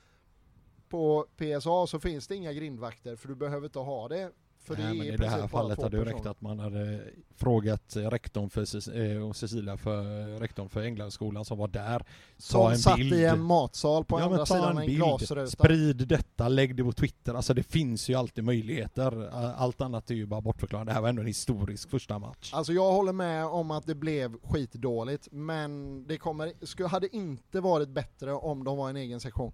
På 0.89 1.27
PSA 1.37 1.87
så 1.87 2.01
finns 2.01 2.29
det 2.29 2.37
inga 2.37 2.53
grindvakter 2.53 3.17
för 3.17 3.29
du 3.29 3.35
behöver 3.35 3.67
inte 3.67 3.79
ha 3.79 4.09
det. 4.09 4.33
För 4.67 4.77
Nej, 4.77 4.87
det 4.87 4.95
men 4.99 5.07
i 5.07 5.17
det 5.17 5.29
här 5.29 5.49
fallet 5.49 5.83
hade 5.83 5.97
det 5.97 6.05
räckt 6.05 6.27
att 6.27 6.41
man 6.41 6.59
hade 6.59 7.01
frågat 7.37 7.97
eh, 7.97 8.11
rektorn 8.11 8.51
för 8.51 8.61
eh, 8.61 9.33
Cecilia 9.33 9.77
för 9.77 10.03
rektorn 10.41 10.69
för 10.69 10.83
Änglaskolan 10.83 11.45
som 11.45 11.59
var 11.59 11.69
där. 11.69 12.05
Som 12.37 12.71
en 12.71 12.79
satt 12.79 12.97
bild. 12.97 13.15
i 13.15 13.25
en 13.25 13.43
matsal 13.43 14.05
på 14.05 14.21
Ja, 14.21 14.25
andra 14.25 14.39
ta 14.39 14.47
sidan 14.47 14.71
en 14.71 14.79
en 14.79 14.87
bild. 14.87 14.99
glasruta. 14.99 15.47
Sprid 15.47 16.09
detta, 16.09 16.49
lägg 16.49 16.77
det 16.77 16.85
på 16.85 16.93
Twitter. 16.93 17.35
Alltså 17.35 17.55
det 17.55 17.63
finns 17.63 18.09
ju 18.09 18.15
alltid 18.15 18.45
möjligheter. 18.45 19.29
Allt 19.57 19.81
annat 19.81 20.11
är 20.11 20.15
ju 20.15 20.27
bara 20.27 20.41
bortförklarat. 20.41 20.87
Det 20.87 20.93
här 20.93 21.01
var 21.01 21.09
ändå 21.09 21.21
en 21.21 21.27
historisk 21.27 21.91
första 21.91 22.19
match. 22.19 22.51
Alltså 22.55 22.73
jag 22.73 22.93
håller 22.93 23.13
med 23.13 23.47
om 23.47 23.71
att 23.71 23.87
det 23.87 23.95
blev 23.95 24.39
skitdåligt 24.43 25.29
men 25.31 26.05
det 26.07 26.19
kommer, 26.19 26.87
hade 26.89 27.17
inte 27.17 27.61
varit 27.61 27.89
bättre 27.89 28.33
om 28.33 28.65
de 28.65 28.77
var 28.77 28.91
en 28.91 28.97
egen 28.97 29.21
sektion. 29.21 29.53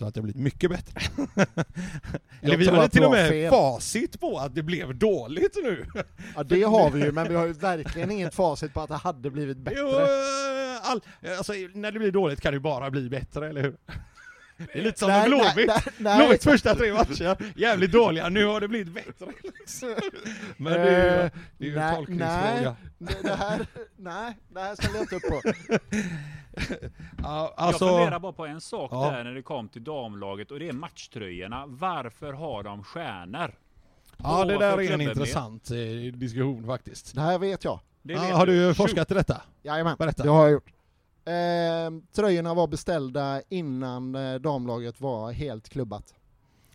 Så 0.00 0.06
att 0.06 0.14
det 0.14 0.20
har 0.20 0.22
blivit 0.22 0.42
mycket 0.42 0.70
bättre. 0.70 1.00
Eller 2.42 2.56
vi 2.56 2.66
hade 2.68 2.82
att 2.82 2.92
till 2.92 3.02
och 3.04 3.08
har 3.10 3.16
med 3.16 3.28
fel. 3.28 3.50
facit 3.50 4.20
på 4.20 4.38
att 4.38 4.54
det 4.54 4.62
blev 4.62 4.94
dåligt 4.98 5.56
nu. 5.64 5.86
Ja 6.36 6.42
det 6.42 6.62
har 6.62 6.90
vi 6.90 7.04
ju 7.04 7.12
men 7.12 7.28
vi 7.28 7.34
har 7.34 7.46
ju 7.46 7.52
verkligen 7.52 8.10
inget 8.10 8.34
facit 8.34 8.74
på 8.74 8.80
att 8.80 8.88
det 8.88 8.96
hade 8.96 9.30
blivit 9.30 9.56
bättre. 9.64 9.78
Jo, 9.80 9.88
eh, 9.88 10.90
all, 10.90 11.00
alltså, 11.38 11.52
när 11.74 11.92
det 11.92 11.98
blir 11.98 12.10
dåligt 12.12 12.40
kan 12.40 12.52
det 12.52 12.56
ju 12.56 12.60
bara 12.60 12.90
bli 12.90 13.08
bättre, 13.08 13.48
eller 13.48 13.62
hur? 13.62 13.76
Det 14.72 14.78
är 14.78 14.82
lite 14.82 14.98
som 14.98 15.08
med 15.08 15.24
Blåvitt. 15.24 15.66
nej, 15.66 15.82
nej. 15.98 16.16
Blåvitts 16.18 16.44
första 16.44 16.74
tre 16.74 16.92
matcher, 16.92 17.36
jävligt 17.56 17.92
dåliga, 17.92 18.28
nu 18.28 18.44
har 18.46 18.60
det 18.60 18.68
blivit 18.68 18.94
bättre. 18.94 19.26
liksom. 19.58 19.94
Men 20.56 20.72
det 20.72 20.78
är 20.80 21.14
ju, 21.14 21.20
Eh, 21.24 21.30
det 21.58 21.64
är 21.64 21.68
ju 21.70 21.76
nej, 21.76 21.88
en 21.88 21.94
tolkningsfråga. 21.96 22.76
Det, 22.98 23.16
det 23.22 23.34
här, 23.34 23.66
nej, 23.96 24.36
det 24.48 24.60
här 24.60 24.74
ställer 24.74 24.94
jag 24.94 25.02
inte 25.04 25.16
upp 25.16 25.22
på. 25.22 25.42
Ja, 27.22 27.54
jag 27.56 27.66
alltså, 27.66 27.88
funderar 27.88 28.18
bara 28.18 28.32
på 28.32 28.46
en 28.46 28.60
sak 28.60 28.90
Ja. 28.92 29.10
där 29.10 29.24
när 29.24 29.34
det 29.34 29.42
kom 29.42 29.68
till 29.68 29.84
damlaget 29.84 30.50
och 30.50 30.58
det 30.58 30.68
är 30.68 30.72
matchtröjorna. 30.72 31.64
Varför 31.66 32.32
har 32.32 32.62
de 32.62 32.84
stjärnor? 32.84 33.54
ja, 34.16 34.44
det 34.44 34.58
där 34.58 34.68
är 34.72 34.78
en 34.80 34.86
klubben 34.86 34.98
med. 34.98 35.08
intressant 35.16 35.70
eh, 35.70 35.76
diskussion 36.18 36.66
faktiskt. 36.66 37.14
Det 37.14 37.20
här 37.20 37.38
vet 37.38 37.64
jag. 37.64 37.80
Det 38.02 38.12
Ja, 38.12 38.20
vet 38.22 38.34
har 38.34 38.46
du 38.46 38.66
Shoot. 38.68 38.76
forskat 38.76 39.10
i 39.10 39.14
detta? 39.14 39.42
Jajamän, 39.62 39.96
Berätta. 39.98 40.22
det 40.22 40.28
har 40.28 40.42
jag 40.42 40.52
gjort. 40.52 40.72
Eh, 41.24 42.12
tröjorna 42.12 42.54
var 42.54 42.66
beställda 42.66 43.42
innan 43.48 44.14
eh, 44.14 44.34
damlaget 44.34 45.00
var 45.00 45.32
helt 45.32 45.68
klubbat. 45.68 46.14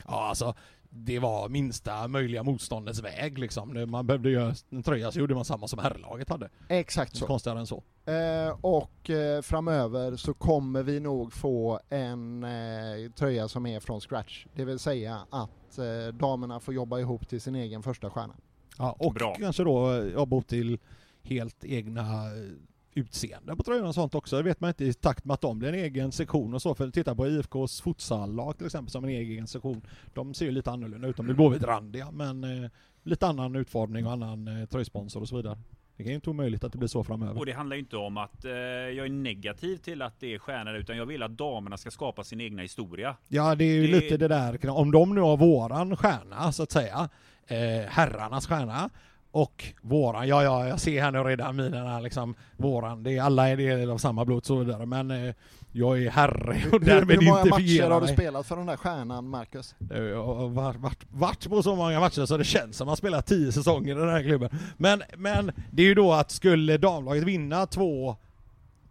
Ja, 0.07 0.27
alltså 0.29 0.53
det 0.97 1.19
var 1.19 1.49
minsta 1.49 2.07
möjliga 2.07 2.43
motståndets 2.43 2.99
väg 2.99 3.37
liksom. 3.39 3.91
Man 3.91 4.07
behövde 4.07 4.29
göra 4.29 4.53
en 4.69 4.83
tröja 4.83 5.11
så 5.11 5.19
gjorde 5.19 5.35
man 5.35 5.45
samma 5.45 5.67
som 5.67 5.79
herrlaget 5.79 6.29
hade. 6.29 6.49
Exakt 6.69 7.17
Så. 7.17 7.25
Konstigare 7.25 7.59
än 7.59 7.67
så. 7.67 7.83
Eh, 8.05 8.57
och 8.61 9.09
eh, 9.09 9.41
framöver 9.41 10.15
så 10.15 10.33
kommer 10.33 10.83
vi 10.83 10.99
nog 10.99 11.33
få 11.33 11.79
en 11.89 12.43
eh, 12.43 13.11
tröja 13.15 13.47
som 13.47 13.65
är 13.65 13.79
från 13.79 14.01
scratch. 14.01 14.45
Det 14.55 14.65
vill 14.65 14.79
säga 14.79 15.25
att 15.29 15.77
eh, 15.77 16.13
damerna 16.13 16.59
får 16.59 16.73
jobba 16.73 16.99
ihop 16.99 17.27
till 17.27 17.41
sin 17.41 17.55
egen 17.55 17.83
första 17.83 18.09
stjärna. 18.09 18.35
Ja, 18.77 18.95
och 18.99 19.13
Bra. 19.13 19.35
kanske 19.39 19.63
då 19.63 19.93
eh, 19.93 20.13
jobba 20.13 20.41
till 20.41 20.79
helt 21.23 21.65
egna 21.65 22.01
eh, 22.01 22.51
utseende 22.95 23.55
på 23.55 23.63
tröjorna 23.63 23.87
och 23.87 23.95
sånt 23.95 24.15
också. 24.15 24.37
Det 24.37 24.43
vet 24.43 24.61
man 24.61 24.67
inte 24.67 24.85
i 24.85 24.93
takt 24.93 25.25
med 25.25 25.33
att 25.33 25.41
de 25.41 25.59
blir 25.59 25.69
en 25.69 25.75
egen 25.75 26.11
sektion 26.11 26.53
och 26.53 26.61
så. 26.61 26.75
För 26.75 26.89
titta 26.91 27.15
på 27.15 27.27
IFKs 27.27 27.81
futsallag 27.81 28.57
till 28.57 28.65
exempel 28.65 28.91
som 28.91 29.03
en 29.03 29.09
egen 29.09 29.47
sektion. 29.47 29.81
De 30.13 30.33
ser 30.33 30.45
ju 30.45 30.51
lite 30.51 30.71
annorlunda 30.71 31.07
ut. 31.07 31.17
De 31.17 31.25
blir 31.25 31.35
Blåvitt-randiga 31.35 32.11
men 32.11 32.43
eh, 32.63 32.69
lite 33.03 33.27
annan 33.27 33.55
utformning 33.55 34.05
och 34.05 34.11
annan 34.11 34.47
eh, 34.47 34.65
tröjsponsor 34.65 35.21
och 35.21 35.27
så 35.29 35.35
vidare. 35.35 35.57
Det 35.97 36.03
är 36.03 36.07
ju 36.07 36.15
inte 36.15 36.29
omöjligt 36.29 36.63
att 36.63 36.71
det 36.71 36.77
blir 36.77 36.87
så 36.87 37.03
framöver. 37.03 37.39
Och 37.39 37.45
det 37.45 37.51
handlar 37.51 37.75
ju 37.75 37.81
inte 37.81 37.97
om 37.97 38.17
att 38.17 38.45
eh, 38.45 38.51
jag 38.51 39.05
är 39.05 39.09
negativ 39.09 39.77
till 39.77 40.01
att 40.01 40.19
det 40.19 40.33
är 40.33 40.39
stjärnor, 40.39 40.73
utan 40.75 40.97
jag 40.97 41.05
vill 41.05 41.23
att 41.23 41.37
damerna 41.37 41.77
ska 41.77 41.91
skapa 41.91 42.23
sin 42.23 42.41
egna 42.41 42.61
historia. 42.61 43.15
Ja, 43.27 43.55
det 43.55 43.63
är 43.65 43.75
ju 43.75 43.81
Det- 43.87 43.99
lite 43.99 44.17
det 44.17 44.27
där, 44.27 44.69
om 44.69 44.91
de 44.91 45.15
nu 45.15 45.21
har 45.21 45.37
våran 45.37 45.97
stjärna 45.97 46.51
så 46.51 46.63
att 46.63 46.71
säga, 46.71 47.09
eh, 47.47 47.57
herrarnas 47.89 48.47
stjärna, 48.47 48.89
och 49.35 49.63
våran, 49.81 50.27
ja 50.27 50.43
ja, 50.43 50.67
jag 50.67 50.79
ser 50.79 51.01
här 51.01 51.11
nu 51.11 51.19
redan 51.19 51.55
minerna 51.55 51.99
liksom, 51.99 52.35
våran, 52.57 53.03
det 53.03 53.17
är, 53.17 53.21
alla 53.21 53.49
är 53.49 53.57
del 53.57 53.89
av 53.89 53.97
samma 53.97 54.25
blod 54.25 54.37
och 54.37 54.45
så 54.45 54.55
vidare, 54.55 54.85
men 54.85 55.11
eh, 55.11 55.33
jag 55.71 56.03
är 56.03 56.09
herre 56.09 56.49
och 56.49 56.55
Hur, 56.55 56.79
därmed 56.79 57.19
hur 57.19 57.29
många 57.29 57.45
matcher 57.45 57.89
har 57.89 58.01
du 58.01 58.05
mig. 58.05 58.15
spelat 58.15 58.47
för 58.47 58.55
den 58.55 58.65
där 58.65 58.77
stjärnan, 58.77 59.29
Marcus? 59.29 59.75
Eh, 59.91 60.01
Jag 60.01 60.23
har 60.25 60.47
varit, 60.49 60.77
varit, 60.77 61.03
varit 61.11 61.49
på 61.49 61.63
så 61.63 61.75
många 61.75 61.99
matcher 61.99 62.25
så 62.25 62.37
det 62.37 62.43
känns 62.43 62.77
som 62.77 62.85
att 62.85 62.89
man 62.89 62.97
spelar 62.97 63.21
tio 63.21 63.51
säsonger 63.51 63.95
i 63.95 63.99
den 63.99 64.09
här 64.09 64.23
klubben. 64.23 64.49
Men, 64.77 65.03
men 65.17 65.51
det 65.71 65.81
är 65.83 65.87
ju 65.87 65.95
då 65.95 66.13
att 66.13 66.31
skulle 66.31 66.77
damlaget 66.77 67.23
vinna 67.23 67.65
två 67.65 68.15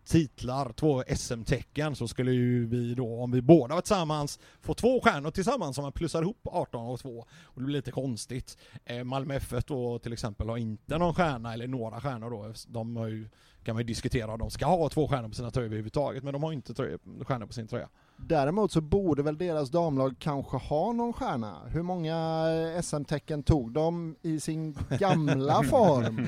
titlar, 0.04 0.72
två 0.72 1.02
SM-tecken, 1.16 1.96
så 1.96 2.08
skulle 2.08 2.32
ju 2.32 2.66
vi 2.66 2.94
då, 2.94 3.22
om 3.22 3.30
vi 3.30 3.42
båda 3.42 3.74
var 3.74 3.82
tillsammans, 3.82 4.38
få 4.60 4.74
två 4.74 5.00
stjärnor 5.00 5.30
tillsammans 5.30 5.78
om 5.78 5.82
man 5.82 5.92
plussar 5.92 6.22
ihop 6.22 6.40
18 6.44 6.86
och 6.86 7.00
2. 7.00 7.26
Och 7.42 7.60
det 7.60 7.64
blir 7.64 7.76
lite 7.76 7.90
konstigt. 7.90 8.58
Eh, 8.84 9.04
Malmö 9.04 9.34
FF 9.34 9.64
då 9.64 9.98
till 9.98 10.12
exempel 10.12 10.48
har 10.48 10.56
inte 10.56 10.98
någon 10.98 11.14
stjärna, 11.14 11.52
eller 11.52 11.66
några 11.66 12.00
stjärnor 12.00 12.30
då. 12.30 12.52
De 12.68 12.96
har 12.96 13.08
ju, 13.08 13.28
kan 13.64 13.74
man 13.74 13.80
ju 13.80 13.86
diskutera 13.86 14.32
om 14.32 14.38
de 14.38 14.50
ska 14.50 14.66
ha 14.66 14.88
två 14.88 15.08
stjärnor 15.08 15.28
på 15.28 15.34
sina 15.34 15.50
tröjor 15.50 15.66
överhuvudtaget, 15.66 16.24
men 16.24 16.32
de 16.32 16.42
har 16.42 16.52
inte 16.52 16.74
tröja, 16.74 16.98
stjärnor 17.20 17.46
på 17.46 17.52
sin 17.52 17.68
tröja. 17.68 17.88
Däremot 18.16 18.72
så 18.72 18.80
borde 18.80 19.22
väl 19.22 19.38
deras 19.38 19.70
damlag 19.70 20.14
kanske 20.18 20.56
ha 20.56 20.92
någon 20.92 21.12
stjärna? 21.12 21.60
Hur 21.68 21.82
många 21.82 22.46
SM-tecken 22.82 23.42
tog 23.42 23.72
de 23.72 24.16
i 24.22 24.40
sin 24.40 24.76
gamla 24.98 25.62
form? 25.70 26.26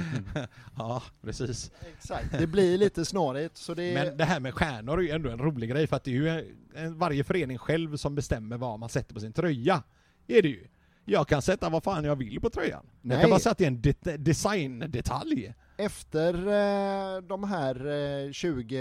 ja, 0.78 1.02
precis. 1.22 1.70
Exakt. 1.96 2.38
Det 2.38 2.46
blir 2.46 2.78
lite 2.78 3.04
snårigt, 3.04 3.56
så 3.56 3.74
det 3.74 3.94
Men 3.94 4.16
det 4.16 4.24
här 4.24 4.40
med 4.40 4.54
stjärnor 4.54 4.98
är 4.98 5.02
ju 5.02 5.10
ändå 5.10 5.30
en 5.30 5.38
rolig 5.38 5.70
grej 5.70 5.86
för 5.86 5.96
att 5.96 6.04
det 6.04 6.10
är 6.10 6.14
ju 6.14 6.54
varje 6.96 7.24
förening 7.24 7.58
själv 7.58 7.96
som 7.96 8.14
bestämmer 8.14 8.56
vad 8.56 8.78
man 8.78 8.88
sätter 8.88 9.14
på 9.14 9.20
sin 9.20 9.32
tröja. 9.32 9.82
Är 10.26 10.42
det 10.42 10.48
ju. 10.48 10.66
Jag 11.04 11.28
kan 11.28 11.42
sätta 11.42 11.68
vad 11.68 11.82
fan 11.82 12.04
jag 12.04 12.16
vill 12.16 12.40
på 12.40 12.50
tröjan. 12.50 12.86
Jag 13.02 13.08
Nej. 13.08 13.20
kan 13.20 13.30
bara 13.30 13.40
säga 13.40 13.50
att 13.52 13.58
det 13.58 13.64
är 13.64 13.68
en 13.68 13.80
det- 13.80 14.16
designdetalj. 14.16 15.54
Efter 15.78 16.34
eh, 16.34 17.22
de 17.22 17.44
här 17.44 17.86
eh, 17.86 18.32
20 18.32 18.78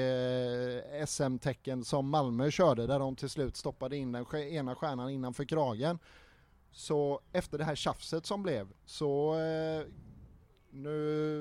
eh, 0.99 1.05
SM-tecken 1.05 1.85
som 1.85 2.09
Malmö 2.09 2.51
körde, 2.51 2.87
där 2.87 2.99
de 2.99 3.15
till 3.15 3.29
slut 3.29 3.57
stoppade 3.57 3.97
in 3.97 4.11
den 4.11 4.25
ena 4.35 4.75
stjärnan 4.75 5.09
innanför 5.09 5.45
kragen, 5.45 5.99
så 6.71 7.21
efter 7.31 7.57
det 7.57 7.63
här 7.63 7.75
tjafset 7.75 8.25
som 8.25 8.43
blev, 8.43 8.67
så 8.85 9.33
eh, 9.39 9.85
nu 10.69 11.39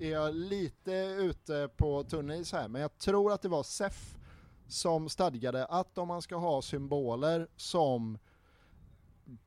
är 0.00 0.10
jag 0.10 0.34
lite 0.34 0.92
ute 1.18 1.68
på 1.76 2.04
tunn 2.04 2.30
is 2.30 2.52
här, 2.52 2.68
men 2.68 2.82
jag 2.82 2.98
tror 2.98 3.32
att 3.32 3.42
det 3.42 3.48
var 3.48 3.62
SEF 3.62 4.16
som 4.68 5.08
stadgade 5.08 5.66
att 5.66 5.98
om 5.98 6.08
man 6.08 6.22
ska 6.22 6.36
ha 6.36 6.62
symboler 6.62 7.48
som 7.56 8.18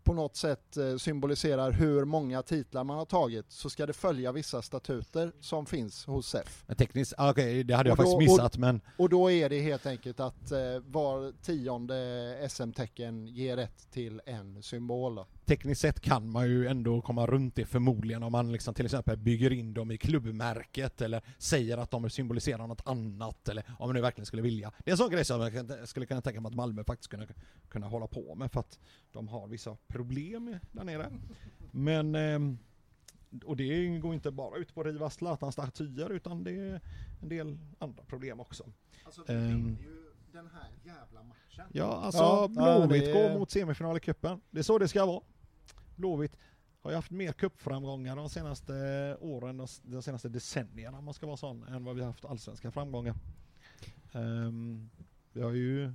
på 0.04 0.14
något 0.14 0.36
sätt 0.36 0.78
eh, 0.78 0.98
symboliserar 0.98 1.72
hur 1.72 2.06
många 2.06 2.42
titlar 2.44 2.84
man 2.84 2.98
har 2.98 3.06
tagit 3.06 3.52
så 3.52 3.70
ska 3.70 3.86
det 3.86 3.94
följa 3.94 4.32
vissa 4.32 4.62
statuter 4.62 5.32
som 5.40 5.66
finns 5.66 6.06
hos 6.06 6.28
SEF. 6.30 6.66
Tekniskt, 6.78 7.14
ah, 7.18 7.32
okej 7.32 7.64
det 7.64 7.76
hade 7.76 7.90
jag 7.90 8.00
Och 8.00 8.06
då- 8.06 8.12
faktiskt 8.12 8.32
missat 8.32 8.58
men 8.58 8.82
Och 8.98 9.10
då 9.10 9.32
är 9.32 9.50
det 9.50 9.60
helt 9.60 9.86
enkelt 9.86 10.20
att 10.20 10.52
eh, 10.52 10.60
var 10.88 11.32
tionde 11.42 12.48
SM-tecken 12.50 13.28
ger 13.28 13.56
rätt 13.58 13.92
till 13.92 14.22
en 14.26 14.64
symbol. 14.64 15.16
Då. 15.16 15.28
Tekniskt 15.48 15.82
sett 15.82 16.00
kan 16.00 16.30
man 16.30 16.48
ju 16.48 16.68
ändå 16.68 17.02
komma 17.02 17.26
runt 17.28 17.56
det 17.56 17.66
förmodligen 17.66 18.24
om 18.24 18.32
man 18.32 18.52
liksom 18.52 18.74
till 18.74 18.86
exempel 18.86 19.18
bygger 19.18 19.54
in 19.54 19.74
dem 19.74 19.92
i 19.92 19.98
klubbmärket 19.98 21.02
eller 21.02 21.22
säger 21.38 21.78
att 21.78 21.92
de 21.92 22.10
symboliserar 22.10 22.68
något 22.68 22.82
annat 22.88 23.50
eller 23.50 23.64
om 23.80 23.88
man 23.88 23.96
nu 23.96 24.02
verkligen 24.02 24.26
skulle 24.26 24.42
vilja. 24.42 24.72
Det 24.84 24.90
är 24.90 24.94
en 24.94 24.98
sån 24.98 25.12
grej 25.12 25.26
som 25.26 25.42
jag 25.42 25.88
skulle 25.90 26.06
kunna 26.06 26.22
tänka 26.22 26.42
mig 26.42 26.50
att 26.50 26.56
Malmö 26.56 26.84
faktiskt 26.84 27.10
kunna, 27.10 27.26
kunna 27.70 27.88
hålla 27.88 28.08
på 28.08 28.36
med 28.36 28.52
för 28.52 28.60
att 28.60 28.80
de 29.12 29.28
har 29.28 29.48
vissa 29.48 29.78
problem 29.88 30.56
där 30.72 30.84
nere. 30.84 31.12
Men 31.72 32.16
ehm, 32.16 32.58
och 33.46 33.58
det 33.58 33.88
går 33.88 34.14
inte 34.14 34.32
bara 34.32 34.58
ut 34.58 34.74
på 34.74 34.82
att 34.82 34.88
riva 34.88 35.10
Zlatan-statyer 35.10 36.10
utan 36.12 36.44
det 36.44 36.52
är 36.52 36.82
en 37.22 37.30
del 37.30 37.58
andra 37.80 38.04
problem 38.04 38.40
också. 38.40 38.64
Alltså 39.06 39.24
vi 39.28 39.34
vinner 39.34 39.82
ju 39.82 40.04
den 40.32 40.48
här 40.54 40.70
jävla 40.84 41.24
matchen. 41.24 41.66
Ja, 41.74 41.86
alltså 42.04 42.20
Ja, 42.20 42.48
Blåvitt 42.48 43.08
ja, 43.08 43.14
det- 43.14 43.30
går 43.30 43.40
mot 43.40 43.52
semifinal 43.52 43.98
i 43.98 44.00
cupen. 44.00 44.42
Det 44.52 44.60
är 44.60 44.64
så 44.64 44.78
det 44.78 44.88
ska 44.88 45.06
vara. 45.06 45.22
Blåvitt 45.98 46.38
har 46.82 46.92
ju 46.92 46.96
haft 46.96 47.12
mer 47.12 47.32
cupframgångar 47.34 48.16
de 48.16 48.30
senaste 48.30 48.74
åren, 49.22 49.58
de- 49.58 49.68
de 49.84 50.02
senaste 50.02 50.30
decennierna 50.30 50.98
om 50.98 51.06
man 51.06 51.14
ska 51.14 51.26
vara 51.26 51.38
sån, 51.38 51.64
än 51.64 51.84
vad 51.84 51.96
vi 51.96 52.02
har 52.02 52.08
haft 52.08 52.26
allsvenska 52.26 52.72
framgångar. 52.72 53.16
Ehm, 54.14 54.90
vi 55.34 55.42
har 55.42 55.52
ju 55.52 55.92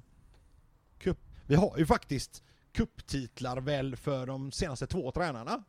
cup, 0.98 1.18
vi 1.46 1.54
har 1.54 1.78
ju 1.78 1.86
faktiskt 1.86 2.42
cuptitlar 2.72 3.60
väl 3.60 3.96
för 3.96 4.26
de 4.26 4.52
senaste 4.52 4.86
två 4.86 5.10
tränarna. 5.12 5.64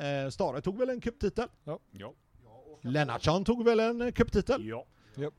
Uh, 0.00 0.30
Stare 0.30 0.60
tog 0.60 0.78
väl 0.78 0.88
en 0.90 1.00
cuptitel? 1.00 1.48
Ja. 1.92 2.12
Lennartsson 2.80 3.44
tog 3.44 3.64
väl 3.64 3.80
en 3.80 4.02
eh, 4.02 4.12
cuptitel? 4.12 4.66
Ja. 5.14 5.30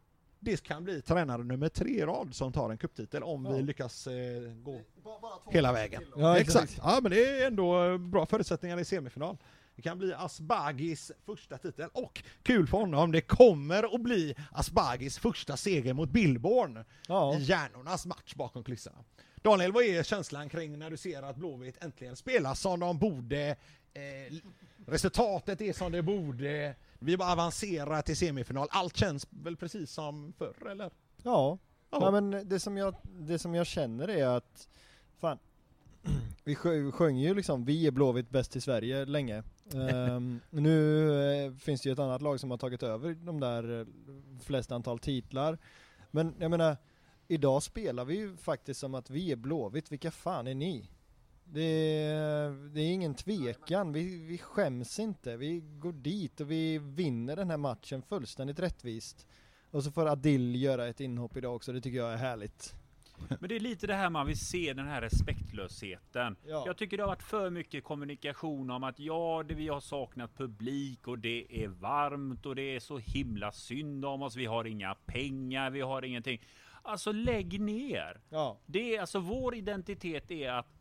Det 0.45 0.63
kan 0.63 0.83
bli 0.83 1.01
tränare 1.01 1.43
nummer 1.43 1.69
tre 1.69 1.89
i 1.89 2.01
rad 2.05 2.35
som 2.35 2.51
tar 2.51 2.69
en 2.69 2.77
cuptitel 2.77 3.23
om 3.23 3.45
Ja. 3.45 3.51
vi 3.51 3.61
lyckas 3.63 4.07
eh, 4.07 4.41
gå 4.63 4.81
Bara, 5.03 5.19
bara 5.19 5.31
hela 5.51 5.73
vägen. 5.73 6.03
Ja, 6.15 6.39
Exakt. 6.39 6.77
Ja 6.83 6.99
men 7.01 7.11
det 7.11 7.41
är 7.41 7.47
ändå 7.47 7.83
eh, 7.85 7.97
bra 7.97 8.25
förutsättningar 8.25 8.79
i 8.79 8.85
semifinal. 8.85 9.37
Det 9.75 9.81
kan 9.81 9.97
bli 9.97 10.13
Asbagis 10.13 11.11
första 11.25 11.57
titel 11.57 11.89
och 11.93 12.23
kul 12.43 12.67
för 12.67 12.77
honom, 12.77 13.11
det 13.11 13.21
kommer 13.21 13.95
att 13.95 14.01
bli 14.01 14.35
Asbagis 14.51 15.17
första 15.19 15.57
seger 15.57 15.93
mot 15.93 16.09
Billborn 16.09 16.83
Ja. 17.07 17.37
i 17.37 17.41
hjärnornas 17.43 18.05
match 18.05 18.33
bakom 18.35 18.63
kulisserna. 18.63 18.97
Daniel, 19.41 19.71
vad 19.71 19.83
är 19.83 20.03
känslan 20.03 20.49
kring 20.49 20.79
när 20.79 20.89
du 20.89 20.97
ser 20.97 21.23
att 21.23 21.35
Blåvitt 21.35 21.83
äntligen 21.83 22.15
spelar 22.15 22.53
som 22.53 22.79
de 22.79 22.99
borde? 22.99 23.55
Eh, 23.93 24.35
resultatet 24.87 25.61
är 25.61 25.73
som 25.73 25.91
det 25.91 26.01
borde. 26.01 26.75
Vi 27.05 27.17
bara 27.17 27.31
avancerar 27.31 28.01
till 28.01 28.17
semifinal. 28.17 28.67
Allt 28.71 28.97
känns 28.97 29.27
väl 29.29 29.57
precis 29.57 29.91
som 29.91 30.33
förr 30.37 30.67
eller? 30.71 30.91
Ja. 31.23 31.57
Ja. 31.91 31.97
ja 32.01 32.11
men 32.11 32.49
det 32.49 32.59
som, 32.59 32.77
jag, 32.77 32.95
det 33.03 33.39
som 33.39 33.55
jag 33.55 33.67
känner 33.67 34.07
är 34.07 34.27
att, 34.27 34.69
fan, 35.19 35.37
vi 36.43 36.55
sjö- 36.55 36.91
sjöng 36.91 37.17
ju 37.17 37.33
liksom 37.33 37.65
vi 37.65 37.87
är 37.87 37.91
Blåvitt 37.91 38.29
bäst 38.29 38.55
i 38.55 38.61
Sverige 38.61 39.05
länge. 39.05 39.43
Ehm, 39.73 40.39
nu 40.49 41.09
eh, 41.45 41.53
finns 41.53 41.81
det 41.81 41.89
ju 41.89 41.93
ett 41.93 41.99
annat 41.99 42.21
lag 42.21 42.39
som 42.39 42.51
har 42.51 42.57
tagit 42.57 42.83
över 42.83 43.13
de 43.13 43.39
där 43.39 43.79
eh, 43.79 43.87
flest 44.43 44.71
antal 44.71 44.99
titlar. 44.99 45.57
Men 46.11 46.35
jag 46.39 46.51
menar, 46.51 46.77
idag 47.27 47.63
spelar 47.63 48.05
vi 48.05 48.15
ju 48.15 48.37
faktiskt 48.37 48.79
som 48.79 48.95
att 48.95 49.09
vi 49.09 49.31
är 49.31 49.35
Blåvitt, 49.35 49.91
vilka 49.91 50.11
fan 50.11 50.47
är 50.47 50.55
ni? 50.55 50.89
Det 51.47 51.61
är, 52.01 52.69
det 52.73 52.81
är 52.81 52.93
ingen 52.93 53.15
tvekan, 53.15 53.93
vi, 53.93 54.25
vi 54.25 54.37
skäms 54.37 54.99
inte, 54.99 55.37
vi 55.37 55.59
går 55.59 55.93
dit 55.93 56.41
och 56.41 56.51
vi 56.51 56.77
vinner 56.77 57.35
den 57.35 57.49
här 57.49 57.57
matchen 57.57 58.01
fullständigt 58.01 58.59
rättvist. 58.59 59.27
Och 59.71 59.83
så 59.83 59.91
får 59.91 60.05
Adil 60.05 60.55
göra 60.55 60.87
ett 60.87 60.99
inhopp 60.99 61.37
idag 61.37 61.55
också, 61.55 61.73
det 61.73 61.81
tycker 61.81 61.97
jag 61.97 62.13
är 62.13 62.17
härligt. 62.17 62.75
Men 63.39 63.49
det 63.49 63.55
är 63.55 63.59
lite 63.59 63.87
det 63.87 63.93
här 63.93 64.09
man 64.09 64.27
vill 64.27 64.39
se, 64.39 64.73
den 64.73 64.87
här 64.87 65.01
respektlösheten. 65.01 66.35
Ja. 66.47 66.63
Jag 66.65 66.77
tycker 66.77 66.97
det 66.97 67.03
har 67.03 67.07
varit 67.07 67.23
för 67.23 67.49
mycket 67.49 67.83
kommunikation 67.83 68.71
om 68.71 68.83
att 68.83 68.99
ja, 68.99 69.43
det 69.47 69.55
vi 69.55 69.67
har 69.67 69.79
saknat 69.79 70.37
publik 70.37 71.07
och 71.07 71.19
det 71.19 71.63
är 71.63 71.67
varmt 71.67 72.45
och 72.45 72.55
det 72.55 72.75
är 72.75 72.79
så 72.79 72.97
himla 72.97 73.51
synd 73.51 74.05
om 74.05 74.21
oss. 74.21 74.35
Vi 74.35 74.45
har 74.45 74.65
inga 74.65 74.95
pengar, 74.95 75.69
vi 75.69 75.81
har 75.81 76.05
ingenting. 76.05 76.41
Alltså 76.81 77.11
lägg 77.11 77.61
ner. 77.61 78.21
Ja. 78.29 78.59
Det 78.65 78.95
är 78.95 79.01
alltså 79.01 79.19
vår 79.19 79.55
identitet 79.55 80.31
är 80.31 80.51
att 80.51 80.74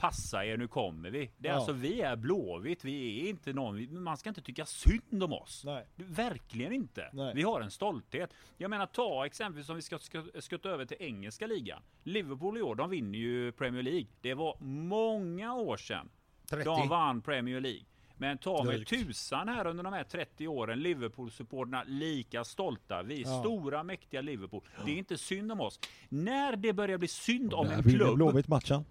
passa 0.00 0.44
er, 0.44 0.56
nu 0.56 0.68
kommer 0.68 1.10
vi. 1.10 1.30
Det 1.38 1.48
är 1.48 1.52
Ja. 1.52 1.56
alltså 1.56 1.72
vi 1.72 2.00
är 2.00 2.16
Blåvitt, 2.16 2.84
vi 2.84 3.24
är 3.26 3.30
inte 3.30 3.52
någon, 3.52 4.02
man 4.02 4.16
ska 4.16 4.28
inte 4.28 4.42
tycka 4.42 4.66
synd 4.66 5.22
om 5.22 5.32
oss. 5.32 5.62
Nej. 5.64 5.86
Verkligen 5.96 6.72
inte. 6.72 7.10
Nej. 7.12 7.32
Vi 7.34 7.42
har 7.42 7.60
en 7.60 7.70
stolthet. 7.70 8.34
Jag 8.56 8.70
menar 8.70 8.86
ta 8.86 9.26
exempelvis 9.26 9.68
om 9.68 9.76
vi 9.76 9.82
ska 9.82 9.98
skutta 10.40 10.68
över 10.68 10.84
till 10.84 10.96
engelska 11.00 11.46
ligan. 11.46 11.82
Liverpool 12.02 12.58
i 12.58 12.62
år, 12.62 12.74
de 12.74 12.90
vinner 12.90 13.18
ju 13.18 13.52
Premier 13.52 13.82
League. 13.82 14.06
Det 14.20 14.34
var 14.34 14.56
många 14.60 15.54
år 15.54 15.76
sedan 15.76 16.08
30. 16.50 16.64
de 16.64 16.88
vann 16.88 17.22
Premier 17.22 17.60
League. 17.60 17.84
Men 18.16 18.38
ta 18.38 18.64
mig 18.64 18.84
tusan 18.84 19.48
här 19.48 19.66
under 19.66 19.84
de 19.84 19.92
här 19.92 20.04
30 20.04 20.48
åren, 20.48 20.78
Liverpool-supporterna 20.82 21.84
lika 21.86 22.44
stolta. 22.44 23.02
Vi 23.02 23.22
Ja. 23.22 23.40
stora, 23.40 23.82
mäktiga 23.82 24.20
Liverpool. 24.20 24.62
Det 24.84 24.90
är 24.92 24.96
inte 24.96 25.18
synd 25.18 25.52
om 25.52 25.60
oss. 25.60 25.80
När 26.08 26.56
det 26.56 26.72
börjar 26.72 26.98
bli 26.98 27.08
synd 27.08 27.54
om 27.54 27.66
en 27.66 27.82
klubb, 27.82 28.14
Blåvitt 28.16 28.48
matchen. 28.48 28.84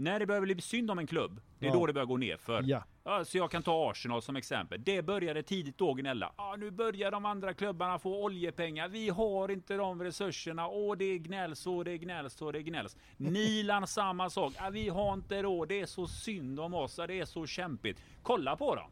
När 0.00 0.18
det 0.20 0.26
börjar 0.26 0.40
bli 0.42 0.60
synd 0.60 0.90
om 0.90 0.98
en 0.98 1.06
klubb, 1.06 1.40
det 1.58 1.66
är 1.66 1.70
Ja. 1.70 1.74
då 1.76 1.86
det 1.86 1.92
börjar 1.92 2.06
gå 2.06 2.16
ner 2.16 2.36
för. 2.36 2.62
Ja. 2.66 2.84
Ja, 3.04 3.24
så 3.24 3.38
jag 3.38 3.50
kan 3.50 3.62
ta 3.62 3.90
Arsenal 3.90 4.22
som 4.22 4.36
exempel. 4.36 4.82
Det 4.84 5.02
började 5.02 5.42
tidigt 5.42 5.78
då 5.78 5.94
gnälla. 5.94 6.32
Ja, 6.36 6.56
nu 6.58 6.70
börjar 6.70 7.10
de 7.10 7.24
andra 7.24 7.54
klubbarna 7.54 7.98
få 7.98 8.24
oljepengar. 8.24 8.88
Vi 8.88 9.08
har 9.08 9.50
inte 9.50 9.74
de 9.76 10.02
resurserna. 10.04 10.68
Åh, 10.68 10.96
det 10.96 11.18
gnälls 11.18 11.66
och 11.66 11.84
det 11.84 11.98
gnälls 11.98 12.42
och 12.42 12.52
det 12.52 12.62
gnälls. 12.62 12.96
Milan 13.16 13.86
samma 13.86 14.30
sak. 14.30 14.52
Ja, 14.56 14.70
vi 14.70 14.88
har 14.88 15.12
inte 15.14 15.42
råd. 15.42 15.68
Det 15.68 15.80
är 15.80 15.86
så 15.86 16.06
synd 16.06 16.60
om 16.60 16.74
oss. 16.74 16.98
Ja, 16.98 17.06
det 17.06 17.20
är 17.20 17.24
så 17.24 17.46
kämpigt. 17.46 18.02
Kolla 18.22 18.56
på 18.56 18.74
dem. 18.74 18.90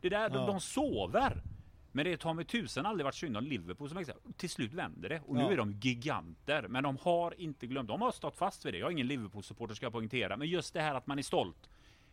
Det 0.00 0.08
där, 0.08 0.28
de, 0.28 0.36
Ja. 0.38 0.46
de 0.46 0.60
sover. 0.60 1.42
Men 1.96 2.04
det 2.04 2.22
har 2.22 2.34
med 2.34 2.48
tusen 2.48 2.86
aldrig 2.86 3.04
varit 3.04 3.14
synd 3.14 3.36
om 3.36 3.44
Liverpool 3.44 3.88
som 3.88 3.98
exempel. 3.98 4.32
Till 4.32 4.50
slut 4.50 4.72
vänder 4.72 5.08
det 5.08 5.20
och 5.26 5.34
nu 5.36 5.40
Ja. 5.42 5.52
är 5.52 5.56
de 5.56 5.72
giganter. 5.72 6.66
Men 6.68 6.82
de 6.82 6.96
har 7.02 7.40
inte 7.40 7.66
glömt. 7.66 7.88
De 7.88 8.00
har 8.00 8.12
stått 8.12 8.36
fast 8.36 8.64
vid 8.66 8.74
det. 8.74 8.78
Jag 8.78 8.88
är 8.88 8.92
ingen 8.92 9.06
Liverpool-supporter 9.06 9.74
ska 9.74 9.86
jag 9.86 9.92
poängtera. 9.92 10.36
Men 10.36 10.48
just 10.48 10.74
det 10.74 10.80
här 10.80 10.94
att 10.94 11.06
man 11.06 11.18
är 11.18 11.22
stolt. 11.22 11.70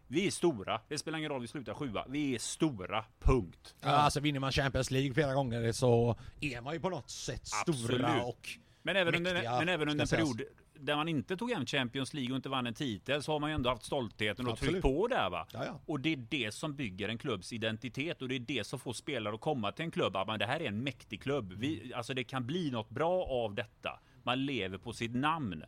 Vi 0.08 0.28
är 0.28 0.32
stora. 0.32 0.82
Det 0.88 0.98
spelar 0.98 1.18
ingen 1.18 1.30
roll 1.32 1.42
vi 1.42 1.48
slutar 1.48 1.74
sjua. 1.74 2.06
Vi 2.10 2.36
är 2.36 2.40
stora. 2.40 3.06
Punkt. 3.20 3.76
Ja, 3.82 3.90
alltså 3.90 4.20
vinner 4.20 4.40
man 4.40 4.52
Champions 4.52 4.92
League 4.92 5.14
flera 5.14 5.34
gånger 5.34 5.72
så 5.72 6.16
är 6.42 6.62
man 6.62 6.74
ju 6.74 6.80
på 6.80 6.90
något 6.90 7.10
sätt 7.10 7.48
stora 7.48 7.74
Absolut. 7.78 8.24
och 8.24 8.50
Men 8.82 8.96
även, 8.96 9.16
under, 9.16 9.34
Mäktiga, 9.34 9.60
men 9.60 9.70
även 9.70 9.90
under 9.90 10.04
en 10.04 10.08
period 10.08 10.42
där 10.82 10.96
man 10.96 11.08
inte 11.08 11.38
tog 11.38 11.52
hem 11.52 11.66
Champions 11.66 12.14
League 12.14 12.32
och 12.32 12.36
inte 12.36 12.50
vann 12.50 12.68
en 12.68 12.74
titel 12.74 13.24
så 13.24 13.32
har 13.32 13.40
man 13.40 13.50
ju 13.50 13.54
ändå 13.54 13.70
haft 13.70 13.84
stoltheten 13.84 14.46
och 14.46 14.52
Absolut. 14.52 14.72
tryckt 14.72 14.82
på 14.84 15.08
där 15.08 15.30
va. 15.30 15.48
Ja, 15.54 15.66
ja. 15.66 15.80
Och 15.86 16.00
det 16.00 16.14
är 16.14 16.26
det 16.30 16.54
som 16.54 16.76
bygger 16.76 17.10
en 17.10 17.18
klubbs 17.18 17.54
identitet 17.54 18.22
och 18.22 18.28
det 18.28 18.36
är 18.36 18.40
det 18.40 18.68
som 18.68 18.80
får 18.80 18.94
spelare 18.94 19.36
att 19.36 19.42
komma 19.42 19.72
till 19.72 19.86
en 19.86 19.92
klubb. 19.92 20.16
Att 20.16 20.28
man, 20.28 20.40
det 20.40 20.46
här 20.46 20.62
är 20.62 20.68
en 20.68 20.84
mäktig 20.84 21.22
klubb. 21.22 21.54
Vi, 21.54 21.94
alltså 21.96 22.14
det 22.14 22.24
kan 22.24 22.46
bli 22.48 22.72
något 22.72 22.90
bra 22.90 23.24
av 23.24 23.56
detta. 23.56 24.00
Man 24.24 24.46
lever 24.46 24.78
på 24.78 24.94
sitt 24.94 25.16
namn. 25.16 25.64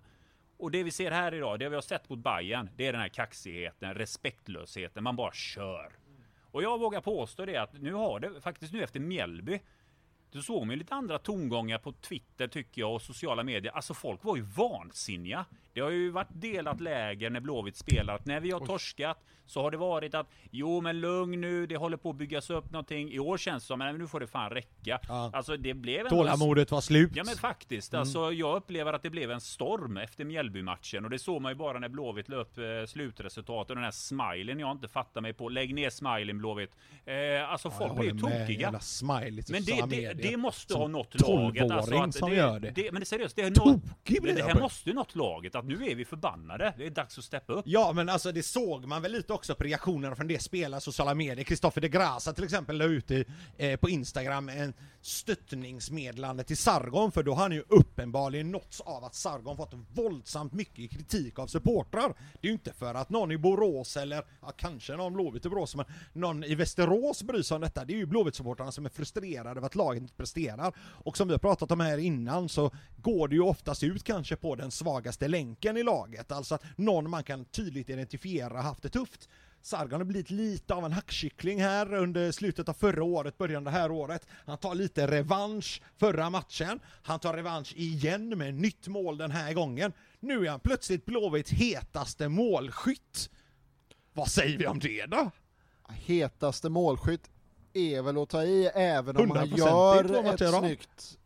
Och 0.57 0.71
det 0.71 0.83
vi 0.83 0.91
ser 0.91 1.11
här 1.11 1.33
idag, 1.33 1.59
det 1.59 1.69
vi 1.69 1.75
har 1.75 1.81
sett 1.81 2.09
mot 2.09 2.19
Bayern, 2.19 2.69
det 2.75 2.87
är 2.87 2.91
den 2.91 3.01
här 3.01 3.09
kaxigheten, 3.09 3.93
respektlösheten. 3.93 5.03
Man 5.03 5.15
bara 5.15 5.33
kör. 5.33 5.91
Och 6.51 6.63
jag 6.63 6.79
vågar 6.79 7.01
påstå 7.01 7.45
det 7.45 7.57
att 7.57 7.81
nu 7.81 7.93
har 7.93 8.19
det 8.19 8.41
faktiskt 8.41 8.73
nu 8.73 8.83
efter 8.83 8.99
Mjällby 8.99 9.59
då 10.33 10.41
såg 10.41 10.71
ju 10.71 10.75
lite 10.75 10.93
andra 10.93 11.19
tongångar 11.19 11.77
på 11.77 11.91
Twitter 11.91 12.47
tycker 12.47 12.81
jag 12.81 12.93
och 12.93 13.01
sociala 13.01 13.43
medier. 13.43 13.73
Alltså 13.75 13.93
folk 13.93 14.23
var 14.23 14.35
ju 14.35 14.41
vansinniga. 14.41 15.45
Det 15.73 15.81
har 15.81 15.89
ju 15.89 16.09
varit 16.09 16.29
delat 16.31 16.81
läger 16.81 17.29
när 17.29 17.39
Blåvitt 17.39 17.77
spelar. 17.77 18.15
Att 18.15 18.25
när 18.25 18.39
vi 18.39 18.51
har 18.51 18.59
torskat 18.59 19.17
så 19.45 19.61
har 19.61 19.71
det 19.71 19.77
varit 19.77 20.15
att 20.15 20.27
jo 20.51 20.81
men 20.81 21.01
lugn 21.01 21.41
nu, 21.41 21.65
det 21.65 21.77
håller 21.77 21.97
på 21.97 22.09
att 22.09 22.15
byggas 22.15 22.49
upp 22.49 22.71
någonting. 22.71 23.11
I 23.11 23.19
år 23.19 23.37
känns 23.37 23.63
det 23.63 23.67
som 23.67 23.81
att 23.81 23.95
nu 23.99 24.07
får 24.07 24.19
det 24.19 24.27
fan 24.27 24.49
räcka. 24.49 24.99
Ja. 25.07 25.31
Alltså 25.33 25.57
det 25.57 25.73
blev 25.73 25.99
ändå... 25.99 26.09
tålamodet 26.09 26.71
var 26.71 26.81
slut. 26.81 27.11
Ja 27.15 27.23
men 27.23 27.35
faktiskt, 27.35 27.93
alltså 27.93 28.31
jag 28.31 28.55
upplever 28.55 28.93
att 28.93 29.03
det 29.03 29.09
blev 29.09 29.31
en 29.31 29.41
storm 29.41 29.97
efter 29.97 30.25
Mjällby-matchen 30.25 31.03
och 31.05 31.09
det 31.09 31.19
såg 31.19 31.41
man 31.41 31.51
ju 31.51 31.55
bara 31.55 31.79
när 31.79 31.89
Blåvitt 31.89 32.29
la 32.29 32.35
upp 32.35 32.57
eh, 32.57 32.63
slutresultatet 32.87 33.69
och 33.69 33.75
den 33.75 33.83
här 33.83 33.91
smilen 33.91 34.59
jag 34.59 34.71
inte 34.71 34.87
fattar 34.87 35.21
mig 35.21 35.33
på. 35.33 35.49
Lägg 35.49 35.75
ner 35.75 35.89
smilen 35.89 36.37
Blåvitt. 36.37 36.71
Eh, 37.05 37.51
alltså 37.51 37.67
Ja, 37.67 37.77
folk 37.77 37.95
blir 37.95 38.07
ju 38.07 38.13
med. 38.13 38.21
tokiga. 38.21 38.61
Jävla 38.61 38.79
smiley 38.79 39.43
till 39.43 39.53
Men 39.53 39.63
det, 39.89 40.13
det. 40.13 40.22
Det 40.31 40.37
måste 40.37 40.73
ha 40.73 40.87
nått 40.87 41.15
12-åring 41.15 41.67
laget. 41.67 41.71
Alltså, 41.71 42.19
som 42.19 42.29
det, 42.29 42.35
gör 42.35 42.59
det. 42.59 42.91
Men 42.91 42.99
det 42.99 43.03
är 43.03 43.05
seriöst, 43.05 43.35
det, 43.35 43.41
är 43.41 44.21
men 44.21 44.35
det 44.35 44.39
jag 44.39 44.47
här 44.47 44.61
måste 44.61 44.89
ju 44.89 44.95
nått 44.95 45.15
laget 45.15 45.55
att 45.55 45.65
nu 45.65 45.85
är 45.85 45.95
vi 45.95 46.05
förbannade. 46.05 46.73
Det 46.77 46.85
är 46.85 46.89
dags 46.89 47.17
att 47.17 47.23
steppa 47.23 47.53
upp. 47.53 47.63
Ja 47.67 47.93
men 47.93 48.09
alltså 48.09 48.31
det 48.31 48.43
såg 48.43 48.85
man 48.85 49.01
väl 49.01 49.11
lite 49.11 49.33
också 49.33 49.55
på 49.55 49.63
reaktionerna 49.63 50.15
från 50.15 50.27
det 50.27 50.41
spelare 50.41 50.81
sociala 50.81 51.13
medier. 51.13 51.43
Kristoffer 51.43 51.81
de 51.81 51.87
Grasa 51.87 52.33
till 52.33 52.43
exempel 52.43 52.77
la 52.77 52.85
ut 52.85 53.11
i, 53.11 53.25
eh, 53.57 53.79
på 53.79 53.89
Instagram 53.89 54.49
en 54.49 54.73
stöttningsmeddelande 55.01 56.43
till 56.43 56.57
Sargon 56.57 57.11
för 57.11 57.23
då 57.23 57.33
har 57.33 57.41
han 57.41 57.51
ju 57.51 57.63
uppenbarligen 57.67 58.51
nåtts 58.51 58.81
av 58.81 59.03
att 59.03 59.15
Sargon 59.15 59.57
fått 59.57 59.73
våldsamt 59.93 60.53
mycket 60.53 60.91
kritik 60.91 61.39
av 61.39 61.47
supportrar. 61.47 62.13
Det 62.41 62.47
är 62.47 62.49
ju 62.49 62.53
inte 62.53 62.73
för 62.73 62.95
att 62.95 63.09
någon 63.09 63.31
i 63.31 63.37
Borås 63.37 63.97
eller 63.97 64.25
ja, 64.41 64.51
kanske 64.57 64.95
någon 64.95 65.13
Blåvitt 65.13 65.45
i 65.45 65.49
Borås 65.49 65.75
men 65.75 65.85
någon 66.13 66.43
i 66.43 66.55
Västerås 66.55 67.23
bryr 67.23 67.41
sig 67.41 67.55
om 67.55 67.61
detta. 67.61 67.85
Det 67.85 67.93
är 67.93 67.97
ju 67.97 68.05
Blåvitt-supportrarna 68.05 68.71
som 68.71 68.85
är 68.85 68.89
frustrerade 68.89 69.49
över 69.49 69.65
att 69.65 69.75
laget 69.75 70.12
presterar. 70.17 70.73
Och 70.77 71.17
som 71.17 71.27
vi 71.27 71.33
har 71.33 71.39
pratat 71.39 71.71
om 71.71 71.79
här 71.79 71.97
innan 71.97 72.49
så 72.49 72.71
går 72.97 73.27
det 73.27 73.35
ju 73.35 73.41
oftast 73.41 73.83
ut 73.83 74.03
kanske 74.03 74.35
på 74.35 74.55
den 74.55 74.71
svagaste 74.71 75.27
länken 75.27 75.77
i 75.77 75.83
laget. 75.83 76.31
Alltså 76.31 76.55
att 76.55 76.63
någon 76.75 77.09
man 77.09 77.23
kan 77.23 77.45
tydligt 77.45 77.89
identifiera 77.89 78.61
haft 78.61 78.83
det 78.83 78.89
tufft. 78.89 79.29
Sargon 79.61 79.99
har 79.99 80.05
blivit 80.05 80.29
lite 80.29 80.73
av 80.73 80.85
en 80.85 80.91
hackkyckling 80.91 81.61
här 81.61 81.93
under 81.93 82.31
slutet 82.31 82.69
av 82.69 82.73
förra 82.73 83.03
året, 83.03 83.37
början 83.37 83.67
av 83.67 83.73
det 83.73 83.79
här 83.79 83.91
året. 83.91 84.27
Han 84.45 84.57
tar 84.57 84.75
lite 84.75 85.07
revansch 85.07 85.81
förra 85.97 86.29
matchen. 86.29 86.79
Han 87.03 87.19
tar 87.19 87.33
revansch 87.33 87.73
igen 87.75 88.37
med 88.37 88.53
nytt 88.53 88.87
mål 88.87 89.17
den 89.17 89.31
här 89.31 89.53
gången. 89.53 89.93
Nu 90.19 90.45
är 90.45 90.49
han 90.49 90.59
plötsligt 90.59 91.05
Blåvitts 91.05 91.51
hetaste 91.51 92.29
målskytt. 92.29 93.29
Vad 94.13 94.27
säger 94.27 94.57
vi 94.57 94.67
om 94.67 94.79
det 94.79 95.05
då? 95.05 95.31
Hetaste 95.89 96.69
målskytt 96.69 97.29
är 97.73 98.01
väl 98.01 98.17
att 98.17 98.29
ta 98.29 98.43
i 98.43 98.69
även 98.73 99.17
om 99.17 99.31
han 99.31 99.47
100% 99.47 99.53
i 99.53 99.57
två 99.57 99.57
gör 99.57 100.33
ett 100.33 100.59
snyggt... 100.59 101.17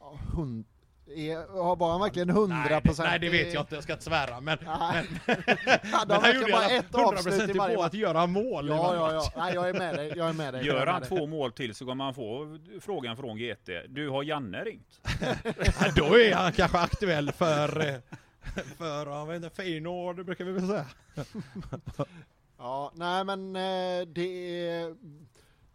Ja, 0.00 0.18
hund... 0.34 0.64
är, 1.06 1.62
har 1.62 1.76
bara 1.76 1.92
han 1.92 2.00
verkligen 2.00 2.30
100 2.30 2.80
procent? 2.80 3.08
Nej, 3.08 3.18
det 3.18 3.28
vet 3.28 3.54
jag 3.54 3.62
inte, 3.62 3.74
jag 3.74 3.84
ska 3.84 3.92
inte 3.92 4.04
svära. 4.04 4.40
Men, 4.40 4.58
Nej. 4.64 5.06
men, 5.26 5.36
men 6.08 6.20
han 6.20 6.34
gjorde 6.34 6.52
bara 6.52 6.68
ett 6.68 6.94
avslut 6.94 7.34
100% 7.34 7.50
i 7.50 7.58
varje 7.58 7.76
på 7.76 7.82
att 7.82 7.94
göra 7.94 8.26
mål 8.26 8.66
i 8.66 8.70
Ja, 8.70 8.82
varje 8.82 9.00
ja, 9.00 9.12
ja. 9.12 9.32
Nej, 9.36 9.54
jag 9.54 9.68
är 9.68 9.72
med 9.74 9.94
dig. 9.94 10.12
Jag 10.16 10.28
är 10.28 10.32
med 10.32 10.54
dig. 10.54 10.66
Gör 10.66 10.86
han 10.86 11.00
dig. 11.00 11.08
två 11.08 11.26
mål 11.26 11.52
till 11.52 11.74
så 11.74 11.86
kommer 11.86 12.04
han 12.04 12.14
få 12.14 12.58
frågan 12.80 13.16
från 13.16 13.38
GT. 13.38 13.68
Du, 13.88 14.08
har 14.08 14.22
Janne 14.22 14.64
ringt? 14.64 15.00
Ja, 15.80 15.92
då 15.96 16.18
är 16.18 16.34
han 16.34 16.52
kanske 16.52 16.78
aktuell 16.78 17.32
för, 17.32 17.88
eh, 17.88 17.94
för 18.78 19.06
jag 19.06 19.26
vet 19.26 19.36
inte, 19.36 19.50
Feyenoord 19.50 20.24
brukar 20.24 20.44
vi 20.44 20.52
väl 20.52 20.68
säga. 20.68 20.86
Ja, 22.58 22.92
nej 22.94 23.24
men 23.24 23.56
eh, 23.56 24.06
det 24.06 24.60
är... 24.68 24.94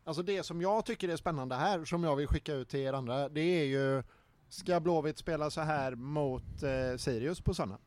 Alltså 0.08 0.24
det 0.24 0.44
som 0.44 0.62
jag 0.62 0.86
tycker 0.86 1.10
är 1.10 1.16
spännande 1.16 1.56
här, 1.56 1.86
som 1.86 2.04
jag 2.04 2.16
vill 2.16 2.28
skicka 2.28 2.54
ut 2.54 2.70
till 2.70 2.80
er 2.80 2.94
andra, 2.94 3.30
det 3.30 3.42
är 3.42 3.66
ju 3.66 4.04
Ska 4.50 4.80
Blåvitt 4.80 5.18
spela 5.18 5.50
så 5.50 5.62
här 5.62 5.96
mot 5.96 6.64
eh, 6.64 6.98
Sirius 6.98 7.42
på 7.42 7.54
söndag? 7.54 7.78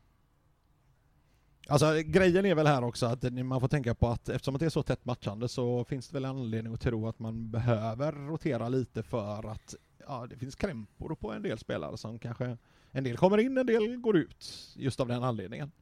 Alltså 1.68 1.86
grejen 2.04 2.46
är 2.46 2.54
väl 2.54 2.66
här 2.66 2.84
också 2.84 3.06
att 3.06 3.22
man 3.22 3.60
får 3.60 3.68
tänka 3.68 3.94
på 3.94 4.08
att 4.08 4.28
eftersom 4.28 4.58
det 4.58 4.64
är 4.64 4.70
så 4.70 4.82
tätt 4.82 5.04
matchande 5.04 5.48
så 5.48 5.84
finns 5.84 6.08
det 6.08 6.14
väl 6.14 6.24
anledning 6.24 6.74
att 6.74 6.80
tro 6.80 7.08
att 7.08 7.18
man 7.18 7.50
behöver 7.50 8.12
rotera 8.12 8.68
lite 8.68 9.02
för 9.02 9.50
att 9.52 9.74
ja, 10.06 10.26
det 10.30 10.36
finns 10.36 10.54
krämpor 10.54 11.14
på 11.14 11.32
en 11.32 11.42
del 11.42 11.58
spelare 11.58 11.96
som 11.96 12.18
kanske 12.18 12.56
en 12.90 13.04
del 13.04 13.16
kommer 13.16 13.38
in, 13.38 13.58
en 13.58 13.66
del 13.66 13.96
går 13.96 14.16
ut 14.16 14.72
just 14.76 15.00
av 15.00 15.08
den 15.08 15.24
anledningen. 15.24 15.72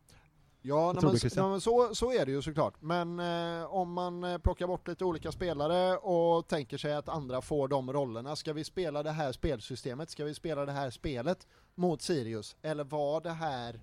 Ja, 0.63 0.93
nej, 0.93 1.03
men, 1.03 1.13
nej, 1.43 1.51
men 1.51 1.61
så, 1.61 1.95
så 1.95 2.13
är 2.13 2.27
det 2.27 2.33
ju 2.33 2.43
såklart. 2.43 2.75
Men 2.81 3.21
eh, 3.21 3.65
om 3.75 3.93
man 3.93 4.25
eh, 4.25 4.39
plockar 4.39 4.67
bort 4.67 4.89
lite 4.89 5.05
olika 5.05 5.33
spelare 5.33 5.97
och 5.97 6.49
tänker 6.49 6.79
sig 6.79 6.95
att 6.95 7.09
andra 7.09 7.41
får 7.41 7.69
de 7.69 7.93
rollerna. 7.93 8.37
Ska 8.37 8.53
vi 8.53 8.65
spela 8.65 9.03
det 9.03 9.11
här 9.11 9.33
spelsystemet? 9.33 10.11
Ska 10.11 10.25
vi 10.25 10.35
spela 10.35 10.67
det 10.67 10.73
här 10.73 10.91
spelet 10.91 11.47
mot 11.75 12.03
Sirius? 12.03 12.57
Eller 12.63 12.85
var 12.85 13.21
det 13.21 13.31
här 13.31 13.81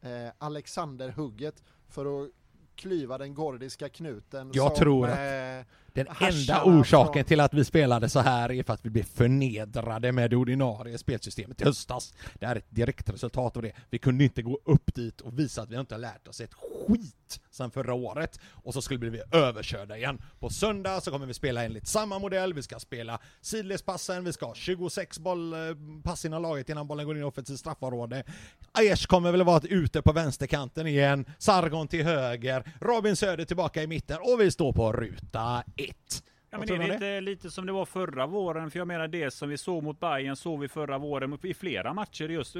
eh, 0.00 0.32
Alexander-hugget 0.38 1.62
för 1.88 2.22
att 2.24 2.30
klyva 2.74 3.18
den 3.18 3.34
gordiska 3.34 3.88
knuten? 3.88 4.50
Jag 4.54 4.66
som, 4.72 4.76
tror 4.76 5.06
att- 5.08 5.18
eh, 5.18 5.66
Den 5.98 6.06
enda 6.20 6.64
orsaken 6.64 7.24
till 7.24 7.40
att 7.40 7.54
vi 7.54 7.64
spelade 7.64 8.08
så 8.08 8.20
här 8.20 8.52
är 8.52 8.62
för 8.62 8.72
att 8.72 8.86
vi 8.86 8.90
blev 8.90 9.02
förnedrade 9.02 10.12
med 10.12 10.30
det 10.30 10.36
ordinarie 10.36 10.98
spelsystemet 10.98 11.60
i 11.60 11.64
höstas. 11.64 12.14
Det 12.34 12.46
är 12.46 12.56
ett 12.56 12.70
direktresultat 12.70 13.56
av 13.56 13.62
det. 13.62 13.72
Vi 13.90 13.98
kunde 13.98 14.24
inte 14.24 14.42
gå 14.42 14.58
upp 14.64 14.94
dit 14.94 15.20
och 15.20 15.38
visa 15.38 15.62
att 15.62 15.70
vi 15.70 15.80
inte 15.80 15.94
har 15.94 16.00
lärt 16.00 16.28
oss 16.28 16.40
ett 16.40 16.54
skit 16.54 17.27
sen 17.50 17.70
förra 17.70 17.94
året. 17.94 18.40
Och 18.50 18.74
så 18.74 18.82
skulle 18.82 19.00
vi 19.00 19.10
bli 19.10 19.22
överkörda 19.32 19.96
igen. 19.96 20.22
På 20.38 20.50
söndag 20.50 21.00
så 21.00 21.10
kommer 21.10 21.26
vi 21.26 21.34
spela 21.34 21.64
enligt 21.64 21.86
samma 21.86 22.18
modell. 22.18 22.54
Vi 22.54 22.62
ska 22.62 22.78
spela 22.78 23.18
sidledspassen, 23.40 24.24
vi 24.24 24.32
ska 24.32 24.46
ha 24.46 24.54
26 24.54 25.18
bollpass 25.18 25.70
eh, 25.70 26.02
pass 26.02 26.24
innan 26.24 26.42
laget 26.42 26.68
innan 26.68 26.86
bollen 26.86 27.06
går 27.06 27.16
in 27.16 27.22
i 27.22 27.24
offensivt 27.24 27.58
straffområde. 27.58 28.24
Aiesh 28.72 29.06
kommer 29.06 29.32
väl 29.32 29.44
vara 29.44 29.60
ute 29.68 30.02
på 30.02 30.12
vänsterkanten 30.12 30.86
igen, 30.86 31.24
Sargon 31.38 31.88
till 31.88 32.04
höger, 32.04 32.72
Robin 32.80 33.16
Söder 33.16 33.44
tillbaka 33.44 33.82
i 33.82 33.86
mitten 33.86 34.18
och 34.20 34.40
vi 34.40 34.50
står 34.50 34.72
på 34.72 34.92
ruta 34.92 35.64
ett. 35.76 36.22
Ja, 36.50 36.58
men 36.58 36.66
det 36.66 36.74
är 36.74 36.78
det? 36.78 36.86
lite, 36.92 37.20
lite 37.20 37.50
som 37.50 37.66
det 37.66 37.72
var 37.72 37.84
förra 37.84 38.26
våren, 38.26 38.70
för 38.70 38.78
jag 38.78 38.88
menar 38.88 39.08
det 39.08 39.30
som 39.30 39.48
vi 39.48 39.58
såg 39.58 39.82
mot 39.82 40.00
Bayern 40.00 40.36
såg 40.36 40.60
vi 40.60 40.68
förra 40.68 40.98
våren 40.98 41.38
i 41.42 41.54
flera 41.54 41.94
matcher 41.94 42.28
just 42.28 42.56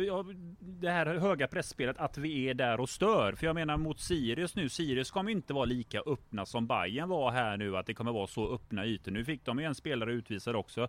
det 0.61 0.91
här 0.91 1.07
höga 1.07 1.49
pressspelet, 1.49 1.99
att 1.99 2.19
vi 2.19 2.49
är 2.49 2.55
där 2.55 2.81
och 2.81 2.89
stör. 2.89 3.33
För 3.33 3.47
jag 3.47 3.55
menar 3.55 3.77
mot 3.77 4.01
Sirius 4.01 4.57
nu, 4.57 4.69
Sirius 4.69 5.11
kommer 5.11 5.31
inte 5.31 5.53
vara 5.53 5.65
lika 5.65 6.01
öppna 6.07 6.47
som 6.47 6.67
Bayern 6.67 7.09
var 7.09 7.31
här 7.31 7.57
nu, 7.57 7.77
att 7.77 7.87
det 7.87 7.95
kommer 7.95 8.13
vara 8.13 8.27
så 8.27 8.55
öppna 8.55 8.87
ytor. 8.87 9.13
Nu 9.13 9.25
fick 9.25 9.45
de 9.45 9.59
ju 9.59 9.65
en 9.65 9.75
spelare 9.75 10.13
utvisad 10.13 10.57
också. 10.57 10.89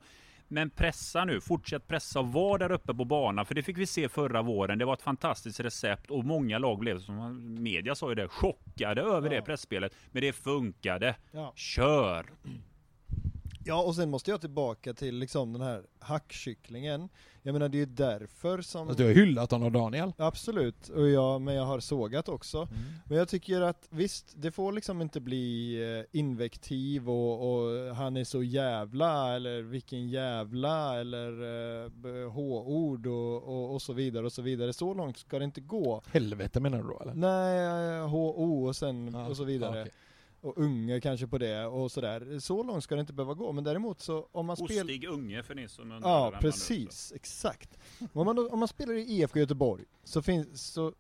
Men 0.51 0.69
pressa 0.69 1.26
nu, 1.26 1.41
fortsätt 1.41 1.88
pressa 1.88 2.19
och 2.19 2.34
var 2.34 2.57
där 2.57 2.71
uppe 2.71 2.93
på 2.93 3.05
banan, 3.05 3.45
för 3.45 3.55
det 3.55 3.63
fick 3.63 3.77
vi 3.77 3.85
se 3.85 4.09
förra 4.09 4.41
våren. 4.41 4.77
Det 4.77 4.85
var 4.85 4.93
ett 4.93 5.01
fantastiskt 5.01 5.59
recept 5.59 6.11
och 6.11 6.26
många 6.26 6.57
lag 6.57 6.80
blev, 6.80 6.99
som 6.99 7.63
media 7.63 7.95
sa 7.95 8.09
ju 8.09 8.15
det, 8.15 8.27
chockade 8.27 9.01
över 9.01 9.30
Ja. 9.31 9.35
det 9.35 9.41
pressspelet. 9.41 9.95
Men 10.11 10.21
det 10.21 10.34
funkade. 10.34 11.15
Ja. 11.31 11.53
Kör! 11.55 12.26
Ja, 13.65 13.81
och 13.84 13.95
sen 13.95 14.10
måste 14.10 14.31
jag 14.31 14.41
tillbaka 14.41 14.94
till 14.94 15.15
liksom 15.15 15.53
den 15.53 15.61
här 15.61 15.84
hackkycklingen. 15.99 17.10
Jag 17.41 17.53
menar 17.53 17.69
det 17.69 17.77
är 17.77 17.80
ju 17.80 17.86
därför 17.86 18.61
som... 18.61 18.88
Fast 18.88 18.98
du 18.98 19.06
har 19.06 19.11
hyllat 19.14 19.52
honom 19.52 19.73
Daniel. 19.73 20.11
Absolut, 20.18 20.90
och 20.90 21.10
jag, 21.10 21.41
men 21.41 21.56
jag 21.56 21.65
har 21.65 21.80
sågat 21.80 22.30
också. 22.30 22.68
Men 23.06 23.18
jag 23.18 23.27
tycker 23.27 23.61
att 23.61 23.88
visst, 23.90 24.34
det 24.38 24.52
får 24.52 24.72
liksom 24.72 25.02
inte 25.02 25.19
bli 25.19 25.76
eh, 26.11 26.19
invektiv 26.19 27.10
och, 27.10 27.53
och 27.53 27.95
han 27.95 28.18
är 28.18 28.23
så 28.23 28.44
jävla, 28.44 29.36
eller 29.36 29.61
vilken 29.61 30.10
jävla, 30.10 30.99
eller 30.99 31.31
b- 31.90 32.23
h-ord 32.23 33.07
och, 33.07 33.44
och, 33.44 33.73
och 33.73 33.81
så 33.81 33.94
vidare 33.94 34.26
och 34.26 34.34
så 34.34 34.41
vidare. 34.41 34.73
Så 34.73 34.94
långt 34.94 35.18
ska 35.18 35.40
det 35.40 35.45
inte 35.45 35.61
gå. 35.61 36.02
Helvete 36.11 36.60
menar 36.60 36.77
du 36.77 36.84
då 36.88 36.99
eller? 37.02 37.14
Nej, 37.14 37.99
ho 38.10 38.68
och 38.68 38.76
sen 38.76 39.14
Ja, 39.14 39.27
och 39.27 39.38
så 39.38 39.44
vidare. 39.44 39.76
ja, 39.77 39.81
okej. 39.81 39.94
Och 40.41 40.57
unge 40.57 41.02
kanske 41.02 41.28
på 41.28 41.38
det 41.38 41.66
och 41.66 41.91
sådär. 41.91 42.40
Så 42.40 42.64
långt 42.64 42.84
ska 42.84 42.95
det 42.95 43.02
inte 43.02 43.14
behöva 43.14 43.34
gå. 43.34 43.52
Men 43.52 43.64
däremot 43.64 44.02
så 44.02 44.28
om 44.32 44.45
man 44.45 44.57
spelar... 44.57 44.82
Ostig 44.82 45.07
unge 45.07 45.44
för 45.44 45.56
ni 45.56 45.68
som 45.68 45.91
undrar 45.91 46.10
Ja, 46.10 46.30
vem 46.30 46.40
precis. 46.40 47.14
Exakt. 47.16 47.78
Om 48.14 48.26
man, 48.26 48.36
då, 48.36 48.49
om 48.49 48.60
man 48.60 48.68
spelar 48.68 48.94
i 48.94 49.02
IFK 49.02 49.40
Göteborg 49.40 49.86
så, 50.03 50.22
finns, 50.22 50.74
så, 50.74 50.94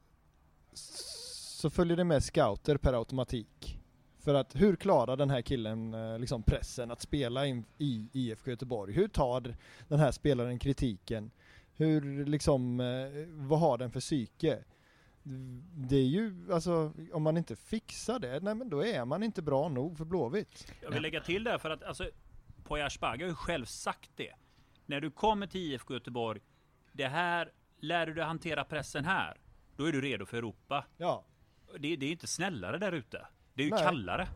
så 0.73 1.69
följer 1.69 1.97
det 1.97 2.03
med 2.03 2.23
scouter 2.23 2.77
per 2.77 2.93
automatik. 2.93 3.79
För 4.19 4.33
att 4.33 4.55
hur 4.55 4.75
klarar 4.75 5.17
den 5.17 5.29
här 5.29 5.41
killen 5.41 5.93
eh, 5.93 6.19
liksom 6.19 6.43
pressen 6.43 6.91
att 6.91 7.01
spela 7.01 7.45
in, 7.45 7.65
i 7.77 8.09
IFK 8.13 8.49
Göteborg? 8.49 8.93
Hur 8.93 9.07
tar 9.07 9.55
den 9.87 9.99
här 9.99 10.11
spelaren 10.11 10.59
kritiken? 10.59 11.31
Hur 11.73 12.25
liksom, 12.25 12.79
eh, 12.79 12.87
vad 13.27 13.59
har 13.59 13.77
den 13.77 13.91
för 13.91 13.99
psyke? 13.99 14.63
Det 15.75 15.95
är 15.95 16.07
ju, 16.07 16.53
alltså 16.53 16.93
om 17.13 17.23
man 17.23 17.37
inte 17.37 17.55
fixar 17.55 18.19
det, 18.19 18.39
nej 18.39 18.55
men 18.55 18.69
då 18.69 18.85
är 18.85 19.05
man 19.05 19.23
inte 19.23 19.41
bra 19.41 19.69
nog 19.69 19.97
för 19.97 20.05
Blåvitt. 20.05 20.73
Jag 20.81 20.91
vill 20.91 21.01
lägga 21.01 21.21
till 21.21 21.43
där 21.43 21.57
för 21.57 21.69
att 21.69 21.83
alltså, 21.83 22.09
Poya 22.63 22.85
Asbaghi 22.85 23.23
har 23.23 23.29
ju 23.29 23.35
själv 23.35 23.65
sagt 23.65 24.11
det. 24.15 24.33
När 24.85 25.01
du 25.01 25.11
kommer 25.11 25.47
till 25.47 25.61
IFK 25.61 25.93
Göteborg, 25.93 26.41
det 26.91 27.07
här, 27.07 27.51
lär 27.79 28.07
du 28.07 28.13
dig 28.13 28.23
hantera 28.23 28.63
pressen 28.63 29.05
här, 29.05 29.37
då 29.75 29.85
är 29.85 29.91
du 29.91 30.01
redo 30.01 30.25
för 30.25 30.37
Europa. 30.37 30.85
Ja. 30.97 31.25
Det, 31.79 31.95
det 31.95 32.05
är 32.05 32.11
inte 32.11 32.27
snällare 32.27 32.77
där 32.77 32.91
ute. 32.91 33.27
Det 33.53 33.63
är 33.63 33.65
ju 33.65 33.71
Nej. 33.71 33.83
kallare. 33.83 34.27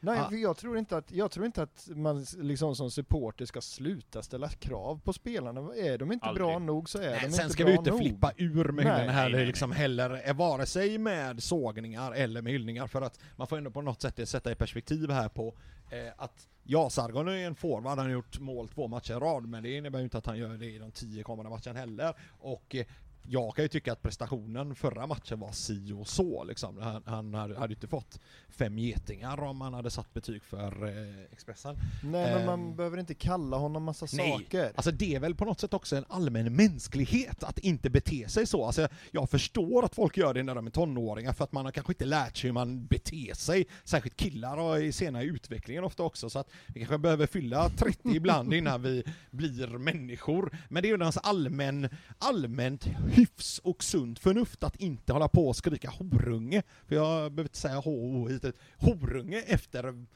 Nej, 0.00 0.18
Ah. 0.18 0.32
jag 0.32 0.56
tror 0.56 0.78
inte 0.78 0.96
att, 0.96 1.12
jag 1.12 1.30
tror 1.30 1.46
inte 1.46 1.62
att 1.62 1.88
man 1.94 2.26
liksom 2.38 2.76
som 2.76 2.90
supporter 2.90 3.44
ska 3.44 3.60
sluta 3.60 4.22
ställa 4.22 4.48
krav 4.48 5.00
på 5.04 5.12
spelarna. 5.12 5.60
Är 5.74 5.98
de 5.98 6.12
inte 6.12 6.26
Aldrig. 6.26 6.46
bra 6.46 6.58
nog 6.58 6.88
så 6.88 6.98
är 6.98 7.02
de 7.02 7.10
Nej, 7.10 7.24
inte 7.24 7.36
sen 7.36 7.50
ska 7.50 7.64
bra 7.64 7.70
vi 7.72 7.78
inte 7.78 7.90
nog. 7.90 7.98
flippa 8.00 8.32
ur 8.36 8.64
med 8.64 8.84
Nej, 8.84 9.08
här 9.08 9.22
nej, 9.28 9.32
nej, 9.32 9.46
liksom 9.46 9.72
heller, 9.72 10.22
eh, 10.28 10.34
vare 10.34 10.66
sig 10.66 10.98
med 10.98 11.42
sågningar 11.42 12.12
eller 12.12 12.42
med 12.42 12.52
hyllningar, 12.52 12.86
för 12.86 13.02
att 13.02 13.18
man 13.36 13.46
får 13.46 13.58
ändå 13.58 13.70
på 13.70 13.82
något 13.82 14.02
sätt 14.02 14.28
sätta 14.28 14.52
i 14.52 14.54
perspektiv 14.54 15.10
här 15.10 15.28
på 15.28 15.54
eh, 15.90 16.12
att 16.16 16.48
ja, 16.64 16.90
Sargon 16.90 17.28
är 17.28 17.32
en 17.46 17.54
forward, 17.54 17.98
han 17.98 18.06
har 18.06 18.08
gjort 18.12 18.38
mål 18.38 18.68
två 18.68 18.88
matcher 18.88 19.12
i 19.12 19.14
rad, 19.14 19.46
men 19.48 19.62
det 19.62 19.76
innebär 19.76 19.98
ju 19.98 20.04
inte 20.04 20.18
att 20.18 20.26
han 20.26 20.38
gör 20.38 20.48
det 20.48 20.66
i 20.66 20.78
de 20.78 20.90
tio 20.90 21.22
kommande 21.22 21.50
matcherna 21.50 21.78
heller. 21.80 22.14
Och 22.38 22.74
eh, 22.74 22.86
jag 23.28 23.54
kan 23.56 23.62
ju 23.64 23.68
tycka 23.68 23.92
att 23.92 24.02
prestationen 24.02 24.74
förra 24.74 25.06
matchen 25.06 25.40
var 25.40 25.52
si 25.52 25.92
och 25.92 26.08
så 26.08 26.44
liksom. 26.44 26.78
Han, 26.82 27.02
han 27.34 27.34
hade 27.34 27.74
inte 27.74 27.86
fått 27.88 28.20
fem 28.48 28.78
getingar 28.78 29.42
om 29.42 29.60
han 29.60 29.74
hade 29.74 29.90
satt 29.90 30.14
betyg 30.14 30.42
för 30.44 30.88
eh, 30.88 31.24
Expressen. 31.32 31.76
Nej 32.02 32.34
men 32.34 32.46
man 32.46 32.60
Ehm. 32.60 32.76
behöver 32.76 32.98
inte 32.98 33.14
kalla 33.14 33.56
honom 33.56 33.84
massa 33.84 34.06
Nej, 34.12 34.32
saker. 34.32 34.72
Alltså 34.74 34.90
det 34.90 35.14
är 35.14 35.20
väl 35.20 35.34
på 35.34 35.44
något 35.44 35.60
sätt 35.60 35.74
också 35.74 35.96
en 35.96 36.04
allmän 36.08 36.56
mänsklighet 36.56 37.42
att 37.42 37.58
inte 37.58 37.90
bete 37.90 38.28
sig 38.28 38.46
så. 38.46 38.64
Alltså 38.66 38.88
jag 39.10 39.30
förstår 39.30 39.84
att 39.84 39.94
folk 39.94 40.16
gör 40.16 40.34
det 40.34 40.42
när 40.42 40.54
de 40.54 40.66
är 40.66 40.70
tonåringar 40.70 41.32
för 41.32 41.44
att 41.44 41.52
man 41.52 41.64
har 41.64 41.72
kanske 41.72 41.92
inte 41.92 42.04
lärt 42.04 42.36
sig 42.36 42.48
hur 42.48 42.52
man 42.54 42.86
beter 42.86 43.34
sig. 43.34 43.66
Särskilt 43.84 44.16
killar 44.16 44.56
och 44.56 44.80
i 44.80 44.92
senare 44.92 45.24
utvecklingen 45.24 45.84
ofta 45.84 46.02
också 46.02 46.30
så 46.30 46.38
att 46.38 46.48
vi 46.66 46.80
kanske 46.80 46.98
behöver 46.98 47.26
fylla 47.26 47.68
30 47.68 47.98
ibland 48.16 48.54
innan 48.54 48.82
vi 48.82 49.04
blir 49.30 49.66
människor. 49.68 50.58
Men 50.68 50.82
det 50.82 50.88
är 50.88 50.90
ju 50.90 50.96
någon 50.96 51.12
allmän, 51.22 51.88
allmänt 52.18 52.86
hyfs 53.10 53.58
och 53.58 53.84
sunt 53.84 54.18
förnuft 54.18 54.62
att 54.62 54.76
inte 54.76 55.12
hålla 55.12 55.28
på 55.28 55.48
och 55.48 55.56
skrika 55.56 55.90
horunge. 55.90 56.62
För 56.86 56.94
jag 56.94 57.32
behöver 57.32 57.42
inte 57.42 57.58
säga 57.58 57.78
H 57.78 58.28
hit 58.28 58.44
horunge 58.78 59.40
efter 59.46 60.06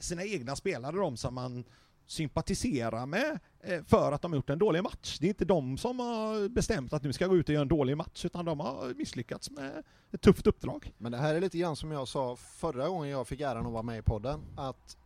sina 0.00 0.24
egna 0.24 0.56
spelare, 0.56 0.96
de 0.96 1.16
som 1.16 1.34
man 1.34 1.64
sympatisera 2.06 3.06
med 3.06 3.38
eh, 3.60 3.82
för 3.84 4.12
att 4.12 4.22
de 4.22 4.32
har 4.32 4.36
gjort 4.36 4.50
en 4.50 4.58
dålig 4.58 4.82
match. 4.82 5.18
Det 5.20 5.26
är 5.26 5.28
inte 5.28 5.44
de 5.44 5.78
som 5.78 5.98
har 5.98 6.48
bestämt 6.48 6.92
att 6.92 7.02
nu 7.02 7.12
ska 7.12 7.26
gå 7.26 7.36
ut 7.36 7.48
och 7.48 7.52
göra 7.52 7.62
en 7.62 7.68
dålig 7.68 7.96
match, 7.96 8.24
utan 8.24 8.44
de 8.44 8.60
har 8.60 8.94
misslyckats 8.94 9.50
med 9.50 9.82
ett 10.12 10.20
tufft 10.20 10.46
uppdrag. 10.46 10.92
Men 10.98 11.12
det 11.12 11.18
här 11.18 11.34
är 11.34 11.40
lite 11.40 11.58
grann 11.58 11.76
som 11.76 11.90
jag 11.90 12.08
sa 12.08 12.36
förra 12.36 12.88
gången 12.88 13.10
jag 13.10 13.28
fick 13.28 13.40
äran 13.40 13.66
att 13.66 13.72
vara 13.72 13.82
med 13.82 13.98
i 13.98 14.02
podden, 14.02 14.40
att 14.56 14.96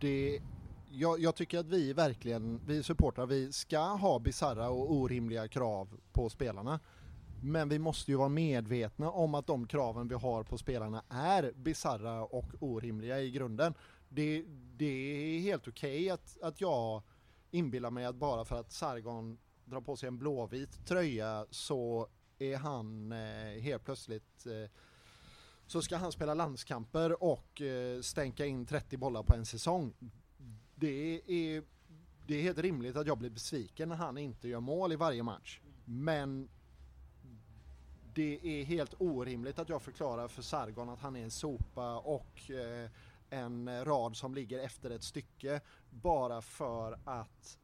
det 0.00 0.40
jag, 0.94 1.20
jag 1.20 1.34
tycker 1.34 1.58
att 1.58 1.66
vi 1.66 1.92
verkligen, 1.92 2.60
vi 2.66 2.82
supportrar, 2.82 3.26
vi 3.26 3.52
ska 3.52 3.78
ha 3.80 4.18
bizarra 4.18 4.68
och 4.68 4.92
orimliga 4.92 5.48
krav 5.48 6.00
på 6.12 6.30
spelarna. 6.30 6.80
Men 7.42 7.68
vi 7.68 7.78
måste 7.78 8.10
ju 8.10 8.16
vara 8.16 8.28
medvetna 8.28 9.10
om 9.10 9.34
att 9.34 9.46
de 9.46 9.66
kraven 9.66 10.08
vi 10.08 10.14
har 10.14 10.42
på 10.42 10.58
spelarna 10.58 11.04
är 11.08 11.52
bizarra 11.56 12.24
och 12.24 12.46
orimliga 12.60 13.20
i 13.20 13.30
grunden. 13.30 13.74
Det, 14.08 14.44
det 14.76 14.84
är 14.84 15.40
helt 15.40 15.68
okej 15.68 16.10
att, 16.10 16.42
att 16.42 16.60
jag 16.60 17.02
inbillar 17.50 17.90
mig 17.90 18.04
att 18.04 18.16
bara 18.16 18.44
för 18.44 18.60
att 18.60 18.72
Sargon 18.72 19.38
drar 19.64 19.80
på 19.80 19.96
sig 19.96 20.06
en 20.06 20.18
blåvit 20.18 20.86
tröja 20.86 21.46
så 21.50 22.08
är 22.38 22.56
han 22.56 23.12
eh, 23.12 23.62
helt 23.62 23.84
plötsligt 23.84 24.46
eh, 24.46 24.70
så 25.66 25.82
ska 25.82 25.96
han 25.96 26.12
spela 26.12 26.34
landskamper 26.34 27.22
och 27.22 27.62
eh, 27.62 28.00
stänka 28.00 28.46
in 28.46 28.66
30 28.66 28.96
bollar 28.96 29.22
på 29.22 29.34
en 29.34 29.46
säsong. 29.46 29.94
Det 30.84 31.20
är, 31.26 31.62
det 32.26 32.34
är 32.34 32.42
helt 32.42 32.58
rimligt 32.58 32.96
att 32.96 33.06
jag 33.06 33.18
blir 33.18 33.30
besviken 33.30 33.88
när 33.88 33.96
han 33.96 34.18
inte 34.18 34.48
gör 34.48 34.60
mål 34.60 34.92
i 34.92 34.96
varje 34.96 35.22
match. 35.22 35.60
Men 35.84 36.48
det 38.14 38.60
är 38.60 38.64
helt 38.64 38.94
orimligt 38.98 39.58
att 39.58 39.68
jag 39.68 39.82
förklarar 39.82 40.28
för 40.28 40.42
Sargon 40.42 40.88
att 40.88 41.00
han 41.00 41.16
är 41.16 41.22
en 41.22 41.30
sopa 41.30 41.98
och 41.98 42.50
eh, 42.50 42.90
en 43.30 43.84
rad 43.84 44.16
som 44.16 44.34
ligger 44.34 44.58
efter 44.58 44.90
ett 44.90 45.02
stycke 45.02 45.60
bara 45.90 46.42
för 46.42 46.98
att 47.04 47.58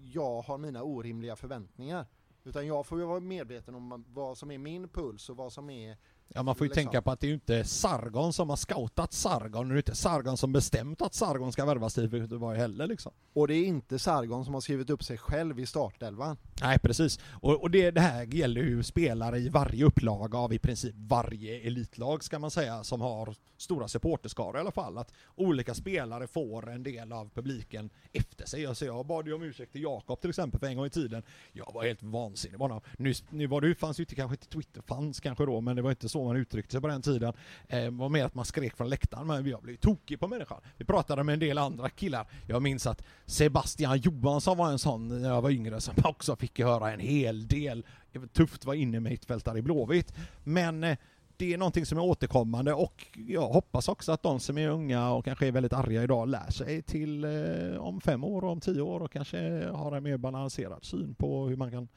jag 0.00 0.42
har 0.42 0.58
mina 0.58 0.82
orimliga 0.82 1.36
förväntningar. 1.36 2.06
Utan 2.44 2.66
jag 2.66 2.86
får 2.86 2.98
ju 2.98 3.04
vara 3.04 3.20
medveten 3.20 3.74
om 3.74 4.04
vad 4.08 4.38
som 4.38 4.50
är 4.50 4.58
min 4.58 4.88
puls 4.88 5.28
och 5.30 5.36
vad 5.36 5.52
som 5.52 5.70
är 5.70 5.96
Ja, 6.34 6.42
man 6.42 6.54
får 6.54 6.64
ju 6.64 6.68
Liksom. 6.68 6.84
tänka 6.84 7.02
på 7.02 7.10
att 7.10 7.20
det 7.20 7.26
är 7.26 7.28
ju 7.28 7.34
inte 7.34 7.64
Sargon 7.64 8.32
som 8.32 8.50
har 8.50 8.56
scoutat 8.56 9.12
Sargon, 9.12 9.66
och 9.66 9.68
det 9.68 9.74
är 9.74 9.76
inte 9.76 9.94
Sargon 9.94 10.36
som 10.36 10.52
bestämt 10.52 11.02
att 11.02 11.14
Sargon 11.14 11.52
ska 11.52 11.64
värvas 11.64 11.94
till 11.94 12.12
Göteborg 12.12 12.58
heller 12.58 12.86
liksom. 12.86 13.12
Och 13.32 13.48
det 13.48 13.54
är 13.54 13.64
inte 13.66 13.98
Sargon 13.98 14.44
som 14.44 14.54
har 14.54 14.60
skrivit 14.60 14.90
upp 14.90 15.04
sig 15.04 15.18
själv 15.18 15.60
i 15.60 15.66
startelvan. 15.66 16.36
Nej, 16.60 16.78
precis. 16.78 17.20
Och, 17.32 17.62
och 17.62 17.70
det, 17.70 17.90
det 17.90 18.00
här 18.00 18.24
gäller 18.24 18.60
ju 18.60 18.82
spelare 18.82 19.38
i 19.38 19.48
varje 19.48 19.84
upplaga 19.84 20.38
av 20.38 20.52
i 20.52 20.58
princip 20.58 20.94
varje 20.98 21.60
elitlag 21.60 22.24
ska 22.24 22.38
man 22.38 22.50
säga, 22.50 22.84
som 22.84 23.00
har 23.00 23.34
stora 23.56 23.88
supporterskaror 23.88 24.56
i 24.56 24.60
alla 24.60 24.70
fall. 24.70 24.98
Att 24.98 25.12
olika 25.34 25.74
spelare 25.74 26.26
får 26.26 26.70
en 26.70 26.82
del 26.82 27.12
av 27.12 27.30
publiken 27.34 27.90
efter 28.12 28.46
sig. 28.46 28.66
Alltså 28.66 28.84
jag 28.84 29.06
bad 29.06 29.26
ju 29.26 29.32
om 29.34 29.42
ursäkt 29.42 29.72
till 29.72 29.82
Jakob 29.82 30.20
till 30.20 30.30
exempel 30.30 30.60
för 30.60 30.66
en 30.66 30.76
gång 30.76 30.86
i 30.86 30.90
tiden. 30.90 31.22
Jag 31.52 31.72
var 31.74 31.84
helt 31.84 32.02
vansinnig 32.02 32.58
bara. 32.58 32.80
Nu, 32.98 33.12
nu 33.30 33.46
var 33.46 33.60
det 33.60 33.66
ju, 33.66 33.74
fanns 33.74 34.00
ju 34.00 34.02
inte 34.02 34.14
kanske 34.14 34.34
inte 34.34 34.48
Twitter 34.48 34.82
fanns 34.82 35.20
kanske 35.20 35.46
då, 35.46 35.60
men 35.60 35.76
det 35.76 35.82
var 35.82 35.90
inte 35.90 36.08
så 36.08 36.15
så 36.16 36.24
man 36.24 36.36
uttryckte 36.36 36.72
sig 36.72 36.80
på 36.80 36.88
den 36.88 37.02
tiden. 37.02 37.32
Eh, 37.68 37.78
det 37.78 37.90
var 37.90 38.08
mer 38.08 38.24
att 38.24 38.34
man 38.34 38.44
skrek 38.44 38.76
från 38.76 38.88
läktaren, 38.88 39.26
men 39.26 39.46
jag 39.46 39.62
blev 39.62 39.76
tokig 39.76 40.20
på 40.20 40.28
människan. 40.28 40.60
Vi 40.76 40.84
pratade 40.84 41.22
med 41.22 41.32
en 41.32 41.38
del 41.38 41.58
andra 41.58 41.88
killar. 41.88 42.26
Jag 42.46 42.62
minns 42.62 42.86
att 42.86 43.02
Sebastian 43.26 43.98
Johansson 43.98 44.58
var 44.58 44.70
en 44.70 44.78
sån 44.78 45.22
när 45.22 45.28
jag 45.28 45.42
var 45.42 45.50
yngre 45.50 45.80
som 45.80 45.94
också 46.04 46.36
fick 46.36 46.60
höra 46.60 46.92
en 46.92 47.00
hel 47.00 47.48
del. 47.48 47.86
Det 48.12 48.18
var 48.18 48.26
tufft 48.26 48.62
att 48.62 48.64
vara 48.64 48.76
inne 48.76 49.00
med 49.00 49.12
mittfältare 49.12 49.58
i 49.58 49.62
Blåvitt. 49.62 50.14
Men 50.44 50.84
eh, 50.84 50.96
det 51.36 51.54
är 51.54 51.58
någonting 51.58 51.86
som 51.86 51.98
är 51.98 52.02
återkommande 52.02 52.72
och 52.72 53.06
jag 53.14 53.48
hoppas 53.48 53.88
också 53.88 54.12
att 54.12 54.22
de 54.22 54.40
som 54.40 54.58
är 54.58 54.68
unga 54.68 55.10
och 55.10 55.24
kanske 55.24 55.46
är 55.46 55.52
väldigt 55.52 55.72
arga 55.72 56.02
idag 56.02 56.28
lär 56.28 56.50
sig 56.50 56.82
till 56.82 57.24
eh, 57.24 57.76
om 57.78 58.00
fem 58.00 58.24
år 58.24 58.44
och 58.44 58.50
om 58.50 58.60
tio 58.60 58.80
år 58.80 59.00
och 59.00 59.12
kanske 59.12 59.66
har 59.66 59.96
en 59.96 60.02
mer 60.02 60.16
balanserad 60.16 60.84
syn 60.84 61.14
på 61.14 61.46
hur 61.46 61.56
man 61.56 61.70
kan 61.70 61.88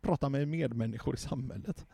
prata 0.00 0.28
med 0.28 0.48
medmänniskor 0.48 1.14
i 1.14 1.18
samhället. 1.18 1.86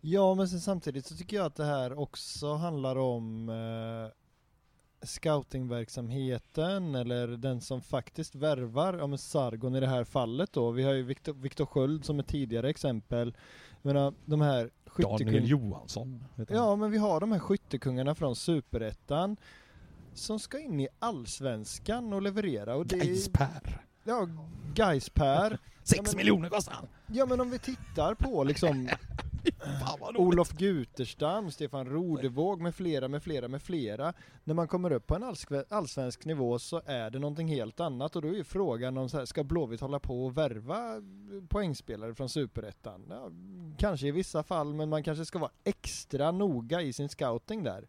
Ja, 0.00 0.34
men 0.34 0.48
sen 0.48 0.60
samtidigt 0.60 1.06
så 1.06 1.16
tycker 1.16 1.36
jag 1.36 1.46
att 1.46 1.56
det 1.56 1.64
här 1.64 1.98
också 1.98 2.54
handlar 2.54 2.96
om 2.96 3.48
eh, 3.48 5.06
scoutingverksamheten 5.06 6.94
eller 6.94 7.28
den 7.28 7.60
som 7.60 7.80
faktiskt 7.80 8.34
värvar, 8.34 8.94
ja 8.98 9.06
men 9.06 9.18
Sargon 9.18 9.76
i 9.76 9.80
det 9.80 9.86
här 9.86 10.04
fallet 10.04 10.52
då. 10.52 10.70
Vi 10.70 10.82
har 10.82 10.92
ju 10.92 11.02
Viktor, 11.02 11.32
Viktor 11.32 11.66
Sköld 11.66 12.04
som 12.04 12.18
ett 12.18 12.26
tidigare 12.26 12.70
exempel. 12.70 13.36
Jag 13.82 13.94
menar, 13.94 14.14
de 14.24 14.40
här 14.40 14.70
Daniel 14.96 15.18
skyttekung... 15.18 15.44
Johansson. 15.44 16.24
heter 16.36 16.54
han. 16.54 16.64
Ja, 16.64 16.76
men 16.76 16.90
vi 16.90 16.98
har 16.98 17.20
de 17.20 17.32
här 17.32 17.38
skyttekungarna 17.38 18.14
från 18.14 18.36
Superettan 18.36 19.36
som 20.14 20.38
ska 20.38 20.58
in 20.58 20.80
i 20.80 20.88
Allsvenskan 20.98 22.12
och 22.12 22.22
leverera. 22.22 22.76
Och 22.76 22.86
det 22.86 22.96
Gais 22.96 23.28
Per. 23.28 23.84
Ja, 24.04 24.28
Gais 24.74 25.10
Per. 25.10 25.58
Sex 25.82 26.12
Ja, 26.12 26.16
miljoner 26.16 26.48
kostar 26.48 26.72
han. 26.72 26.86
Ja 27.06 27.26
men 27.26 27.40
om 27.40 27.50
vi 27.50 27.58
tittar 27.58 28.14
på 28.14 28.44
liksom. 28.44 28.88
Olof 30.16 30.52
Guterstam, 30.52 31.50
Stefan 31.50 31.86
Rodevåg 31.86 32.60
med 32.60 32.74
flera, 32.74 33.08
med 33.08 33.22
flera, 33.22 33.48
med 33.48 33.62
flera. 33.62 34.12
När 34.44 34.54
man 34.54 34.68
kommer 34.68 34.92
upp 34.92 35.06
på 35.06 35.14
en 35.14 35.24
allsve- 35.24 35.64
allsvensk 35.68 36.24
nivå 36.24 36.58
så 36.58 36.82
är 36.86 37.10
det 37.10 37.18
någonting 37.18 37.48
helt 37.48 37.80
annat 37.80 38.16
och 38.16 38.22
då 38.22 38.28
är 38.28 38.32
ju 38.32 38.44
frågan 38.44 38.98
om 38.98 39.08
så 39.08 39.18
här, 39.18 39.24
ska 39.24 39.44
Blåvitt 39.44 39.80
hålla 39.80 39.98
på 39.98 40.24
och 40.24 40.36
värva 40.38 41.02
poängspelare 41.48 42.14
från 42.14 42.28
Superettan? 42.28 43.04
Ja, 43.10 43.30
kanske 43.78 44.06
i 44.06 44.10
vissa 44.10 44.42
fall, 44.42 44.74
men 44.74 44.88
man 44.88 45.02
kanske 45.02 45.24
ska 45.24 45.38
vara 45.38 45.50
extra 45.64 46.30
noga 46.32 46.82
i 46.82 46.92
sin 46.92 47.08
scouting 47.08 47.62
där. 47.62 47.88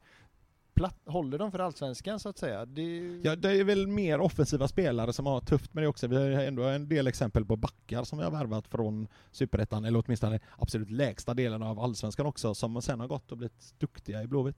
Platt, 0.82 1.02
håller 1.06 1.38
de 1.38 1.52
för 1.52 1.60
allsvenskan 1.60 2.20
så 2.20 2.30
att 2.30 2.38
säga? 2.38 2.66
Det, 2.66 3.20
Ja, 3.24 3.36
det 3.36 3.60
är 3.60 3.64
väl 3.64 3.88
mer 3.88 4.20
offensiva 4.20 4.68
spelare 4.68 5.14
som 5.14 5.26
har 5.26 5.40
tufft 5.42 5.74
med 5.74 5.84
det 5.84 5.88
också. 5.88 6.08
Vi 6.08 6.16
har 6.16 6.44
ändå 6.44 6.64
en 6.64 6.90
del 6.90 7.08
exempel 7.08 7.46
på 7.46 7.56
backar 7.56 8.04
som 8.04 8.18
vi 8.18 8.24
har 8.24 8.32
värvat 8.32 8.68
från 8.68 9.08
Superettan, 9.32 9.86
eller 9.86 10.04
åtminstone 10.06 10.40
absolut 10.58 10.90
lägsta 10.90 11.34
delen 11.34 11.64
av 11.64 11.80
Allsvenskan 11.80 12.26
också, 12.26 12.54
som 12.54 12.82
sen 12.82 13.00
har 13.00 13.08
gått 13.08 13.32
och 13.32 13.38
blivit 13.38 13.74
duktiga 13.80 14.24
i 14.24 14.28
Blåvitt. 14.28 14.58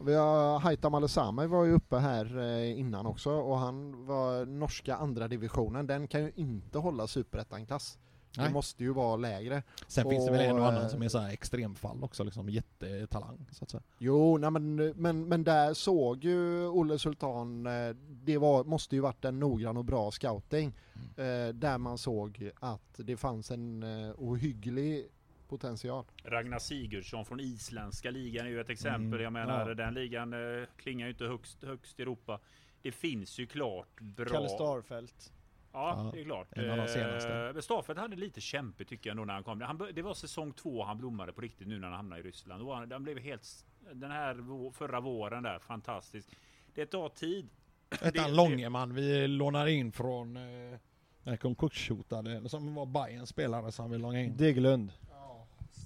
Vi 0.00 0.14
har 0.14 0.58
Haitham 0.58 0.94
Alesami 0.94 1.46
var 1.46 1.64
ju 1.64 1.72
uppe 1.72 1.96
här 1.96 2.38
eh, 2.38 2.78
innan 2.78 3.06
också 3.06 3.30
och 3.30 3.58
han 3.58 4.06
var 4.06 4.46
norska 4.46 4.96
andra 4.96 5.28
divisionen. 5.28 5.86
Den 5.86 6.08
kan 6.08 6.22
ju 6.22 6.32
inte 6.36 6.78
hålla 6.78 7.06
superettan-klass. 7.06 7.98
Det 8.34 8.42
Nej. 8.42 8.52
måste 8.52 8.84
ju 8.84 8.92
vara 8.92 9.16
lägre. 9.16 9.62
Sen 9.88 10.10
finns 10.10 10.26
det 10.26 10.32
väl 10.32 10.40
en 10.40 10.52
och 10.52 10.60
Och, 10.60 10.66
annan 10.66 10.82
eh, 10.82 10.88
som 10.88 11.02
är 11.02 11.08
så 11.08 11.18
här 11.18 11.32
extremfall 11.32 12.04
också, 12.04 12.24
liksom 12.24 12.48
jättetalang 12.48 13.46
så 13.50 13.64
att 13.64 13.70
säga. 13.70 13.82
Jo, 13.98 14.38
nej 14.38 14.50
men, 14.50 14.76
men, 14.76 15.28
men 15.28 15.44
där 15.44 15.74
såg 15.74 16.24
ju 16.24 16.66
Olle 16.66 16.98
Sultan, 16.98 17.66
eh, 17.66 17.96
det 17.96 18.38
var, 18.38 18.64
måste 18.64 18.96
ju 18.96 19.00
varit 19.00 19.24
en 19.24 19.40
noggrann 19.40 19.76
och 19.76 19.84
bra 19.84 20.10
scouting. 20.10 20.72
Mm. 21.16 21.48
Eh, 21.48 21.54
där 21.54 21.78
man 21.78 21.98
såg 21.98 22.50
att 22.60 22.94
det 22.96 23.16
fanns 23.16 23.50
en 23.50 23.82
eh, 23.82 24.14
ohygglig 24.16 25.06
potential. 25.48 26.04
Ragnar 26.24 26.58
Sigurdsson 26.58 27.24
från 27.24 27.40
isländska 27.40 28.10
ligan 28.10 28.46
är 28.46 28.50
ju 28.50 28.60
ett 28.60 28.70
exempel. 28.70 29.04
Mm, 29.04 29.22
Jag 29.22 29.32
menar 29.32 29.68
ja. 29.68 29.74
den 29.74 29.94
ligan 29.94 30.32
eh, 30.32 30.68
klingar 30.76 31.06
ju 31.06 31.12
inte 31.12 31.24
högst, 31.24 31.62
högst 31.64 32.00
i 32.00 32.02
Europa. 32.02 32.40
Det 32.82 32.92
finns 32.92 33.38
ju 33.38 33.46
klart 33.46 34.00
bra... 34.00 34.26
Kalle 34.26 34.48
Starfelt. 34.48 35.32
Ja, 35.74 36.10
det 36.14 36.20
är 36.20 36.24
klart. 36.24 36.48
en 36.52 36.70
av 36.70 36.76
de 36.76 36.88
senaste. 36.88 37.34
Eh, 37.34 37.52
Men 37.52 37.62
Starfelt 37.62 37.98
hade 37.98 38.16
lite 38.16 38.40
kämpigt 38.40 38.88
tycker 38.88 39.10
jag 39.10 39.14
ändå 39.14 39.24
när 39.24 39.34
han 39.34 39.44
kom. 39.44 39.60
Han, 39.60 39.82
det 39.94 40.02
var 40.02 40.14
säsong 40.14 40.52
två 40.52 40.84
han 40.84 40.98
blommade 40.98 41.32
på 41.32 41.40
riktigt 41.40 41.68
nu 41.68 41.78
när 41.78 41.88
han 41.88 41.96
hamnade 41.96 42.20
i 42.20 42.24
Ryssland. 42.24 42.62
Då 42.62 42.74
han, 42.74 42.92
han 42.92 43.02
blev 43.02 43.18
helt... 43.18 43.64
Den 43.92 44.10
här 44.10 44.70
förra 44.72 45.00
våren 45.00 45.42
där, 45.42 45.58
fantastisk. 45.58 46.28
Det 46.74 46.86
tar 46.86 47.08
tid. 47.08 47.48
Ettan 47.90 48.12
det- 48.12 48.28
Långeman 48.36 48.94
vi 48.94 49.28
lånar 49.28 49.66
in 49.66 49.92
från 49.92 50.36
eh, 50.36 50.78
den 51.22 51.38
konkurshotade, 51.38 52.48
som 52.48 52.74
var 52.74 52.86
Bayerns 52.86 53.28
spelare 53.28 53.72
som 53.72 53.90
vi 53.90 53.98
lånade 53.98 54.22
in. 54.24 54.36
Deglund. 54.36 54.92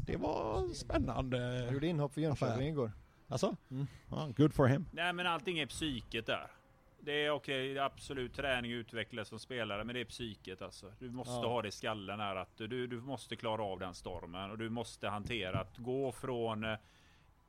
Det 0.06 0.16
var 0.16 0.68
spännande. 0.74 1.38
Han 1.64 1.74
gjorde 1.74 1.86
inhopp 1.86 2.14
för 2.14 2.20
Jönköping 2.20 2.68
igår. 2.68 2.92
Alltså? 3.28 3.56
Mm. 3.70 3.86
Ja, 4.10 4.28
good 4.36 4.54
for 4.54 4.66
him. 4.66 4.86
Nej 4.92 5.12
men 5.12 5.26
allting 5.26 5.58
är 5.58 5.66
psyket 5.66 6.26
där. 6.26 6.46
Det 7.00 7.24
är 7.24 7.30
okej, 7.30 7.78
är 7.78 7.82
absolut 7.82 8.34
träning 8.34 8.72
och 8.74 8.78
utvecklas 8.78 9.28
som 9.28 9.38
spelare, 9.38 9.84
men 9.84 9.94
det 9.94 10.00
är 10.00 10.04
psyket 10.04 10.62
alltså. 10.62 10.92
Du 10.98 11.10
måste 11.10 11.32
Ja. 11.32 11.48
ha 11.48 11.62
det 11.62 11.68
i 11.68 11.70
skallen 11.70 12.20
här 12.20 12.36
att 12.36 12.56
du, 12.56 12.86
du 12.86 13.00
måste 13.00 13.36
klara 13.36 13.62
av 13.62 13.78
den 13.78 13.94
stormen 13.94 14.50
och 14.50 14.58
du 14.58 14.68
måste 14.70 15.08
hantera 15.08 15.60
att 15.60 15.76
gå 15.78 16.12
från 16.12 16.64
eh, 16.64 16.76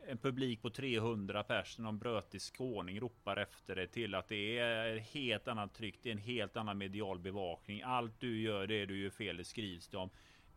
en 0.08 0.18
publik 0.18 0.62
på 0.62 0.70
300 0.70 1.44
personer, 1.44 1.84
någon 1.86 2.00
brötig 2.00 2.42
skåning 2.42 3.00
ropar 3.00 3.38
efter 3.38 3.76
dig 3.76 3.88
till 3.88 4.16
att 4.16 4.28
det 4.28 4.58
är 4.60 4.96
ett 4.96 5.08
helt 5.14 5.48
annat 5.48 5.74
tryck, 5.74 6.00
det 6.04 6.10
är 6.10 6.14
en 6.14 6.18
helt 6.18 6.58
annan 6.58 6.78
medial 6.78 7.20
bevakning. 7.20 7.82
Allt 7.82 8.20
du 8.20 8.42
gör, 8.42 8.68
det 8.68 8.86
du 8.86 8.98
gör 9.04 9.10
fel, 9.10 9.38
det 9.38 9.44
skrivs 9.44 9.88
det 9.88 9.98
om. 9.98 10.10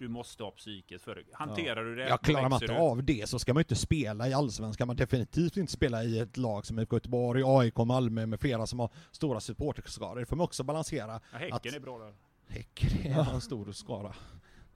Du 0.03 0.09
måste 0.09 0.43
ha 0.45 0.51
psyket 0.51 1.03
för 1.03 1.15
det. 1.15 1.23
Hanterar 1.33 1.85
du 1.85 1.95
det, 1.97 2.09
Ja, 2.09 2.17
klarar 2.17 2.49
man 2.49 2.63
inte 2.63 2.75
du. 2.75 2.79
av 2.81 3.05
det 3.05 3.29
så 3.29 3.39
ska 3.39 3.55
man 3.55 3.61
inte 3.61 3.75
spela 3.77 4.29
i 4.29 4.33
Allsvenskan. 4.35 4.87
Man 4.87 4.97
definitivt 4.97 5.57
inte 5.57 5.73
spela 5.73 6.05
i 6.05 6.19
ett 6.19 6.37
lag 6.37 6.67
som 6.67 6.79
IFK 6.79 6.97
Göteborg, 6.97 7.43
AIK, 7.47 7.77
Malmö 7.77 8.27
med 8.27 8.41
flera 8.41 8.67
som 8.67 8.79
har 8.81 8.91
stora 9.11 9.41
supporterskador. 9.41 10.21
Det 10.21 10.27
får 10.27 10.37
man 10.37 10.45
också 10.45 10.65
balansera. 10.65 11.21
Ja, 11.33 11.39
häcken 11.39 11.57
att- 11.57 11.67
är 11.67 11.81
bra 11.81 11.99
där. 11.99 12.15
Häcken 12.49 13.13
är 13.13 13.35
en 13.35 13.41
stor 13.41 13.73
skara. 13.73 14.15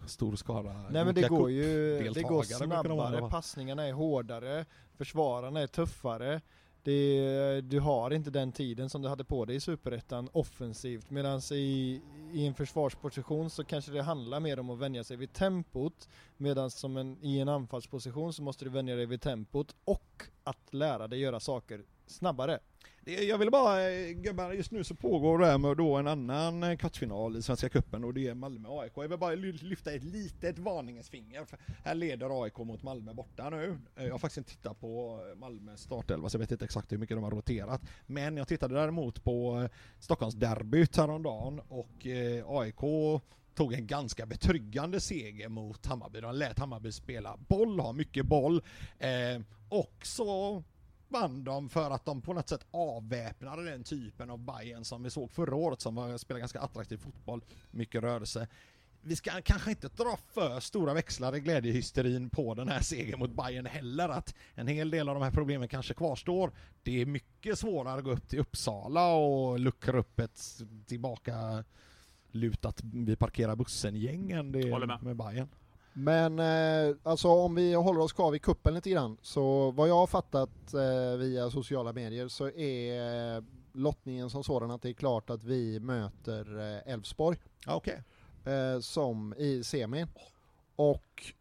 Stor 0.07 0.37
skara. 0.37 0.73
Nej 0.91 1.05
men 1.05 1.15
det 1.15 1.29
går 1.29 1.51
ju, 1.51 1.99
det 2.15 2.23
går 2.23 2.43
snabbare, 2.43 3.31
passningarna 3.31 3.87
är 3.87 3.93
hårdare, 3.93 4.65
försvararna 4.99 5.61
är 5.61 5.67
tuffare. 5.67 6.41
Det, 6.87 7.61
du 7.61 7.81
har 7.81 8.11
inte 8.11 8.31
den 8.31 8.53
tiden 8.53 8.91
som 8.91 9.03
du 9.03 9.09
hade 9.09 9.25
på 9.25 9.45
dig 9.45 9.57
i 9.57 9.61
Superettan 9.61 10.29
offensivt 10.33 11.11
medan 11.11 11.41
i, 11.53 12.01
i 12.33 12.47
en 12.47 12.55
försvarsposition 12.55 13.51
så 13.51 13.65
kanske 13.65 13.93
det 13.93 14.03
handlar 14.03 14.41
mer 14.41 14.59
om 14.59 14.71
att 14.71 14.79
vänja 14.79 15.05
sig 15.05 15.17
vid 15.17 15.33
tempot 15.33 16.09
medan 16.37 16.71
som 16.71 16.97
en, 16.97 17.19
i 17.23 17.39
en 17.39 17.49
anfallsposition 17.49 18.33
så 18.33 18.43
måste 18.43 18.65
du 18.65 18.71
vänja 18.71 18.97
dig 18.97 19.07
vid 19.07 19.21
tempot 19.21 19.77
och 19.85 20.23
att 20.45 20.75
lära 20.75 21.09
dig 21.09 21.19
göra 21.19 21.41
saker 21.41 21.85
snabbare. 22.07 22.59
Jag 23.05 23.39
vill 23.39 23.51
bara, 23.51 23.91
eh, 23.91 24.11
gubbar, 24.11 24.53
just 24.53 24.71
nu 24.71 24.85
så 24.85 24.95
pågår 24.95 25.39
det 25.39 25.47
här 25.47 25.59
med 25.59 25.77
då 25.77 25.97
en 25.97 26.07
annan 26.07 26.63
eh, 26.63 26.77
kvartsfinal 26.77 27.37
i 27.37 27.43
Svenska 27.43 27.69
Cupen 27.69 28.05
och 28.05 28.15
det 28.15 28.29
är 28.29 28.35
Malmö-AIK. 28.35 28.93
Jag 28.97 29.09
vill 29.09 29.19
bara 29.19 29.35
lyfta 29.35 29.93
ett 29.93 30.05
litet 30.05 30.59
varningens 30.59 31.11
finger. 31.11 31.45
För 31.45 31.59
här 31.85 31.95
leder 31.95 32.43
AIK 32.43 32.59
mot 32.59 32.83
Malmö 32.83 33.15
borta 33.15 33.51
nu. 33.51 33.79
Eh, 33.97 34.05
jag 34.05 34.13
har 34.13 34.19
faktiskt 34.19 34.39
inte 34.39 34.51
tittat 34.51 34.81
på 34.81 35.21
Malmös 35.37 35.81
startelva 35.81 36.29
så 36.29 36.37
jag 36.37 36.41
vet 36.41 36.51
inte 36.51 36.65
exakt 36.65 36.93
hur 36.93 36.99
mycket 36.99 37.17
de 37.17 37.25
har 37.25 37.31
roterat. 37.31 37.83
Men 38.07 38.37
jag 38.37 38.49
tittade 38.49 38.75
däremot 38.75 39.25
på 39.25 39.69
Stockholmsderbyt 40.01 40.97
häromdagen 40.97 41.61
och 41.69 42.07
AIK 42.47 42.81
tog 43.57 43.73
en 43.73 43.87
ganska 43.87 44.27
betryggande 44.27 45.01
seger 45.01 45.49
mot 45.49 45.87
Hammarby. 45.87 46.21
De 46.21 46.35
lät 46.35 46.59
Hammarby 46.59 46.93
spela 46.93 47.37
boll, 47.37 47.81
ha 47.81 47.93
mycket 47.93 48.27
boll. 48.27 48.63
Eh, 48.99 49.43
och 49.69 49.97
så 50.03 50.63
vann 51.09 51.45
de 51.45 51.69
för 51.69 51.91
att 51.91 52.05
de 52.05 52.23
på 52.23 52.33
något 52.33 52.49
sätt 52.49 52.67
avväpnade 52.71 53.71
den 53.71 53.85
typen 53.85 54.31
av 54.31 54.39
Bayern 54.39 54.85
som 54.85 55.03
vi 55.03 55.11
såg 55.11 55.31
förra 55.31 55.55
året 55.55 55.81
som 55.81 55.95
var, 55.95 56.19
spelade 56.19 56.41
ganska 56.41 56.61
attraktiv 56.61 56.97
fotboll, 56.97 57.45
mycket 57.71 58.03
rörelse. 58.03 58.49
Vi 59.03 59.17
ska 59.17 59.31
kanske 59.43 59.71
inte 59.71 59.89
dra 59.89 60.19
för 60.33 60.61
stora 60.61 60.95
växlar 60.95 61.37
i 61.37 61.41
glädjehysterin 61.41 62.31
på 62.31 62.55
den 62.55 62.69
här 62.69 62.81
segern 62.81 63.19
mot 63.19 63.37
Bayern 63.37 63.67
heller, 63.67 64.09
att 64.09 64.35
en 64.55 64.67
hel 64.67 64.91
del 64.91 65.09
av 65.09 65.15
de 65.15 65.25
här 65.25 65.31
problemen 65.31 65.69
kanske 65.69 65.95
kvarstår. 65.95 66.53
Det 66.83 67.01
är 67.03 67.07
mycket 67.07 67.59
svårare 67.59 67.99
att 67.99 68.05
gå 68.05 68.11
upp 68.11 68.29
till 68.29 68.39
Uppsala 68.39 69.15
och 69.15 69.61
luckra 69.61 69.99
upp 69.99 70.21
ett 70.21 70.41
tillbaka 70.87 71.65
lutat 72.31 72.81
vi 72.83 73.17
parkerar 73.17 73.57
bussen-gäng 73.57 74.31
än 74.31 74.53
det 74.53 74.87
med. 74.87 75.03
med 75.03 75.17
Bayern. 75.17 75.49
Men 75.99 76.39
eh, 76.39 76.97
alltså 77.03 77.29
om 77.29 77.55
vi 77.55 77.75
håller 77.75 78.01
oss 78.01 78.13
kvar 78.13 78.31
vid 78.31 78.43
kuppen 78.43 78.75
lite 78.75 78.91
grann 78.91 79.17
så 79.23 79.71
vad 79.71 79.89
jag 79.89 79.95
har 79.95 80.07
fattat 80.07 80.75
eh, 80.75 81.19
via 81.19 81.51
sociala 81.51 81.93
medier 81.93 82.29
så 82.29 82.49
är 82.51 83.37
eh, 83.37 83.43
lottningen 83.73 84.31
som 84.31 84.45
sådan 84.45 84.71
att 84.71 84.83
det 84.83 84.89
är 84.89 84.93
klart 84.93 85.31
att 85.31 85.45
vi 85.45 85.81
möter 85.81 86.59
eh, 86.87 86.93
Elfsborg 86.93 87.39
eh, 88.45 88.81
som 88.81 89.35
i 89.39 89.65
semin. 89.65 90.07
Och 90.77 91.33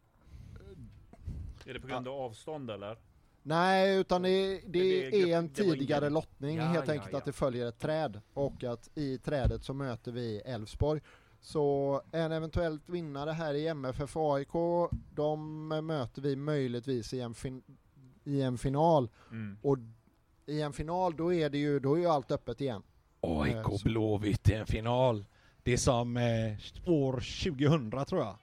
Är 1.66 1.74
det 1.74 1.80
på 1.80 1.86
grund 1.86 2.08
av 2.08 2.14
avstånd 2.14 2.70
eller? 2.70 2.98
nej, 3.42 3.96
utan 3.98 4.22
det, 4.22 4.60
det, 4.66 5.10
det 5.10 5.32
är 5.32 5.36
en 5.38 5.48
tidigare 5.48 6.04
ingen- 6.04 6.12
lottning 6.12 6.56
Ja, 6.56 6.62
helt 6.64 6.86
ja, 6.88 6.92
enkelt 6.92 7.12
ja. 7.12 7.18
att 7.18 7.24
det 7.24 7.32
följer 7.32 7.66
ett 7.66 7.78
träd 7.78 8.20
och 8.34 8.64
att 8.64 8.90
i 8.94 9.18
trädet 9.18 9.64
så 9.64 9.74
möter 9.74 10.12
vi 10.12 10.38
Elfsborg. 10.44 11.00
Så 11.46 12.00
en 12.12 12.32
eventuellt 12.32 12.88
vinnare 12.88 13.30
här 13.30 13.54
i 13.54 13.66
MFF 13.68 14.16
AIK, 14.16 14.52
de 15.14 15.68
möter 15.86 16.22
vi 16.22 16.36
möjligtvis 16.36 17.14
i 17.14 17.20
en, 17.20 17.34
fin- 17.34 17.62
i 18.24 18.42
en 18.42 18.58
final. 18.58 19.08
Mm. 19.30 19.58
Och 19.62 19.78
i 20.46 20.60
en 20.62 20.72
final 20.72 21.16
då 21.16 21.32
är 21.32 21.50
det 21.50 21.58
ju, 21.58 21.78
då 21.80 21.94
är 21.94 21.98
ju 22.00 22.06
allt 22.06 22.30
öppet 22.30 22.60
igen. 22.60 22.82
Eh, 23.22 23.30
AIK 23.40 23.66
så- 23.80 23.88
Blåvitt 23.88 24.48
i 24.48 24.54
en 24.54 24.66
final. 24.66 25.24
Det 25.62 25.72
är 25.72 25.76
som 25.76 26.16
eh, 26.16 26.52
år 26.86 27.12
2000 27.12 27.90
tror 28.06 28.20
jag. 28.20 28.36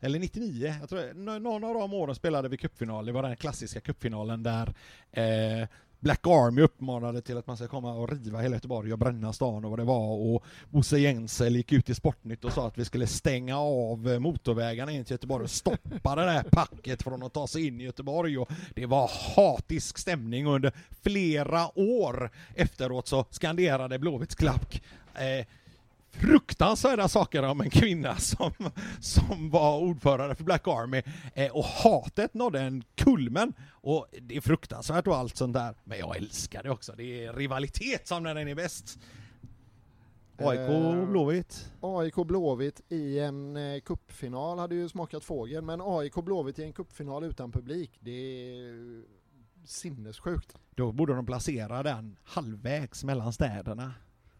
Eller 0.00 0.18
99, 0.18 0.74
jag 0.80 0.88
tror 0.88 1.14
någon 1.40 1.64
av 1.64 1.74
de 1.74 1.94
åren 1.94 2.14
spelade 2.14 2.48
vi 2.48 2.56
cupfinal. 2.56 3.06
Det 3.06 3.12
var 3.12 3.22
den 3.22 3.36
klassiska 3.36 3.80
cupfinalen 3.80 4.42
där 4.42 4.74
eh, 5.12 5.68
Black 6.04 6.26
Army 6.26 6.62
uppmanade 6.62 7.20
till 7.20 7.36
att 7.38 7.46
man 7.46 7.56
ska 7.56 7.68
komma 7.68 7.94
och 7.94 8.12
riva 8.12 8.40
hela 8.40 8.56
Göteborg 8.56 8.92
och 8.92 8.98
bränna 8.98 9.32
stan 9.32 9.64
och 9.64 9.70
vad 9.70 9.78
det 9.78 9.84
var. 9.84 10.34
Och 10.34 10.44
Bosse 10.70 10.98
Jensel 10.98 11.56
gick 11.56 11.72
ut 11.72 11.90
i 11.90 11.94
Sportnytt 11.94 12.44
och 12.44 12.52
sa 12.52 12.66
att 12.66 12.78
vi 12.78 12.84
skulle 12.84 13.06
stänga 13.06 13.58
av 13.58 14.20
motorvägarna 14.20 14.92
in 14.92 15.04
till 15.04 15.14
Göteborg 15.14 15.44
och 15.44 15.50
stoppa 15.50 16.14
det 16.14 16.24
där 16.24 16.42
packet 16.42 17.02
från 17.02 17.22
att 17.22 17.34
ta 17.34 17.46
sig 17.46 17.66
in 17.66 17.80
i 17.80 17.84
Göteborg. 17.84 18.38
Och 18.38 18.50
det 18.74 18.86
var 18.86 19.10
hatisk 19.36 19.98
stämning 19.98 20.46
under 20.46 20.72
flera 21.02 21.78
år. 21.78 22.30
Efteråt 22.54 23.08
så 23.08 23.24
skanderade 23.30 23.98
Blåvitts 23.98 24.34
klack 24.34 24.82
eh, 25.14 25.46
fruktansvärda 26.20 27.08
saker 27.08 27.42
om 27.42 27.60
en 27.60 27.70
kvinna 27.70 28.16
som, 28.16 28.52
som 29.00 29.50
var 29.50 29.78
ordförande 29.78 30.34
för 30.34 30.44
Black 30.44 30.68
Army 30.68 31.02
eh, 31.34 31.52
och 31.52 31.64
hatet 31.64 32.34
nådde 32.34 32.60
en 32.60 32.84
kulmen 32.94 33.52
och 33.70 34.06
det 34.22 34.36
är 34.36 34.40
fruktansvärt 34.40 35.06
och 35.06 35.16
allt 35.16 35.36
sånt 35.36 35.54
där 35.54 35.74
men 35.84 35.98
jag 35.98 36.16
älskar 36.16 36.62
det 36.62 36.70
också, 36.70 36.92
det 36.96 37.24
är 37.24 37.32
rivalitet 37.32 38.08
som 38.08 38.22
när 38.22 38.34
den 38.34 38.48
är 38.48 38.54
bäst. 38.54 38.98
AIK 40.38 40.60
Eh, 40.60 41.06
Blåvitt. 41.06 41.72
AIK 41.80 42.14
Blåvitt 42.14 42.80
i 42.88 43.18
en 43.18 43.56
eh, 43.56 43.80
kuppfinal 43.80 44.58
hade 44.58 44.74
ju 44.74 44.88
smakat 44.88 45.24
fågel, 45.24 45.62
men 45.62 45.80
AIK 45.80 46.14
Blåvitt 46.14 46.58
i 46.58 46.64
en 46.64 46.72
kuppfinal 46.72 47.24
utan 47.24 47.52
publik, 47.52 47.90
det 48.00 48.10
är 48.10 49.02
sinnessjukt. 49.64 50.56
Då 50.74 50.92
borde 50.92 51.14
de 51.14 51.26
placera 51.26 51.82
den 51.82 52.16
halvvägs 52.24 53.04
mellan 53.04 53.32
städerna. 53.32 53.92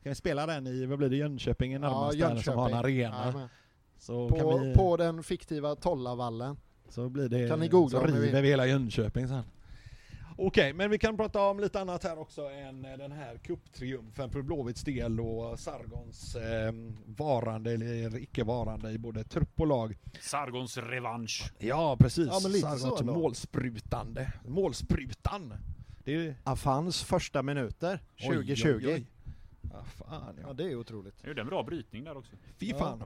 Kan 0.04 0.10
vi 0.10 0.14
spela 0.14 0.46
den 0.46 0.66
i, 0.66 0.86
vad 0.86 0.98
blir 0.98 1.08
det, 1.08 1.16
Jönköping 1.16 1.72
är 1.72 1.78
närmast 1.78 2.18
där 2.18 2.36
som 2.36 2.58
har 2.58 2.68
en 2.70 2.74
arena. 2.74 2.90
Jajamän. 2.90 3.48
Så, 3.98 4.28
På, 4.28 4.36
kan 4.36 4.68
vi, 4.68 4.74
på 4.74 4.96
den 4.96 5.22
fiktiva 5.22 5.74
Tollavallen. 5.74 6.56
så 6.88 7.08
blir 7.08 7.28
det, 7.28 7.48
kan 7.48 7.60
ni 7.60 7.68
googla 7.68 8.00
så 8.00 8.06
river 8.06 8.42
vi 8.42 8.48
hela 8.48 8.66
Jönköping 8.66 9.28
sen. 9.28 9.42
Okej, 10.36 10.72
men 10.72 10.90
vi 10.90 10.98
kan 10.98 11.16
prata 11.16 11.40
om 11.40 11.60
lite 11.60 11.80
annat 11.80 12.04
här 12.04 12.18
också 12.18 12.42
än 12.42 12.84
eh, 12.84 12.98
den 12.98 13.12
här 13.12 13.38
cuptriumfen 13.38 14.30
för 14.30 14.42
Blåvitts 14.42 14.82
del 14.82 15.20
och 15.20 15.58
Sargons 15.58 16.36
eh, 16.36 16.72
varande 17.06 17.72
eller 17.72 18.18
icke 18.18 18.44
varande 18.44 18.90
i 18.90 18.98
både 18.98 19.24
trupp 19.24 19.60
och 19.60 19.66
lag. 19.66 19.98
Sargons 20.20 20.76
revansch. 20.76 21.52
Ja, 21.58 21.96
precis. 22.00 22.26
Ja, 22.26 22.40
Sargons 22.40 23.02
målsprutande. 23.02 24.32
Målsprutan. 24.46 25.54
Det 26.04 26.14
är... 26.14 26.34
Afans 26.44 27.02
första 27.02 27.42
minuter 27.42 28.00
Oj, 28.20 28.34
2020. 28.34 28.68
oj, 28.68 28.94
oj. 28.94 29.06
Ja, 29.74 29.84
fan 29.84 30.36
ja. 30.40 30.48
Ja 30.48 30.52
det 30.52 30.64
är 30.64 30.76
otroligt. 30.76 31.14
Jag 31.20 31.28
gjorde 31.28 31.40
en 31.40 31.46
bra 31.48 31.62
brytning 31.62 32.04
där 32.04 32.16
också. 32.16 32.32
Fy 32.58 32.66
Ja. 32.66 32.78
fan. 32.78 33.04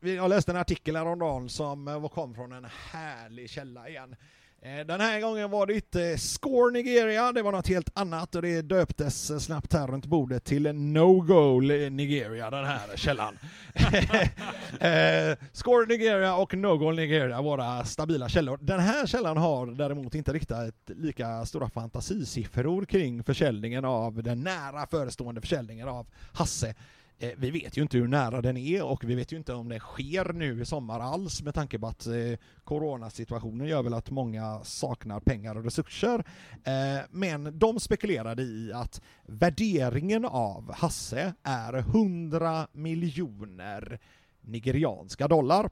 Vi- 0.00 0.14
jag 0.16 0.28
läste 0.30 0.50
en 0.52 0.56
artikel 0.56 0.96
häromdagen 0.96 1.48
som 1.48 1.88
eh, 1.88 2.08
kom 2.08 2.34
från 2.34 2.52
en 2.52 2.64
härlig 2.64 3.50
källa 3.50 3.88
igen. 3.88 4.16
Eh, 4.66 4.86
den 4.86 5.00
här 5.00 5.20
gången 5.20 5.50
var 5.50 5.66
det 5.66 5.74
inte 5.74 6.18
Score 6.18 6.72
Nigeria, 6.72 7.32
det 7.32 7.42
var 7.42 7.52
något 7.52 7.68
helt 7.68 7.90
annat 7.94 8.34
och 8.34 8.42
det 8.42 8.62
döptes 8.62 9.30
eh, 9.30 9.38
snabbt 9.38 9.72
här 9.72 9.86
runt 9.86 10.06
bordet 10.06 10.44
till 10.44 10.72
No 10.74 11.20
Goal 11.20 11.70
eh, 11.70 11.90
Nigeria, 11.90 12.50
den 12.50 12.64
här 12.64 12.96
källan. 12.96 13.38
Score 15.52 15.86
Nigeria 15.86 16.34
och 16.34 16.54
No 16.54 16.76
Goal 16.76 16.96
Nigeria, 16.96 17.42
våra 17.42 17.84
stabila 17.84 18.28
källor. 18.28 18.58
Den 18.60 18.80
här 18.80 19.06
källan 19.06 19.36
har 19.36 19.66
däremot 19.66 20.14
inte 20.14 20.32
riktigt 20.32 20.74
lika 20.86 21.46
stora 21.46 21.68
fantasisiffror 21.68 22.84
kring 22.84 23.24
försäljningen 23.24 23.84
av 23.84 24.22
den 24.22 24.42
nära 24.42 24.86
förestående 24.86 25.40
försäljningen 25.40 25.88
av 25.88 26.06
Hasse. 26.32 26.74
Eh, 27.18 27.30
vi 27.36 27.50
vet 27.50 27.76
ju 27.76 27.82
inte 27.82 27.98
hur 27.98 28.08
nära 28.08 28.42
den 28.42 28.56
är 28.56 28.82
och 28.82 29.04
vi 29.04 29.14
vet 29.14 29.32
ju 29.32 29.36
inte 29.36 29.54
om 29.54 29.68
det 29.68 29.78
sker 29.78 30.32
nu 30.32 30.62
i 30.62 30.64
sommar 30.64 31.00
alls 31.00 31.42
med 31.42 31.54
tanke 31.54 31.78
på 31.78 31.86
att 31.86 32.06
eh, 32.06 32.38
coronasituationen 32.64 33.66
gör 33.66 33.82
väl 33.82 33.94
att 33.94 34.10
många 34.10 34.60
saknar 34.64 35.20
pengar 35.20 35.56
och 35.56 35.64
resurser. 35.64 36.24
Eh, 36.64 37.04
men 37.10 37.58
de 37.58 37.80
spekulerade 37.80 38.42
i 38.42 38.72
att 38.74 39.00
värderingen 39.26 40.24
av 40.24 40.72
Hasse 40.74 41.34
är 41.42 41.74
100 41.74 42.66
miljoner 42.72 44.00
nigerianska 44.40 45.28
dollar. 45.28 45.70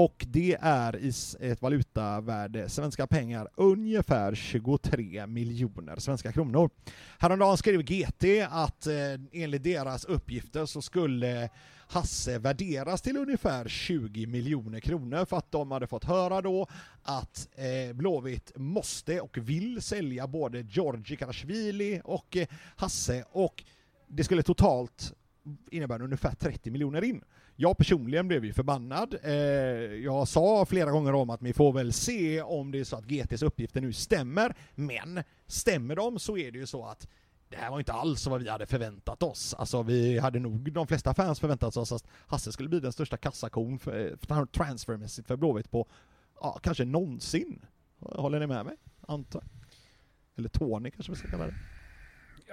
Och 0.00 0.26
det 0.28 0.56
är 0.60 0.96
i 0.96 1.12
ett 1.40 1.62
valutavärde, 1.62 2.68
svenska 2.68 3.06
pengar, 3.06 3.48
ungefär 3.54 4.34
23 4.34 5.26
miljoner 5.26 5.96
svenska 5.96 6.32
kronor. 6.32 6.70
Häromdagen 7.18 7.56
skrev 7.56 7.82
GT 7.82 8.24
att 8.50 8.86
eh, 8.86 8.94
enligt 9.32 9.62
deras 9.62 10.04
uppgifter 10.04 10.66
så 10.66 10.82
skulle 10.82 11.50
Hasse 11.88 12.38
värderas 12.38 13.02
till 13.02 13.16
ungefär 13.16 13.68
20 13.68 14.26
miljoner 14.26 14.80
kronor 14.80 15.24
för 15.24 15.36
att 15.36 15.52
de 15.52 15.70
hade 15.70 15.86
fått 15.86 16.04
höra 16.04 16.42
då 16.42 16.66
att 17.02 17.48
eh, 17.54 17.92
Blåvitt 17.92 18.52
måste 18.56 19.20
och 19.20 19.38
vill 19.38 19.82
sälja 19.82 20.26
både 20.26 20.60
Georgi 20.60 21.16
Karashvili 21.16 22.00
och 22.04 22.36
eh, 22.36 22.46
Hasse 22.76 23.24
och 23.32 23.64
det 24.08 24.24
skulle 24.24 24.42
totalt 24.42 25.12
innebära 25.70 26.04
ungefär 26.04 26.34
30 26.34 26.70
miljoner 26.70 27.04
in. 27.04 27.22
Jag 27.62 27.78
personligen 27.78 28.28
blev 28.28 28.44
ju 28.44 28.52
förbannad. 28.52 29.16
Eh, 29.22 29.32
jag 30.04 30.28
sa 30.28 30.66
flera 30.66 30.90
gånger 30.90 31.14
om 31.14 31.30
att 31.30 31.42
vi 31.42 31.52
får 31.52 31.72
väl 31.72 31.92
se 31.92 32.42
om 32.42 32.70
det 32.70 32.80
är 32.80 32.84
så 32.84 32.96
att 32.96 33.04
GTs 33.04 33.42
uppgifter 33.42 33.80
nu 33.80 33.92
stämmer, 33.92 34.54
men 34.74 35.22
stämmer 35.46 35.96
de 35.96 36.18
så 36.18 36.36
är 36.36 36.50
det 36.50 36.58
ju 36.58 36.66
så 36.66 36.84
att 36.84 37.08
det 37.48 37.56
här 37.56 37.70
var 37.70 37.78
inte 37.78 37.92
alls 37.92 38.26
vad 38.26 38.42
vi 38.42 38.48
hade 38.48 38.66
förväntat 38.66 39.22
oss. 39.22 39.54
Alltså 39.54 39.82
vi 39.82 40.18
hade 40.18 40.38
nog 40.38 40.72
de 40.72 40.86
flesta 40.86 41.14
fans 41.14 41.40
förväntat 41.40 41.76
oss 41.76 41.92
att 41.92 42.06
Hasse 42.26 42.52
skulle 42.52 42.68
bli 42.68 42.80
den 42.80 42.92
största 42.92 43.16
kassakon 43.16 43.78
för, 43.78 44.16
för 44.20 44.46
transfermässigt 44.46 45.28
för 45.28 45.36
Blåvitt 45.36 45.70
på, 45.70 45.88
ja, 46.40 46.58
kanske 46.62 46.84
någonsin. 46.84 47.64
Håller 47.98 48.40
ni 48.40 48.46
med 48.46 48.66
mig? 48.66 48.76
Antar. 49.00 49.44
Eller 50.36 50.48
Tony 50.48 50.90
kanske 50.90 51.12
vi 51.12 51.18
ska 51.18 51.28
kalla 51.28 51.46
det. 51.46 51.54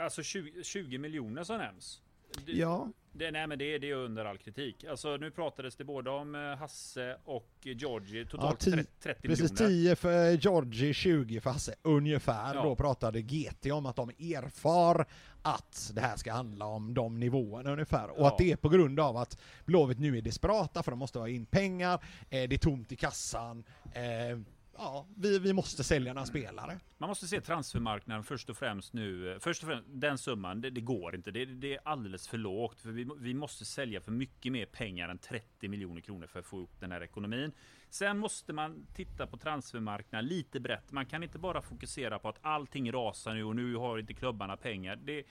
Alltså 0.01 0.23
20, 0.23 0.63
20 0.63 0.97
miljoner 0.97 1.43
som 1.43 1.57
nämns. 1.57 2.01
Det, 2.45 2.51
Ja. 2.51 2.87
det, 3.11 3.31
nej 3.31 3.47
men 3.47 3.59
det, 3.59 3.77
det 3.77 3.89
är 3.89 3.95
under 3.95 4.25
all 4.25 4.37
kritik. 4.37 4.83
Alltså 4.83 5.17
nu 5.17 5.31
pratades 5.31 5.75
det 5.75 5.83
både 5.83 6.09
om 6.09 6.35
eh, 6.35 6.41
Hasse 6.41 7.17
och 7.25 7.49
Georgie. 7.61 8.25
Totalt 8.25 8.65
Ja, 8.65 8.71
ti- 8.71 8.75
30, 8.75 8.89
30 9.03 9.27
Precis, 9.27 9.51
miljoner. 9.51 9.69
10 9.69 9.95
för 9.95 10.31
Georgie, 10.31 10.93
20 10.93 11.41
för 11.41 11.49
Hasse, 11.49 11.75
ungefär. 11.81 12.55
Ja. 12.55 12.63
Då 12.63 12.75
pratade 12.75 13.21
GT 13.21 13.71
om 13.71 13.85
att 13.85 13.95
de 13.95 14.09
erfar 14.09 15.05
att 15.41 15.91
det 15.93 16.01
här 16.01 16.17
ska 16.17 16.33
handla 16.33 16.65
om 16.65 16.93
de 16.93 17.19
nivåerna 17.19 17.71
ungefär. 17.71 18.09
Och 18.09 18.19
Ja. 18.19 18.27
att 18.27 18.37
det 18.37 18.51
är 18.51 18.55
på 18.55 18.69
grund 18.69 18.99
av 18.99 19.17
att 19.17 19.37
Blåvitt 19.65 19.99
nu 19.99 20.17
är 20.17 20.21
desperata 20.21 20.83
för 20.83 20.91
de 20.91 20.99
måste 20.99 21.19
ha 21.19 21.27
in 21.29 21.45
pengar, 21.45 21.93
eh, 22.29 22.49
det 22.49 22.53
är 22.55 22.57
tomt 22.57 22.91
i 22.91 22.95
kassan, 22.95 23.63
eh, 23.93 24.39
ja, 24.77 25.07
vi, 25.17 25.39
vi 25.39 25.53
måste 25.53 25.83
sälja 25.83 26.13
några 26.13 26.25
spelare. 26.25 26.79
Man 26.97 27.09
måste 27.09 27.27
se 27.27 27.41
transfermarknaden 27.41 28.23
först 28.23 28.49
och 28.49 28.57
främst 28.57 28.93
nu. 28.93 29.37
Först 29.39 29.63
och 29.63 29.69
främst, 29.69 29.87
den 29.91 30.17
summan, 30.17 30.61
det, 30.61 30.69
det 30.69 30.81
går 30.81 31.15
inte. 31.15 31.31
Det, 31.31 31.45
det 31.45 31.73
är 31.73 31.79
alldeles 31.83 32.27
för 32.27 32.37
lågt. 32.37 32.81
För 32.81 32.89
vi, 32.89 33.09
vi 33.19 33.33
måste 33.33 33.65
sälja 33.65 34.01
för 34.01 34.11
mycket 34.11 34.51
mer 34.51 34.65
pengar 34.65 35.09
än 35.09 35.17
30 35.17 35.67
miljoner 35.67 36.01
kronor 36.01 36.27
för 36.27 36.39
att 36.39 36.45
få 36.45 36.59
upp 36.59 36.79
den 36.79 36.91
här 36.91 37.03
ekonomin. 37.03 37.51
Sen 37.89 38.17
måste 38.17 38.53
man 38.53 38.87
titta 38.93 39.27
på 39.27 39.37
transfermarknaden 39.37 40.25
lite 40.25 40.59
brett. 40.59 40.91
Man 40.91 41.05
kan 41.05 41.23
inte 41.23 41.39
bara 41.39 41.61
fokusera 41.61 42.19
på 42.19 42.29
att 42.29 42.39
allting 42.41 42.91
rasar 42.91 43.33
nu 43.33 43.43
och 43.43 43.55
nu 43.55 43.75
har 43.75 43.97
inte 43.97 44.13
klubbarna 44.13 44.57
pengar. 44.57 44.95
Det, 44.95 45.23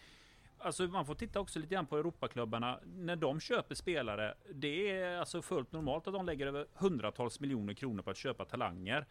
Alltså 0.58 0.86
man 0.86 1.06
får 1.06 1.14
titta 1.14 1.40
också 1.40 1.58
lite 1.58 1.74
grann 1.74 1.86
på 1.86 1.98
Europaklubbarna. 1.98 2.80
När 2.84 3.16
de 3.16 3.40
köper 3.40 3.74
spelare, 3.74 4.34
det 4.54 4.90
är 4.90 5.18
alltså 5.18 5.42
fullt 5.42 5.72
normalt 5.72 6.06
att 6.06 6.14
de 6.14 6.26
lägger 6.26 6.46
över 6.46 6.66
hundratals 6.74 7.40
miljoner 7.40 7.74
kronor 7.74 8.02
på 8.02 8.10
att 8.10 8.16
köpa 8.16 8.44
talanger. 8.44 9.06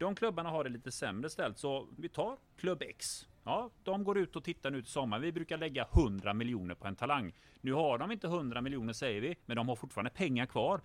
De 0.00 0.14
klubbarna 0.14 0.50
har 0.50 0.64
det 0.64 0.70
lite 0.70 0.92
sämre 0.92 1.30
ställt, 1.30 1.58
så 1.58 1.88
vi 1.98 2.08
tar 2.08 2.36
klubb 2.56 2.82
X. 2.82 3.28
Ja, 3.44 3.70
de 3.84 4.04
går 4.04 4.18
ut 4.18 4.36
och 4.36 4.44
tittar 4.44 4.70
nu 4.70 4.82
till 4.82 4.90
sommaren. 4.90 5.22
Vi 5.22 5.32
brukar 5.32 5.58
lägga 5.58 5.86
100 5.92 6.34
miljoner 6.34 6.74
på 6.74 6.86
en 6.86 6.96
talang. 6.96 7.32
Nu 7.60 7.72
har 7.72 7.98
de 7.98 8.12
inte 8.12 8.26
100 8.26 8.60
miljoner 8.60 8.92
säger 8.92 9.20
vi, 9.20 9.36
men 9.46 9.56
de 9.56 9.68
har 9.68 9.76
fortfarande 9.76 10.10
pengar 10.10 10.46
kvar. 10.46 10.80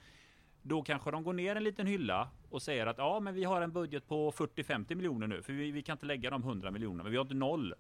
Då 0.62 0.82
kanske 0.82 1.12
de 1.12 1.24
går 1.24 1.34
ner 1.34 1.56
en 1.56 1.64
liten 1.64 1.88
hylla 1.88 2.30
och 2.50 2.62
säger 2.62 2.88
att 2.88 2.98
ja, 2.98 3.20
men 3.20 3.34
vi 3.34 3.44
har 3.44 3.62
en 3.62 3.72
budget 3.72 4.08
på 4.08 4.32
40-50 4.32 4.96
miljoner 4.96 5.28
nu, 5.28 5.42
för 5.42 5.54
vi, 5.54 5.72
vi 5.72 5.82
kan 5.82 5.94
inte 5.94 6.06
lägga 6.06 6.30
de 6.30 6.44
100 6.44 6.72
miljonerna, 6.72 7.04
men 7.04 7.12
vi 7.12 7.18
har 7.18 7.26
inte 7.26 7.36
noll. 7.36 7.74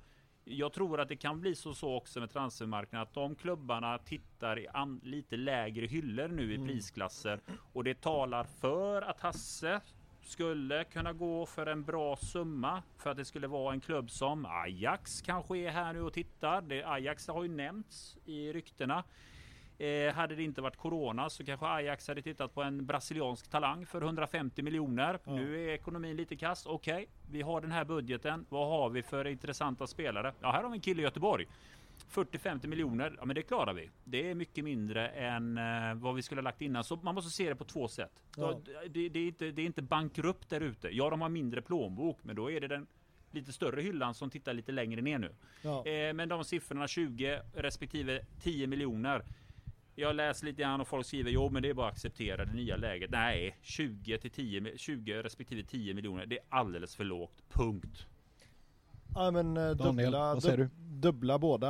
Jag 0.43 0.73
tror 0.73 0.99
att 0.99 1.09
det 1.09 1.15
kan 1.15 1.41
bli 1.41 1.55
så, 1.55 1.73
så 1.73 1.95
också 1.95 2.19
med 2.19 2.31
transfermarknaden 2.31 3.07
att 3.07 3.13
de 3.13 3.35
klubbarna 3.35 3.97
tittar 3.97 4.59
i 4.59 4.67
lite 5.01 5.37
lägre 5.37 5.85
hyllor 5.85 6.27
nu 6.27 6.53
i 6.53 6.57
prisklasser 6.57 7.39
och 7.73 7.83
det 7.83 8.01
talar 8.01 8.43
för 8.43 9.01
att 9.01 9.19
Hasse 9.19 9.81
skulle 10.27 10.83
kunna 10.83 11.13
gå 11.13 11.45
för 11.45 11.65
en 11.65 11.83
bra 11.83 12.15
summa 12.15 12.83
för 12.97 13.09
att 13.09 13.17
det 13.17 13.25
skulle 13.25 13.47
vara 13.47 13.73
en 13.73 13.81
klubb 13.81 14.09
som 14.11 14.45
Ajax 14.45 15.21
kanske 15.21 15.57
är 15.57 15.69
här 15.69 15.93
nu 15.93 16.01
och 16.01 16.13
tittar. 16.13 16.61
Det, 16.61 16.83
Ajax 16.83 17.27
har 17.27 17.43
ju 17.43 17.49
nämnts 17.49 18.17
i 18.25 18.53
ryktena. 18.53 19.03
Eh, 19.77 20.13
hade 20.13 20.35
det 20.35 20.43
inte 20.43 20.61
varit 20.61 20.77
corona 20.77 21.29
så 21.29 21.45
kanske 21.45 21.65
Ajax 21.67 22.07
hade 22.07 22.21
tittat 22.21 22.53
på 22.53 22.63
en 22.63 22.85
brasiliansk 22.85 23.49
talang 23.49 23.85
för 23.85 24.01
150 24.01 24.61
miljoner. 24.61 25.19
Nu 25.35 25.65
är 25.69 25.73
ekonomin 25.73 26.15
lite 26.15 26.35
kass. 26.35 26.65
Okej, 26.65 27.07
vi 27.31 27.41
har 27.41 27.61
den 27.61 27.71
här 27.71 27.85
budgeten. 27.85 28.45
Vad 28.49 28.67
har 28.67 28.89
vi 28.89 29.03
för 29.03 29.27
intressanta 29.27 29.87
spelare? 29.87 30.33
Ja, 30.41 30.51
här 30.51 30.63
har 30.63 30.69
vi 30.69 30.75
en 30.75 30.81
kille 30.81 31.01
i 31.01 31.05
Göteborg. 31.05 31.47
40-50 32.11 32.67
miljoner, 32.67 33.15
ja 33.19 33.25
men 33.25 33.35
det 33.35 33.41
klarar 33.41 33.73
vi. 33.73 33.89
Det 34.03 34.29
är 34.29 34.35
mycket 34.35 34.63
mindre 34.63 35.07
än 35.07 35.57
eh, 35.57 35.93
vad 35.95 36.15
vi 36.15 36.21
skulle 36.21 36.41
ha 36.41 36.43
lagt 36.43 36.61
innan. 36.61 36.83
Så 36.83 36.95
man 36.95 37.15
måste 37.15 37.31
se 37.31 37.49
det 37.49 37.55
på 37.55 37.65
två 37.65 37.87
sätt. 37.87 38.23
Ja. 38.37 38.61
Det, 38.89 39.09
det, 39.09 39.19
är 39.19 39.27
inte, 39.27 39.51
det 39.51 39.61
är 39.61 39.65
inte 39.65 39.81
bankrupt 39.81 40.49
där 40.49 40.61
ute. 40.61 40.89
Ja, 40.95 41.09
de 41.09 41.21
har 41.21 41.29
mindre 41.29 41.61
plånbok, 41.61 42.19
men 42.23 42.35
då 42.35 42.51
är 42.51 42.61
det 42.61 42.67
den 42.67 42.87
lite 43.31 43.53
större 43.53 43.81
hyllan 43.81 44.13
som 44.13 44.29
tittar 44.29 44.53
lite 44.53 44.71
längre 44.71 45.01
ner 45.01 45.19
nu. 45.19 45.35
Ja. 45.61 45.85
Eh, 45.85 46.13
men 46.13 46.29
de 46.29 46.43
siffrorna 46.43 46.87
20 46.87 47.41
respektive 47.53 48.25
10 48.41 48.67
miljoner. 48.67 49.25
Jag 49.95 50.15
läser 50.15 50.45
lite 50.45 50.61
grann 50.61 50.81
och 50.81 50.87
folk 50.87 51.05
skriver 51.05 51.31
jo 51.31 51.49
men 51.49 51.63
det 51.63 51.69
är 51.69 51.73
bara 51.73 51.87
att 51.87 51.93
acceptera 51.93 52.45
det 52.45 52.53
nya 52.53 52.77
läget. 52.77 53.11
Nej, 53.11 53.57
20 53.61 54.17
till 54.17 54.31
10, 54.31 54.59
mi- 54.59 54.77
20 54.77 55.23
respektive 55.23 55.63
10 55.63 55.93
miljoner. 55.93 56.25
Det 56.25 56.37
är 56.37 56.43
alldeles 56.49 56.95
för 56.95 57.03
lågt. 57.03 57.43
Punkt. 57.49 58.07
Ja 59.15 59.31
men 59.31 59.57
eh, 59.57 59.71
Daniel, 59.71 60.05
dubbla, 60.11 60.33
vad 60.33 60.43
säger 60.43 60.57
dub- 60.57 60.69
dubbla 60.99 61.39
båda. 61.39 61.69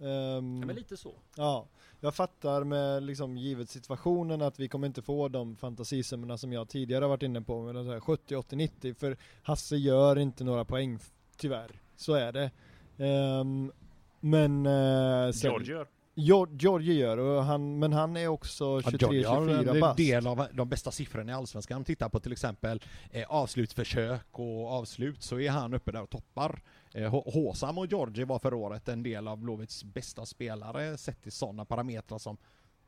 Ehm, 0.00 0.60
Ja, 0.60 0.66
men 0.66 0.76
lite 0.76 0.96
så. 0.96 1.14
Ja, 1.36 1.66
jag 2.00 2.14
fattar 2.14 2.64
med 2.64 3.02
liksom 3.02 3.36
givet 3.36 3.70
situationen 3.70 4.42
att 4.42 4.60
vi 4.60 4.68
kommer 4.68 4.86
inte 4.86 5.02
få 5.02 5.28
de 5.28 5.56
fantasisummorna 5.56 6.38
som 6.38 6.52
jag 6.52 6.68
tidigare 6.68 7.06
varit 7.06 7.22
inne 7.22 7.40
på 7.42 7.62
med 7.62 7.74
de 7.74 7.84
så 7.84 7.92
här 7.92 8.00
70, 8.00 8.36
80, 8.36 8.56
90 8.56 8.94
för 8.94 9.16
Hasse 9.42 9.76
gör 9.76 10.18
inte 10.18 10.44
några 10.44 10.64
poäng 10.64 10.98
tyvärr. 11.36 11.80
Så 11.96 12.14
är 12.14 12.32
det. 12.32 12.50
Ehm, 12.98 13.72
men 14.20 14.66
eh, 14.66 15.30
sen, 15.32 15.50
George 15.50 15.72
gör. 15.74 15.86
Geor- 16.20 16.56
Georgie 16.62 16.94
gör, 16.94 17.18
och 17.18 17.44
han, 17.44 17.78
men 17.78 17.92
han 17.92 18.16
är 18.16 18.28
också 18.28 18.64
Ja, 18.84 18.90
Johnny 19.00 19.24
har 19.24 19.40
23-24 19.46 19.74
en 19.74 19.80
bast. 19.80 19.96
del 19.96 20.26
av 20.26 20.46
de 20.52 20.68
bästa 20.68 20.90
siffrorna 20.90 21.32
i 21.32 21.34
Allsvenskan. 21.34 21.76
Om 21.76 21.80
man 21.80 21.84
tittar 21.84 22.08
på 22.08 22.20
till 22.20 22.32
exempel 22.32 22.80
eh, 23.10 23.26
avslutsförsök 23.28 24.26
och 24.38 24.70
avslut 24.72 25.22
så 25.22 25.40
är 25.40 25.50
han 25.50 25.74
uppe 25.74 25.92
där 25.92 26.02
och 26.02 26.10
toppar. 26.10 26.62
Eh, 26.94 27.10
Håsam 27.32 27.78
och 27.78 27.86
Georgie 27.86 28.24
var 28.24 28.38
förra 28.38 28.56
året 28.56 28.88
en 28.88 29.02
del 29.02 29.28
av 29.28 29.38
Blåvitts 29.38 29.84
bästa 29.84 30.26
spelare 30.26 30.98
sett 30.98 31.22
till 31.22 31.32
sådana 31.32 31.64
parametrar 31.64 32.18
som 32.18 32.36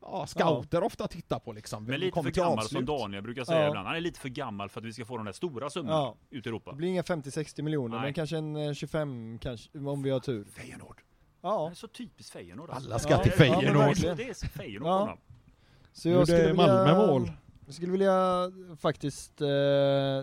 ja, 0.01 0.27
scouter 0.27 0.83
ofta 0.83 1.07
tittar 1.07 1.39
på 1.39 1.51
liksom. 1.53 1.83
Men 1.85 1.99
lite 1.99 2.23
för 2.23 2.31
gammal 2.31 2.57
avslut. 2.59 2.71
som 2.87 2.97
Daniel 2.97 3.23
brukar 3.23 3.43
säga 3.43 3.61
Ja. 3.61 3.67
ibland. 3.67 3.87
Han 3.87 3.95
är 3.97 4.01
lite 4.01 4.19
för 4.19 4.29
gammal 4.29 4.69
för 4.69 4.79
att 4.81 4.85
vi 4.85 4.93
ska 4.93 5.05
få 5.05 5.17
de 5.17 5.25
där 5.25 5.33
stora 5.33 5.69
summorna 5.69 5.93
Ja. 5.95 6.15
ut 6.29 6.45
i 6.45 6.49
Europa. 6.49 6.71
Det 6.71 6.77
blir 6.77 6.87
inga 6.89 7.01
50-60 7.01 7.61
miljoner, 7.61 7.95
Nej. 7.95 8.03
men 8.05 8.13
kanske 8.13 8.37
en 8.37 8.55
eh, 8.55 8.73
25 8.73 9.39
kanske, 9.41 9.79
om 9.79 10.03
vi 10.03 10.09
har 10.09 10.19
tur. 10.19 10.45
Feyenoord. 10.45 11.01
Ja, 11.43 11.65
Det 11.69 11.73
är 11.73 11.75
så 11.75 11.87
typiskt 11.87 12.33
Feyenoord 12.33 12.69
alltså. 12.69 12.89
Alla 12.89 12.99
ska 12.99 13.09
Ja, 13.11 13.17
till 13.23 13.31
ja, 13.31 13.37
Feyenoord. 13.37 13.75
verkligen. 13.75 14.17
Det 14.17 14.29
är 14.29 14.33
så 14.33 14.47
Feyenoord 14.47 14.87
Ja. 14.89 14.99
på 14.99 15.05
dem. 15.07 15.17
så 15.93 16.09
jag 16.09 16.27
skulle 16.27 16.41
vilja... 16.47 16.53
Malmö 16.53 17.07
mål? 17.07 17.31
Jag 17.65 17.75
skulle 17.75 17.91
vilja 17.91 18.51
faktiskt 18.79 19.41
eh, 19.41 19.47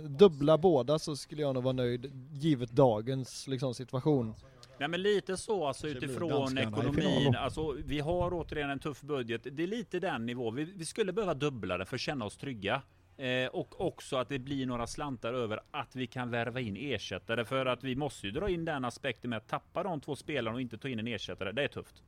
dubbla 0.08 0.58
båda 0.58 0.98
så 0.98 1.16
skulle 1.16 1.42
jag 1.42 1.54
nog 1.54 1.62
vara 1.62 1.72
nöjd, 1.72 2.12
givet 2.32 2.70
dagens 2.70 3.46
liksom, 3.46 3.74
situation. 3.74 4.34
Nej 4.78 4.88
men 4.88 5.02
lite 5.02 5.36
så 5.36 5.66
alltså 5.66 5.88
utifrån 5.88 6.58
ekonomin. 6.58 7.36
Alltså 7.36 7.72
vi 7.84 8.00
har 8.00 8.30
återigen 8.34 8.70
en 8.70 8.78
tuff 8.78 9.00
budget. 9.00 9.46
Det 9.52 9.62
är 9.62 9.66
lite 9.66 10.00
den 10.00 10.26
nivån. 10.26 10.54
Vi, 10.54 10.64
vi 10.64 10.84
skulle 10.84 11.12
behöva 11.12 11.34
dubbla 11.34 11.78
det 11.78 11.84
för 11.86 11.96
att 11.96 12.00
känna 12.00 12.24
oss 12.24 12.36
trygga. 12.36 12.82
Eh, 13.20 13.46
och 13.46 13.80
också 13.80 14.16
att 14.16 14.28
det 14.28 14.38
blir 14.38 14.66
några 14.66 14.86
slantar 14.86 15.32
över 15.32 15.60
att 15.70 15.96
vi 15.96 16.06
kan 16.06 16.30
värva 16.30 16.60
in 16.60 16.76
ersättare. 16.76 17.44
För 17.44 17.66
att 17.66 17.84
vi 17.84 17.96
måste 17.96 18.26
ju 18.26 18.32
dra 18.32 18.50
in 18.50 18.64
den 18.64 18.84
aspekten 18.84 19.30
med 19.30 19.36
att 19.36 19.48
tappa 19.48 19.82
de 19.82 20.00
två 20.00 20.16
spelarna 20.16 20.54
och 20.54 20.60
inte 20.60 20.78
ta 20.78 20.88
in 20.88 20.98
en 20.98 21.06
ersättare. 21.06 21.52
Det 21.52 21.64
är 21.64 21.68
tufft. 21.68 22.02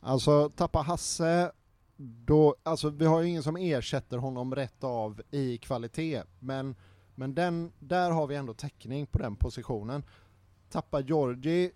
Alltså 0.00 0.50
tappa 0.50 0.78
Hasse, 0.78 1.52
då, 1.96 2.56
alltså 2.62 2.90
vi 2.90 3.06
har 3.06 3.20
ju 3.20 3.28
ingen 3.28 3.42
som 3.42 3.56
ersätter 3.56 4.18
honom 4.18 4.54
rätt 4.54 4.84
av 4.84 5.22
i 5.30 5.58
kvalitet, 5.58 6.22
men, 6.38 6.76
men 7.14 7.34
den, 7.34 7.72
där 7.78 8.10
har 8.10 8.26
vi 8.26 8.36
ändå 8.36 8.54
täckning 8.54 9.06
på 9.06 9.18
den 9.18 9.36
positionen. 9.36 10.02
Tappa 10.70 11.00
Georgi, 11.00 11.72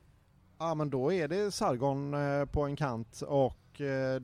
ja 0.59 0.75
men 0.75 0.91
då 0.91 1.13
är 1.13 1.29
det 1.29 1.51
Sargon 1.51 2.15
eh, 2.15 2.45
på 2.45 2.63
en 2.63 2.77
kant 2.77 3.23
och 3.27 3.81
eh, 3.81 4.23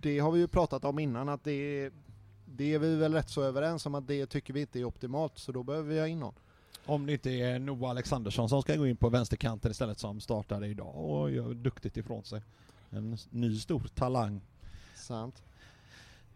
det 0.00 0.18
har 0.18 0.32
vi 0.32 0.38
ju 0.38 0.48
pratat 0.48 0.84
om 0.84 0.98
innan 0.98 1.28
att 1.28 1.44
det, 1.44 1.90
det 2.56 2.74
är 2.74 2.78
vi 2.78 2.96
väl 2.96 3.14
rätt 3.14 3.30
så 3.30 3.42
överens 3.42 3.86
om 3.86 3.94
att 3.94 4.06
det 4.06 4.26
tycker 4.26 4.54
vi 4.54 4.60
inte 4.60 4.80
är 4.80 4.84
optimalt, 4.84 5.38
så 5.38 5.52
då 5.52 5.62
behöver 5.62 5.88
vi 5.88 6.00
ha 6.00 6.06
in 6.06 6.20
någon. 6.20 6.34
Om 6.86 7.06
det 7.06 7.12
inte 7.12 7.30
är 7.30 7.58
Noah 7.58 7.90
Alexandersson 7.90 8.48
som 8.48 8.62
ska 8.62 8.76
gå 8.76 8.86
in 8.86 8.96
på 8.96 9.08
vänsterkanten 9.08 9.70
istället 9.70 9.98
som 9.98 10.20
startade 10.20 10.66
idag 10.66 10.96
och 10.96 11.30
gör 11.30 11.54
duktigt 11.54 11.96
ifrån 11.96 12.24
sig. 12.24 12.42
En 12.90 13.16
ny 13.30 13.58
stor 13.58 13.82
talang. 13.94 14.40
Sant. 14.94 15.42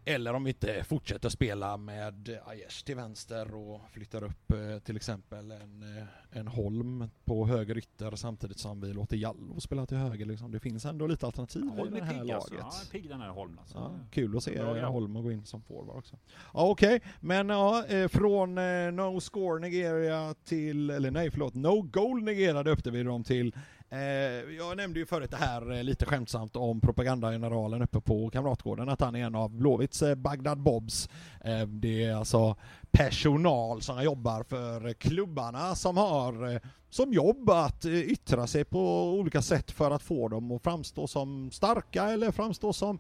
Eller 0.04 0.34
om 0.34 0.44
vi 0.44 0.50
inte 0.50 0.84
fortsätter 0.84 1.28
spela 1.28 1.76
med 1.76 2.38
Aiesh 2.46 2.84
till 2.84 2.96
vänster 2.96 3.54
och 3.54 3.80
flyttar 3.90 4.24
upp 4.24 4.52
eh, 4.52 4.78
till 4.78 4.96
exempel 4.96 5.50
en, 5.50 5.98
eh, 5.98 6.38
en 6.38 6.46
Holm 6.48 7.10
på 7.24 7.46
höger 7.46 7.78
ytter 7.78 8.16
samtidigt 8.16 8.58
som 8.58 8.80
vi 8.80 8.92
låter 8.92 9.16
Jallow 9.16 9.58
spela 9.58 9.86
till 9.86 9.96
höger. 9.96 10.26
Liksom. 10.26 10.50
Det 10.50 10.60
finns 10.60 10.84
ändå 10.84 11.06
lite 11.06 11.26
alternativ 11.26 11.62
Holm 11.62 11.96
i 11.96 12.00
det 12.00 12.06
här 12.06 12.20
pigg 12.20 12.32
alltså. 12.32 12.54
laget. 12.54 12.66
Ja, 12.70 12.90
pigg 12.90 13.08
den 13.08 13.20
här 13.20 13.30
Holm 13.30 13.58
alltså. 13.58 13.78
Ja, 13.78 13.98
kul 14.10 14.36
att 14.36 14.42
se 14.42 14.58
Bra 14.58 14.74
grabb. 14.74 14.92
Holm 14.92 15.16
och 15.16 15.22
gå 15.22 15.32
in 15.32 15.44
som 15.46 15.62
forward 15.62 15.96
också. 15.96 16.16
Ja, 16.54 16.68
Okej, 16.70 17.00
men 17.20 17.48
ja, 17.48 17.86
eh, 17.86 18.08
från 18.08 18.58
eh, 18.58 18.92
No 18.92 19.20
Score 19.20 19.60
Nigeria 19.60 20.34
till, 20.44 20.90
eller 20.90 21.10
nej 21.10 21.30
förlåt, 21.30 21.54
No 21.54 21.82
Goal 21.82 22.22
Nigeria 22.22 22.62
döpte 22.62 22.90
vi 22.90 23.02
dem 23.02 23.24
till. 23.24 23.54
Eh, 23.92 24.56
jag 24.56 24.76
nämnde 24.76 25.00
ju 25.00 25.06
förut 25.06 25.30
det 25.30 25.36
här 25.36 25.72
eh, 25.72 25.82
lite 25.82 26.06
skämtsamt 26.06 26.56
om 26.56 26.80
propagandageneralen 26.80 27.82
uppe 27.82 28.00
på 28.00 28.30
Kamratgården, 28.30 28.88
att 28.88 29.00
han 29.00 29.16
är 29.16 29.24
en 29.24 29.34
av 29.34 29.50
Blåvitts 29.50 30.02
eh, 30.02 30.14
Bagdad 30.14 30.58
Bobs. 30.58 31.08
Eh, 31.44 31.66
det 31.66 32.04
är 32.04 32.14
alltså 32.14 32.56
personal 32.90 33.82
som 33.82 34.02
jobbar 34.02 34.42
för 34.42 34.92
klubbarna 34.92 35.74
som 35.74 35.96
har 35.96 36.54
eh, 36.54 36.60
som 36.90 37.12
jobb 37.12 37.50
att 37.50 37.84
eh, 37.84 37.92
yttra 37.92 38.46
sig 38.46 38.64
på 38.64 39.10
olika 39.12 39.42
sätt 39.42 39.70
för 39.70 39.90
att 39.90 40.02
få 40.02 40.28
dem 40.28 40.52
att 40.52 40.62
framstå 40.62 41.06
som 41.06 41.50
starka 41.50 42.04
eller 42.04 42.30
framstå 42.30 42.72
som 42.72 42.98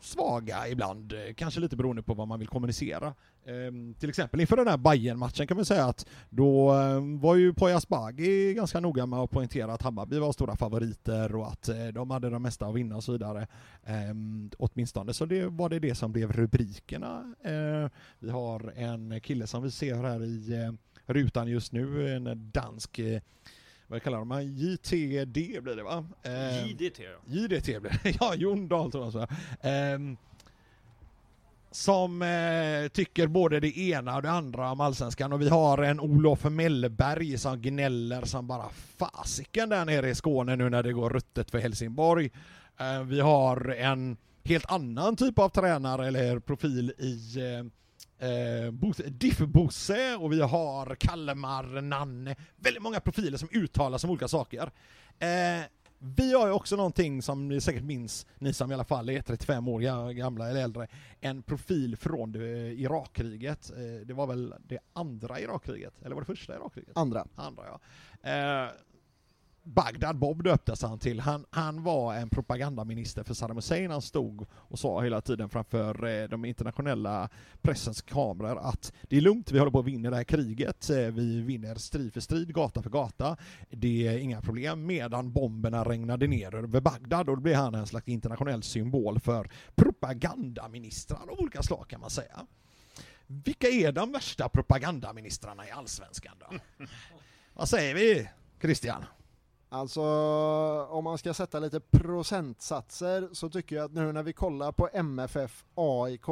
svaga 0.00 0.68
ibland, 0.68 1.12
eh, 1.12 1.34
kanske 1.36 1.60
lite 1.60 1.76
beroende 1.76 2.02
på 2.02 2.14
vad 2.14 2.28
man 2.28 2.38
vill 2.38 2.48
kommunicera. 2.48 3.14
Ehm, 3.46 3.94
till 3.94 4.08
exempel 4.08 4.40
inför 4.40 4.56
den 4.56 4.68
här 4.68 4.76
bayern 4.76 5.18
matchen 5.18 5.46
kan 5.46 5.56
man 5.56 5.66
säga 5.66 5.84
att 5.84 6.06
då 6.30 6.70
ehm, 6.70 7.20
var 7.20 7.34
ju 7.34 7.54
Poya 7.54 7.76
Asbaghi 7.76 8.54
ganska 8.54 8.80
noga 8.80 9.06
med 9.06 9.18
att 9.18 9.30
poängtera 9.30 9.72
att 9.72 9.82
Hammarby 9.82 10.18
var 10.18 10.32
stora 10.32 10.56
favoriter 10.56 11.34
och 11.34 11.48
att 11.48 11.68
eh, 11.68 11.86
de 11.86 12.10
hade 12.10 12.30
det 12.30 12.38
mesta 12.38 12.66
att 12.66 12.74
vinna 12.74 12.96
och 12.96 13.04
så 13.04 13.12
vidare. 13.12 13.46
Ehm, 13.84 14.50
åtminstone 14.58 15.14
så 15.14 15.26
det 15.26 15.46
var 15.46 15.68
det 15.68 15.78
det 15.78 15.94
som 15.94 16.12
blev 16.12 16.32
rubrikerna. 16.32 17.34
Ehm, 17.44 17.90
vi 18.18 18.30
har 18.30 18.72
en 18.76 19.20
kille 19.20 19.46
som 19.46 19.62
vi 19.62 19.70
ser 19.70 19.94
här 19.94 20.24
i 20.24 20.62
eh, 20.62 20.72
rutan 21.12 21.48
just 21.48 21.72
nu, 21.72 22.16
en 22.16 22.50
dansk 22.52 22.98
eh, 22.98 23.20
vad 23.90 24.02
kallar 24.02 24.18
de 24.18 24.42
JTD 24.42 25.60
blir 25.62 25.76
det 25.76 25.82
va? 25.82 26.04
Ehm, 26.22 26.66
JDT 26.66 26.98
ja. 26.98 27.18
JDT 27.26 27.66
blir 27.66 28.00
det, 28.02 28.16
ja 28.20 28.34
Jon 28.34 28.68
Dahl 28.68 28.92
tror 28.92 29.04
jag 29.04 29.12
så. 29.12 29.26
Ehm, 29.60 30.16
som 31.70 32.22
eh, 32.22 32.88
tycker 32.88 33.26
både 33.26 33.60
det 33.60 33.78
ena 33.78 34.16
och 34.16 34.22
det 34.22 34.30
andra 34.30 34.70
om 34.70 34.80
Allsvenskan 34.80 35.32
och 35.32 35.40
vi 35.40 35.48
har 35.48 35.78
en 35.78 36.00
Olof 36.00 36.44
Mellberg 36.44 37.38
som 37.38 37.62
gnäller 37.62 38.24
som 38.24 38.46
bara 38.46 38.68
fasiken 38.96 39.68
där 39.68 39.84
nere 39.84 40.10
i 40.10 40.14
Skåne 40.14 40.56
nu 40.56 40.70
när 40.70 40.82
det 40.82 40.92
går 40.92 41.10
ruttet 41.10 41.50
för 41.50 41.58
Helsingborg. 41.58 42.30
Eh, 42.80 43.02
vi 43.02 43.20
har 43.20 43.74
en 43.78 44.16
helt 44.44 44.70
annan 44.70 45.16
typ 45.16 45.38
av 45.38 45.48
tränare 45.48 46.06
eller 46.06 46.38
profil 46.38 46.92
i 46.98 47.38
eh, 47.38 47.64
eh, 48.20 48.70
Bos- 48.70 49.02
Diff-Bosse 49.08 50.16
och 50.16 50.32
vi 50.32 50.40
har 50.40 50.94
Kalmar, 50.94 51.80
Nanne, 51.80 52.36
väldigt 52.56 52.82
många 52.82 53.00
profiler 53.00 53.38
som 53.38 53.48
uttalar 53.52 53.98
sig 53.98 54.08
om 54.08 54.12
olika 54.12 54.28
saker. 54.28 54.70
Eh, 55.18 55.64
vi 56.02 56.32
har 56.34 56.46
ju 56.46 56.52
också 56.52 56.76
någonting 56.76 57.22
som 57.22 57.48
ni 57.48 57.60
säkert 57.60 57.82
minns, 57.82 58.26
ni 58.38 58.52
som 58.52 58.70
i 58.70 58.74
alla 58.74 58.84
fall 58.84 59.08
är 59.08 59.22
35 59.22 59.68
år 59.68 59.80
ga- 59.80 60.12
gamla 60.12 60.50
eller 60.50 60.62
äldre, 60.62 60.88
en 61.20 61.42
profil 61.42 61.96
från 61.96 62.32
det, 62.32 62.72
Irakkriget. 62.72 63.70
Eh, 63.70 64.06
det 64.06 64.14
var 64.14 64.26
väl 64.26 64.54
det 64.66 64.78
andra 64.92 65.40
Irakkriget, 65.40 65.94
eller 66.02 66.14
var 66.14 66.22
det 66.22 66.26
första 66.26 66.54
Irakkriget? 66.56 66.96
Andra. 66.96 67.26
Andra 67.36 67.62
ja. 67.66 67.80
Bagdad 69.74 70.18
Bob 70.18 70.42
döptes 70.44 70.82
han 70.82 70.98
till. 70.98 71.20
Han, 71.20 71.46
han 71.50 71.82
var 71.82 72.14
en 72.14 72.30
propagandaminister 72.30 73.22
för 73.22 73.34
Saddam 73.34 73.56
Hussein. 73.56 73.90
Han 73.90 74.02
stod 74.02 74.46
och 74.52 74.78
sa 74.78 75.02
hela 75.02 75.20
tiden 75.20 75.48
framför 75.48 76.06
eh, 76.06 76.28
de 76.28 76.44
internationella 76.44 77.28
pressens 77.62 78.02
kameror 78.02 78.58
att 78.58 78.92
det 79.02 79.16
är 79.16 79.20
lugnt, 79.20 79.52
vi 79.52 79.58
håller 79.58 79.72
på 79.72 79.78
att 79.78 79.84
vinna 79.84 80.10
det 80.10 80.16
här 80.16 80.24
kriget. 80.24 80.90
Eh, 80.90 80.96
vi 80.96 81.40
vinner 81.40 81.74
strid 81.74 82.12
för 82.12 82.20
strid, 82.20 82.54
gata 82.54 82.82
för 82.82 82.90
gata. 82.90 83.36
Det 83.70 84.06
är 84.06 84.18
inga 84.18 84.42
problem. 84.42 84.86
Medan 84.86 85.32
bomberna 85.32 85.84
regnade 85.84 86.26
ner 86.26 86.54
över 86.54 86.80
Bagdad 86.80 87.28
och 87.28 87.36
då 87.36 87.42
blev 87.42 87.56
han 87.56 87.74
en 87.74 87.86
slags 87.86 88.08
internationell 88.08 88.62
symbol 88.62 89.20
för 89.20 89.50
propagandaministrar 89.74 91.22
av 91.30 91.40
olika 91.40 91.62
slag 91.62 91.88
kan 91.88 92.00
man 92.00 92.10
säga. 92.10 92.46
Vilka 93.26 93.68
är 93.68 93.92
de 93.92 94.12
värsta 94.12 94.48
propagandaministrarna 94.48 95.68
i 95.68 95.70
Allsvenskan 95.70 96.34
då? 96.38 96.56
Vad 97.54 97.68
säger 97.68 97.94
vi, 97.94 98.28
Christian? 98.60 99.04
Alltså 99.72 100.02
om 100.90 101.04
man 101.04 101.18
ska 101.18 101.34
sätta 101.34 101.58
lite 101.58 101.80
procentsatser 101.80 103.28
så 103.32 103.50
tycker 103.50 103.76
jag 103.76 103.84
att 103.84 103.92
nu 103.92 104.12
när 104.12 104.22
vi 104.22 104.32
kollar 104.32 104.72
på 104.72 104.88
MFF 104.92 105.64
AIK 105.74 106.26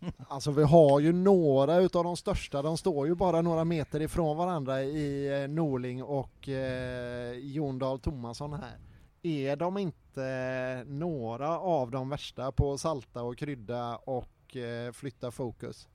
Alltså 0.28 0.50
vi 0.50 0.62
har 0.62 1.00
ju 1.00 1.12
några 1.12 1.76
utav 1.76 2.04
de 2.04 2.16
största, 2.16 2.62
de 2.62 2.76
står 2.78 3.06
ju 3.06 3.14
bara 3.14 3.42
några 3.42 3.64
meter 3.64 4.02
ifrån 4.02 4.36
varandra 4.36 4.82
i 4.82 5.42
eh, 5.42 5.48
Norling 5.48 6.02
och 6.02 6.48
eh, 6.48 7.32
Jon 7.32 7.78
Dahl 7.78 8.00
Tomasson 8.00 8.52
här. 8.52 8.78
Är 9.22 9.56
de 9.56 9.78
inte 9.78 10.84
några 10.86 11.58
av 11.58 11.90
de 11.90 12.08
värsta 12.08 12.52
på 12.52 12.78
salta 12.78 13.22
och 13.22 13.38
krydda 13.38 13.96
och 13.96 14.56
eh, 14.56 14.92
flytta 14.92 15.30
fokus? 15.30 15.88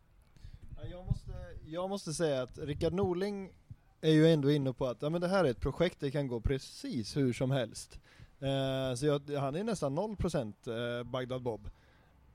Ja, 0.76 0.88
Jag 0.92 1.06
måste, 1.06 1.32
jag 1.66 1.90
måste 1.90 2.14
säga 2.14 2.42
att 2.42 2.58
Rickard 2.58 2.94
Norling 2.94 3.52
är 4.02 4.12
ju 4.12 4.28
ändå 4.28 4.52
inne 4.52 4.74
på 4.74 4.88
att 4.88 5.02
ja, 5.02 5.10
men 5.10 5.22
det 5.22 5.28
här 5.28 5.46
är 5.46 5.50
ett 5.50 5.60
projekt, 5.60 6.00
det 6.00 6.12
kan 6.12 6.28
gå 6.28 6.42
precis 6.42 7.18
hur 7.18 7.34
som 7.34 7.52
helst. 7.52 8.00
Eh, 8.40 8.96
så 8.96 9.06
jag, 9.06 9.22
han 9.40 9.56
är 9.56 9.64
nästan 9.64 10.00
0% 10.00 11.00
eh, 11.00 11.04
Bagdad 11.04 11.42
Bob. 11.42 11.70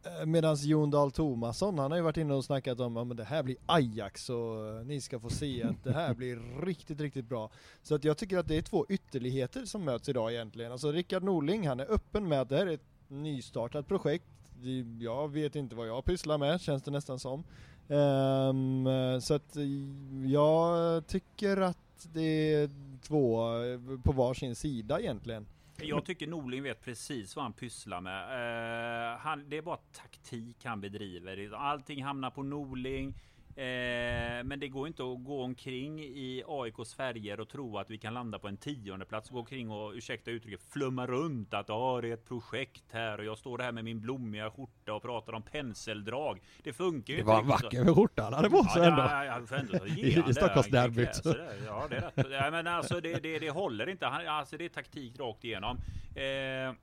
Eh, 0.05 0.27
Medan 0.27 0.57
Jon 0.57 0.91
Dahl 0.91 1.11
Tomasson, 1.11 1.79
han 1.79 1.91
har 1.91 1.99
ju 1.99 2.05
varit 2.05 2.17
inne 2.17 2.35
och 2.35 2.45
snackat 2.45 2.81
om 2.81 2.97
att 2.97 3.17
det 3.17 3.25
här 3.25 3.43
blir 3.43 3.57
Ajax 3.67 4.31
och 4.31 4.69
eh, 4.69 4.85
ni 4.85 5.01
ska 5.01 5.21
få 5.21 5.31
se 5.31 5.63
att 5.63 5.85
det 5.85 5.93
här 5.93 6.15
blir 6.15 6.65
riktigt, 6.67 7.01
riktigt 7.01 7.29
bra. 7.29 7.51
Så 7.83 7.95
att 7.95 8.05
jag 8.05 8.19
tycker 8.19 8.39
att 8.39 8.49
det 8.49 8.57
är 8.57 8.63
två 8.63 8.87
ytterligheter 8.89 9.65
som 9.65 9.85
möts 9.85 10.09
idag 10.09 10.33
egentligen. 10.33 10.73
Alltså 10.73 10.93
Rickard 10.93 11.23
Norling, 11.23 11.69
han 11.69 11.81
är 11.81 11.93
öppen 11.93 12.29
med 12.29 12.41
att 12.41 12.49
det 12.49 12.57
här 12.57 12.67
är 12.67 12.75
ett 12.75 12.89
nystartat 13.09 13.89
projekt. 13.89 14.25
Jag 15.01 15.33
vet 15.33 15.57
inte 15.57 15.75
vad 15.75 15.89
jag 15.89 16.05
pysslar 16.05 16.39
med, 16.39 16.61
känns 16.61 16.83
det 16.83 16.91
nästan 16.91 17.19
som. 17.19 17.45
Um, 17.89 19.21
så 19.21 19.35
att 19.35 19.57
jag 20.27 21.07
tycker 21.07 21.57
att 21.57 22.09
det 22.13 22.55
är 22.55 22.71
två 23.03 23.49
på 24.05 24.13
varsin 24.13 24.55
sida 24.55 25.01
egentligen. 25.01 25.47
Jag 25.77 26.05
tycker 26.05 26.27
Norling 26.27 26.63
vet 26.63 26.85
precis 26.85 27.37
vad 27.37 27.43
han 27.43 27.53
pysslar 27.53 28.01
med. 28.01 28.23
Uh, 28.23 29.19
han, 29.19 29.45
det 29.49 29.57
är 29.57 29.63
bara 29.63 29.79
taktik 29.93 30.65
han 30.65 30.81
bedriver. 30.81 31.55
Allting 31.55 32.05
hamnar 32.05 32.31
på 32.31 32.43
Norling. 32.43 33.15
Eh, 33.57 34.45
men 34.45 34.61
det 34.61 34.69
går 34.69 34.87
inte 34.87 35.03
att 35.03 35.25
gå 35.25 35.43
omkring 35.43 36.01
i 36.01 36.43
AIKs 36.49 36.95
färger 36.95 37.41
och 37.41 37.49
tro 37.49 37.79
att 37.79 37.91
vi 37.91 37.99
kan 37.99 38.15
landa 38.15 38.39
på 38.39 38.49
en 38.49 38.57
tionde 38.57 39.05
plats 39.05 39.29
och 39.29 39.35
gå 39.35 39.41
omkring 39.41 39.71
och, 39.71 39.93
ursäkta 39.95 40.31
uttrycket, 40.31 40.63
flumma 40.73 41.07
runt 41.07 41.55
att 41.55 41.71
ah, 41.71 42.01
det 42.01 42.09
är 42.09 42.15
ett 42.15 42.29
projekt 42.29 42.85
här 42.93 43.19
och 43.19 43.25
jag 43.25 43.39
står 43.39 43.59
här 43.59 43.73
med 43.73 43.85
min 43.85 44.01
blommiga 44.01 44.51
skjorta 44.51 44.95
och 44.95 45.03
pratar 45.03 45.33
om 45.33 45.43
penseldrag. 45.43 46.41
Det 46.63 46.73
funkar 46.73 47.13
ju 47.13 47.17
Det 47.17 47.21
inte 47.21 47.33
var 47.33 47.41
en 47.41 47.49
vacker 47.49 47.95
skjorta 47.95 48.23
han 48.23 48.33
hade 48.35 48.51
på 48.51 48.65
sig 48.65 48.83
Ja, 48.83 48.89
ändå. 48.91 49.03
ja, 49.03 49.25
ja, 49.25 49.47
får 49.47 49.57
ändå 49.57 49.87
ge 49.87 50.03
I- 50.07 50.23
det. 50.27 50.35
Stockholmsderbyt. 50.35 51.21
Ja, 51.67 51.87
det 51.91 51.97
är 51.97 52.01
rätt. 52.01 52.27
Ja, 52.31 52.51
men 52.51 52.67
alltså 52.67 53.01
det, 53.01 53.23
det, 53.23 53.39
det 53.39 53.51
håller 53.51 53.89
inte. 53.89 54.07
Han, 54.07 54.29
alltså 54.29 54.57
det 54.57 54.65
är 54.65 54.69
taktik 54.69 55.19
rakt 55.21 55.45
igenom. 55.45 55.77
Eh, 56.15 56.75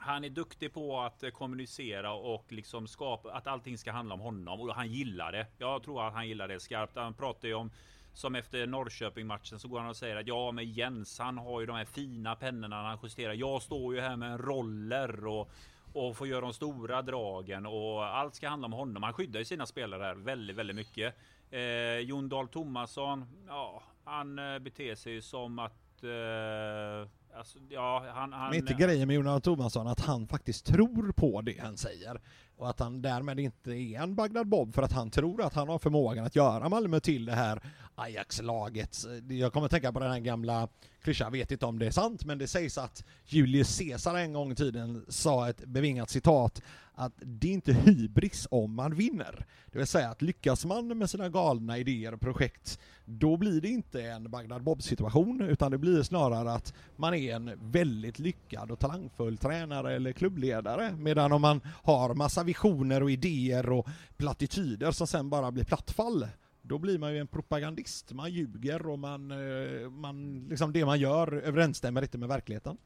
han 0.00 0.24
är 0.24 0.30
duktig 0.30 0.72
på 0.72 1.00
att 1.00 1.22
eh, 1.22 1.30
kommunicera 1.30 2.12
och 2.12 2.52
liksom 2.52 2.86
skapa 2.86 3.32
att 3.32 3.46
allting 3.46 3.78
ska 3.78 3.92
handla 3.92 4.14
om 4.14 4.20
honom 4.20 4.60
och 4.60 4.74
han 4.74 4.92
gillar 4.92 5.32
det. 5.32 5.46
Jag 5.58 5.82
tror 5.82 6.06
att 6.06 6.14
han 6.14 6.28
gillar 6.28 6.48
det 6.48 6.60
skarpt. 6.60 6.96
Han 6.96 7.14
pratar 7.14 7.48
ju 7.48 7.54
om 7.54 7.70
som 8.14 8.34
efter 8.34 8.66
Norrköping 8.66 9.26
matchen 9.26 9.58
så 9.58 9.68
går 9.68 9.80
han 9.80 9.88
och 9.88 9.96
säger 9.96 10.16
att 10.16 10.26
ja, 10.26 10.52
men 10.52 10.72
Jens, 10.72 11.18
han 11.18 11.38
har 11.38 11.60
ju 11.60 11.66
de 11.66 11.76
här 11.76 11.84
fina 11.84 12.36
pennorna 12.36 12.82
han 12.82 12.98
justerar. 13.02 13.32
Jag 13.32 13.62
står 13.62 13.94
ju 13.94 14.00
här 14.00 14.16
med 14.16 14.32
en 14.32 14.38
roller 14.38 15.26
och 15.26 15.50
och 15.92 16.16
får 16.16 16.26
göra 16.26 16.40
de 16.40 16.52
stora 16.52 17.02
dragen 17.02 17.66
och 17.66 18.04
allt 18.04 18.34
ska 18.34 18.48
handla 18.48 18.66
om 18.66 18.72
honom. 18.72 19.02
Han 19.02 19.12
skyddar 19.12 19.38
ju 19.38 19.44
sina 19.44 19.66
spelare 19.66 20.02
här 20.02 20.14
väldigt, 20.14 20.56
väldigt 20.56 20.76
mycket. 20.76 21.14
Eh, 21.50 21.98
Jon 21.98 22.28
Dahl 22.28 22.48
Tomasson, 22.48 23.26
ja, 23.48 23.82
han 24.04 24.38
eh, 24.38 24.58
beter 24.58 24.94
sig 24.94 25.12
ju 25.12 25.22
som 25.22 25.58
att 25.58 26.04
eh, 26.04 27.08
Alltså, 27.38 27.58
ja, 27.68 28.04
han, 28.14 28.32
han, 28.32 28.50
Men 28.50 28.58
inte 28.58 28.74
grejen 28.74 29.08
med 29.08 29.14
Jonas 29.14 29.42
Tomasson 29.42 29.86
att 29.86 30.00
han 30.00 30.26
faktiskt 30.26 30.66
tror 30.66 31.12
på 31.12 31.40
det 31.40 31.60
han 31.60 31.76
säger 31.76 32.20
och 32.56 32.70
att 32.70 32.80
han 32.80 33.02
därmed 33.02 33.40
inte 33.40 33.70
är 33.70 34.00
en 34.00 34.14
Bagdad 34.14 34.48
Bob 34.48 34.74
för 34.74 34.82
att 34.82 34.92
han 34.92 35.10
tror 35.10 35.42
att 35.42 35.54
han 35.54 35.68
har 35.68 35.78
förmågan 35.78 36.26
att 36.26 36.36
göra 36.36 36.68
Malmö 36.68 37.00
till 37.00 37.24
det 37.24 37.34
här 37.34 37.62
Ajax-laget. 37.94 38.96
Jag 39.28 39.52
kommer 39.52 39.68
tänka 39.68 39.92
på 39.92 40.00
den 40.00 40.10
här 40.10 40.18
gamla 40.18 40.68
klyscha, 41.08 41.24
jag 41.24 41.30
vet 41.30 41.52
inte 41.52 41.66
om 41.66 41.78
det 41.78 41.86
är 41.86 41.90
sant, 41.90 42.24
men 42.24 42.38
det 42.38 42.46
sägs 42.46 42.78
att 42.78 43.04
Julius 43.24 43.78
Caesar 43.78 44.16
en 44.16 44.32
gång 44.32 44.52
i 44.52 44.54
tiden 44.54 45.04
sa 45.08 45.48
ett 45.48 45.64
bevingat 45.64 46.10
citat 46.10 46.62
att 46.94 47.12
det 47.18 47.48
är 47.48 47.52
inte 47.52 47.72
hybris 47.72 48.48
om 48.50 48.74
man 48.74 48.94
vinner. 48.94 49.46
Det 49.66 49.78
vill 49.78 49.86
säga 49.86 50.08
att 50.08 50.22
lyckas 50.22 50.64
man 50.64 50.98
med 50.98 51.10
sina 51.10 51.28
galna 51.28 51.78
idéer 51.78 52.14
och 52.14 52.20
projekt, 52.20 52.78
då 53.04 53.36
blir 53.36 53.60
det 53.60 53.68
inte 53.68 54.02
en 54.02 54.30
Bagdad 54.30 54.62
Bob-situation, 54.62 55.40
utan 55.40 55.70
det 55.70 55.78
blir 55.78 56.02
snarare 56.02 56.52
att 56.52 56.74
man 56.96 57.14
är 57.14 57.34
en 57.34 57.50
väldigt 57.60 58.18
lyckad 58.18 58.70
och 58.70 58.78
talangfull 58.78 59.38
tränare 59.38 59.96
eller 59.96 60.12
klubbledare. 60.12 60.96
Medan 60.98 61.32
om 61.32 61.40
man 61.40 61.60
har 61.66 62.14
massa 62.14 62.42
visioner 62.42 63.02
och 63.02 63.10
idéer 63.10 63.70
och 63.70 63.86
plattityder 64.16 64.92
som 64.92 65.06
sen 65.06 65.30
bara 65.30 65.50
blir 65.50 65.64
plattfall, 65.64 66.26
då 66.68 66.78
blir 66.78 66.98
man 66.98 67.12
ju 67.12 67.18
en 67.18 67.26
propagandist. 67.26 68.12
Man 68.12 68.30
ljuger 68.30 68.86
och 68.86 68.98
man, 68.98 69.30
eh, 69.30 69.90
man 69.90 70.46
liksom 70.48 70.72
det 70.72 70.84
man 70.86 71.00
gör 71.00 71.32
överensstämmer 71.32 72.02
inte 72.02 72.18
med 72.18 72.28
verkligheten. 72.28 72.78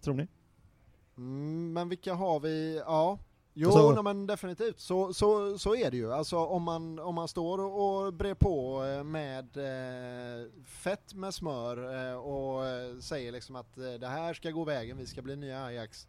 Tror 0.00 0.14
ni? 0.14 0.28
Mm, 1.16 1.72
men 1.72 1.88
vilka 1.88 2.14
har 2.14 2.40
vi? 2.40 2.76
Ja, 2.86 3.18
jo 3.54 3.68
Alltså- 3.68 3.90
nej, 3.92 4.02
men 4.02 4.26
definitivt 4.26 4.80
så, 4.80 5.14
så, 5.14 5.58
så 5.58 5.76
är 5.76 5.90
det 5.90 5.96
ju. 5.96 6.12
Alltså 6.12 6.38
om 6.38 6.62
man, 6.62 6.98
om 6.98 7.14
man 7.14 7.28
står 7.28 7.58
och, 7.60 8.04
och 8.06 8.12
brer 8.12 8.34
på 8.34 8.84
eh, 8.84 9.04
med 9.04 9.56
eh, 9.56 10.46
fett 10.64 11.14
med 11.14 11.34
smör 11.34 12.08
eh, 12.10 12.16
och 12.16 12.62
säger 13.02 13.32
liksom 13.32 13.56
att 13.56 13.78
eh, 13.78 13.92
det 13.92 14.08
här 14.08 14.34
ska 14.34 14.50
gå 14.50 14.64
vägen, 14.64 14.96
vi 14.96 15.06
ska 15.06 15.22
bli 15.22 15.36
nya 15.36 15.64
Ajax. 15.64 16.08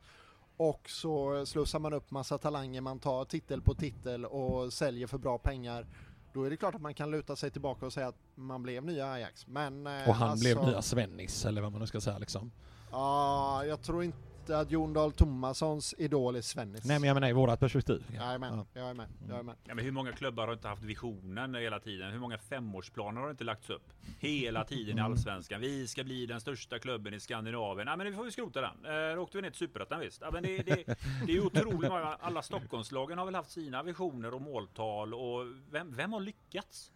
Och 0.57 0.89
så 0.89 1.45
slussar 1.45 1.79
man 1.79 1.93
upp 1.93 2.11
massa 2.11 2.37
talanger, 2.37 2.81
man 2.81 2.99
tar 2.99 3.25
titel 3.25 3.61
på 3.61 3.73
titel 3.73 4.25
och 4.25 4.73
säljer 4.73 5.07
för 5.07 5.17
bra 5.17 5.37
pengar. 5.37 5.87
Då 6.35 6.43
är 6.43 6.49
det 6.49 6.57
klart 6.57 6.75
att 6.75 6.81
man 6.81 6.93
kan 6.93 7.11
luta 7.11 7.35
sig 7.35 7.51
tillbaka 7.51 7.85
och 7.85 7.93
säga 7.93 8.07
att 8.07 8.15
man 8.35 8.63
blev 8.63 8.85
nya 8.85 9.11
Ajax. 9.11 9.47
Men, 9.47 9.87
eh, 9.87 10.09
Och 10.09 10.15
han 10.15 10.29
alltså, 10.29 10.43
blev 10.43 10.67
nya 10.67 10.81
Svennis, 10.81 11.45
eller 11.45 11.61
vad 11.61 11.71
man 11.71 11.81
nu 11.81 11.87
ska 11.87 12.01
säga 12.01 12.17
liksom. 12.17 12.51
Ja, 12.91 13.65
jag 13.65 13.81
tror 13.81 14.03
inte 14.03 14.17
att 14.49 14.71
Jon 14.71 14.93
Dahl 14.93 15.11
Tomassons 15.11 15.95
idol 15.97 16.35
är 16.35 16.41
Svennis. 16.41 16.85
Nej 16.85 16.99
men 16.99 17.07
jag 17.07 17.13
menar 17.13 17.29
i 17.29 17.33
vårat 17.33 17.59
perspektiv. 17.59 18.03
Jag 18.15 18.23
är 18.33 18.37
med, 18.37 18.49
Ja. 18.53 18.65
jag 18.73 18.89
är 18.89 18.93
med, 18.93 19.07
jag 19.29 19.39
är 19.39 19.43
med. 19.43 19.55
Ja, 19.67 19.75
men 19.75 19.85
hur 19.85 19.91
många 19.91 20.11
klubbar 20.11 20.47
har 20.47 20.53
inte 20.53 20.67
haft 20.67 20.83
visionen 20.83 21.55
hela 21.55 21.79
tiden? 21.79 22.11
Hur 22.11 22.19
många 22.19 22.37
femårsplaner 22.37 23.21
har 23.21 23.31
inte 23.31 23.43
lagts 23.43 23.69
upp? 23.69 23.93
Hela 24.19 24.63
tiden 24.63 24.87
i 24.97 24.99
Mm. 25.01 25.05
Allsvenskan. 25.11 25.61
Vi 25.61 25.87
ska 25.87 26.03
bli 26.03 26.25
den 26.25 26.41
största 26.41 26.79
klubben 26.79 27.13
i 27.13 27.19
Skandinavien. 27.19 27.87
Ja, 27.87 27.95
men 27.95 28.07
vi 28.07 28.13
får 28.13 28.23
vi 28.23 28.31
skrota 28.31 28.61
den. 28.61 29.09
Eh, 29.09 29.15
då 29.15 29.21
åkte 29.21 29.37
vi 29.37 29.41
ner 29.41 29.49
till 29.49 29.59
Superettan 29.59 29.99
visst. 29.99 30.21
Ja, 30.21 30.29
men 30.31 30.43
det, 30.43 30.57
det, 30.57 30.83
det 31.25 31.31
är 31.31 31.35
ju 31.35 31.41
otroligt 31.45 31.89
många. 31.91 32.17
Alla 32.21 32.41
Stockholmslagen 32.41 33.17
har 33.17 33.25
väl 33.25 33.35
haft 33.35 33.51
sina 33.51 33.83
visioner 33.83 34.33
och 34.33 34.41
måltal. 34.41 35.13
Och 35.13 35.45
vem, 35.71 35.95
vem 35.95 36.13
har 36.13 36.19
lyckats? 36.19 36.91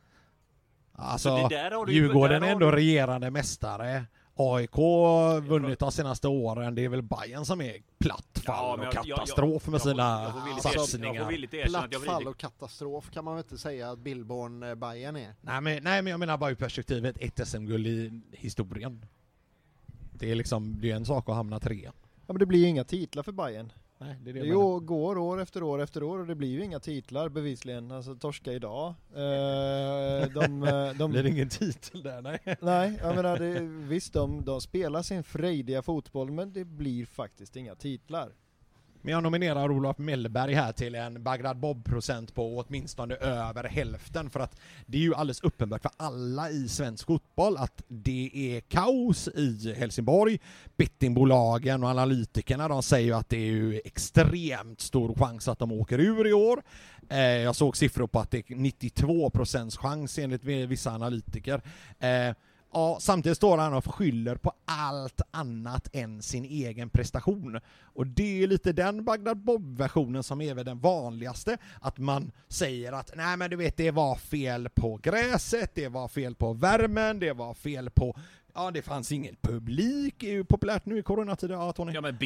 Alltså, 0.93 1.35
det 1.35 1.55
där 1.55 1.71
har 1.71 1.85
du 1.85 1.91
ju- 1.93 2.01
Djurgården 2.01 2.41
där 2.41 2.47
är 2.47 2.51
ändå 2.51 2.71
du- 2.71 2.77
regerande 2.77 3.31
mästare. 3.31 4.05
AIK 4.41 4.77
vunnit 5.47 5.79
de 5.79 5.91
senaste 5.91 6.27
åren. 6.27 6.75
Det 6.75 6.85
är 6.85 6.89
väl 6.89 7.01
Bayern 7.01 7.45
som 7.45 7.61
är 7.61 7.75
platt 7.97 8.41
fall 8.45 8.79
Ja, 8.79 8.87
och 8.87 8.93
katastrof 8.93 9.67
med 9.67 9.81
sina 9.81 10.33
satsningar. 10.61 11.67
Platt 11.67 11.95
fall 12.05 12.27
och 12.27 12.37
katastrof 12.37 13.11
kan 13.11 13.25
man 13.25 13.35
väl 13.35 13.43
inte 13.43 13.57
säga 13.57 13.91
att 13.91 13.99
Billborn 13.99 14.63
eh, 14.63 14.75
Bayern 14.75 15.15
är. 15.15 15.35
Nej 15.41 15.61
men, 15.61 15.83
nej 15.83 16.01
men 16.01 16.11
jag 16.11 16.19
menar 16.19 16.37
bara 16.37 16.51
ur 16.51 16.55
perspektivet 16.55 17.17
ett 17.19 17.47
SM-guld 17.47 17.87
i 17.87 18.21
historien. 18.31 19.05
Det 20.13 20.31
är 20.31 20.35
liksom, 20.35 20.81
det 20.81 20.91
är 20.91 20.95
en 20.95 21.05
sak 21.05 21.29
att 21.29 21.35
hamna 21.35 21.59
tre. 21.59 21.91
Ja 22.25 22.33
men 22.33 22.39
det 22.39 22.45
blir 22.45 22.59
ju 22.59 22.67
inga 22.67 22.83
titlar 22.83 23.23
för 23.23 23.31
Bayern. 23.31 23.71
Nej, 24.01 24.15
det 24.23 24.29
är 24.29 24.33
Det 24.33 24.39
menar. 24.39 24.73
ju, 24.73 24.79
går 24.79 25.17
år 25.17 25.41
efter 25.41 25.63
år 25.63 25.81
efter 25.81 26.03
år 26.03 26.19
och 26.19 26.27
det 26.27 26.35
blir 26.35 26.49
ju 26.49 26.63
inga 26.63 26.79
titlar 26.79 27.29
bevisligen. 27.29 27.91
Alltså 27.91 28.15
torska 28.15 28.53
idag. 28.53 28.87
Eh, 29.13 30.29
de, 30.33 30.63
eh, 30.67 30.93
de, 30.97 31.11
Blir 31.11 31.23
det 31.23 31.29
ingen 31.29 31.49
titel 31.49 32.03
där? 32.03 32.21
Nej. 32.21 32.39
Nej, 32.61 32.99
jag 33.01 33.15
menar 33.15 33.37
det, 33.37 33.59
visst 33.87 34.13
de, 34.13 34.45
de 34.45 34.61
spelar 34.61 35.01
sin 35.01 35.23
frejdiga 35.23 35.81
fotboll 35.81 36.31
men 36.31 36.53
det 36.53 36.65
blir 36.65 37.05
faktiskt 37.05 37.55
inga 37.55 37.75
titlar. 37.75 38.31
Men 39.01 39.13
jag 39.13 39.23
nominerar 39.23 39.71
Olof 39.71 39.97
Mellberg 39.97 40.53
här 40.53 40.71
till 40.71 40.95
en 40.95 41.23
Bagdad 41.23 41.57
Bob-procent 41.57 42.33
på 42.33 42.57
åtminstone 42.57 43.15
över 43.15 43.63
hälften 43.63 44.29
för 44.29 44.39
att 44.39 44.59
det 44.85 44.97
är 44.97 45.01
ju 45.01 45.15
alldeles 45.15 45.41
uppenbart 45.41 45.81
för 45.81 45.91
alla 45.97 46.49
i 46.49 46.67
svensk 46.67 47.05
fotboll 47.05 47.57
att 47.57 47.83
det 47.87 48.31
är 48.33 48.61
kaos 48.61 49.27
i 49.27 49.73
Helsingborg. 49.77 50.39
Bettingbolagen 50.77 51.83
och 51.83 51.89
analytikerna 51.89 52.67
de 52.67 52.83
säger 52.83 53.07
ju 53.07 53.13
att 53.13 53.29
det 53.29 53.37
är 53.37 53.51
ju 53.51 53.81
extremt 53.85 54.81
stor 54.81 55.15
chans 55.15 55.47
att 55.47 55.59
de 55.59 55.71
åker 55.71 55.99
ur 55.99 56.27
i 56.27 56.33
år. 56.33 56.63
Eh, 57.09 57.19
jag 57.19 57.55
såg 57.55 57.77
siffror 57.77 58.07
på 58.07 58.19
att 58.19 58.31
det 58.31 58.51
är 58.51 58.55
92 58.55 59.29
procents 59.29 59.77
chans 59.77 60.17
enligt 60.17 60.43
vissa 60.43 60.91
analytiker. 60.91 61.61
Eh, 61.99 62.35
Ja, 62.73 62.97
samtidigt 63.01 63.37
står 63.37 63.57
han 63.57 63.73
och 63.73 63.95
skyller 63.95 64.35
på 64.35 64.53
allt 64.65 65.21
annat 65.31 65.89
än 65.93 66.21
sin 66.21 66.45
egen 66.45 66.89
prestation. 66.89 67.59
Och 67.83 68.07
det 68.07 68.43
är 68.43 68.47
lite 68.47 68.71
den 68.71 69.03
Bagdad 69.03 69.37
Bob-versionen 69.37 70.23
som 70.23 70.41
är 70.41 70.53
väl 70.53 70.65
den 70.65 70.79
vanligaste, 70.79 71.57
att 71.81 71.97
man 71.97 72.31
säger 72.47 72.91
att 72.91 73.11
nej 73.15 73.37
men 73.37 73.49
du 73.49 73.55
vet 73.55 73.77
det 73.77 73.91
var 73.91 74.15
fel 74.15 74.69
på 74.69 74.99
gräset, 75.03 75.71
det 75.75 75.87
var 75.87 76.07
fel 76.07 76.35
på 76.35 76.53
värmen, 76.53 77.19
det 77.19 77.33
var 77.33 77.53
fel 77.53 77.89
på 77.89 78.17
Ja, 78.59 78.71
det 78.71 78.81
fanns 78.81 79.11
ingen 79.11 79.35
publik, 79.41 80.15
det 80.17 80.29
är 80.29 80.33
ju 80.33 80.43
populärt 80.43 80.85
nu 80.85 80.97
i 80.97 81.03
coronatider. 81.03 81.55
Ja, 81.55 81.71
Tony. 81.73 81.93
Ja 81.93 82.01
men 82.01 82.17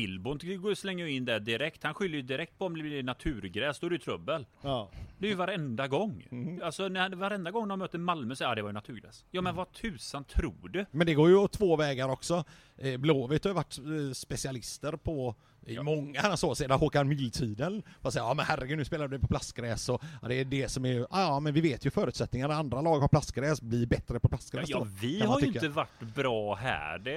jag 0.64 0.78
slänger 0.78 1.06
ju 1.06 1.12
in 1.12 1.26
det 1.26 1.40
direkt. 1.40 1.84
Han 1.84 1.94
skyller 1.94 2.16
ju 2.16 2.22
direkt 2.22 2.58
på 2.58 2.66
om 2.66 2.78
det 2.78 2.84
blir 2.84 3.04
naturgräs, 3.04 3.80
då 3.80 3.86
är 3.86 3.90
det 3.90 3.96
ju 3.96 4.00
trubbel. 4.00 4.46
Ja. 4.62 4.90
Det 5.18 5.26
är 5.26 5.30
ju 5.30 5.36
varenda 5.36 5.88
gång. 5.88 6.28
Mm. 6.32 6.62
Alltså 6.64 6.88
när, 6.88 7.10
varenda 7.10 7.52
gång 7.52 7.68
de 7.68 7.80
möter 7.80 7.98
Malmö 7.98 8.36
så 8.36 8.44
är 8.44 8.56
det 8.56 8.62
var 8.62 8.70
ju 8.70 8.74
naturgräs. 8.74 9.26
Ja 9.32 9.42
men 9.42 9.56
vad 9.56 9.72
tusan 9.72 10.24
tror 10.24 10.70
du? 10.70 10.86
Men 10.92 11.08
det 11.08 11.14
går 11.14 11.30
ju 11.30 11.36
åt 11.36 11.52
två 11.52 11.76
vägar 11.76 12.10
också. 12.10 12.44
Eh, 12.78 12.98
Blåvitt 12.98 13.44
har 13.44 13.50
ju 13.50 13.56
varit 13.56 13.78
eh, 13.78 14.14
specialister 14.14 14.92
på 14.92 15.36
i 15.66 15.74
Ja. 15.76 15.84
många 15.84 16.38
så 16.38 16.56
sedan 16.56 16.80
Håkan 16.80 17.08
Mild-tiden. 17.08 17.84
Ja 18.16 18.34
men 18.34 18.46
herregud 18.46 18.78
nu 18.78 18.86
spelar 18.86 19.08
du 19.08 19.20
på 19.20 19.28
plastgräs 19.28 19.90
och 19.90 20.02
ja, 20.22 20.28
det 20.28 20.36
är 20.36 20.46
det 20.46 20.70
som 20.70 20.86
är, 20.86 20.94
ja, 21.00 21.08
ja 21.12 21.40
men 21.40 21.54
vi 21.54 21.62
vet 21.62 21.86
ju 21.86 21.90
förutsättningarna. 21.90 22.54
Andra 22.54 22.82
lag 22.82 23.00
har 23.00 23.08
plastgräs, 23.08 23.62
blir 23.62 23.86
bättre 23.86 24.20
på 24.20 24.26
Ja, 24.26 24.30
plastgräs 24.30 24.70
ja 24.70 24.80
då, 24.80 24.88
vi 25.02 25.20
kan 25.20 25.28
man 25.28 25.34
har 25.34 25.42
ju 25.42 25.48
inte 25.48 25.68
varit 25.68 26.00
bra 26.16 26.56
här. 26.56 26.98
Det, 27.00 27.14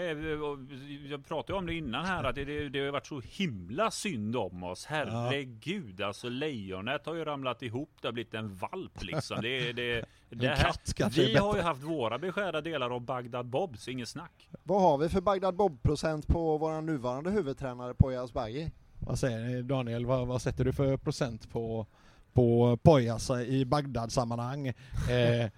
jag 1.10 1.26
pratade 1.26 1.52
ju 1.52 1.58
om 1.58 1.66
det 1.66 1.74
innan 1.74 2.04
här 2.04 2.24
att 2.24 2.34
det, 2.34 2.44
det, 2.44 2.68
det 2.68 2.84
har 2.84 2.92
varit 2.92 3.06
så 3.06 3.22
himla 3.24 3.90
synd 3.90 4.36
om 4.36 4.62
oss. 4.62 4.86
Herregud 4.86 6.00
alltså 6.02 6.28
lejonet 6.28 7.06
har 7.06 7.14
ju 7.14 7.24
ramlat 7.24 7.62
ihop. 7.62 7.90
Det 8.00 8.08
har 8.08 8.12
blivit 8.12 8.34
en 8.34 8.54
valp 8.54 9.02
liksom. 9.02 9.42
Det, 9.42 9.72
det, 9.72 10.04
det 10.30 10.48
här, 10.48 10.72
katt 10.94 10.98
är 10.98 11.10
vi 11.10 11.36
har 11.36 11.56
ju 11.56 11.62
haft 11.62 11.82
våra 11.82 12.18
beskärda 12.18 12.60
delar 12.60 12.90
av 12.90 13.00
Bagdad 13.00 13.46
Bobs, 13.46 13.88
inget 13.88 14.08
snack. 14.08 14.48
Vad 14.62 14.82
har 14.82 14.98
vi 14.98 15.08
för 15.08 15.20
Bagdad 15.20 15.54
Bob-procent 15.56 16.26
på 16.26 16.58
vår 16.58 16.80
nuvarande 16.80 17.30
huvudtränare 17.30 17.94
Poya 17.94 18.26
Asbaghi? 18.36 18.70
Vad 18.98 19.18
säger 19.18 19.38
ni 19.38 19.62
Daniel, 19.62 20.06
vad, 20.06 20.26
vad 20.26 20.42
sätter 20.42 20.64
du 20.64 20.72
för 20.72 20.96
procent 20.96 21.50
på, 21.50 21.86
på 22.32 22.78
Pojas 22.82 23.30
i 23.30 23.64
Bagdad-sammanhang? 23.64 24.72
Eh, 25.10 25.50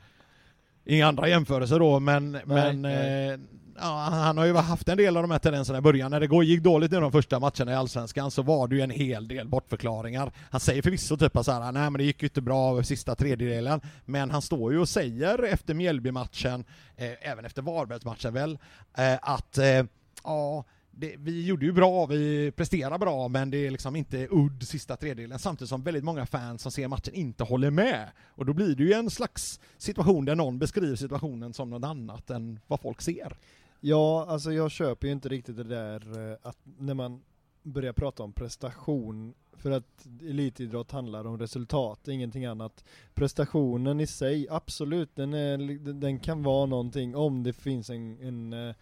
inga 0.84 1.06
andra 1.06 1.28
jämförelser 1.28 1.78
då, 1.78 2.00
men, 2.00 2.38
men 2.44 2.82
nej. 2.82 3.28
Eh, 3.28 3.38
ja, 3.80 4.08
han 4.10 4.38
har 4.38 4.44
ju 4.44 4.54
haft 4.54 4.88
en 4.88 4.96
del 4.96 5.16
av 5.16 5.22
de 5.22 5.30
här 5.30 5.38
tendenserna 5.38 5.78
i 5.78 5.80
början. 5.80 6.10
När 6.10 6.20
det 6.20 6.46
gick 6.46 6.62
dåligt 6.62 6.92
i 6.92 6.96
de 6.96 7.12
första 7.12 7.40
matcherna 7.40 7.72
i 7.72 7.74
Allsvenskan 7.74 8.30
så 8.30 8.42
var 8.42 8.68
det 8.68 8.76
ju 8.76 8.82
en 8.82 8.90
hel 8.90 9.28
del 9.28 9.48
bortförklaringar. 9.48 10.32
Han 10.50 10.60
säger 10.60 10.82
förvisso 10.82 11.16
typ 11.16 11.32
så 11.42 11.52
här, 11.52 11.72
nej 11.72 11.82
men 11.82 11.92
det 11.92 12.04
gick 12.04 12.22
ju 12.22 12.26
inte 12.26 12.40
bra 12.40 12.82
sista 12.82 13.14
tredjedelen, 13.14 13.80
men 14.04 14.30
han 14.30 14.42
står 14.42 14.72
ju 14.72 14.78
och 14.78 14.88
säger 14.88 15.44
efter 15.44 15.74
Mjällby-matchen, 15.74 16.64
eh, 16.96 17.30
även 17.30 17.44
efter 17.44 17.62
Varbergsmatchen 17.62 18.34
väl, 18.34 18.58
eh, 18.98 19.18
att 19.22 19.58
eh, 19.58 19.84
ja, 20.24 20.64
det, 21.00 21.16
vi 21.18 21.46
gjorde 21.46 21.66
ju 21.66 21.72
bra, 21.72 22.06
vi 22.06 22.50
presterade 22.50 22.98
bra, 22.98 23.28
men 23.28 23.50
det 23.50 23.66
är 23.66 23.70
liksom 23.70 23.96
inte 23.96 24.28
udd 24.30 24.62
sista 24.62 24.96
tredjedelen, 24.96 25.38
samtidigt 25.38 25.68
som 25.68 25.82
väldigt 25.82 26.04
många 26.04 26.26
fans 26.26 26.62
som 26.62 26.72
ser 26.72 26.88
matchen 26.88 27.14
inte 27.14 27.44
håller 27.44 27.70
med. 27.70 28.08
Och 28.26 28.46
då 28.46 28.52
blir 28.52 28.76
det 28.76 28.82
ju 28.82 28.92
en 28.92 29.10
slags 29.10 29.60
situation 29.78 30.24
där 30.24 30.34
någon 30.34 30.58
beskriver 30.58 30.96
situationen 30.96 31.52
som 31.52 31.70
något 31.70 31.84
annat 31.84 32.30
än 32.30 32.60
vad 32.66 32.80
folk 32.80 33.00
ser. 33.00 33.36
Ja, 33.80 34.26
alltså 34.28 34.52
jag 34.52 34.70
köper 34.70 35.06
ju 35.06 35.12
inte 35.12 35.28
riktigt 35.28 35.56
det 35.56 35.64
där 35.64 36.30
eh, 36.30 36.36
att 36.42 36.58
när 36.78 36.94
man 36.94 37.20
börjar 37.62 37.92
prata 37.92 38.22
om 38.22 38.32
prestation, 38.32 39.34
för 39.52 39.70
att 39.70 40.06
elitidrott 40.20 40.90
handlar 40.90 41.26
om 41.26 41.38
resultat, 41.38 42.08
ingenting 42.08 42.44
annat. 42.44 42.84
Prestationen 43.14 44.00
i 44.00 44.06
sig, 44.06 44.46
absolut, 44.50 45.16
den, 45.16 45.34
är, 45.34 45.58
den 45.92 46.18
kan 46.18 46.42
vara 46.42 46.66
någonting 46.66 47.16
om 47.16 47.42
det 47.42 47.52
finns 47.52 47.90
en, 47.90 48.18
en 48.20 48.52
eh, 48.52 48.74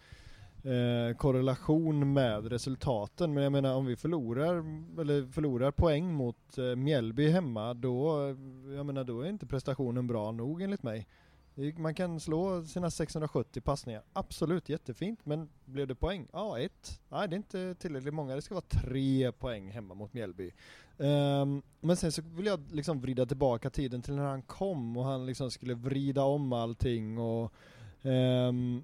eh, 0.67 1.15
korrelation 1.15 2.13
med 2.13 2.47
resultaten. 2.47 3.33
Men 3.33 3.43
jag 3.43 3.51
menar 3.51 3.75
om 3.75 3.85
vi 3.85 3.95
förlorar, 3.95 4.55
eller 5.01 5.31
förlorar 5.31 5.71
poäng 5.71 6.13
mot 6.13 6.57
eh, 6.57 6.75
Mjällby 6.75 7.29
hemma, 7.29 7.73
då, 7.73 8.27
eh, 8.27 8.35
jag 8.75 8.85
menar, 8.85 9.03
då 9.03 9.21
är 9.21 9.29
inte 9.29 9.45
prestationen 9.45 10.07
bra 10.07 10.31
nog 10.31 10.61
enligt 10.61 10.83
mig. 10.83 11.07
Man 11.77 11.93
kan 11.93 12.19
slå 12.19 12.63
sina 12.63 12.91
670 12.91 13.61
passningar, 13.61 14.03
absolut 14.13 14.69
jättefint, 14.69 15.25
men 15.25 15.49
blev 15.65 15.87
det 15.87 15.95
poäng? 15.95 16.27
Ja, 16.31 16.59
ett. 16.59 17.01
Nej, 17.09 17.27
det 17.27 17.33
är 17.33 17.37
inte 17.37 17.75
tillräckligt 17.79 18.13
många, 18.13 18.35
det 18.35 18.41
ska 18.41 18.55
vara 18.55 18.65
tre 18.83 19.31
poäng 19.31 19.71
hemma 19.71 19.93
mot 19.93 20.13
Mjällby. 20.13 20.51
Um, 20.97 21.61
men 21.79 21.97
sen 21.97 22.11
så 22.11 22.21
vill 22.21 22.45
jag 22.45 22.59
liksom 22.71 23.01
vrida 23.01 23.25
tillbaka 23.25 23.69
tiden 23.69 24.01
till 24.01 24.15
när 24.15 24.25
han 24.25 24.41
kom 24.41 24.97
och 24.97 25.05
han 25.05 25.25
liksom 25.25 25.51
skulle 25.51 25.73
vrida 25.73 26.23
om 26.23 26.53
allting 26.53 27.17
och 27.17 27.53
um, 28.01 28.83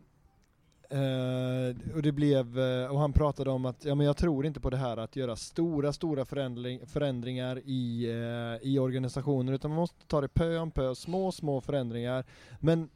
Uh, 0.93 1.95
och 1.95 2.01
det 2.01 2.11
blev, 2.11 2.59
uh, 2.59 2.91
och 2.91 2.99
han 2.99 3.13
pratade 3.13 3.49
om 3.49 3.65
att, 3.65 3.85
ja 3.85 3.95
men 3.95 4.05
jag 4.05 4.17
tror 4.17 4.45
inte 4.45 4.59
på 4.59 4.69
det 4.69 4.77
här 4.77 4.97
att 4.97 5.15
göra 5.15 5.35
stora, 5.35 5.93
stora 5.93 6.25
förändring, 6.25 6.85
förändringar 6.85 7.61
i, 7.65 8.07
uh, 8.11 8.67
i 8.67 8.79
organisationer, 8.79 9.53
utan 9.53 9.71
man 9.71 9.79
måste 9.79 10.07
ta 10.07 10.21
det 10.21 10.27
pö 10.27 10.57
om 10.57 10.71
pö, 10.71 10.95
små, 10.95 11.31
små 11.31 11.61
förändringar. 11.61 12.25
Men 12.59 12.89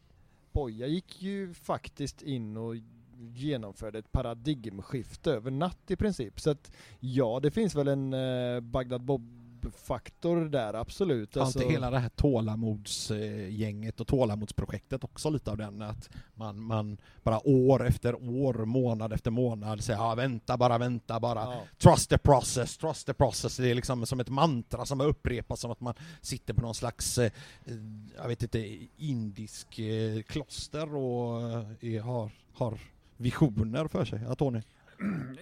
Boja 0.51 0.87
gick 0.87 1.21
ju 1.21 1.53
faktiskt 1.53 2.21
in 2.21 2.57
och 2.57 2.75
genomförde 3.35 3.99
ett 3.99 4.11
paradigmskifte 4.11 5.31
över 5.31 5.51
natt 5.51 5.91
i 5.91 5.95
princip. 5.95 6.39
Så 6.39 6.49
att 6.49 6.71
ja, 6.99 7.39
det 7.43 7.51
finns 7.51 7.75
väl 7.75 7.87
en 7.87 8.15
Bagdad 8.71 9.01
Bob 9.01 9.36
faktor 9.72 10.45
där, 10.45 10.73
absolut. 10.73 11.35
Har 11.35 11.41
alltså... 11.41 11.60
hela 11.60 11.91
det 11.91 11.99
här 11.99 12.10
tålamodsgänget 12.10 13.99
och 13.99 14.07
tålamodsprojektet 14.07 15.03
också 15.03 15.30
lite 15.30 15.52
av 15.52 15.57
den 15.57 15.81
att 15.81 16.10
man, 16.34 16.60
man 16.60 16.98
bara 17.23 17.48
år 17.48 17.88
efter 17.88 18.15
år, 18.15 18.65
månad 18.65 19.14
efter 19.14 19.31
månad 19.31 19.84
säger 19.84 19.99
ja, 19.99 20.15
vänta 20.15 20.57
bara, 20.57 20.77
vänta 20.77 21.19
bara, 21.19 21.39
ja. 21.39 21.61
trust 21.77 22.10
the 22.10 22.18
process, 22.18 22.77
trust 22.77 23.07
the 23.07 23.14
process. 23.14 23.57
Det 23.57 23.72
är 23.72 23.76
liksom 23.76 24.06
som 24.06 24.19
ett 24.19 24.30
mantra 24.30 24.85
som 24.85 25.02
upprepas 25.02 25.60
som 25.60 25.72
att 25.72 25.81
man 25.81 25.94
sitter 26.22 26.53
på 26.53 26.61
någon 26.61 26.76
slags, 26.76 27.18
eh, 27.18 27.31
jag 28.18 28.27
vet 28.27 28.44
inte, 28.44 28.88
indisk 28.98 29.80
eh, 29.80 30.22
kloster 30.22 30.95
och 30.95 31.41
eh, 31.84 32.06
har, 32.06 32.31
har 32.53 32.80
visioner 33.18 33.88
för 33.88 34.06
sig. 34.06 34.22
Ja, 34.27 34.35
Tony? 34.35 34.61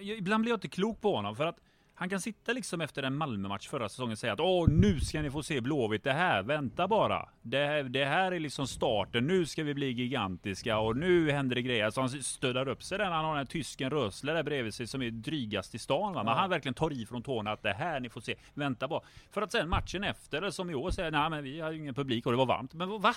Ibland 0.00 0.42
blir 0.42 0.52
jag 0.52 0.56
inte 0.56 0.68
klok 0.68 1.00
på 1.00 1.16
honom 1.16 1.36
för 1.36 1.46
att 1.46 1.56
han 1.98 2.08
kan 2.08 2.20
sitta 2.20 2.52
liksom 2.52 2.80
efter 2.80 3.02
en 3.02 3.16
Malmö-match 3.16 3.68
förra 3.68 3.88
säsongen 3.88 4.12
och 4.12 4.18
säga 4.18 4.32
att 4.32 4.40
åh, 4.40 4.68
nu 4.68 5.00
ska 5.00 5.22
ni 5.22 5.30
få 5.30 5.42
se 5.42 5.60
Blåvitt, 5.60 6.04
det 6.04 6.12
här, 6.12 6.42
vänta 6.42 6.88
bara. 6.88 7.28
Det 7.42 7.66
här, 7.66 7.82
det 7.82 8.04
här 8.04 8.32
är 8.32 8.40
liksom 8.40 8.66
starten, 8.66 9.26
nu 9.26 9.46
ska 9.46 9.62
vi 9.62 9.74
bli 9.74 9.90
gigantiska 9.90 10.78
och 10.78 10.96
nu 10.96 11.30
händer 11.30 11.54
det 11.54 11.62
grejer. 11.62 11.90
Så 11.90 12.00
han 12.00 12.10
stödar 12.10 12.68
upp 12.68 12.82
sig 12.82 12.98
där, 12.98 13.04
han 13.04 13.24
har 13.24 13.32
den 13.32 13.38
här 13.38 13.44
tysken 13.44 13.90
Rösler 13.90 14.34
där 14.34 14.42
bredvid 14.42 14.74
sig 14.74 14.86
som 14.86 15.02
är 15.02 15.10
drygast 15.10 15.74
i 15.74 15.78
stan. 15.78 16.14
Va? 16.14 16.22
Men 16.22 16.32
ja. 16.32 16.38
han 16.38 16.50
verkligen 16.50 16.74
tar 16.74 16.92
i 16.92 17.06
från 17.06 17.22
tårna 17.22 17.52
att 17.52 17.62
det 17.62 17.72
här 17.72 18.00
ni 18.00 18.08
får 18.08 18.20
se, 18.20 18.34
vänta 18.54 18.88
bara. 18.88 19.00
För 19.30 19.42
att 19.42 19.52
sen 19.52 19.68
matchen 19.68 20.04
efter, 20.04 20.50
som 20.50 20.70
i 20.70 20.74
år, 20.74 20.90
säger 20.90 21.10
nej 21.10 21.30
men 21.30 21.44
vi 21.44 21.60
har 21.60 21.70
ju 21.70 21.78
ingen 21.78 21.94
publik 21.94 22.26
och 22.26 22.32
det 22.32 22.38
var 22.38 22.46
varmt. 22.46 22.74
Men 22.74 23.00
va? 23.00 23.14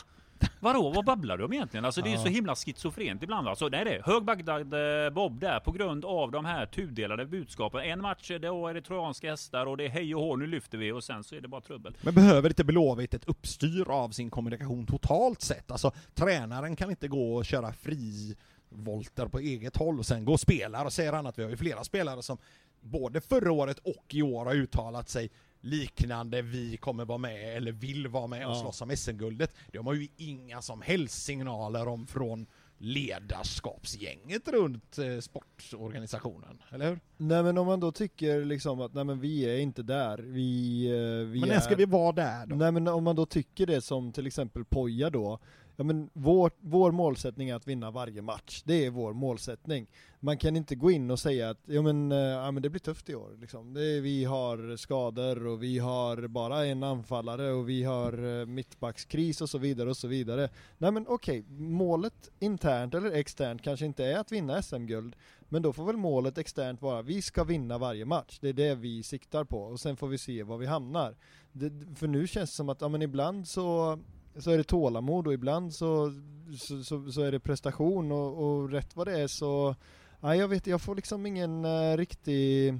Vadå, 0.59 0.89
vad 0.89 1.05
babblar 1.05 1.37
du 1.37 1.43
om 1.45 1.53
egentligen? 1.53 1.85
Alltså 1.85 2.01
det 2.01 2.09
är 2.09 2.11
ju 2.11 2.17
så 2.17 2.27
himla 2.27 2.55
schizofrent 2.55 3.23
ibland. 3.23 3.47
Alltså, 3.47 3.67
nej 3.67 3.85
det 3.85 3.95
är 3.95 4.03
hög 4.03 4.23
Bagdad-Bob 4.23 5.39
där 5.39 5.59
på 5.59 5.71
grund 5.71 6.05
av 6.05 6.31
de 6.31 6.45
här 6.45 6.65
tudelade 6.65 7.25
budskapen. 7.25 7.81
En 7.81 8.01
match, 8.01 8.31
då 8.41 8.67
är 8.67 8.73
det 8.73 8.81
trojanska 8.81 9.29
hästar 9.29 9.65
och 9.65 9.77
det 9.77 9.85
är 9.85 9.89
hej 9.89 10.15
och 10.15 10.21
hå, 10.21 10.35
nu 10.35 10.47
lyfter 10.47 10.77
vi 10.77 10.91
och 10.91 11.03
sen 11.03 11.23
så 11.23 11.35
är 11.35 11.41
det 11.41 11.47
bara 11.47 11.61
trubbel. 11.61 11.97
Men 12.01 12.15
behöver 12.15 12.49
inte 12.49 12.63
Blåvitt 12.63 13.13
ett 13.13 13.29
uppstyr 13.29 13.89
av 13.89 14.09
sin 14.09 14.29
kommunikation 14.29 14.85
totalt 14.85 15.41
sett? 15.41 15.71
Alltså 15.71 15.91
tränaren 16.15 16.75
kan 16.75 16.89
inte 16.89 17.07
gå 17.07 17.35
och 17.35 17.45
köra 17.45 17.73
fri 17.73 18.35
volter 18.69 19.27
på 19.27 19.39
eget 19.39 19.77
håll 19.77 19.99
och 19.99 20.05
sen 20.05 20.25
gå 20.25 20.33
och 20.33 20.39
spela 20.39 20.83
och 20.83 20.93
säger 20.93 21.13
han 21.13 21.27
att 21.27 21.39
vi 21.39 21.43
har 21.43 21.49
ju 21.49 21.57
flera 21.57 21.83
spelare 21.83 22.21
som 22.21 22.37
både 22.81 23.21
förra 23.21 23.51
året 23.51 23.79
och 23.79 24.05
i 24.09 24.21
år 24.21 24.45
har 24.45 24.55
uttalat 24.55 25.09
sig 25.09 25.29
liknande 25.61 26.41
vi 26.41 26.77
kommer 26.77 27.05
vara 27.05 27.17
med 27.17 27.57
eller 27.57 27.71
vill 27.71 28.07
vara 28.07 28.27
med 28.27 28.47
och 28.47 28.57
slåss 28.57 28.81
om 28.81 28.97
SM-guldet. 28.97 29.55
Det 29.71 29.77
har 29.77 29.93
ju 29.93 30.07
inga 30.17 30.61
som 30.61 30.81
helst 30.81 31.23
signaler 31.23 31.87
om 31.87 32.07
från 32.07 32.47
ledarskapsgänget 32.77 34.47
runt 34.47 34.97
eh, 34.97 35.19
sportorganisationen, 35.19 36.61
eller 36.69 36.89
hur? 36.89 36.99
Nej 37.17 37.43
men 37.43 37.57
om 37.57 37.67
man 37.67 37.79
då 37.79 37.91
tycker 37.91 38.45
liksom 38.45 38.81
att 38.81 38.93
nej 38.93 39.03
men 39.03 39.19
vi 39.19 39.41
är 39.41 39.57
inte 39.57 39.83
där, 39.83 40.17
vi, 40.17 40.85
eh, 40.85 41.31
vi 41.31 41.39
Men 41.39 41.49
när 41.49 41.59
ska 41.59 41.75
vi 41.75 41.85
vara 41.85 42.11
där 42.11 42.45
då? 42.45 42.55
Nej 42.55 42.71
men 42.71 42.87
om 42.87 43.03
man 43.03 43.15
då 43.15 43.25
tycker 43.25 43.65
det 43.65 43.81
som 43.81 44.11
till 44.11 44.27
exempel 44.27 44.65
Poja 44.65 45.09
då, 45.09 45.39
ja 45.79 45.83
men 45.83 46.09
vår, 46.13 46.51
vår 46.59 46.91
målsättning 46.91 47.49
är 47.49 47.55
att 47.55 47.67
vinna 47.67 47.91
varje 47.91 48.21
match. 48.21 48.63
Det 48.65 48.85
är 48.85 48.89
vår 48.89 49.13
målsättning. 49.13 49.87
Man 50.19 50.37
kan 50.37 50.55
inte 50.55 50.75
gå 50.75 50.91
in 50.91 51.11
och 51.11 51.19
säga 51.19 51.49
att 51.49 51.57
ja 51.65 51.81
men, 51.81 52.11
eh, 52.11 52.17
ja, 52.17 52.51
men 52.51 52.63
det 52.63 52.69
blir 52.69 52.79
tufft 52.79 53.09
i 53.09 53.15
år. 53.15 53.37
Liksom. 53.41 53.73
Det, 53.73 53.99
vi 53.99 54.23
har 54.25 54.77
skador 54.77 55.47
och 55.47 55.63
vi 55.63 55.79
har 55.79 56.27
bara 56.27 56.65
en 56.65 56.83
anfallare 56.83 57.51
och 57.51 57.69
vi 57.69 57.83
har 57.83 58.39
eh, 58.39 58.45
mittbackskris 58.45 59.41
och 59.41 59.49
så 59.49 59.57
vidare 59.57 59.89
och 59.89 59.97
så 59.97 60.07
vidare. 60.07 60.49
Nej 60.77 60.91
men 60.91 61.05
okej, 61.07 61.39
okay, 61.39 61.57
målet 61.57 62.31
internt 62.39 62.93
eller 62.93 63.11
externt 63.11 63.61
kanske 63.61 63.85
inte 63.85 64.05
är 64.05 64.17
att 64.17 64.31
vinna 64.31 64.61
SM-guld. 64.61 65.15
Men 65.49 65.61
då 65.61 65.73
får 65.73 65.85
väl 65.85 65.97
målet 65.97 66.37
externt 66.37 66.81
vara, 66.81 67.01
vi 67.01 67.21
ska 67.21 67.43
vinna 67.43 67.77
varje 67.77 68.05
match. 68.05 68.37
Det 68.41 68.49
är 68.49 68.53
det 68.53 68.75
vi 68.75 69.03
siktar 69.03 69.43
på 69.43 69.61
och 69.61 69.79
sen 69.79 69.97
får 69.97 70.07
vi 70.07 70.17
se 70.17 70.43
var 70.43 70.57
vi 70.57 70.65
hamnar. 70.65 71.15
Det, 71.51 71.95
för 71.95 72.07
nu 72.07 72.27
känns 72.27 72.49
det 72.49 72.55
som 72.55 72.69
att, 72.69 72.81
ja 72.81 72.89
men 72.89 73.01
ibland 73.01 73.47
så 73.47 73.99
så 74.39 74.51
är 74.51 74.57
det 74.57 74.63
tålamod 74.63 75.27
och 75.27 75.33
ibland 75.33 75.73
så, 75.73 76.13
så, 76.59 76.83
så, 76.83 77.11
så 77.11 77.21
är 77.21 77.31
det 77.31 77.39
prestation 77.39 78.11
och, 78.11 78.43
och, 78.43 78.71
rätt 78.71 78.95
vad 78.95 79.07
det 79.07 79.19
är 79.19 79.27
så, 79.27 79.75
nej 80.19 80.39
jag 80.39 80.47
vet, 80.47 80.67
jag 80.67 80.81
får 80.81 80.95
liksom 80.95 81.25
ingen 81.25 81.65
uh, 81.65 81.97
riktig 81.97 82.73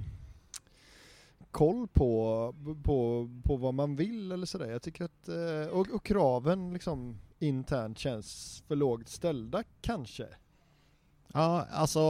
koll 1.50 1.88
på, 1.88 2.54
på, 2.84 3.28
på 3.44 3.56
vad 3.56 3.74
man 3.74 3.96
vill 3.96 4.32
eller 4.32 4.46
sådär. 4.46 4.70
Jag 4.70 4.82
tycker 4.82 5.04
att, 5.04 5.28
uh, 5.28 5.66
och, 5.66 5.88
och, 5.90 6.04
kraven 6.04 6.72
liksom 6.72 7.20
internt 7.38 7.98
känns 7.98 8.62
för 8.68 8.76
lågt 8.76 9.08
ställda 9.08 9.62
kanske. 9.80 10.26
Ja, 11.32 11.66
alltså 11.70 12.00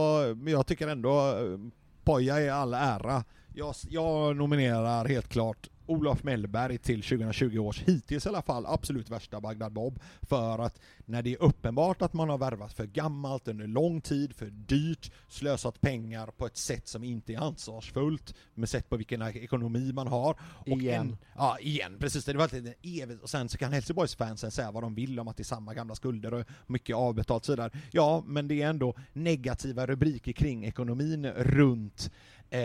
jag 0.45 0.67
tycker 0.67 0.87
ändå 0.87 1.09
eh, 1.09 1.57
Poja 2.03 2.39
är 2.39 2.51
all 2.51 2.73
ära. 2.73 3.23
Jag, 3.53 3.75
jag 3.89 4.35
nominerar 4.35 5.05
helt 5.05 5.27
klart 5.27 5.69
Olof 5.85 6.23
Mellberg 6.23 6.77
till 6.77 7.01
2020 7.01 7.57
års, 7.57 7.81
hittills 7.81 8.25
i 8.25 8.29
alla 8.29 8.41
fall, 8.41 8.65
absolut 8.65 9.09
värsta 9.09 9.41
Bagdad 9.41 9.71
Bob. 9.71 9.99
För 10.21 10.59
att 10.59 10.79
när 11.05 11.21
det 11.21 11.33
är 11.33 11.41
uppenbart 11.41 12.01
att 12.01 12.13
man 12.13 12.29
har 12.29 12.37
värvat 12.37 12.73
för 12.73 12.85
gammalt 12.85 13.47
under 13.47 13.67
lång 13.67 14.01
tid, 14.01 14.35
för 14.35 14.45
dyrt, 14.45 15.11
slösat 15.27 15.81
pengar 15.81 16.27
på 16.27 16.45
ett 16.45 16.57
sätt 16.57 16.87
som 16.87 17.03
inte 17.03 17.33
är 17.33 17.37
ansvarsfullt, 17.37 18.35
med 18.53 18.69
sätt 18.69 18.89
på 18.89 18.97
vilken 18.97 19.21
ekonomi 19.21 19.91
man 19.93 20.07
har. 20.07 20.35
Och 20.41 20.67
igen. 20.67 21.07
En, 21.07 21.17
ja, 21.35 21.59
igen, 21.59 21.97
precis. 21.99 22.25
Det 22.25 22.33
var 22.33 22.43
alltid 22.43 22.73
evigt, 22.81 23.21
och 23.21 23.29
sen 23.29 23.49
så 23.49 23.57
kan 23.57 23.73
Helsingborgsfansen 23.73 24.51
säga 24.51 24.71
vad 24.71 24.83
de 24.83 24.95
vill 24.95 25.19
om 25.19 25.27
att 25.27 25.37
det 25.37 25.43
är 25.43 25.45
samma 25.45 25.73
gamla 25.73 25.95
skulder 25.95 26.33
och 26.33 26.45
mycket 26.67 26.95
avbetalt 26.95 27.41
och 27.41 27.45
sådär. 27.45 27.71
Ja, 27.91 28.23
men 28.27 28.47
det 28.47 28.61
är 28.61 28.69
ändå 28.69 28.95
negativa 29.13 29.85
rubriker 29.85 30.31
kring 30.31 30.65
ekonomin 30.65 31.25
runt 31.27 32.11
eh, 32.49 32.59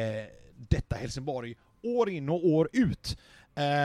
detta 0.56 0.96
Helsingborg 0.96 1.54
år 1.86 2.10
in 2.10 2.28
och 2.28 2.46
år 2.46 2.68
ut. 2.72 3.18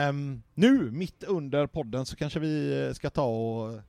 Um, 0.08 0.42
nu, 0.54 0.90
mitt 0.90 1.24
under 1.24 1.66
podden, 1.66 2.06
så 2.06 2.16
kanske 2.16 2.40
vi 2.40 2.86
eh, 2.86 2.92
ska 2.92 3.10
ta 3.10 3.24
och 3.24 3.80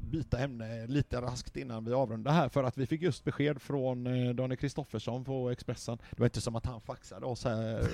byta 0.00 0.38
ämne 0.38 0.86
lite 0.86 1.20
raskt 1.20 1.56
innan 1.56 1.84
vi 1.84 1.92
avrundar 1.92 2.32
här 2.32 2.48
för 2.48 2.64
att 2.64 2.78
vi 2.78 2.86
fick 2.86 3.02
just 3.02 3.24
besked 3.24 3.62
från 3.62 4.06
eh, 4.06 4.34
Daniel 4.34 4.56
Kristoffersson 4.58 5.24
på 5.24 5.50
Expressen. 5.50 5.98
Det 6.10 6.20
var 6.20 6.26
inte 6.26 6.40
som 6.40 6.56
att 6.56 6.66
han 6.66 6.80
faxade 6.80 7.26
oss 7.26 7.44
här 7.44 7.88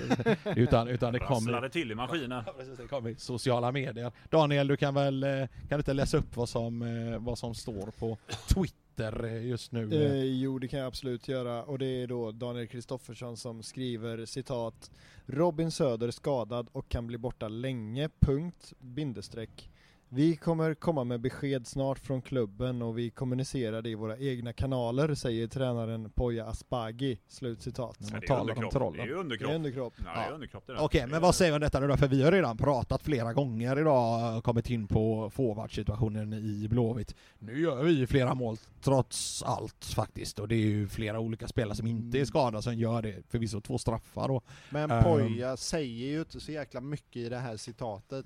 utan, 0.55 0.87
utan 0.87 1.13
det 1.13 1.19
kom, 1.19 1.35
Rasslade 1.35 1.69
till 1.69 1.91
i 1.91 1.95
maskinen. 1.95 2.43
Precis, 2.57 2.77
det 2.77 2.87
kom 2.87 3.07
i 3.07 3.15
sociala 3.15 3.71
medier. 3.71 4.11
Daniel, 4.29 4.67
du 4.67 4.77
kan 4.77 4.93
väl 4.93 5.23
eh, 5.23 5.29
kan 5.39 5.69
du 5.69 5.75
inte 5.75 5.93
läsa 5.93 6.17
upp 6.17 6.35
vad 6.37 6.49
som, 6.49 6.81
eh, 6.81 7.19
vad 7.19 7.37
som 7.37 7.55
står 7.55 7.91
på 7.99 8.17
Twitter 8.47 9.25
eh, 9.25 9.45
just 9.45 9.71
nu? 9.71 10.05
Eh, 10.05 10.23
jo, 10.23 10.59
det 10.59 10.67
kan 10.67 10.79
jag 10.79 10.87
absolut 10.87 11.27
göra. 11.27 11.63
Och 11.63 11.79
det 11.79 11.85
är 11.85 12.07
då 12.07 12.31
Daniel 12.31 12.67
Kristoffersson 12.67 13.37
som 13.37 13.63
skriver 13.63 14.25
citat 14.25 14.91
Robin 15.25 15.71
Söder 15.71 16.11
skadad 16.11 16.67
och 16.71 16.89
kan 16.89 17.07
bli 17.07 17.17
borta 17.17 17.47
länge, 17.47 18.09
punkt, 18.19 18.73
bindestreck. 18.79 19.69
Vi 20.15 20.35
kommer 20.35 20.73
komma 20.73 21.03
med 21.03 21.21
besked 21.21 21.67
snart 21.67 21.99
från 21.99 22.21
klubben 22.21 22.81
och 22.81 22.97
vi 22.97 23.09
kommunicerar 23.09 23.81
det 23.81 23.89
i 23.89 23.95
våra 23.95 24.17
egna 24.17 24.53
kanaler, 24.53 25.15
säger 25.15 25.47
tränaren 25.47 26.09
Poya 26.09 26.45
Asbaghi. 26.45 27.19
Slut 27.27 27.61
citat. 27.61 27.99
När 27.99 28.09
Ja, 28.13 28.19
det 28.19 28.25
är 28.25 28.27
talar 28.27 28.41
om 28.41 28.49
underkropp. 28.49 28.71
trollen. 28.73 28.97
Det 28.97 29.01
är 29.03 29.07
ju 29.07 29.13
Det 29.13 29.17
är 29.17 29.19
underkropp. 29.23 29.51
underkropp. 29.55 29.93
Ja, 29.97 30.03
det 30.13 30.19
är 30.19 30.29
Ja. 30.29 30.33
underkropp 30.35 30.67
det 30.67 30.73
där. 30.73 30.81
Okej, 30.83 31.07
men 31.07 31.21
vad 31.21 31.35
säger 31.35 31.51
vi 31.51 31.55
om 31.55 31.61
detta 31.61 31.79
nu 31.79 31.87
då? 31.87 31.97
För 31.97 32.07
vi 32.07 32.23
har 32.23 32.31
redan 32.31 32.57
pratat 32.57 33.03
flera 33.03 33.33
gånger 33.33 33.79
idag, 33.79 34.43
kommit 34.43 34.69
in 34.69 34.87
på 34.87 35.29
forwardsituationen 35.29 36.33
i 36.33 36.67
Blåvitt. 36.69 37.15
Nu 37.39 37.59
gör 37.61 37.83
vi 37.83 37.91
ju 37.91 38.07
flera 38.07 38.33
mål 38.35 38.57
trots 38.81 39.43
allt 39.43 39.85
faktiskt 39.85 40.39
och 40.39 40.47
det 40.47 40.55
är 40.55 40.59
ju 40.65 40.87
flera 40.87 41.19
olika 41.19 41.47
spelare 41.47 41.75
som 41.75 41.87
inte 41.87 42.19
är 42.19 42.25
skadade 42.25 42.63
som 42.63 42.75
gör 42.75 43.01
det. 43.01 43.23
Förvisso 43.29 43.61
två 43.61 43.77
straffar 43.77 44.31
och 44.31 44.43
Men 44.69 44.91
Ehm. 44.91 45.03
Poja 45.03 45.57
säger 45.57 46.07
ju 46.11 46.19
inte 46.19 46.39
så 46.39 46.51
jäkla 46.51 46.81
mycket 46.81 47.15
i 47.15 47.29
det 47.29 47.37
här 47.39 47.57
citatet. 47.57 48.25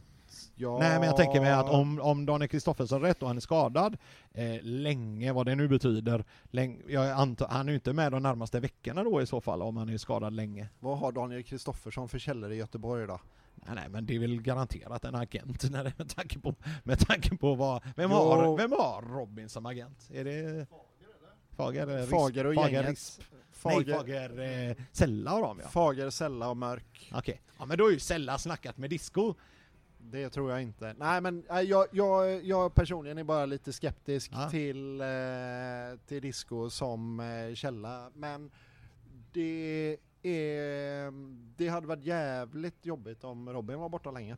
Ja, 0.60 0.78
Nej 0.80 1.00
men 1.00 1.08
jag 1.08 1.18
tänker 1.18 1.42
mig 1.42 1.52
att 1.52 1.70
om, 1.70 2.02
om 2.02 2.26
Daniel 2.26 2.50
Kristoffersson 2.50 3.02
har 3.02 3.08
rätt 3.08 3.22
och 3.22 3.28
han 3.28 3.38
är 3.38 3.42
skadad 3.42 3.98
eh, 4.34 4.62
länge, 4.62 5.34
vad 5.34 5.46
det 5.46 5.56
nu 5.56 5.68
betyder, 5.68 6.24
länge, 6.44 6.82
jag 6.88 7.10
antar, 7.10 7.48
han 7.48 7.68
är 7.68 7.72
ju 7.72 7.76
inte 7.76 7.94
med 7.94 8.12
de 8.12 8.24
närmaste 8.24 8.60
veckorna 8.60 9.04
då 9.04 9.22
i 9.22 9.26
så 9.26 9.42
fall 9.42 9.62
om 9.62 9.78
han 9.78 9.90
är 9.90 9.98
skadad 9.98 10.34
länge. 10.34 10.70
Vad 10.80 10.98
har 10.98 11.12
Daniel 11.12 11.44
Kristoffersson 11.44 12.10
för 12.10 12.20
källor 12.20 12.52
i 12.52 12.56
Göteborg 12.56 13.08
då? 13.08 13.20
Nej, 13.56 13.76
nej 13.76 13.90
men 13.90 14.06
det 14.06 14.16
är 14.16 14.20
väl 14.20 14.42
garanterat 14.42 15.06
en 15.06 15.16
agent 15.16 15.64
när 15.72 15.84
det, 15.84 15.94
med, 15.98 16.16
tanke 16.16 16.40
på, 16.40 16.56
med 16.84 17.00
tanke 17.08 17.38
på 17.38 17.56
vad, 17.56 17.84
vem 17.96 18.12
Jo. 18.12 18.18
har, 18.18 18.58
vem 18.58 18.72
har 18.72 19.02
Robin 19.02 19.50
som 19.50 19.66
agent? 19.66 20.10
Är 20.14 20.24
det 20.24 20.68
Fager? 21.56 21.88
Risp? 21.88 22.10
Fager 22.10 22.46
och 22.46 22.56
Fager, 22.56 22.72
gänget. 22.72 22.90
Risp? 22.90 23.22
Nej, 23.32 23.42
Fager, 23.52 23.98
Fager 23.98 24.70
eh, 24.70 24.76
Sella 24.92 25.34
och 25.34 25.42
dem 25.42 25.60
ja. 25.64 25.70
Fager, 25.70 26.10
Sella 26.10 26.50
och 26.50 26.58
Mörk. 26.58 27.12
Okej, 27.16 27.42
ja 27.60 27.66
men 27.66 27.78
då 27.78 27.88
är 27.88 27.92
ju 27.92 28.00
Sella 28.00 28.38
snackat 28.38 28.78
med 28.78 28.90
Disco. 28.90 29.34
Det 30.12 30.30
tror 30.30 30.52
jag 30.52 30.62
inte. 30.62 30.96
Nej 30.98 31.22
men 31.22 31.44
äh, 31.50 31.60
jag, 31.62 31.88
jag, 31.92 32.44
jag 32.46 32.74
personligen 32.76 33.18
är 33.18 33.24
bara 33.24 33.46
lite 33.46 33.74
skeptisk 33.74 34.32
Ja. 34.34 34.50
till, 34.50 35.02
eh, 35.02 35.08
till 36.08 36.22
Disco 36.22 36.70
som 36.70 37.20
eh, 37.20 37.56
källa. 37.56 38.12
Men 38.14 38.52
det, 39.32 39.98
är, 40.24 41.12
det 41.58 41.68
hade 41.68 41.88
varit 41.88 42.04
jävligt 42.06 42.86
jobbigt 42.86 43.24
om 43.24 43.50
Robin 43.50 43.80
var 43.80 43.90
borta 43.90 44.12
länge. 44.12 44.38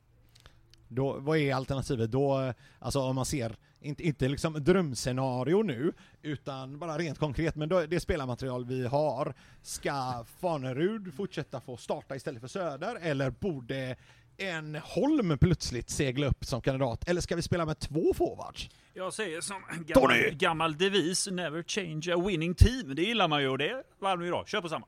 Då, 0.88 1.20
vad 1.20 1.38
är 1.38 1.56
alternativet 1.56 2.12
då? 2.12 2.54
Alltså 2.80 3.00
om 3.00 3.16
man 3.16 3.26
ser, 3.26 3.58
inte, 3.80 4.04
inte 4.04 4.28
liksom 4.28 4.54
drömscenario 4.64 5.64
nu, 5.64 5.94
utan 6.22 6.80
bara 6.80 6.98
rent 6.98 7.18
konkret, 7.20 7.56
men 7.56 7.70
då, 7.70 7.86
det 7.86 8.00
spelarmaterial 8.00 8.66
vi 8.66 8.88
har, 8.88 9.34
ska 9.62 10.26
Fanerud 10.40 11.14
fortsätta 11.14 11.62
få 11.62 11.78
starta 11.78 12.16
istället 12.16 12.42
för 12.42 12.48
Söder, 12.48 12.96
eller 13.02 13.30
borde 13.30 13.96
en 14.40 14.76
Holm 14.76 15.38
plötsligt 15.38 15.90
segla 15.90 16.28
upp 16.28 16.46
som 16.46 16.62
kandidat, 16.62 17.10
eller 17.10 17.22
ska 17.22 17.36
vi 17.36 17.42
spela 17.42 17.66
med 17.66 17.80
två 17.80 18.14
forwards? 18.14 18.70
Jag 18.94 19.14
säger 19.14 19.42
som 19.42 19.62
Tony! 19.72 20.22
gammal, 20.22 20.36
gammal 20.36 20.78
devis, 20.78 21.28
never 21.32 21.64
change 21.64 22.14
a 22.16 22.28
winning 22.28 22.54
team. 22.54 22.96
Det 22.96 23.02
gillar 23.02 23.28
man 23.28 23.42
ju 23.42 23.50
och 23.50 23.58
det 23.58 23.84
varm 24.00 24.24
idag. 24.24 24.48
Kör 24.48 24.62
på 24.62 24.70
samma. 24.70 24.86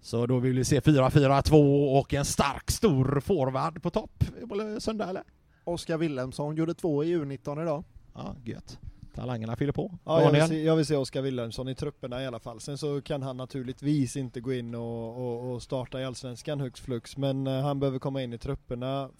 Så 0.00 0.26
då 0.26 0.38
vill 0.38 0.56
vi 0.56 0.64
se 0.64 0.80
4-4-2 0.80 1.98
och 1.98 2.14
en 2.14 2.24
stark, 2.24 2.70
stor 2.70 3.20
forward 3.20 3.82
på 3.82 3.90
topp 3.90 4.24
på 4.48 4.76
söndag 4.80 5.08
eller? 5.08 5.22
Oskar 5.64 5.98
Wilhelmsson 5.98 6.56
gjorde 6.56 6.74
två 6.74 7.04
i 7.04 7.16
U19 7.16 7.62
idag. 7.62 7.84
Ja, 8.14 8.36
gött. 8.44 8.78
Talangerna 9.18 9.56
fyller 9.56 9.72
på. 9.72 9.98
Ja, 10.04 10.22
jag, 10.22 10.32
vill 10.32 10.48
se, 10.48 10.62
jag 10.62 10.76
vill 10.76 10.86
se 10.86 10.96
Oskar 10.96 11.22
Wilhelmsson 11.22 11.68
i 11.68 11.74
trupperna 11.74 12.22
i 12.22 12.26
alla 12.26 12.38
fall. 12.38 12.60
Sen 12.60 12.78
så 12.78 13.00
kan 13.00 13.22
han 13.22 13.36
naturligtvis 13.36 14.16
inte 14.16 14.40
gå 14.40 14.52
in 14.52 14.74
och, 14.74 15.16
och, 15.16 15.52
och 15.52 15.62
starta 15.62 16.00
i 16.00 16.04
Allsvenskan 16.04 16.60
hux 16.60 16.80
flux, 16.80 17.16
men 17.16 17.46
eh, 17.46 17.60
han 17.60 17.80
behöver 17.80 17.98
komma 17.98 18.22
in 18.22 18.32
i 18.32 18.38
trupperna 18.38 19.10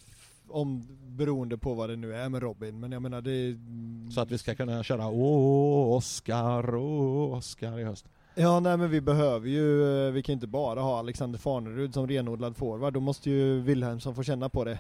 om, 0.49 0.87
beroende 1.07 1.59
på 1.59 1.75
vad 1.75 1.91
det 1.91 1.97
nu 1.97 2.15
är 2.15 2.29
med 2.29 2.43
Robin. 2.43 2.81
Men 2.81 2.93
jag 2.93 3.03
menar 3.03 3.20
det. 3.20 3.59
Så 4.15 4.20
att 4.20 4.31
vi 4.31 4.39
ska 4.39 4.55
kunna 4.55 4.83
köra 4.83 5.09
Åh, 5.09 5.97
Oskar, 5.97 6.75
åh, 6.75 7.39
Oskar 7.39 7.79
i 7.79 7.85
höst. 7.85 8.07
Ja 8.35 8.61
nej 8.61 8.77
men 8.77 8.91
vi 8.91 9.01
behöver 9.01 9.49
ju, 9.49 10.07
eh, 10.07 10.12
vi 10.12 10.23
kan 10.23 10.33
inte 10.33 10.47
bara 10.47 10.81
ha 10.81 10.99
Alexander 10.99 11.39
Farnerud 11.39 11.95
som 11.95 12.09
renodlad 12.09 12.57
forward, 12.57 12.93
då 12.93 13.01
måste 13.01 13.31
ju 13.31 13.61
Wilhelmsson 13.61 14.15
få 14.15 14.23
känna 14.23 14.49
på 14.49 14.65
det. 14.65 14.79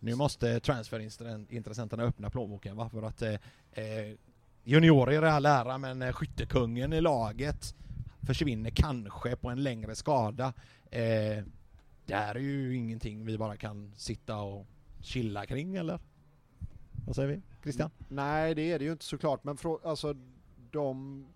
Nu 0.00 0.14
måste 0.14 0.60
transferintressenterna 0.60 2.02
öppna 2.02 2.30
plånboken 2.30 2.76
va? 2.76 2.88
För 2.88 3.02
att 3.02 3.22
eh, 3.22 3.32
eh, 3.72 4.14
juniorer 4.68 5.22
är 5.22 5.26
all 5.26 5.46
ära 5.46 5.78
men 5.78 6.02
eh, 6.02 6.12
skyttekungen 6.12 6.92
i 6.92 7.00
laget 7.00 7.74
försvinner 8.26 8.70
kanske 8.70 9.36
på 9.36 9.48
en 9.48 9.62
längre 9.62 9.94
skada. 9.94 10.52
Eh, 10.90 11.44
det 12.06 12.14
här 12.14 12.34
är 12.34 12.40
ju 12.40 12.76
ingenting 12.76 13.24
vi 13.24 13.38
bara 13.38 13.56
kan 13.56 13.92
sitta 13.96 14.36
och 14.36 14.66
chilla 15.00 15.46
kring 15.46 15.76
eller? 15.76 16.00
Vad 17.06 17.16
säger 17.16 17.28
vi? 17.28 17.42
Christian? 17.62 17.90
Nej 18.08 18.54
det 18.54 18.72
är 18.72 18.78
det 18.78 18.84
ju 18.84 18.92
inte 18.92 19.04
såklart 19.04 19.44
men 19.44 19.58
alltså 19.84 20.14
de 20.70 21.26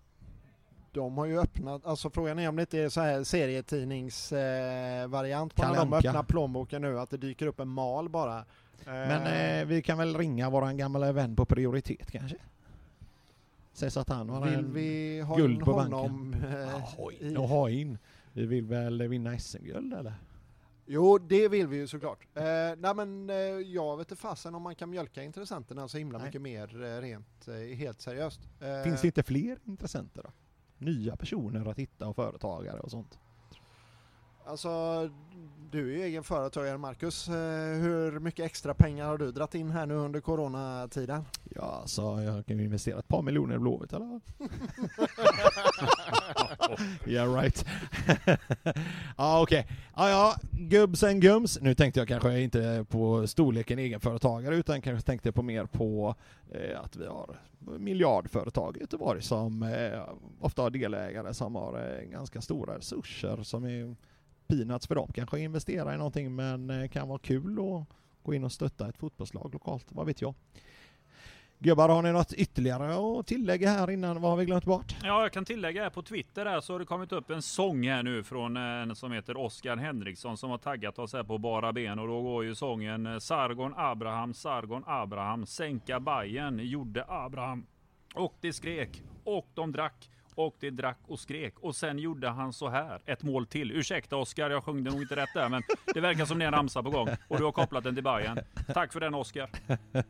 de 0.91 1.17
har 1.17 1.25
ju 1.25 1.39
öppnat, 1.39 1.85
alltså 1.85 2.09
frågan 2.09 2.39
är 2.39 2.49
om 2.49 2.55
det 2.55 2.61
inte 2.61 2.79
är 2.79 2.89
så 2.89 3.01
här 3.01 3.23
serietidningsvariant 3.23 5.59
eh, 5.59 5.65
på 5.65 5.73
när 5.73 5.79
de 5.79 5.93
öppnar 5.93 6.23
plånboken 6.23 6.81
nu, 6.81 6.99
att 6.99 7.09
det 7.09 7.17
dyker 7.17 7.47
upp 7.47 7.59
en 7.59 7.67
mal 7.67 8.09
bara. 8.09 8.45
Men 8.85 9.27
eh, 9.27 9.65
vi 9.65 9.81
kan 9.81 9.97
väl 9.97 10.17
ringa 10.17 10.49
våran 10.49 10.77
gamla 10.77 11.11
vän 11.11 11.35
på 11.35 11.45
prioritet 11.45 12.11
kanske? 12.11 12.37
Säg 13.73 13.91
så 13.91 13.99
att 13.99 14.09
han 14.09 14.29
har 14.29 14.45
Vill 14.45 14.53
en 14.59 14.73
vi 14.73 15.19
ha 15.21 15.35
guld 15.37 15.53
in 15.59 15.65
på 15.65 15.71
honom? 15.73 16.33
eh, 16.33 16.75
Ahoj, 16.75 17.17
i- 17.19 17.35
och 17.37 17.47
ha 17.47 17.69
in. 17.69 17.97
Vi 18.33 18.45
vill 18.45 18.65
väl 18.65 19.07
vinna 19.07 19.33
SM-guld 19.39 19.93
eller? 19.93 20.13
Jo, 20.85 21.17
det 21.17 21.47
vill 21.47 21.67
vi 21.67 21.77
ju 21.77 21.87
såklart. 21.87 22.27
Eh, 22.35 22.43
nej 22.77 22.95
men 22.95 23.29
eh, 23.29 23.35
jag 23.59 23.97
vet 23.97 24.11
inte 24.11 24.21
fasen 24.21 24.55
om 24.55 24.61
man 24.61 24.75
kan 24.75 24.89
mjölka 24.89 25.23
intressenterna 25.23 25.87
så 25.87 25.97
himla 25.97 26.17
Nej. 26.17 26.27
mycket 26.27 26.41
mer 26.41 26.83
eh, 26.83 27.01
rent, 27.01 27.47
eh, 27.47 27.75
helt 27.77 28.01
seriöst. 28.01 28.39
Eh, 28.61 28.83
Finns 28.83 29.01
det 29.01 29.07
inte 29.07 29.23
fler 29.23 29.57
intressenter 29.63 30.23
då? 30.23 30.29
Nya 30.77 31.15
personer 31.15 31.65
att 31.71 31.77
hitta 31.79 32.07
och 32.07 32.15
företagare 32.15 32.79
och 32.79 32.91
sånt? 32.91 33.19
Alltså, 34.45 35.09
du 35.71 35.93
är 35.93 35.97
ju 35.97 36.03
egen 36.03 36.23
företagare 36.23 36.77
Marcus. 36.77 37.27
Eh, 37.27 37.33
hur 37.81 38.19
mycket 38.19 38.45
extra 38.45 38.73
pengar 38.73 39.07
har 39.07 39.17
du 39.17 39.31
dratt 39.31 39.55
in 39.55 39.71
här 39.71 39.85
nu 39.85 39.93
under 39.93 40.19
coronatiden? 40.19 41.25
Ja, 41.55 41.83
så 41.85 42.21
jag 42.21 42.45
kan 42.45 42.57
ju 42.57 42.63
investera 42.63 42.99
ett 42.99 43.07
par 43.07 43.21
miljoner 43.21 43.55
i 43.55 43.59
Blåvitt 43.59 43.93
eller? 43.93 44.21
yeah 47.07 47.33
right. 47.33 47.65
ja 49.17 49.41
okej. 49.41 49.67
Ja 49.95 50.09
ja, 50.09 50.35
gubbs 50.51 51.03
and 51.03 51.21
gums. 51.21 51.61
Nu 51.61 51.75
tänkte 51.75 51.99
jag 51.99 52.07
kanske 52.07 52.39
inte 52.39 52.85
på 52.89 53.27
storleken 53.27 53.79
egenföretagare 53.79 54.55
utan 54.55 54.81
kanske 54.81 55.05
tänkte 55.05 55.31
på 55.31 55.41
mer 55.41 55.65
på 55.65 56.15
eh, 56.51 56.79
att 56.79 56.95
vi 56.95 57.05
har 57.05 57.35
miljardföretag 57.79 58.77
i 58.77 58.79
Göteborg 58.79 59.21
som 59.21 59.63
eh, 59.63 60.01
ofta 60.39 60.61
har 60.61 60.69
delägare 60.69 61.33
som 61.33 61.55
har 61.55 61.97
eh, 61.99 62.09
ganska 62.09 62.41
stora 62.41 62.77
resurser 62.77 63.43
som 63.43 63.63
är 63.63 63.95
peanuts 64.57 64.87
för 64.87 64.95
dem. 64.95 65.09
Kanske 65.13 65.39
investera 65.39 65.93
i 65.93 65.97
någonting 65.97 66.35
men 66.35 66.69
eh, 66.69 66.87
kan 66.87 67.07
vara 67.07 67.19
kul 67.19 67.59
att 67.59 67.87
gå 68.23 68.33
in 68.33 68.43
och 68.43 68.51
stötta 68.51 68.89
ett 68.89 68.97
fotbollslag 68.97 69.53
lokalt, 69.53 69.85
vad 69.89 70.05
vet 70.05 70.21
jag. 70.21 70.33
Gubbar, 71.59 71.89
har 71.89 72.01
ni 72.01 72.11
något 72.11 72.33
ytterligare 72.33 73.19
att 73.19 73.27
tillägga 73.27 73.69
här 73.69 73.91
innan? 73.91 74.21
Vad 74.21 74.31
har 74.31 74.37
vi 74.37 74.45
glömt 74.45 74.65
bort? 74.65 74.95
Ja, 75.03 75.21
jag 75.21 75.33
kan 75.33 75.45
tillägga 75.45 75.83
här 75.83 75.89
på 75.89 76.01
Twitter 76.01 76.45
här 76.45 76.61
så 76.61 76.73
har 76.73 76.79
det 76.79 76.85
kommit 76.85 77.11
upp 77.11 77.29
en 77.29 77.41
sång 77.41 77.87
här 77.87 78.03
nu 78.03 78.23
från 78.23 78.57
eh, 78.57 78.63
en 78.63 78.95
som 78.95 79.11
heter 79.11 79.37
Oskar 79.37 79.77
Henriksson 79.77 80.37
som 80.37 80.49
har 80.49 80.57
taggat 80.57 80.99
oss 80.99 81.13
här 81.13 81.23
på 81.23 81.37
bara 81.37 81.73
ben 81.73 81.99
och 81.99 82.07
då 82.07 82.21
går 82.21 82.43
ju 82.43 82.55
sången 82.55 83.05
eh, 83.05 83.19
Sargon 83.19 83.73
Abraham, 83.77 84.33
Sargon 84.33 84.83
Abraham, 84.87 85.45
sänka 85.45 85.99
Bajen 85.99 86.59
gjorde 86.59 87.05
Abraham. 87.07 87.65
Och 88.15 88.35
det 88.41 88.53
skrek 88.53 89.03
och 89.23 89.47
de 89.53 89.71
drack 89.71 90.09
och 90.35 90.55
det 90.59 90.69
drack 90.69 90.97
och 91.07 91.19
skrek 91.19 91.53
och 91.59 91.75
sen 91.75 91.99
gjorde 91.99 92.29
han 92.29 92.53
så 92.53 92.69
här. 92.69 93.01
Ett 93.05 93.23
mål 93.23 93.45
till. 93.45 93.71
Ursäkta 93.71 94.15
Oskar, 94.17 94.49
jag 94.49 94.63
sjöng 94.63 94.83
det 94.83 94.91
nog 94.91 95.01
inte 95.01 95.15
rätt 95.15 95.29
där 95.33 95.49
men 95.49 95.61
det 95.93 95.99
verkar 96.01 96.25
som 96.25 96.39
det 96.39 96.45
är 96.45 96.47
en 96.47 96.53
ramsa 96.53 96.83
på 96.83 96.89
gång 96.89 97.09
och 97.27 97.37
du 97.37 97.43
har 97.43 97.51
kopplat 97.51 97.83
den 97.83 97.95
till 97.95 98.03
Bajen. 98.03 98.39
Tack 98.73 98.93
för 98.93 98.99
den 98.99 99.13
Oskar. 99.13 99.49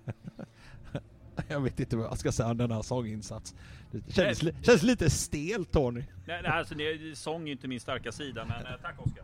Jag 1.47 1.61
vet 1.61 1.79
inte 1.79 1.97
vad 1.97 2.05
jag 2.05 2.17
ska 2.17 2.31
säga 2.31 2.49
om 2.49 2.57
denna 2.57 2.83
sånginsats. 2.83 3.55
Det 3.91 4.13
känns, 4.13 4.43
li- 4.43 4.53
känns 4.61 4.83
lite 4.83 5.09
stelt 5.09 5.71
Tony. 5.71 6.03
Nej, 6.27 6.41
nej, 6.43 6.51
alltså, 6.51 6.75
det, 6.75 7.17
sång 7.17 7.47
är 7.47 7.51
inte 7.51 7.67
min 7.67 7.79
starka 7.79 8.11
sida 8.11 8.45
men 8.45 8.65
eh, 8.65 8.71
tack 8.81 8.95
Oskar. 8.99 9.23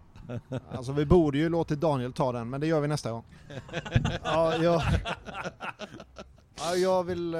Alltså 0.78 0.92
vi 0.92 1.06
borde 1.06 1.38
ju 1.38 1.50
låtit 1.50 1.80
Daniel 1.80 2.14
ta 2.14 2.32
den, 2.32 2.50
men 2.50 2.62
det 2.62 2.68
gör 2.68 2.80
vi 2.82 2.88
nästa 2.88 3.12
gång. 3.12 3.24
Ja, 4.24 4.56
jag, 4.64 4.82
Ja, 6.58 6.76
jag 6.76 7.04
vill 7.04 7.34
eh, 7.34 7.40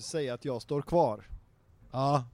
säga 0.00 0.34
att 0.34 0.44
jag 0.44 0.62
står 0.62 0.82
kvar. 0.82 1.24
Ja, 1.90 2.24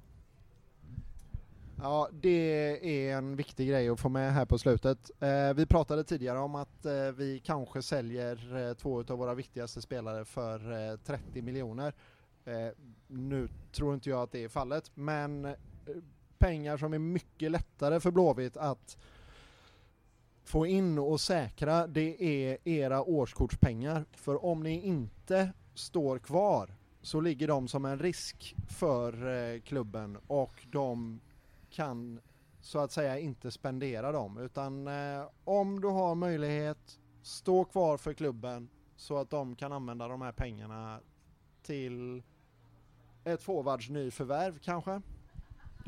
Ja, 1.82 2.08
det 2.12 3.08
är 3.08 3.16
en 3.16 3.36
viktig 3.36 3.68
grej 3.68 3.88
att 3.88 4.00
få 4.00 4.08
med 4.08 4.32
här 4.32 4.44
på 4.44 4.58
slutet. 4.58 5.10
Eh, 5.20 5.54
vi 5.54 5.66
pratade 5.66 6.04
tidigare 6.04 6.38
om 6.38 6.54
att 6.54 6.86
eh, 6.86 7.10
vi 7.16 7.42
kanske 7.44 7.82
säljer 7.82 8.68
eh, 8.68 8.74
två 8.74 8.98
av 8.98 9.18
våra 9.18 9.34
viktigaste 9.34 9.82
spelare 9.82 10.24
för 10.24 10.90
eh, 10.90 10.96
30 10.96 11.42
miljoner. 11.42 11.94
Eh, 12.44 12.68
nu 13.06 13.48
tror 13.72 13.94
inte 13.94 14.10
jag 14.10 14.22
att 14.22 14.32
det 14.32 14.44
är 14.44 14.48
fallet, 14.48 14.90
men 14.94 15.44
eh, 15.44 15.54
pengar 16.38 16.76
som 16.76 16.94
är 16.94 16.98
mycket 16.98 17.50
lättare 17.50 18.00
för 18.00 18.10
Blåvitt 18.10 18.56
att 18.56 18.96
få 20.44 20.66
in 20.66 20.98
och 20.98 21.20
säkra, 21.20 21.86
det 21.86 22.24
är 22.24 22.58
era 22.64 23.02
årskortspengar. 23.02 24.04
För 24.12 24.44
om 24.44 24.62
ni 24.62 24.80
inte 24.80 25.52
står 25.74 26.18
kvar 26.18 26.76
så 27.06 27.20
ligger 27.20 27.48
de 27.48 27.68
som 27.68 27.84
en 27.84 27.98
risk 27.98 28.56
för 28.68 29.26
eh, 29.26 29.60
klubben 29.60 30.18
och 30.26 30.66
de 30.72 31.20
kan 31.70 32.20
så 32.60 32.78
att 32.78 32.92
säga 32.92 33.18
inte 33.18 33.50
spendera 33.50 34.12
dem 34.12 34.38
utan 34.38 34.86
eh, 34.86 35.28
om 35.44 35.80
du 35.80 35.88
har 35.88 36.14
möjlighet 36.14 37.00
stå 37.22 37.64
kvar 37.64 37.96
för 37.96 38.14
klubben 38.14 38.68
så 38.96 39.18
att 39.18 39.30
de 39.30 39.56
kan 39.56 39.72
använda 39.72 40.08
de 40.08 40.22
här 40.22 40.32
pengarna 40.32 41.00
till 41.62 42.22
ett 43.24 43.42
forwards 43.42 43.88
nyförvärv 43.88 44.58
kanske. 44.58 45.02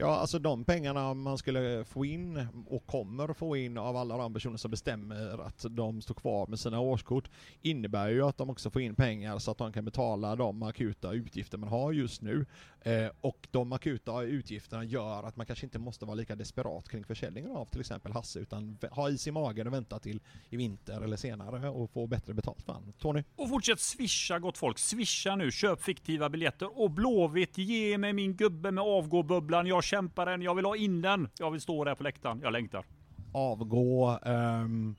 Ja, 0.01 0.16
alltså 0.16 0.39
de 0.39 0.65
pengarna 0.65 1.15
man 1.15 1.39
skulle 1.39 1.85
få 1.85 2.05
in 2.05 2.47
och 2.69 2.87
kommer 2.87 3.35
få 3.35 3.57
in 3.57 3.79
av 3.79 3.97
alla 3.97 4.16
de 4.16 4.35
personer 4.35 4.57
som 4.57 4.70
bestämmer 4.70 5.47
att 5.47 5.66
de 5.70 6.03
står 6.03 6.15
kvar 6.15 6.47
med 6.47 6.59
sina 6.59 6.81
årskort 6.81 7.31
innebär 7.62 8.09
ju 8.09 8.23
att 8.23 8.37
de 8.37 8.51
också 8.51 8.70
får 8.70 8.83
in 8.83 8.95
pengar 8.95 9.39
så 9.39 9.51
att 9.51 9.59
de 9.59 9.73
kan 9.73 9.85
betala 9.85 10.37
de 10.37 10.62
akuta 10.62 11.12
utgifter 11.12 11.59
man 11.59 11.69
har 11.69 11.93
just 11.93 12.23
nu. 12.23 12.47
Eh, 12.81 13.09
och 13.20 13.49
de 13.51 13.73
akuta 13.73 14.23
utgifterna 14.23 14.85
gör 14.85 15.23
att 15.23 15.37
man 15.37 15.47
kanske 15.47 15.66
inte 15.66 15.79
måste 15.79 16.05
vara 16.05 16.15
lika 16.15 16.37
desperat 16.37 16.89
kring 16.89 17.05
försäljningen 17.05 17.51
av 17.51 17.66
till 17.66 17.81
exempel 17.81 18.12
Hasse 18.12 18.39
utan 18.39 18.79
ha 18.91 19.11
is 19.11 19.27
i 19.27 19.31
magen 19.31 19.66
och 19.66 19.73
vänta 19.73 19.99
till 19.99 20.20
i 20.51 20.57
vinter 20.57 21.01
eller 21.01 21.16
senare 21.16 21.69
och 21.69 21.91
få 21.91 22.07
bättre 22.07 22.35
betalt 22.35 22.62
för. 22.62 22.77
Tony? 22.99 23.25
Och 23.37 23.49
fortsätt 23.49 23.81
swisha 23.81 24.39
gott 24.39 24.59
folk. 24.59 24.79
Swisha 24.79 25.37
nu, 25.37 25.51
köp 25.51 25.83
fiktiva 25.83 26.29
biljetter. 26.29 26.81
Och 26.81 26.91
Blåvitt, 26.91 27.59
ge 27.59 27.99
mig 27.99 28.12
min 28.12 28.37
gubbe 28.37 28.70
med 28.70 28.85
avgåbubblan. 28.85 29.66
Jag 29.66 29.85
kämpar 29.89 30.27
den, 30.27 30.43
jag 30.43 30.55
vill 30.55 30.65
ha 30.65 30.77
in 30.77 31.02
den. 31.02 31.28
Jag 31.39 31.51
vill 31.51 31.60
stå 31.60 31.85
där 31.85 31.94
på 31.94 32.02
läktaren. 32.02 32.40
Jag 32.43 32.52
längtar. 32.52 32.85
Avgå, 33.32 34.19
ehm, 34.24 34.94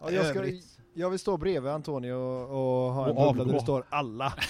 Ja, 0.00 0.10
jag, 0.10 0.26
ska, 0.26 0.44
jag 0.94 1.10
vill 1.10 1.18
stå 1.18 1.36
bredvid 1.36 1.72
Antonio 1.72 2.12
och, 2.12 2.86
och 2.86 2.92
ha 2.92 3.08
en 3.08 3.14
bubbla 3.14 3.44
där 3.44 3.52
det 3.52 3.60
står 3.60 3.84
alla. 3.88 4.32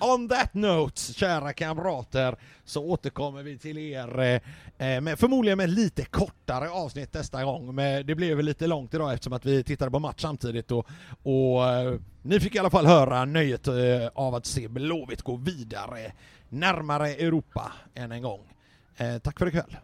On 0.00 0.28
that 0.28 0.54
note, 0.54 1.00
kära 1.12 1.52
kamrater, 1.52 2.36
så 2.64 2.84
återkommer 2.84 3.42
vi 3.42 3.58
till 3.58 3.78
er 3.78 4.40
eh, 4.78 5.00
med, 5.00 5.18
förmodligen 5.18 5.58
med 5.58 5.70
lite 5.70 6.04
kortare 6.04 6.70
avsnitt 6.70 7.14
nästa 7.14 7.44
gång. 7.44 7.74
Men 7.74 8.06
det 8.06 8.14
blev 8.14 8.36
väl 8.36 8.46
lite 8.46 8.66
långt 8.66 8.94
idag 8.94 9.12
eftersom 9.12 9.32
att 9.32 9.46
vi 9.46 9.64
tittade 9.64 9.90
på 9.90 9.98
match 9.98 10.22
samtidigt 10.22 10.70
och, 10.70 10.86
och 11.22 11.66
eh, 11.66 11.94
ni 12.22 12.40
fick 12.40 12.54
i 12.54 12.58
alla 12.58 12.70
fall 12.70 12.86
höra 12.86 13.24
nöjet 13.24 13.68
eh, 13.68 13.74
av 14.14 14.34
att 14.34 14.46
se 14.46 14.68
Blåvitt 14.68 15.22
gå 15.22 15.36
vidare 15.36 16.12
närmare 16.48 17.08
Europa 17.08 17.72
än 17.94 18.12
en 18.12 18.22
gång. 18.22 18.52
Eh, 18.96 19.18
tack 19.18 19.38
för 19.38 19.46
ikväll. 19.46 19.76